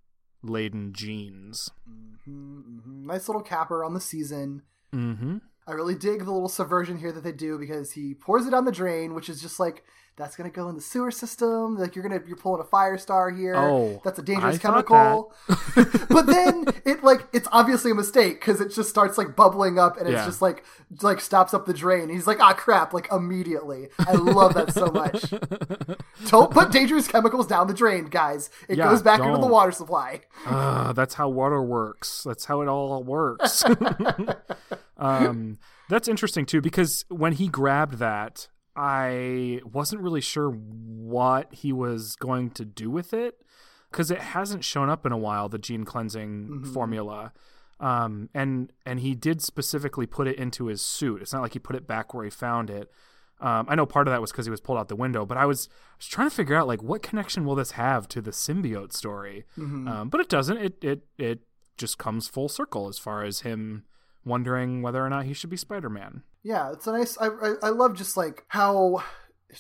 [0.44, 1.70] laden genes.
[1.90, 2.86] Mhm.
[3.06, 4.64] Nice little capper on the season.
[4.94, 5.38] Mm-hmm.
[5.68, 8.66] I really dig the little subversion here that they do because he pours it down
[8.66, 9.84] the drain, which is just like
[10.18, 11.78] that's gonna go in the sewer system.
[11.78, 13.56] Like you're gonna you're pulling a fire star here.
[13.56, 15.34] Oh, that's a dangerous I chemical.
[16.10, 19.98] but then it like it's obviously a mistake because it just starts like bubbling up
[19.98, 20.26] and it's Yeah.
[20.26, 20.64] just like
[21.02, 22.08] like stops up the drain.
[22.10, 23.90] He's like ah crap like immediately.
[24.00, 25.34] I love that so much.
[26.30, 28.50] don't put dangerous chemicals down the drain, guys.
[28.70, 30.22] It Yeah, goes back into the water supply.
[30.46, 32.24] Ah, that's how water works.
[32.24, 33.66] That's how it all works.
[34.98, 35.58] um,
[35.90, 42.16] that's interesting too because when he grabbed that, I wasn't really sure what he was
[42.16, 43.42] going to do with it
[43.92, 45.48] because it hasn't shown up in a while.
[45.48, 47.32] The gene cleansing formula.
[47.80, 51.22] Um, and and he did specifically put it into his suit.
[51.22, 52.92] It's not like he put it back where he found it.
[53.42, 55.38] Um, I know part of that was because he was pulled out the window, but
[55.38, 58.22] I was, I was trying to figure out like what connection will this have to
[58.22, 59.44] the symbiote story.
[59.90, 60.58] Um, but it doesn't.
[60.58, 61.40] It it it
[61.78, 63.84] just comes full circle as far as him
[64.26, 66.24] wondering whether or not he should be Spider Man.
[66.44, 67.18] Yeah, it's a nice.
[67.20, 69.04] I, I I love just like how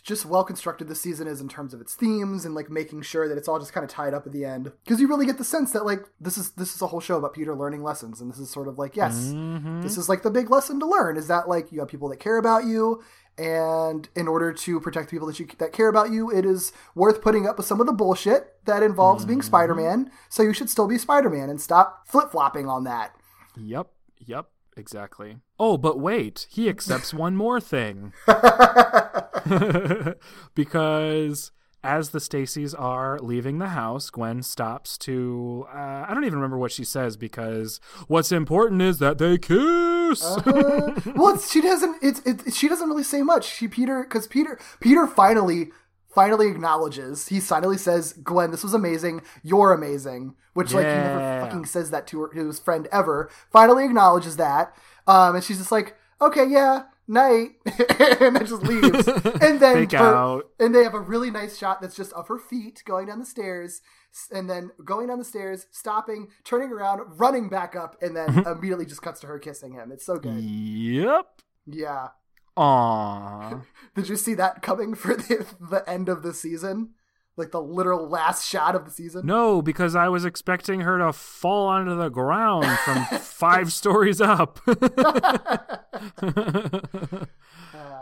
[0.04, 3.30] just well constructed this season is in terms of its themes and like making sure
[3.30, 5.38] that it's all just kind of tied up at the end because you really get
[5.38, 8.20] the sense that like this is this is a whole show about Peter learning lessons
[8.20, 9.82] and this is sort of like yes mm-hmm.
[9.82, 12.20] this is like the big lesson to learn is that like you have people that
[12.20, 13.02] care about you
[13.38, 16.74] and in order to protect the people that you that care about you it is
[16.94, 19.48] worth putting up with some of the bullshit that involves being mm-hmm.
[19.48, 23.16] Spider-Man so you should still be Spider-Man and stop flip-flopping on that
[23.58, 23.88] Yep.
[24.20, 24.48] Yep.
[24.78, 25.38] Exactly.
[25.60, 28.14] Oh, but wait, he accepts one more thing.
[30.56, 31.52] because
[31.86, 35.66] as the Stacys are leaving the house, Gwen stops to.
[35.72, 40.24] Uh, I don't even remember what she says because what's important is that they kiss.
[40.24, 41.98] Uh, well, she doesn't.
[42.02, 43.46] It's it, she doesn't really say much.
[43.46, 45.72] She Peter because Peter Peter finally
[46.16, 47.28] finally acknowledges.
[47.28, 49.22] He finally says, "Gwen, this was amazing.
[49.44, 53.30] You're amazing." Which like he never fucking says that to, her, to his friend ever.
[53.52, 54.74] Finally acknowledges that,
[55.06, 57.50] um, and she's just like, "Okay, yeah." Night,
[58.20, 59.08] and then just leaves,
[59.42, 62.82] and then her- and they have a really nice shot that's just of her feet
[62.84, 63.82] going down the stairs,
[64.32, 68.88] and then going down the stairs, stopping, turning around, running back up, and then immediately
[68.88, 69.92] just cuts to her kissing him.
[69.92, 70.42] It's so good.
[70.42, 71.28] yep.
[71.68, 72.08] Yeah.
[72.58, 73.64] Aww.
[73.96, 76.92] Did you see that coming for the, the end of the season?
[77.38, 79.26] Like the literal last shot of the season?
[79.26, 84.60] No, because I was expecting her to fall onto the ground from five stories up.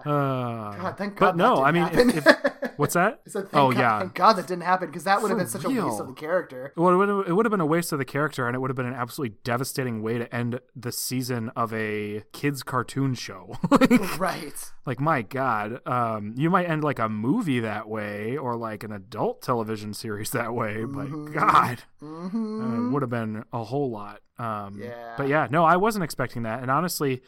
[0.05, 1.37] Uh, God, thank but God.
[1.37, 3.21] no, that I mean, if, if, what's that?
[3.25, 5.37] I said, thank oh God, yeah, Thank God that didn't happen because that would have
[5.37, 6.73] been such a waste of the character.
[6.75, 8.59] Well, it would, have, it would have been a waste of the character, and it
[8.59, 13.13] would have been an absolutely devastating way to end the season of a kids' cartoon
[13.13, 13.57] show.
[13.71, 14.71] like, Right.
[14.85, 18.91] like, my God, um, you might end like a movie that way, or like an
[18.91, 20.83] adult television series that way.
[20.83, 24.19] But God, uh, it would have been a whole lot.
[24.37, 25.13] Um, Yeah.
[25.17, 27.21] But yeah, no, I wasn't expecting that, and honestly.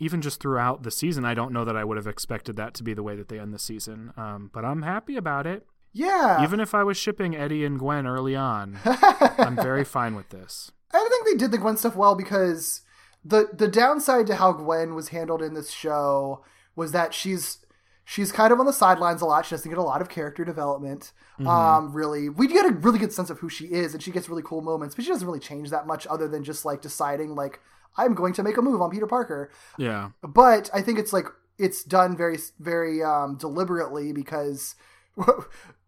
[0.00, 2.82] Even just throughout the season, I don't know that I would have expected that to
[2.82, 4.12] be the way that they end the season.
[4.16, 5.66] Um, but I'm happy about it.
[5.92, 6.42] Yeah.
[6.42, 10.72] Even if I was shipping Eddie and Gwen early on, I'm very fine with this.
[10.92, 12.82] I think they did the Gwen stuff well because
[13.24, 17.58] the the downside to how Gwen was handled in this show was that she's
[18.04, 19.46] she's kind of on the sidelines a lot.
[19.46, 21.12] She doesn't get a lot of character development.
[21.46, 24.28] Um, really, we get a really good sense of who she is, and she gets
[24.28, 27.34] really cool moments, but she doesn't really change that much other than just like deciding
[27.34, 27.60] like
[27.96, 29.50] I'm going to make a move on Peter Parker.
[29.78, 30.10] Yeah.
[30.22, 31.26] But I think it's like
[31.58, 34.74] it's done very very um, deliberately because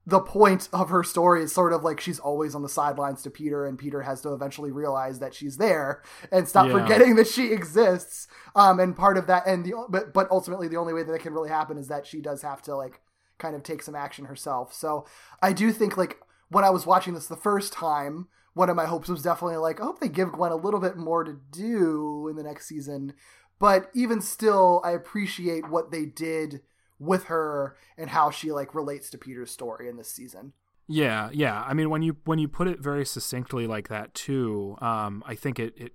[0.07, 3.31] the point of her story is sort of like she's always on the sidelines to
[3.31, 6.73] Peter, and Peter has to eventually realize that she's there and stop Yeah.
[6.73, 8.27] forgetting that she exists.
[8.57, 11.23] Um, and part of that, and the but but ultimately the only way that it
[11.23, 13.01] can really happen is that she does have to like
[13.39, 14.75] kind of take some action herself.
[14.75, 15.07] So
[15.41, 18.29] I do think like when I was watching this the first time.
[18.55, 20.97] One of my hopes was definitely like, I hope they give Gwen a little bit
[20.97, 23.15] more to do in the next season.
[23.59, 26.61] But even still, I appreciate what they did
[26.99, 30.53] with her and how she like relates to Peter's story in this season.
[30.89, 31.63] Yeah, yeah.
[31.63, 35.35] I mean, when you when you put it very succinctly like that too, um, I
[35.35, 35.93] think it it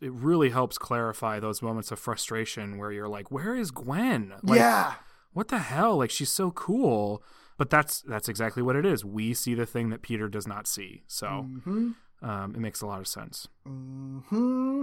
[0.00, 4.34] it really helps clarify those moments of frustration where you're like, "Where is Gwen?
[4.42, 4.94] Like, yeah.
[5.32, 5.96] what the hell?
[5.96, 7.22] Like, she's so cool."
[7.58, 9.04] But that's that's exactly what it is.
[9.04, 11.90] We see the thing that Peter does not see, so Mm-hmm.
[12.22, 13.48] um, it makes a lot of sense.
[13.64, 14.82] Hmm.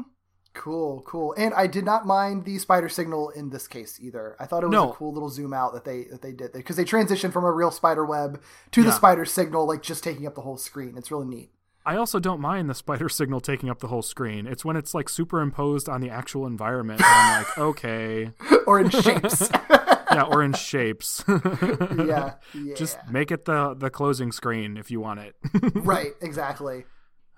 [0.53, 1.34] Cool, cool.
[1.35, 4.35] And I did not mind the spider signal in this case either.
[4.40, 4.92] I thought it was No.
[4.92, 7.52] a cool little zoom out that they that they did because they transitioned from a
[7.52, 8.40] real spider web
[8.72, 10.95] to the spider signal, like just taking up the whole screen.
[10.98, 11.50] It's really neat.
[11.85, 14.45] I also don't mind the spider signal taking up the whole screen.
[14.48, 17.02] It's when it's like superimposed on the actual environment.
[17.03, 18.32] I'm like, okay,
[18.68, 19.50] Or in shapes.
[20.14, 21.24] yeah, or in shapes.
[21.27, 22.75] yeah, yeah.
[22.75, 25.35] Just make it the the closing screen if you want it.
[25.75, 26.85] right, exactly.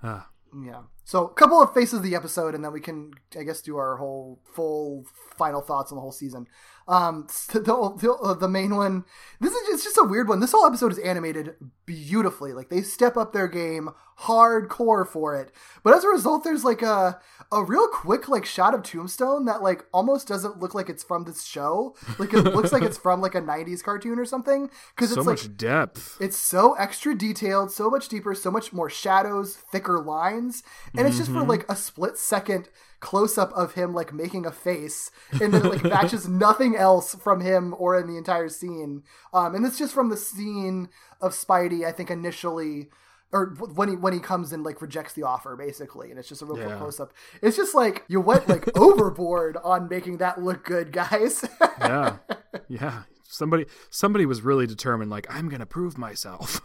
[0.04, 0.30] Ah.
[0.64, 0.84] Yeah.
[1.04, 3.78] So, a couple of faces of the episode, and then we can, I guess, do
[3.78, 5.06] our whole full
[5.38, 6.48] final thoughts on the whole season.
[6.88, 9.06] Um, the the, the main one.
[9.40, 10.40] This is it's just a weird one.
[10.40, 11.56] This whole episode is animated
[11.86, 12.54] beautifully.
[12.54, 13.90] Like they step up their game
[14.22, 15.52] hardcore for it.
[15.84, 17.20] But as a result, there's like a
[17.52, 21.26] a real quick like shot of Tombstone that like almost doesn't look like it's from
[21.26, 21.96] this show.
[22.18, 24.70] Like it looks like it's from like a '90s cartoon or something.
[24.96, 26.18] Because so it's like much depth.
[26.20, 30.64] it's so extra detailed, so much deeper, so much more shadows, thicker lines,
[30.98, 32.70] and it's just for like a split second
[33.06, 37.14] close up of him like making a face, and then it like matches nothing else
[37.16, 39.04] from him or in the entire scene.
[39.34, 40.90] Um, and it's just from the scene
[41.22, 42.90] of Spidey, I think initially.
[43.32, 43.48] Or
[43.80, 46.46] when he when he comes and like rejects the offer, basically, and it's just a
[46.46, 46.78] real Yeah.
[46.78, 47.12] close up.
[47.42, 51.44] It's just like you went like overboard on making that look good, guys.
[51.80, 52.18] yeah,
[52.70, 53.04] yeah.
[53.28, 55.12] Somebody somebody was really determined.
[55.12, 56.62] Like I'm gonna prove myself.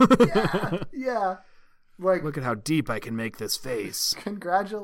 [0.92, 1.36] yeah,
[2.00, 4.14] like Look at how deep I can make this face.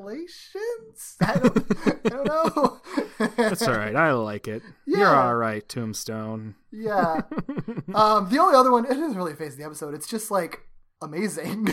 [0.06, 1.16] congratulations.
[1.20, 1.66] I don't,
[2.04, 2.80] I don't know.
[3.36, 3.96] That's all right.
[3.96, 4.62] I like it.
[4.86, 6.54] You're all right, Tombstone.
[6.70, 7.22] yeah.
[7.94, 9.94] Um, the only other one, it isn't really a phase of the episode.
[9.94, 10.62] It's just like
[11.00, 11.68] amazing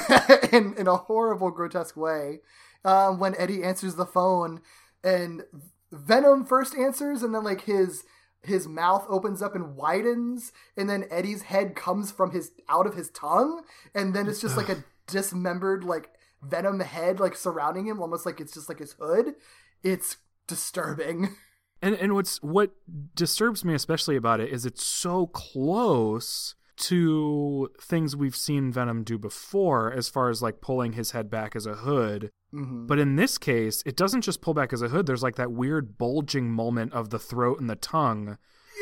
[0.53, 2.39] in, in a horrible, grotesque way.
[2.85, 4.61] Um, when Eddie answers the phone
[5.03, 5.43] and
[5.91, 8.03] Venom first answers, and then like his
[8.43, 12.95] his mouth opens up and widens, and then Eddie's head comes from his out of
[12.95, 13.63] his tongue,
[13.95, 16.09] and then it's just like a dismembered like
[16.41, 19.35] Venom head like surrounding him, almost like it's just like his hood.
[19.83, 20.17] It's
[20.48, 21.35] disturbing.
[21.82, 22.72] And and what's what
[23.14, 25.27] disturbs me especially about it is it's so
[25.73, 31.30] close to things we've seen Venom do before as far as like pulling his head
[31.30, 32.30] back as a hood.
[32.53, 32.88] Mhm.
[32.88, 35.06] But in this case, it doesn't just pull back as a hood.
[35.07, 38.38] There's like that weird bulging moment of the throat and the tongue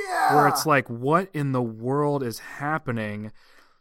[0.08, 0.36] Yeah.
[0.36, 3.32] where it's like, what in the world is happening?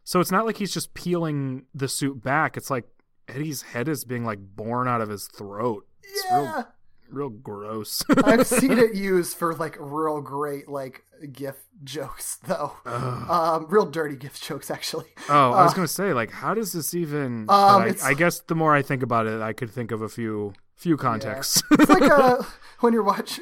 [0.05, 2.57] So it's not like he's just peeling the suit back.
[2.57, 2.85] It's like
[3.29, 5.87] Eddie's head is being like born out of his throat.
[6.03, 6.55] It's yeah.
[6.55, 6.67] real,
[7.11, 8.03] real gross.
[8.25, 12.73] I've seen it used for like real great like gif jokes though.
[13.31, 15.07] Um, real dirty gif jokes actually.
[15.29, 17.43] Oh, I was Uh, gonna say, like, how does this even?
[17.49, 20.09] Um, I, I guess the more I think about it, I could think of a
[20.09, 21.62] few few contexts.
[21.73, 22.43] It's like uh,
[22.81, 23.39] when you're watch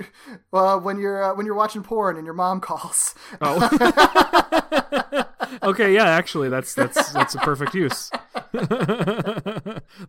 [0.53, 3.15] uh, when you're uh, when you're watching porn and your mom calls.
[3.41, 5.25] oh,
[5.63, 8.11] okay, yeah, actually, that's that's that's a perfect use.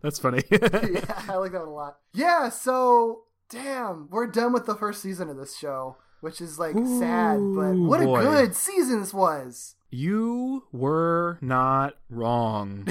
[0.02, 0.42] that's funny.
[0.50, 1.98] yeah, I like that one a lot.
[2.12, 6.74] Yeah, so damn, we're done with the first season of this show, which is like
[6.74, 8.20] sad, but what boy.
[8.20, 9.76] a good season this was.
[9.90, 12.86] you were not wrong.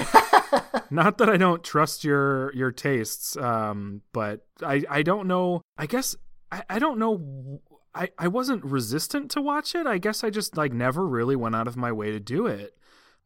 [0.90, 5.62] not that I don't trust your your tastes, um, but I I don't know.
[5.78, 6.16] I guess
[6.52, 7.60] I, I don't know.
[7.94, 9.86] I, I wasn't resistant to watch it.
[9.86, 12.76] I guess I just like never really went out of my way to do it.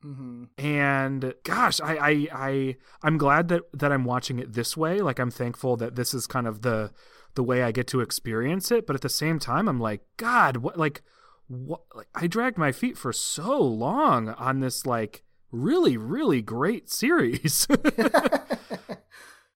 [0.03, 5.01] hmm and gosh I, I i i'm glad that that i'm watching it this way.
[5.01, 6.93] Like i'm thankful that this is kind of the
[7.35, 8.87] the way i get to experience it.
[8.87, 11.03] But at the same time i'm like god what like
[11.49, 16.91] what like i dragged my feet for so long on this like really really great
[16.91, 17.67] series.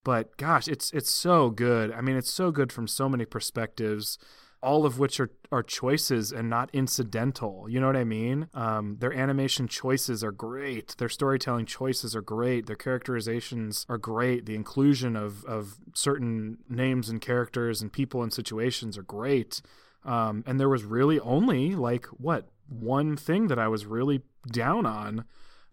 [0.04, 1.92] But gosh it's it's so good.
[1.92, 4.18] I mean it's so good from so many perspectives
[4.62, 7.66] all of which are, are choices and not incidental.
[7.68, 8.48] You know what I mean?
[8.54, 10.96] Um, their animation choices are great.
[10.98, 12.66] Their storytelling choices are great.
[12.66, 14.46] Their characterizations are great.
[14.46, 19.62] The inclusion of, of certain names and characters and people and situations are great.
[20.04, 24.86] Um, and there was really only like what one thing that I was really down
[24.86, 25.24] on,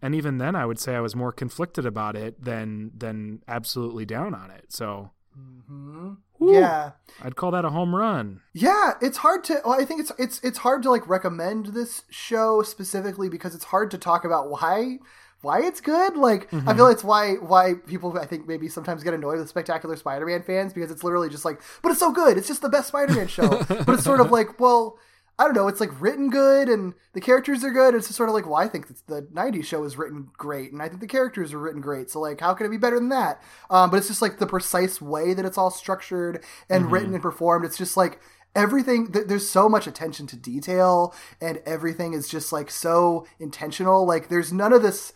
[0.02, 4.04] and even then I would say I was more conflicted about it than than absolutely
[4.04, 4.66] down on it.
[4.72, 6.52] So hmm Woo.
[6.52, 6.92] Yeah.
[7.22, 8.40] I'd call that a home run.
[8.52, 9.60] Yeah, it's hard to.
[9.64, 13.64] Well, I think it's it's it's hard to like recommend this show specifically because it's
[13.64, 14.98] hard to talk about why
[15.40, 16.16] why it's good.
[16.16, 19.48] Like I feel like it's why why people I think maybe sometimes get annoyed with
[19.48, 22.36] Spectacular Spider-Man fans because it's literally just like, but it's so good.
[22.36, 23.48] It's just the best Spider-Man show.
[23.68, 24.98] but it's sort of like, well,
[25.38, 27.94] I don't know, it's like written good and the characters are good.
[27.94, 30.80] It's just sort of like, well, I think the 90s show is written great and
[30.80, 32.10] I think the characters are written great.
[32.10, 33.42] So, like, how can it be better than that?
[33.68, 37.22] Um, but it's just like the precise way that it's all structured and written and
[37.22, 37.66] performed.
[37.66, 38.18] It's just like
[38.54, 44.06] everything, th- there's so much attention to detail and everything is just like so intentional.
[44.06, 45.12] Like, there's none of this.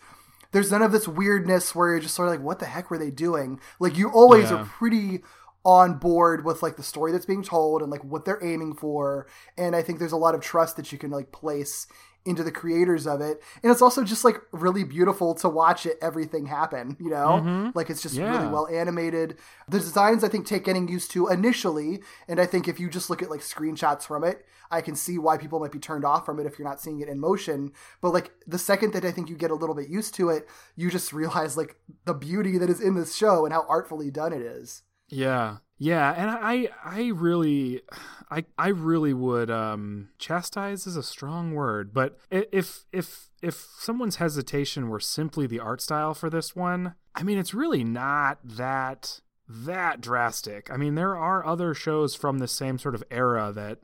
[0.51, 2.97] There's none of this weirdness where you're just sort of like, what the heck were
[2.97, 3.59] they doing?
[3.79, 4.57] Like, you always Yeah.
[4.57, 5.23] are pretty
[5.63, 9.27] on board with like the story that's being told and like what they're aiming for.
[9.57, 11.87] And i think there's a lot of trust that you can like place
[12.23, 13.41] into the creators of it.
[13.63, 17.41] And it's also just like really beautiful to watch it everything happen you know?
[17.43, 17.69] Mm-hmm.
[17.73, 19.37] Like it's just really well animated.
[19.67, 22.01] The designs i think take getting used to initially.
[22.27, 25.17] And i think if you just look at like screenshots from it i can see
[25.17, 27.71] why people might be turned off from it if you're not seeing it in motion.
[28.01, 30.47] But like the second that i think you get a little bit used to it
[30.75, 31.75] you just realize like
[32.05, 35.57] the beauty that is in this show and how artfully done it is Yeah.
[35.77, 37.81] Yeah, and I I really
[38.29, 44.17] I I really would um chastise is a strong word, but if if if someone's
[44.17, 49.21] hesitation were simply the art style for this one, I mean it's really not that
[49.49, 50.69] that drastic.
[50.71, 53.79] I mean there are other shows from the same sort of era that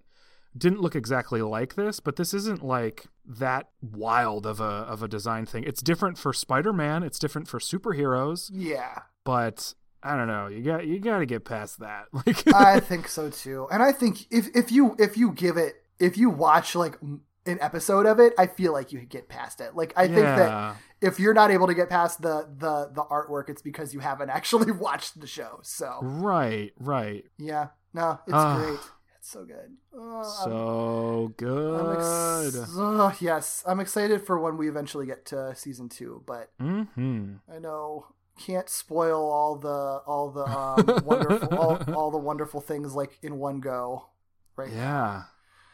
[0.55, 5.07] didn't look exactly like this, but this isn't like that wild of a of a
[5.07, 5.63] design thing.
[5.63, 9.73] It's different for Spider-Man, it's different for superheroes, yeah but
[10.07, 10.47] I don't know.
[10.47, 12.05] You got you got to get past that.
[12.13, 13.67] Like I think so too.
[13.71, 17.57] And I think if if you if you give it if you watch like an
[17.61, 19.75] episode of it, I feel like you get past it.
[19.75, 23.49] Like I think that if you're not able to get past the the the artwork,
[23.49, 25.59] it's because you haven't actually watched the show.
[25.63, 27.23] So right, right.
[27.37, 28.57] yeah, no, it's Ah.
[28.57, 28.79] great.
[29.19, 29.75] It's so good.
[29.93, 32.55] Oh, I'm- So I'm good.
[32.61, 37.35] ex- oh, yes, I'm excited for when we eventually get to season two, but hmm
[37.53, 42.93] I know can't spoil all the all the um, wonderful all, all the wonderful things
[42.95, 44.07] like in one go.
[44.55, 44.71] Right.
[44.71, 44.77] now.
[44.77, 45.23] Yeah.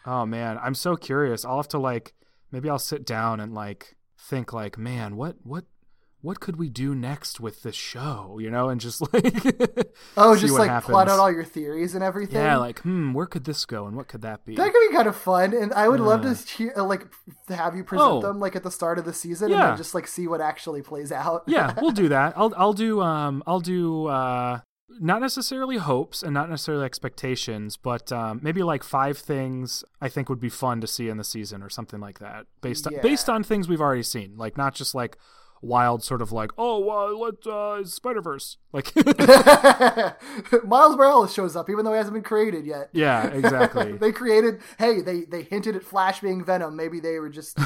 [0.05, 1.45] Oh man, I'm so curious.
[1.45, 2.13] I'll have to like
[2.51, 5.65] maybe I'll sit down and like think like, man, what what
[6.23, 8.39] what could we do next with this show?
[8.41, 9.25] You know, and just like
[10.17, 12.37] Oh, just like plot out all your theories and everything.
[12.37, 14.55] yeah, like hmm, where could this go and what could that be?
[14.55, 17.05] that could be kind of fun, and I would love to hear, uh, like
[17.49, 18.21] have you present Oh.
[18.21, 19.67] them like at the start of the season, and Yeah.
[19.67, 21.43] then just like see what actually plays out.
[21.45, 22.33] yeah, we'll do that.
[22.37, 24.61] I'll I'll do um I'll do uh
[24.99, 30.29] not necessarily hopes and not necessarily expectations, but um, maybe like five things I think
[30.29, 33.01] would be fun to see in the season or something like that, based on, Yeah.
[33.01, 35.17] based on things we've already seen, like not just like
[35.63, 38.91] wild sort of like oh uh, what uh, Spider Verse like
[40.65, 42.89] Miles Morales shows up, even though he hasn't been created yet.
[42.93, 44.59] yeah exactly they created.
[44.77, 46.75] Hey, they they hinted at Flash being Venom.
[46.75, 47.57] Maybe they were just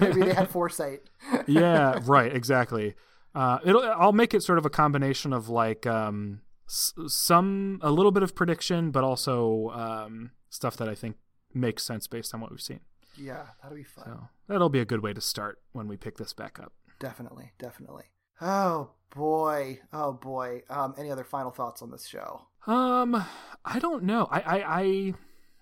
[0.00, 1.00] maybe they had foresight.
[1.46, 2.94] yeah right exactly.
[3.34, 7.90] Uh, it'll I'll make it sort of a combination of like um s- some a
[7.90, 11.16] little bit of prediction, but also um stuff that I think
[11.54, 12.80] makes sense based on what we've seen.
[13.16, 14.04] Yeah, that'll be fun.
[14.06, 16.72] So that'll be a good way to start when we pick this back up.
[16.98, 18.04] Definitely, definitely.
[18.40, 20.62] Oh boy, oh boy.
[20.70, 22.42] Um, any other final thoughts on this show?
[22.66, 23.24] Um,
[23.64, 24.28] I don't know.
[24.30, 25.14] I, I, I,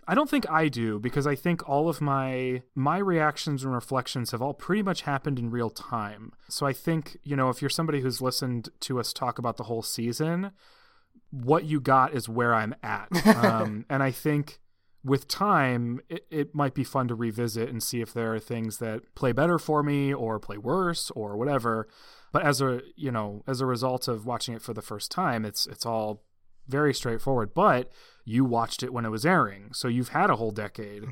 [0.08, 4.30] I don't think I do because I think all of my my reactions and reflections
[4.30, 6.32] have all pretty much happened in real time.
[6.48, 9.64] So I think you know if you're somebody who's listened to us talk about the
[9.64, 10.52] whole season,
[11.30, 13.08] what you got is where I'm at.
[13.44, 14.60] um, and I think
[15.06, 18.78] with time, it, it might be fun to revisit and see if there are things
[18.78, 21.88] that play better for me or play worse or whatever.
[22.32, 25.44] But as a you know as a result of watching it for the first time,
[25.44, 26.24] it's it's all
[26.66, 27.54] very straightforward.
[27.54, 27.90] But
[28.28, 31.04] you watched it when it was airing, so you've had a whole decade,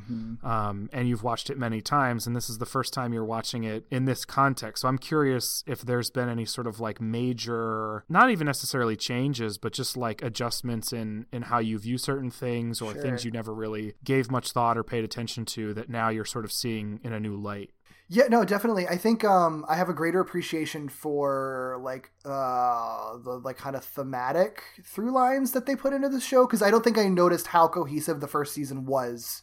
[0.43, 3.63] um, and you've watched it many times, and this is the first time you're watching
[3.63, 4.83] it in this context.
[4.83, 9.59] So I'm curious if there's been any sort of like major, not even necessarily changes,
[9.59, 13.55] but just like adjustments in in how you view certain things or things you never
[13.55, 17.13] really gave much thought or paid attention to that now you're sort of seeing in
[17.13, 17.71] a new light.
[18.09, 18.87] Yeah, no, definitely.
[18.87, 23.85] I think um, I have a greater appreciation for like uh, the like kind of
[23.85, 27.49] thematic through lines that they put into the show because I don't think I noticed
[27.49, 29.43] how cohesive the first season was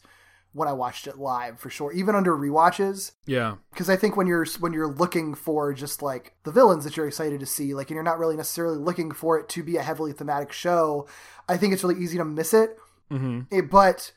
[0.52, 3.12] when I watched it live for sure, even under rewatches.
[3.26, 3.56] Yeah.
[3.72, 7.08] Because I think when you're when you're looking for just like the villains that you're
[7.08, 9.82] excited to see, like, and you're not really necessarily looking for it to be a
[9.82, 11.08] heavily thematic show,
[11.48, 12.78] I think it's really easy to miss it.
[13.10, 13.40] Mm-hmm.
[13.54, 14.12] It- but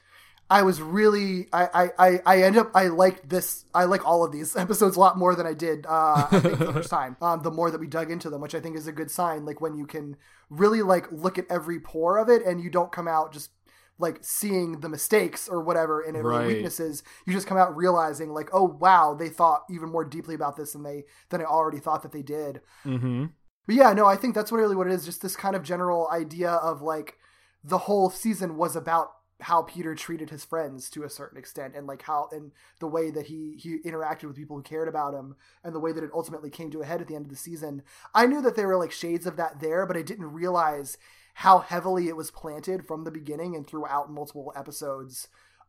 [0.49, 4.31] I was really I, I I end up I liked this I like all of
[4.31, 7.17] these episodes a lot more than I did uh I think the first time.
[7.21, 9.45] Um the more that we dug into them, which I think is a good sign,
[9.45, 10.17] like when you can
[10.49, 13.49] really like look at every pore of it and you don't come out just
[13.97, 16.47] like seeing the mistakes or whatever and Right.
[16.47, 20.57] weaknesses, you just come out realizing like, oh wow, they thought even more deeply about
[20.57, 22.61] this than they than I already thought that they did.
[22.85, 23.25] Mm-hmm.
[23.65, 25.05] But yeah, no, I think that's really what it is.
[25.05, 27.17] Just this kind of general idea of like
[27.63, 31.85] the whole season was about how Peter treated his friends to a certain extent and
[31.85, 35.35] like how and the way that he he interacted with people who cared about him
[35.63, 37.37] and the way that it ultimately came to a head at the end of the
[37.37, 37.81] season.
[38.13, 40.97] I knew that there were like shades of that there, but I didn't realize
[41.35, 45.27] how heavily it was planted from the beginning and throughout multiple episodes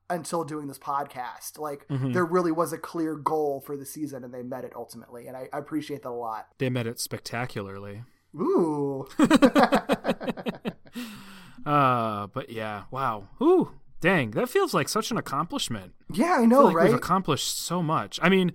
[0.09, 1.59] until doing this podcast.
[1.59, 2.13] Like mm-hmm.
[2.13, 5.27] there really was a clear goal for the season and they met it ultimately.
[5.27, 6.47] And I, I appreciate that a lot.
[6.59, 8.05] They met it spectacularly.
[8.37, 9.09] Ooh.
[11.65, 13.29] Uh, but yeah, wow.
[13.43, 15.93] Ooh, dang, that feels like such an accomplishment.
[16.13, 16.87] yeah, I I know, feel like right?
[16.89, 18.19] we've accomplished so much.
[18.23, 18.53] I mean,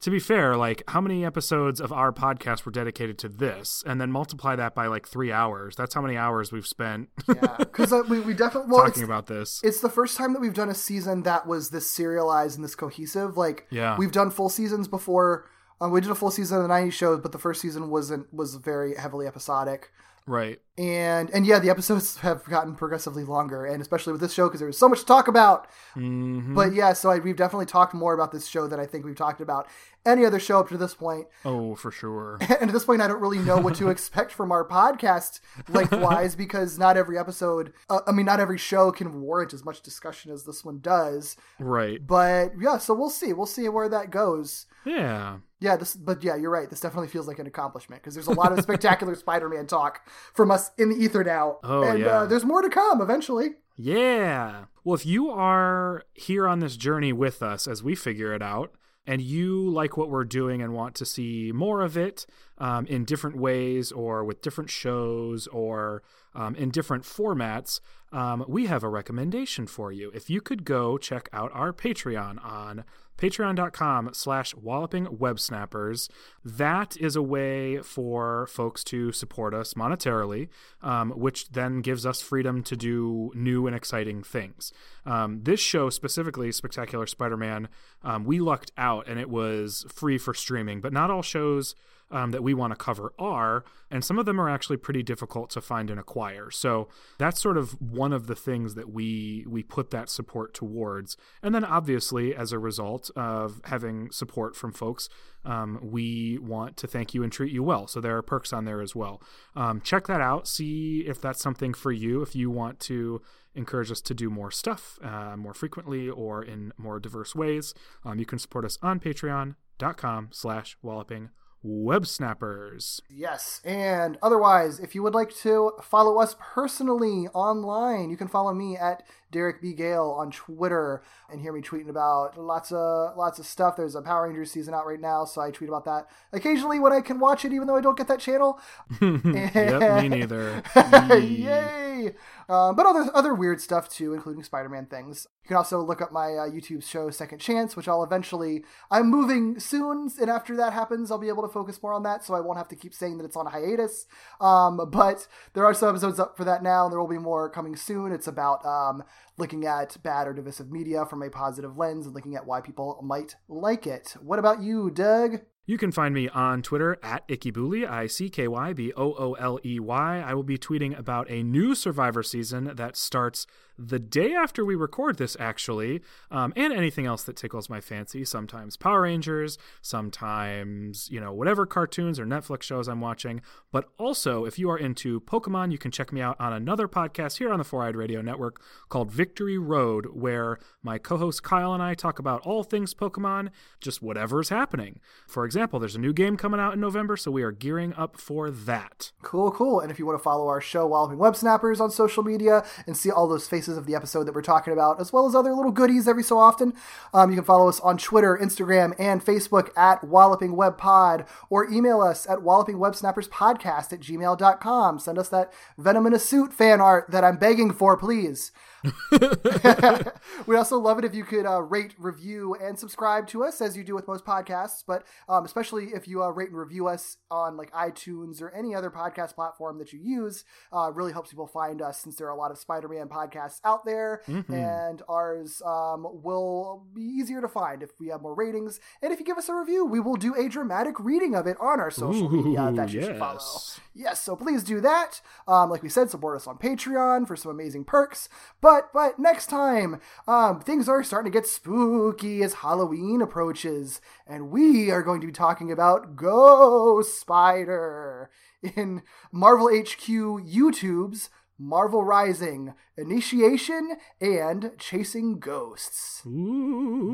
[0.00, 4.00] to be fair, like how many episodes of our podcast were dedicated to this, and
[4.00, 5.76] then multiply that by like three hours.
[5.76, 9.26] That's how many hours we've spent yeah, because uh, we, we definitely well, talking about
[9.28, 9.60] this.
[9.62, 12.74] it's the first time that we've done a season that was this serialized and this
[12.74, 13.36] cohesive.
[13.36, 13.96] Like, Yeah.
[13.96, 15.48] we've done full seasons before.
[15.80, 18.32] Um, we did a full season of the '90s shows, but the first season wasn't
[18.32, 19.90] was very heavily episodic.
[20.26, 20.60] Right.
[20.78, 24.60] And and yeah, the episodes have gotten progressively longer, and especially with this show because
[24.60, 25.68] there was so much to talk about.
[25.94, 26.54] Mm-hmm.
[26.54, 29.16] But yeah, so I, we've definitely talked more about this show than I think we've
[29.16, 29.68] talked about
[30.04, 31.26] any other show up to this point.
[31.44, 32.38] Oh, for sure.
[32.60, 36.34] And at this point, I don't really know what to expect from our podcast lengthwise
[36.36, 40.30] because not every episode, uh, I mean, not every show can warrant as much discussion
[40.32, 41.36] as this one does.
[41.58, 42.04] right.
[42.06, 43.32] But yeah, so we'll see.
[43.32, 44.66] We'll see where that goes.
[44.84, 45.38] Yeah.
[45.60, 46.68] Yeah, this, but yeah, you're right.
[46.68, 50.50] This definitely feels like an accomplishment because there's a lot of spectacular Spider-Man talk from
[50.50, 52.06] us in the ether now, Oh, and yeah.
[52.06, 53.50] uh, there's more to come eventually.
[53.76, 54.64] Yeah.
[54.84, 58.72] Well, if you are here on this journey with us as we figure it out,
[59.06, 62.24] and you like what we're doing and want to see more of it
[62.58, 66.02] um, in different ways or with different shows or
[66.34, 67.80] um, in different formats,
[68.12, 70.10] um, we have a recommendation for you.
[70.14, 72.84] If you could go check out our Patreon on
[73.18, 76.08] patreon.com slash walloping web snappers.
[76.44, 80.48] That is a way for folks to support us monetarily
[80.82, 84.72] um, which then gives us freedom to do new and exciting things.
[85.06, 87.68] Um, this show specifically spectacular spider-man
[88.02, 91.74] um, we lucked out and it was free for streaming but not all shows
[92.12, 95.50] um, that we want to cover are, and some of them are actually pretty difficult
[95.50, 96.50] to find and acquire.
[96.50, 101.16] So that's sort of one of the things that we we put that support towards.
[101.42, 105.08] And then obviously, as a result of having support from folks,
[105.44, 107.86] um, we want to thank you and treat you well.
[107.86, 109.22] So there are perks on there as well.
[109.56, 110.46] Um, check that out.
[110.46, 112.22] See if that's something for you.
[112.22, 113.22] If you want to
[113.54, 117.74] encourage us to do more stuff uh, more frequently or in more diverse ways,
[118.04, 121.30] um, you can support us on patreon.com slash walloping
[121.62, 123.00] web snappers.
[123.08, 128.52] Yes, and otherwise, if you would like to follow us personally online, you can follow
[128.52, 129.72] me at Derek B.
[129.72, 133.76] Gale on Twitter and hear me tweeting about lots of lots of stuff.
[133.76, 136.92] There's a Power Rangers season out right now, so I tweet about that occasionally when
[136.92, 138.60] I can watch it, even though I don't get that channel.
[139.00, 140.62] yep, me neither.
[141.18, 142.12] Yay!
[142.48, 145.26] Um, but other other weird stuff too, including Spider-Man things.
[145.44, 148.64] You can also look up my uh, YouTube show Second Chance, which I'll eventually.
[148.92, 152.24] I'm moving soon, and after that happens, I'll be able to focus more on that,
[152.24, 154.06] so I won't have to keep saying that it's on hiatus.
[154.40, 157.50] Um, but there are some episodes up for that now, and there will be more
[157.50, 158.12] coming soon.
[158.12, 159.02] It's about um,
[159.36, 163.00] looking at bad or divisive media from a positive lens and looking at why people
[163.02, 164.14] might like it.
[164.20, 165.40] What about you, Doug?
[165.64, 169.34] You can find me on Twitter at Ickybooley, I C K Y B O O
[169.34, 170.18] L E Y.
[170.20, 173.46] I will be tweeting about a new Survivor season that starts
[173.78, 178.24] the day after we record this, actually, um, and anything else that tickles my fancy.
[178.24, 183.40] Sometimes Power Rangers, sometimes, you know, whatever cartoons or Netflix shows I'm watching.
[183.70, 187.38] But also, if you are into Pokemon, you can check me out on another podcast
[187.38, 191.74] here on the Four Eyed Radio Network called Victory Road, where my co host Kyle
[191.74, 195.00] and I talk about all things Pokemon, just whatever's happening.
[195.26, 198.16] For example, there's a new game coming out in November, so we are gearing up
[198.18, 199.12] for that.
[199.22, 199.80] Cool, cool.
[199.80, 202.96] And if you want to follow our show, Walloping Web Snappers, on social media and
[202.96, 205.54] see all those faces of the episode that we're talking about, as well as other
[205.54, 206.74] little goodies every so often,
[207.12, 211.70] um, you can follow us on Twitter, Instagram, and Facebook at Walloping Web Pod, or
[211.70, 214.98] email us at wallopingwebsnapperspodcast at gmail.com.
[214.98, 218.52] Send us that Venom in a Suit fan art that I'm begging for, please.
[220.46, 223.76] We'd also love it if you could uh, rate, review, and subscribe to us as
[223.76, 227.18] you do with most podcasts, but um, especially if you uh, rate and review us
[227.30, 230.44] on like iTunes or any other podcast platform that you use.
[230.72, 233.84] Uh, really helps people find us since there are a lot of Spider-Man podcasts out
[233.84, 238.80] there, and ours um, will be easier to find if we have more ratings.
[239.02, 241.56] And if you give us a review, we will do a dramatic reading of it
[241.60, 243.34] on our social media that you should follow.
[243.34, 243.80] yes.
[243.94, 245.20] Yes, so please do that.
[245.46, 248.28] Um, like we said, support us on Patreon for some amazing perks.
[248.60, 254.00] But but but next time, um, things are starting to get spooky as Halloween approaches,
[254.26, 258.30] and we are going to be talking about Ghost Spider
[258.62, 261.28] in Marvel HQ YouTube's
[261.58, 266.22] Marvel Rising, Initiation, and Chasing Ghosts.
[266.26, 267.12] Ooh.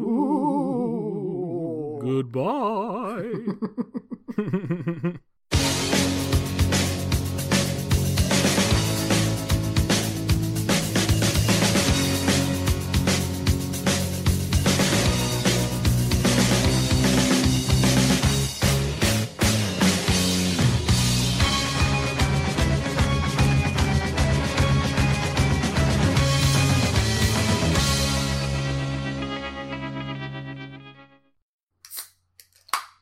[2.00, 3.32] Goodbye.